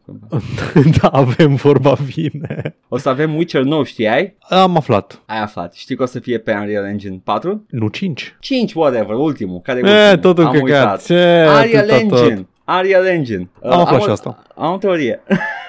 da, 1.00 1.08
avem, 1.08 1.54
vorba 1.54 1.96
bine. 2.14 2.76
O 2.88 2.96
să 2.96 3.08
avem 3.08 3.36
Witcher 3.36 3.62
nou, 3.62 3.82
știai? 3.82 4.36
Am 4.40 4.76
aflat. 4.76 5.22
Ai 5.26 5.40
aflat. 5.40 5.74
Știi 5.74 5.96
că 5.96 6.02
o 6.02 6.06
să 6.06 6.18
fie 6.18 6.38
pe 6.38 6.52
Unreal 6.52 6.84
Engine 6.84 7.20
4? 7.24 7.64
Nu 7.68 7.88
5. 7.88 8.36
5, 8.40 8.72
whatever, 8.74 9.14
ultimul. 9.14 9.60
Care 9.60 9.78
e 9.78 9.90
e 9.90 9.92
ultimul? 9.92 10.16
totul 10.16 10.46
Am 10.46 10.60
uitat. 10.62 11.04
Ce, 11.04 11.46
Unreal 11.46 11.86
tot, 11.86 11.98
Engine. 11.98 12.34
Tot. 12.34 12.76
Unreal 12.76 13.06
Engine. 13.06 13.48
Am 13.62 13.78
uh, 13.78 13.84
aflat 13.86 14.02
și 14.02 14.10
asta. 14.10 14.42
Am 14.54 14.72
o 14.72 14.76
teorie. 14.76 15.20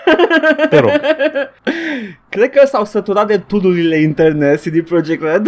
Te 0.70 0.80
rog. 0.80 0.92
Cred 2.30 2.50
că 2.50 2.66
s-au 2.66 2.86
săturat 2.86 3.28
de 3.28 3.38
tudurile 3.38 4.00
interne 4.00 4.56
CD 4.56 4.82
Projekt 4.88 5.24
Red. 5.24 5.48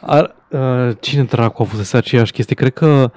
Ar, 0.00 0.34
uh, 0.48 0.96
cine 1.00 1.22
dracu 1.22 1.62
a 1.62 1.64
fost 1.64 1.94
aceeași 1.94 2.32
chestie? 2.32 2.54
Cred 2.54 2.72
că 2.72 3.10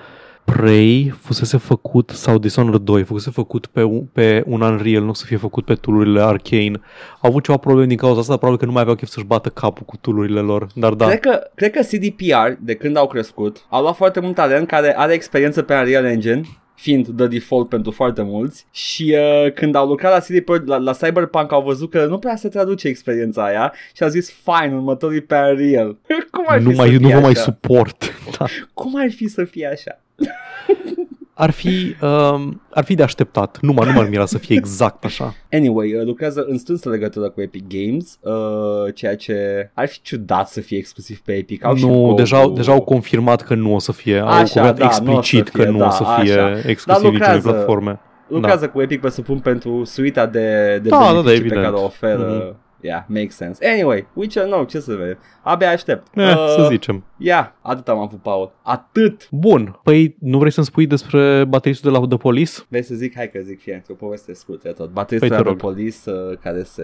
Prey 0.45 1.13
fusese 1.19 1.57
făcut, 1.57 2.09
sau 2.09 2.38
Dishonored 2.38 2.81
2, 2.81 3.03
fusese 3.03 3.30
făcut 3.31 3.65
pe 3.65 3.84
un, 3.84 4.03
pe 4.11 4.43
un 4.45 4.61
Unreal, 4.61 5.03
nu 5.03 5.13
să 5.13 5.26
fie 5.26 5.38
făcut 5.38 5.65
pe 5.65 5.73
tool 5.73 6.18
Arcane. 6.18 6.80
Au 7.22 7.30
avut 7.30 7.43
ceva 7.43 7.57
probleme 7.57 7.88
din 7.88 7.97
cauza 7.97 8.19
asta, 8.19 8.35
probabil 8.35 8.59
că 8.59 8.65
nu 8.65 8.72
mai 8.72 8.81
aveau 8.81 8.95
chef 8.95 9.09
să-și 9.09 9.26
bată 9.26 9.49
capul 9.49 9.85
cu 9.85 9.97
tool 9.97 10.31
lor, 10.31 10.68
dar 10.76 10.93
da. 10.93 11.05
Cred 11.05 11.19
că, 11.19 11.49
cred 11.55 11.72
că 11.72 11.81
CDPR, 11.81 12.51
de 12.59 12.76
când 12.76 12.97
au 12.97 13.07
crescut, 13.07 13.65
au 13.69 13.81
luat 13.81 13.95
foarte 13.95 14.19
mult 14.19 14.35
talent 14.35 14.68
care 14.68 14.97
are 14.97 15.13
experiență 15.13 15.61
pe 15.61 15.73
Unreal 15.73 16.05
Engine 16.05 16.41
fiind 16.76 17.07
the 17.18 17.27
default 17.27 17.69
pentru 17.69 17.91
foarte 17.91 18.22
mulți 18.22 18.65
și 18.72 19.15
uh, 19.18 19.52
când 19.53 19.76
au 19.76 19.88
lucrat 19.88 20.11
la, 20.11 20.19
CD 20.19 20.43
Projekt, 20.43 20.68
la, 20.68 20.77
la 20.77 20.91
Cyberpunk 20.91 21.52
au 21.52 21.61
văzut 21.61 21.89
că 21.89 22.06
nu 22.06 22.18
prea 22.18 22.35
se 22.35 22.49
traduce 22.49 22.88
experiența 22.88 23.45
aia 23.45 23.73
și 23.95 24.03
au 24.03 24.10
zis 24.10 24.31
fine, 24.31 24.76
următorii 24.76 25.22
pe 25.22 25.35
Unreal. 25.35 25.98
Cum 26.31 26.45
ar 26.48 26.60
nu 26.60 26.69
fi 26.69 26.76
mai, 26.76 26.89
să 26.91 26.99
nu 26.99 27.10
vă 27.10 27.19
mai 27.19 27.35
suport. 27.35 28.14
Da. 28.38 28.45
Cum 28.73 28.95
ar 28.95 29.11
fi 29.11 29.27
să 29.27 29.43
fie 29.43 29.68
așa? 29.68 29.99
ar 31.33 31.51
fi, 31.51 31.95
um, 32.01 32.61
ar 32.69 32.83
fi 32.83 32.95
de 32.95 33.03
așteptat. 33.03 33.57
Nu 33.61 33.73
mă, 33.73 33.85
nu 33.85 33.91
m-ar 33.91 34.09
mira 34.09 34.25
să 34.25 34.37
fie 34.37 34.55
exact 34.55 35.05
așa. 35.05 35.35
Anyway, 35.51 35.93
uh, 35.93 36.05
lucrează 36.05 36.45
în 36.47 36.57
strânsă 36.57 36.89
legătură 36.89 37.29
cu 37.29 37.41
Epic 37.41 37.63
Games, 37.67 38.19
uh, 38.21 38.93
ceea 38.93 39.15
ce 39.15 39.69
ar 39.73 39.87
fi 39.87 40.01
ciudat 40.01 40.47
să 40.47 40.61
fie 40.61 40.77
exclusiv 40.77 41.19
pe 41.19 41.33
Epic. 41.33 41.65
Au 41.65 41.75
nu, 41.75 42.13
deja, 42.13 42.39
cu... 42.39 42.49
deja 42.49 42.71
au 42.71 42.81
confirmat 42.81 43.41
că 43.41 43.55
nu 43.55 43.75
o 43.75 43.79
să 43.79 43.91
fie. 43.91 44.19
Așa, 44.19 44.29
au 44.29 44.37
confirmat 44.37 44.77
da, 44.77 44.85
explicit 44.85 45.49
fie, 45.49 45.63
că 45.63 45.69
nu 45.69 45.77
da, 45.77 45.85
o 45.85 45.89
să 45.89 46.03
fie 46.19 46.33
așa. 46.33 46.69
exclusiv 46.69 47.11
niciunei 47.11 47.39
platforme. 47.39 47.99
Lucrează 48.27 48.65
da. 48.65 48.71
cu 48.71 48.81
Epic, 48.81 48.99
presupun, 48.99 49.39
pentru 49.39 49.83
suita 49.83 50.25
de, 50.25 50.79
de 50.83 50.89
da, 50.89 50.97
beneficii 50.97 51.49
da, 51.49 51.55
da, 51.55 51.61
pe 51.61 51.65
care 51.65 51.75
o 51.75 51.83
oferă. 51.83 52.53
Mm-hmm 52.53 52.69
Yeah, 52.81 53.03
makes 53.07 53.35
sense. 53.35 53.69
Anyway, 53.69 54.07
Witcher 54.13 54.47
nou, 54.47 54.63
ce 54.63 54.79
să 54.79 54.95
vezi? 54.95 55.17
Abia 55.41 55.69
aștept. 55.69 56.07
Eh, 56.17 56.23
uh, 56.23 56.53
să 56.55 56.67
zicem. 56.69 57.03
Yeah, 57.17 57.51
atât 57.61 57.87
am 57.87 57.97
avut, 57.97 58.21
Paul. 58.21 58.51
Atât. 58.61 59.27
Bun. 59.31 59.79
Păi 59.83 60.15
nu 60.19 60.37
vrei 60.37 60.51
să-mi 60.51 60.65
spui 60.65 60.87
despre 60.87 61.45
bateristul 61.45 61.91
de 61.91 61.97
la 61.97 62.07
The 62.07 62.17
Police? 62.17 62.51
Vrei 62.69 62.83
să 62.83 62.95
zic? 62.95 63.15
Hai 63.15 63.29
că 63.29 63.39
zic 63.43 63.61
fie, 63.61 63.83
o 63.89 63.93
poveste 63.93 64.33
scurtă 64.33 64.71
tot. 64.71 64.89
Bateristul 64.89 65.29
păi 65.29 65.37
de 65.37 65.43
la 65.43 65.55
The 65.55 65.65
Police 65.65 66.11
uh, 66.11 66.37
care 66.37 66.63
se, 66.63 66.83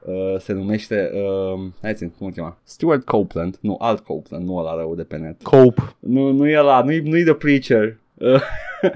uh, 0.00 0.38
se 0.38 0.52
numește, 0.52 1.10
uh, 1.14 1.60
hai 1.82 1.94
țin, 1.94 2.12
cum 2.18 2.26
îl 2.26 2.32
chema? 2.32 2.56
Stuart 2.62 3.04
Copeland. 3.04 3.58
Nu, 3.60 3.76
alt 3.78 4.00
Copeland, 4.00 4.46
nu 4.46 4.56
ăla 4.56 4.76
rău 4.76 4.94
de 4.94 5.02
pe 5.02 5.16
net. 5.16 5.42
Cope. 5.42 5.82
Nu, 5.98 6.32
nu 6.32 6.48
e 6.48 6.58
ăla, 6.58 6.82
nu-i, 6.82 7.00
nu-i 7.00 7.22
The 7.22 7.34
Preacher. 7.34 7.98
Uh, 8.20 8.40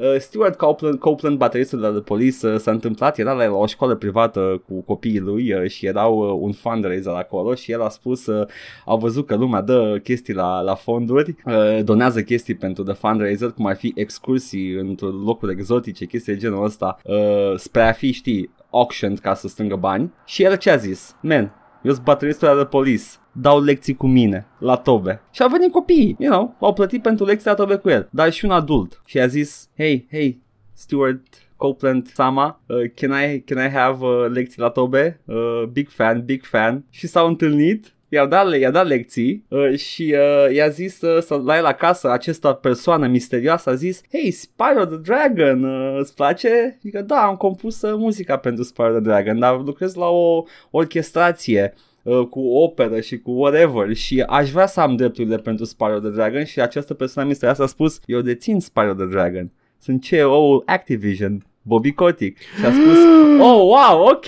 Uh, 0.00 0.18
Stuart 0.18 0.56
Copeland, 0.56 0.98
Copeland 0.98 1.38
bateristul 1.38 1.80
de 1.80 1.86
la 1.86 1.92
The 1.92 2.00
Police, 2.00 2.46
uh, 2.46 2.58
s-a 2.58 2.70
întâmplat, 2.70 3.18
era 3.18 3.32
la, 3.32 3.44
la 3.44 3.56
o 3.56 3.66
școală 3.66 3.94
privată 3.94 4.62
cu 4.66 4.80
copiii 4.80 5.18
lui 5.18 5.52
uh, 5.52 5.70
și 5.70 5.86
erau 5.86 6.18
uh, 6.18 6.38
un 6.40 6.52
fundraiser 6.52 7.12
acolo 7.12 7.54
și 7.54 7.72
el 7.72 7.82
a 7.82 7.88
spus, 7.88 8.26
uh, 8.26 8.46
au 8.84 8.98
văzut 8.98 9.26
că 9.26 9.34
lumea 9.34 9.60
dă 9.60 10.00
chestii 10.02 10.34
la, 10.34 10.60
la 10.60 10.74
fonduri, 10.74 11.34
uh, 11.44 11.84
donează 11.84 12.22
chestii 12.22 12.54
pentru 12.54 12.82
the 12.82 12.92
fundraiser, 12.92 13.50
cum 13.50 13.66
ar 13.66 13.76
fi 13.76 13.92
excursii 13.96 14.72
într-un 14.72 15.22
locuri 15.24 15.52
exotice, 15.52 16.04
chestii 16.04 16.32
de 16.32 16.38
genul 16.38 16.64
ăsta, 16.64 16.98
uh, 17.04 17.54
spre 17.56 17.82
a 17.82 17.92
fi, 17.92 18.12
știi, 18.12 18.50
auction 18.70 19.14
ca 19.14 19.34
să 19.34 19.48
strângă 19.48 19.76
bani 19.76 20.12
și 20.24 20.42
el 20.42 20.56
ce 20.56 20.70
a 20.70 20.76
zis? 20.76 21.16
Man, 21.22 21.52
eu 21.82 21.92
sunt 21.92 22.04
bateristul 22.04 22.48
de 22.48 22.54
la 22.54 22.60
The 22.60 22.68
Police 22.68 23.04
dau 23.32 23.62
lecții 23.62 23.94
cu 23.94 24.06
mine 24.06 24.46
la 24.58 24.76
tobe. 24.76 25.20
Și 25.30 25.42
au 25.42 25.48
venit 25.48 25.70
copiii, 25.70 26.16
you 26.18 26.32
know, 26.32 26.56
au 26.60 26.72
plătit 26.72 27.02
pentru 27.02 27.24
lecții 27.24 27.48
la 27.48 27.54
tobe 27.54 27.76
cu 27.76 27.88
el, 27.88 28.08
dar 28.10 28.32
și 28.32 28.44
un 28.44 28.50
adult. 28.50 29.02
Și 29.06 29.20
a 29.20 29.26
zis, 29.26 29.68
hey, 29.76 30.06
hey, 30.10 30.40
Stuart 30.72 31.22
Copeland 31.56 32.06
Sama, 32.06 32.60
uh, 32.66 32.90
can, 32.94 33.10
I, 33.10 33.40
can 33.40 33.64
I 33.64 33.68
have 33.68 34.04
uh, 34.04 34.26
lecții 34.32 34.60
la 34.60 34.68
tobe? 34.68 35.20
Uh, 35.24 35.62
big 35.72 35.88
fan, 35.88 36.24
big 36.24 36.44
fan. 36.44 36.84
Și 36.90 37.06
s-au 37.06 37.26
întâlnit 37.26 37.94
i-a 38.12 38.26
dat, 38.26 38.58
i-a 38.58 38.70
dat 38.70 38.86
lecții 38.86 39.44
uh, 39.48 39.76
și 39.78 40.14
uh, 40.16 40.54
i-a 40.54 40.68
zis 40.68 41.00
uh, 41.00 41.22
să 41.22 41.34
la 41.34 41.56
el 41.56 41.64
acasă 41.64 42.10
această 42.10 42.48
persoană 42.48 43.06
misterioasă 43.06 43.70
a 43.70 43.74
zis 43.74 44.00
Hey, 44.12 44.30
Spyro 44.30 44.84
the 44.84 44.96
Dragon, 44.96 45.64
uh, 45.64 45.98
îți 45.98 46.14
place? 46.14 46.78
Zică, 46.82 47.02
da, 47.02 47.16
am 47.16 47.36
compus 47.36 47.82
uh, 47.82 47.94
muzica 47.96 48.36
pentru 48.36 48.64
Spyro 48.64 48.90
the 48.90 49.00
Dragon, 49.00 49.38
dar 49.38 49.60
lucrez 49.64 49.94
la 49.94 50.06
o 50.06 50.44
orchestrație 50.70 51.74
Uh, 52.02 52.26
cu 52.26 52.40
operă 52.40 53.00
și 53.00 53.18
cu 53.18 53.30
whatever 53.30 53.94
și 53.94 54.20
aș 54.20 54.50
vrea 54.50 54.66
să 54.66 54.80
am 54.80 54.96
drepturile 54.96 55.36
pentru 55.36 55.64
Spyro 55.64 55.98
the 55.98 56.10
Dragon 56.10 56.44
și 56.44 56.60
această 56.60 56.94
persoană 56.94 57.28
misterioasă 57.28 57.62
a 57.62 57.66
spus 57.66 58.00
eu 58.06 58.20
dețin 58.20 58.60
Spyro 58.60 58.94
the 58.94 59.06
Dragon. 59.06 59.50
Sunt 59.78 60.02
CEO-ul 60.02 60.62
Activision, 60.66 61.46
Bobby 61.62 61.92
Kotick 61.92 62.38
și 62.58 62.64
a 62.64 62.72
spus 62.72 62.96
oh 63.46 63.60
wow, 63.60 64.08
ok, 64.08 64.26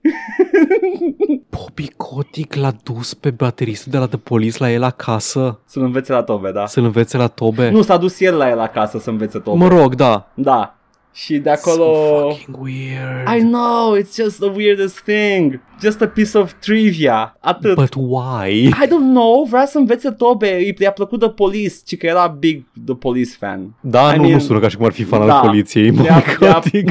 Bobby 1.56 1.88
Kotick 1.96 2.54
l-a 2.54 2.72
dus 2.82 3.14
pe 3.14 3.30
bateristul 3.30 3.92
de 3.92 3.98
la 3.98 4.06
The 4.06 4.16
Police 4.16 4.56
la 4.58 4.70
el 4.72 4.82
acasă 4.82 5.60
Să-l 5.64 5.82
învețe 5.82 6.12
la 6.12 6.22
tobe, 6.22 6.50
da. 6.52 6.66
să-l 6.66 6.84
învețe 6.84 7.16
la 7.16 7.26
tobe. 7.26 7.70
Nu, 7.70 7.82
s-a 7.82 7.96
dus 7.96 8.20
el 8.20 8.36
la 8.36 8.48
el 8.48 8.58
acasă 8.58 8.98
să 8.98 9.10
învețe 9.10 9.38
tobe. 9.38 9.58
mă 9.58 9.68
rog, 9.68 9.94
da. 9.94 10.30
Da. 10.34 10.79
Și 11.12 11.38
de 11.38 11.50
acolo... 11.50 11.84
So 11.94 12.28
fucking 12.30 12.56
weird. 12.62 13.38
I 13.38 13.40
know, 13.46 13.96
it's 13.98 14.14
just 14.16 14.38
the 14.38 14.50
weirdest 14.56 15.00
thing. 15.00 15.60
Just 15.82 16.00
a 16.02 16.06
piece 16.06 16.38
of 16.38 16.52
trivia. 16.60 17.36
Atât. 17.40 17.74
But 17.74 17.94
why? 17.96 18.66
I 18.66 18.86
don't 18.86 19.12
know, 19.12 19.46
vrea 19.50 19.66
să 19.66 19.78
învețe 19.78 20.10
tobe, 20.10 20.58
i-a 20.78 20.90
plăcut 20.90 21.20
The 21.20 21.28
Police, 21.28 21.74
ci 21.86 21.96
că 21.96 22.06
era 22.06 22.26
big 22.38 22.64
The 22.86 22.94
Police 22.94 23.30
fan. 23.38 23.74
Da, 23.80 24.14
I 24.14 24.16
nu, 24.16 24.22
mean- 24.28 24.32
nu 24.32 24.38
sună 24.38 24.58
ca 24.58 24.68
și 24.68 24.76
cum 24.76 24.84
ar 24.86 24.92
fi 24.92 25.02
fan 25.04 25.26
Da. 25.26 25.38
al 25.40 25.46
poliției. 25.46 25.90
Bobby 25.90 26.02
Le-a- 26.08 26.22
le-a- 26.38 26.52
Kotick. 26.52 26.90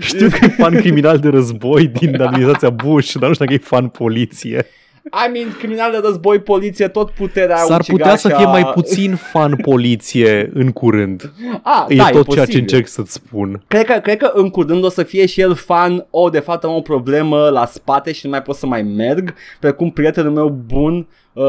știu 0.00 0.28
că 0.28 0.38
e 0.42 0.48
fan 0.48 0.74
criminal 0.74 1.18
de 1.18 1.28
război 1.28 1.86
din 1.86 2.20
administrația 2.22 2.70
Bush, 2.70 3.12
dar 3.18 3.28
nu 3.28 3.34
știu 3.34 3.44
dacă 3.44 3.52
e 3.52 3.66
fan 3.66 3.88
poliție. 3.88 4.66
I 5.04 5.30
mean, 5.32 5.56
criminal 5.58 5.90
de 5.90 6.00
război, 6.04 6.38
poliție, 6.38 6.88
tot 6.88 7.10
puterea 7.10 7.56
S-ar 7.56 7.80
ucigașa- 7.80 7.92
putea 7.92 8.16
să 8.16 8.28
fie 8.28 8.44
mai 8.46 8.64
puțin 8.74 9.14
fan 9.14 9.56
poliție 9.56 10.50
în 10.54 10.70
curând. 10.70 11.32
Ah, 11.62 11.84
E 11.88 11.94
da, 11.96 12.04
tot 12.10 12.12
e 12.12 12.12
ceea 12.12 12.22
ce 12.24 12.34
posibil. 12.34 12.60
încerc 12.60 12.86
să-ți 12.86 13.12
spun. 13.12 13.62
Cred 13.66 13.84
că, 13.84 13.92
cred 14.02 14.16
că 14.16 14.30
în 14.34 14.50
curând 14.50 14.84
o 14.84 14.88
să 14.88 15.02
fie 15.02 15.26
și 15.26 15.40
el 15.40 15.54
fan, 15.54 16.06
o, 16.10 16.28
de 16.28 16.38
fapt 16.38 16.64
am 16.64 16.74
o 16.74 16.80
problemă 16.80 17.48
la 17.48 17.66
spate 17.66 18.12
și 18.12 18.20
nu 18.24 18.30
mai 18.30 18.42
pot 18.42 18.56
să 18.56 18.66
mai 18.66 18.82
merg, 18.82 19.34
precum 19.60 19.90
prietenul 19.90 20.32
meu 20.32 20.48
bun, 20.66 21.06
uh, 21.32 21.44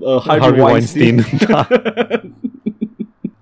uh, 0.00 0.22
Harvey, 0.26 0.60
Weinstein. 0.60 1.24
da, 1.48 1.66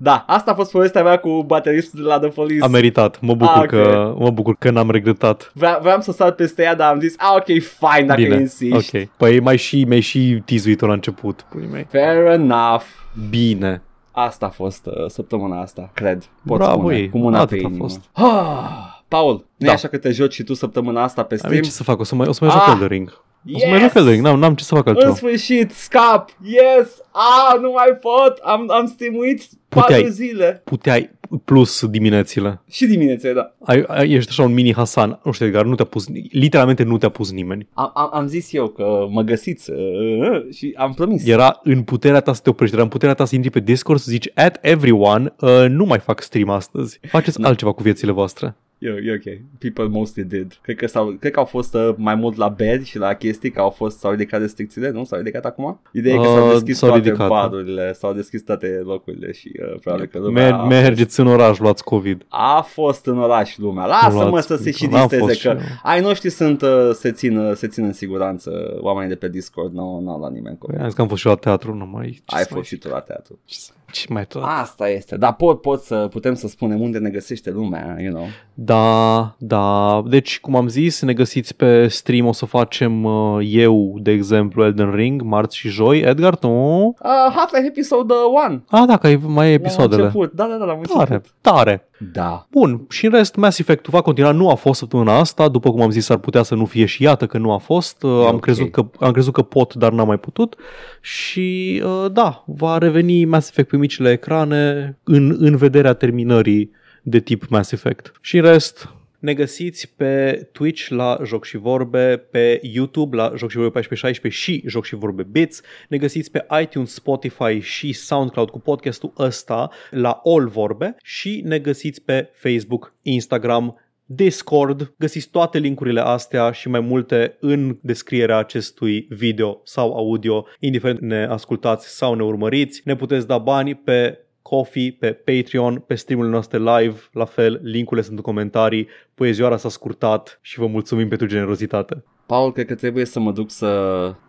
Da, 0.05 0.25
asta 0.27 0.51
a 0.51 0.55
fost 0.55 0.71
povestea 0.71 1.03
mea 1.03 1.19
cu 1.19 1.43
bateristul 1.47 2.03
de 2.03 2.09
la 2.09 2.19
The 2.19 2.29
Police. 2.29 2.65
a 2.65 2.67
meritat. 2.67 3.21
Mă 3.21 3.35
bucur, 3.35 3.55
Ah, 3.55 3.61
ok. 3.63 3.67
că, 3.69 4.15
mă 4.19 4.31
bucur 4.31 4.57
că 4.59 4.71
n-am 4.71 4.91
regretat. 4.91 5.51
Vre- 5.55 5.79
vreau 5.81 6.01
să 6.01 6.13
sar 6.13 6.31
peste 6.33 6.63
ea, 6.63 6.75
dar 6.75 6.93
am 6.93 7.01
zis, 7.01 7.15
ah, 7.19 7.35
ok, 7.37 7.45
fine, 7.45 8.07
dacă 8.07 8.21
Bine, 8.21 8.35
insisti. 8.41 8.97
ok. 8.97 9.09
Păi 9.17 9.41
mai 9.41 9.57
și, 9.57 9.85
mai 9.89 10.01
și 10.01 10.43
tizuit-o 10.45 10.87
la 10.87 10.93
început, 10.93 11.45
pui 11.51 11.69
mei. 11.73 11.87
Fair 11.91 12.27
enough. 12.27 12.83
Bine. 13.31 13.83
Asta 14.11 14.47
a 14.47 14.49
fost 14.49 14.87
uh, 14.87 14.93
săptămâna 15.07 15.61
asta, 15.61 15.91
cred. 15.95 16.23
Pot 16.47 16.57
Bravo 16.59 16.79
spune, 16.79 16.97
ei, 16.97 17.09
cu 17.11 17.19
mâna 17.19 17.39
atât 17.41 17.59
pe 17.59 17.65
a 17.65 17.69
inimă. 17.69 17.83
fost. 17.83 18.01
Ah, 18.13 19.03
Paul, 19.09 19.33
nu 19.57 19.67
Da. 19.67 19.71
e 19.71 19.75
așa 19.75 19.89
că 19.89 19.99
te 19.99 20.11
joci 20.11 20.33
și 20.35 20.43
tu 20.43 20.55
săptămâna 20.55 21.03
asta 21.03 21.23
pe 21.23 21.35
Am 21.35 21.39
stream? 21.39 21.63
ce 21.63 21.71
să 21.71 21.83
fac? 21.83 22.01
O 22.01 22.05
să 22.05 22.15
mai, 22.15 22.27
o 22.27 22.33
să 22.33 22.45
mai 22.45 22.53
joc 22.53 22.63
Ah! 22.63 22.69
Elden 22.73 22.89
Ring. 22.89 23.23
O 23.55 23.59
să 23.59 23.67
mai 23.69 23.79
joc 23.81 23.95
Elden 23.95 24.13
Ring, 24.13 24.25
n-am, 24.25 24.39
n-am 24.39 24.55
ce 24.55 24.65
să 24.65 24.75
fac 24.75 24.87
În 24.87 24.93
altceva. 24.93 25.15
sfârșit, 25.15 25.71
scap! 25.73 26.29
Yes! 26.43 26.89
Ah, 27.13 27.59
nu 27.61 27.71
mai 27.71 27.99
pot! 28.01 28.39
Am, 28.43 28.71
am 28.71 28.87
streamuit 28.87 29.43
Puteai. 29.81 30.01
4 30.01 30.13
zile. 30.13 30.61
Puteai 30.65 31.11
plus 31.45 31.87
diminețile. 31.87 32.61
Și 32.71 32.87
dimineața, 32.87 33.33
da. 33.33 33.55
Ai, 33.65 33.85
ai, 33.87 34.11
ești 34.11 34.31
așa 34.31 34.43
un 34.43 34.53
mini 34.53 34.75
Hasan. 34.75 35.21
Nu 35.25 35.33
știu, 35.33 35.47
Edgar, 35.47 35.65
nu 35.65 35.75
te-a 35.75 35.85
pus, 35.85 36.07
literalmente 36.31 36.83
nu 36.83 36.99
te-a 36.99 37.09
pus 37.09 37.33
nimeni. 37.33 37.69
Am, 37.73 37.91
am, 37.95 38.11
am 38.13 38.27
zis 38.27 38.53
eu 38.53 38.69
că 38.69 39.07
mă 39.11 39.23
găsiți 39.23 39.71
uh, 39.71 40.53
și 40.53 40.75
am 40.77 40.93
promis. 40.95 41.27
Era 41.27 41.61
în 41.63 41.83
puterea 41.83 42.21
ta 42.21 42.33
să 42.33 42.41
te 42.43 42.51
oprești, 42.51 42.75
era 42.75 42.85
în 42.85 42.91
puterea 42.91 43.15
ta 43.15 43.25
să 43.25 43.35
intri 43.35 43.51
pe 43.51 43.61
Discord 43.61 43.99
să 44.01 44.11
zici 44.11 44.31
at 44.35 44.59
everyone, 44.61 45.35
uh, 45.41 45.67
nu 45.69 45.85
mai 45.85 45.99
fac 45.99 46.23
stream 46.23 46.49
astăzi. 46.49 47.01
Faceți 47.09 47.43
altceva 47.43 47.73
cu 47.73 47.83
viețile 47.83 48.13
voastre. 48.13 48.57
E, 48.85 48.89
e 49.05 49.13
ok. 49.15 49.39
People 49.59 49.85
mostly 49.99 50.23
did. 50.25 50.59
Cred 50.63 50.77
că, 50.77 50.87
s-au, 50.87 51.17
cred 51.21 51.33
că 51.33 51.39
au 51.39 51.45
fost 51.45 51.75
uh, 51.75 51.95
mai 51.97 52.15
mult 52.15 52.37
la 52.37 52.49
bed 52.49 52.83
și 52.83 52.99
la 52.99 53.15
chestii 53.15 53.51
că 53.51 53.61
au 53.61 53.71
fost, 53.71 53.99
s-au 53.99 54.11
ridicat 54.11 54.41
restricțiile, 54.41 54.91
nu? 54.91 55.05
S-au 55.05 55.19
ridicat 55.19 55.45
acum? 55.45 55.81
Ideea 55.93 56.15
e 56.15 56.19
că 56.19 56.25
s-au 56.25 56.47
Uh, 56.47 56.53
deschis 56.53 56.79
s-au 56.79 56.89
toate 56.89 57.05
ridicat, 57.05 57.29
da. 57.29 57.35
barurile, 57.35 57.93
s-au 57.93 58.13
deschis 58.13 58.43
toate 58.43 58.67
locurile 58.85 59.33
și 59.33 59.53
uh, 59.73 59.79
probabil 59.81 60.07
că 60.07 60.19
lumea... 60.19 60.57
Mer- 60.57 60.67
mergeți 60.69 61.21
în 61.21 61.27
oraș, 61.27 61.59
luați 61.59 61.85
COVID. 61.85 62.25
A 62.29 62.61
fost 62.61 63.07
în 63.07 63.19
oraș 63.19 63.57
lumea. 63.57 63.87
Lasă-mă 63.87 64.29
Luați- 64.29 64.47
să 64.47 64.57
se 64.57 64.71
și 64.71 64.87
n-am 64.87 65.01
disteze 65.01 65.21
fost 65.23 65.33
că 65.33 65.39
și 65.39 65.47
eu. 65.49 65.59
ai 65.83 66.01
noștri 66.01 66.31
sunt, 66.31 66.63
uh, 66.63 66.91
se, 66.93 67.13
țin, 67.13 67.37
uh, 67.37 67.55
se 67.55 67.67
țin 67.69 67.85
în 67.85 67.93
siguranță. 67.93 68.79
Oamenii 68.81 69.09
de 69.09 69.15
pe 69.17 69.29
Discord 69.29 69.73
nu 69.73 70.01
n-au 70.05 70.21
la 70.21 70.31
nimeni 70.31 70.59
COVID. 70.59 70.79
Am 70.81 70.85
zis 70.87 70.95
că 70.95 71.01
am 71.03 71.09
fost 71.09 71.21
și 71.21 71.27
la 71.27 71.35
teatru, 71.35 71.75
nu 71.75 71.87
mai... 71.87 72.11
ce 72.11 72.35
Ai 72.37 72.43
să 72.43 72.49
mai 72.51 72.59
fost 72.61 72.69
și 72.69 72.77
tu 72.79 72.89
la 72.89 73.01
teatru. 73.01 73.39
Ce, 73.45 73.59
să- 73.59 73.71
ce 73.93 74.07
mai 74.09 74.27
tot? 74.27 74.43
Asta 74.45 74.89
este. 74.89 75.17
Dar 75.17 75.35
pot, 75.35 75.61
pot 75.61 75.83
să 75.83 76.07
putem 76.11 76.35
să 76.35 76.49
spunem 76.49 76.81
unde 76.81 76.99
ne 76.99 77.11
găsește 77.11 77.51
lumea, 77.51 77.97
you 78.01 78.13
know. 78.15 78.27
Da, 78.55 79.35
da. 79.39 80.03
Deci, 80.07 80.41
cum 80.41 80.57
am 80.57 80.69
zis, 80.69 81.03
ne 81.03 81.13
găsiți 81.13 81.57
pe 81.57 81.89
stream, 81.89 82.27
o 82.27 82.33
să 82.33 82.47
facem 82.47 83.05
uh, 83.05 83.39
eu, 83.51 83.97
de 84.01 84.11
exemplu, 84.11 84.65
Elden 84.65 84.91
Ring, 84.95 85.23
marți 85.23 85.57
și 85.57 85.69
joi. 85.69 86.01
Edgar, 86.01 86.37
tu? 86.37 86.49
Uh, 86.49 86.95
Half-Life 87.35 87.67
Episode 87.67 88.13
1. 88.49 88.65
Ah, 88.71 88.85
da, 88.87 88.97
că 88.97 89.07
ai 89.07 89.21
mai 89.27 89.45
ai 89.45 89.49
La 89.51 89.55
episoadele. 89.55 90.03
început. 90.03 90.33
Da, 90.33 90.47
da, 90.47 90.57
da, 90.57 90.65
la 90.65 90.73
început. 90.73 90.97
Tare, 90.97 91.23
tare. 91.41 91.89
Da. 92.13 92.47
Bun, 92.51 92.87
și 92.89 93.05
în 93.05 93.13
rest 93.13 93.35
Mass 93.35 93.59
Effect 93.59 93.87
va 93.87 94.01
continua, 94.01 94.31
nu 94.31 94.51
a 94.51 94.55
fost 94.55 94.79
săptămâna 94.79 95.19
asta, 95.19 95.49
după 95.49 95.71
cum 95.71 95.81
am 95.81 95.91
zis 95.91 96.09
ar 96.09 96.19
putea 96.19 96.43
să 96.43 96.55
nu 96.55 96.65
fie 96.65 96.85
și 96.85 97.03
iată 97.03 97.27
că 97.27 97.39
nu 97.39 97.53
a 97.53 97.59
fost, 97.59 98.03
uh, 98.03 98.11
am, 98.11 98.35
ok. 98.35 98.41
crezut 98.41 98.71
că, 98.71 98.87
am 99.01 99.13
crezut 99.13 99.33
că 99.33 99.43
pot, 99.43 99.75
dar 99.75 99.93
n-am 99.93 100.07
mai 100.07 100.19
putut 100.19 100.57
și 101.01 101.83
uh, 101.85 102.13
da, 102.13 102.45
va 102.47 102.79
reveni 102.79 103.25
Mass 103.25 103.49
Effect 103.49 103.69
pe 103.69 103.77
micile 103.77 104.11
ecrane 104.11 104.97
în, 105.05 105.37
în 105.39 105.57
vederea 105.57 105.93
terminării 105.93 106.71
de 107.03 107.21
tip 107.21 107.49
Mass 107.49 107.73
Effect. 107.73 108.13
Și 108.21 108.37
în 108.37 108.43
rest, 108.43 108.94
ne 109.25 109.35
găsiți 109.35 109.95
pe 109.97 110.49
Twitch 110.53 110.89
la 110.89 111.19
Joc 111.25 111.45
și 111.45 111.57
Vorbe, 111.57 112.17
pe 112.31 112.61
YouTube 112.63 113.17
la 113.17 113.33
Joc 113.37 113.51
și 113.51 113.57
Vorbe 113.57 113.79
1416 113.79 114.41
și 114.41 114.63
Joc 114.67 114.85
și 114.85 114.95
Vorbe 114.95 115.23
Bits. 115.23 115.61
Ne 115.89 115.97
găsiți 115.97 116.31
pe 116.31 116.47
iTunes, 116.63 116.93
Spotify 116.93 117.61
și 117.61 117.93
SoundCloud 117.93 118.51
cu 118.51 118.61
podcastul 118.61 119.13
ăsta 119.19 119.71
la 119.91 120.21
All 120.25 120.49
Vorbe 120.49 120.97
și 121.03 121.43
ne 121.45 121.59
găsiți 121.59 122.03
pe 122.03 122.31
Facebook, 122.33 122.95
Instagram, 123.03 123.79
Discord, 124.05 124.95
găsiți 124.99 125.31
toate 125.31 125.59
linkurile 125.59 126.01
astea 126.01 126.51
și 126.51 126.69
mai 126.69 126.81
multe 126.81 127.37
în 127.41 127.79
descrierea 127.83 128.37
acestui 128.37 129.07
video 129.11 129.61
sau 129.65 129.97
audio, 129.97 130.47
indiferent 130.61 131.01
ne 131.01 131.25
ascultați 131.25 131.97
sau 131.97 132.15
ne 132.15 132.23
urmăriți. 132.23 132.81
Ne 132.85 132.97
puteți 132.97 133.27
da 133.27 133.39
bani 133.39 133.75
pe 133.75 134.19
Coffee, 134.51 134.97
pe 134.99 135.13
Patreon, 135.13 135.79
pe 135.79 135.95
streamurile 135.95 136.33
noastre 136.33 136.59
live, 136.59 137.01
la 137.13 137.25
fel, 137.25 137.61
linkurile 137.63 138.07
sunt 138.07 138.17
în 138.17 138.23
comentarii, 138.23 138.89
poezioara 139.15 139.57
s-a 139.57 139.69
scurtat 139.69 140.39
și 140.43 140.59
vă 140.59 140.67
mulțumim 140.67 141.09
pentru 141.09 141.27
generozitate. 141.27 142.05
Paul, 142.27 142.53
cred 142.53 142.67
că 142.67 142.75
trebuie 142.75 143.05
să 143.05 143.21
mă 143.21 143.33
duc 143.33 143.51
să, 143.51 143.71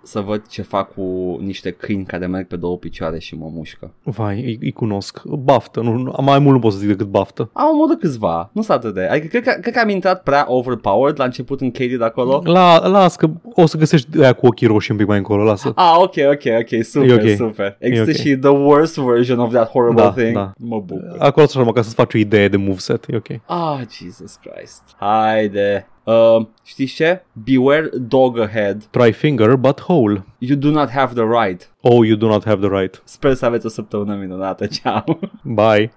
să 0.04 0.20
văd 0.20 0.48
ce 0.48 0.62
fac 0.62 0.94
cu 0.94 1.38
niște 1.42 1.72
câini 1.72 2.04
care 2.06 2.26
merg 2.26 2.48
pe 2.48 2.56
două 2.56 2.78
picioare 2.78 3.20
și 3.20 3.36
mă 3.36 3.50
mușcă. 3.54 3.94
Vai, 4.04 4.44
îi, 4.44 4.58
îi 4.62 4.72
cunosc. 4.72 5.22
Baftă, 5.26 5.82
nu, 5.82 5.94
nu- 5.98 6.16
mai 6.22 6.40
mult 6.40 6.54
nu 6.54 6.60
pot 6.60 6.72
să 6.72 6.78
zic 6.78 6.88
decât 6.88 7.08
baftă. 7.08 7.50
Am 7.54 7.70
omorât 7.74 8.00
câțiva, 8.00 8.50
nu 8.54 8.62
s-a 8.62 8.74
atât 8.74 8.94
de... 8.94 9.02
Adică 9.02 9.28
cred 9.28 9.44
că, 9.44 9.60
cred 9.62 9.74
că 9.74 9.80
am 9.80 9.90
intrat 9.90 10.24
prea 10.24 10.46
overpowered 10.48 11.20
la 11.20 11.26
început 11.26 11.62
în 11.62 11.72
Katie 11.72 11.98
de 11.98 12.04
acolo. 12.04 12.42
La, 12.44 12.88
las 12.88 13.16
că 13.16 13.30
o 13.54 13.66
să 13.66 13.78
găsești 13.78 14.22
aia 14.22 14.34
cu 14.34 14.46
ochii 14.46 14.68
roșii 14.68 14.92
un 14.92 14.98
pic 14.98 15.08
mai 15.08 15.18
încolo, 15.18 15.44
lasă. 15.44 15.72
Ah, 15.76 15.94
ok, 15.98 16.14
ok, 16.32 16.44
ok, 16.60 16.84
super, 16.84 17.10
E 17.10 17.14
ok. 17.32 17.36
super. 17.38 17.76
Există 17.80 18.10
ok. 18.10 18.16
și 18.16 18.36
the 18.38 18.50
worst 18.50 18.98
version 18.98 19.40
of 19.40 19.52
that 19.54 19.70
horrible 19.70 20.02
Da, 20.04 20.12
thing. 20.12 20.34
da. 20.34 20.52
Mă 20.58 20.80
bucur. 20.80 21.16
Acolo 21.20 21.46
să 21.46 21.64
ca 21.64 21.82
să-ți 21.82 21.96
faci 21.96 22.14
o 22.14 22.18
idee 22.18 22.48
de 22.48 22.58
moveset, 22.58 23.06
e 23.08 23.16
ok. 23.16 23.28
Ah, 23.46 23.80
Jesus 23.90 24.40
Christ. 24.44 24.82
Haide. 24.98 25.88
Uh, 26.06 26.45
știți 26.64 26.94
ce? 26.94 27.23
Beware 27.34 27.90
dog 27.94 28.40
ahead. 28.40 28.84
Try 28.90 29.11
finger, 29.11 29.56
but 29.56 29.80
whole. 29.80 30.26
You 30.38 30.57
do 30.57 30.69
not 30.69 30.90
have 30.90 31.14
the 31.14 31.23
right. 31.23 31.69
Oh, 31.82 32.06
you 32.06 32.18
do 32.18 32.27
not 32.27 32.45
have 32.45 32.68
the 32.68 32.80
right. 32.80 33.02
Sper 33.03 33.34
să 33.34 33.45
aveți 33.45 33.65
o 33.65 33.69
săptămână 33.69 34.15
minunată. 34.15 34.65
Ciao. 34.65 35.19
Bye. 35.44 35.91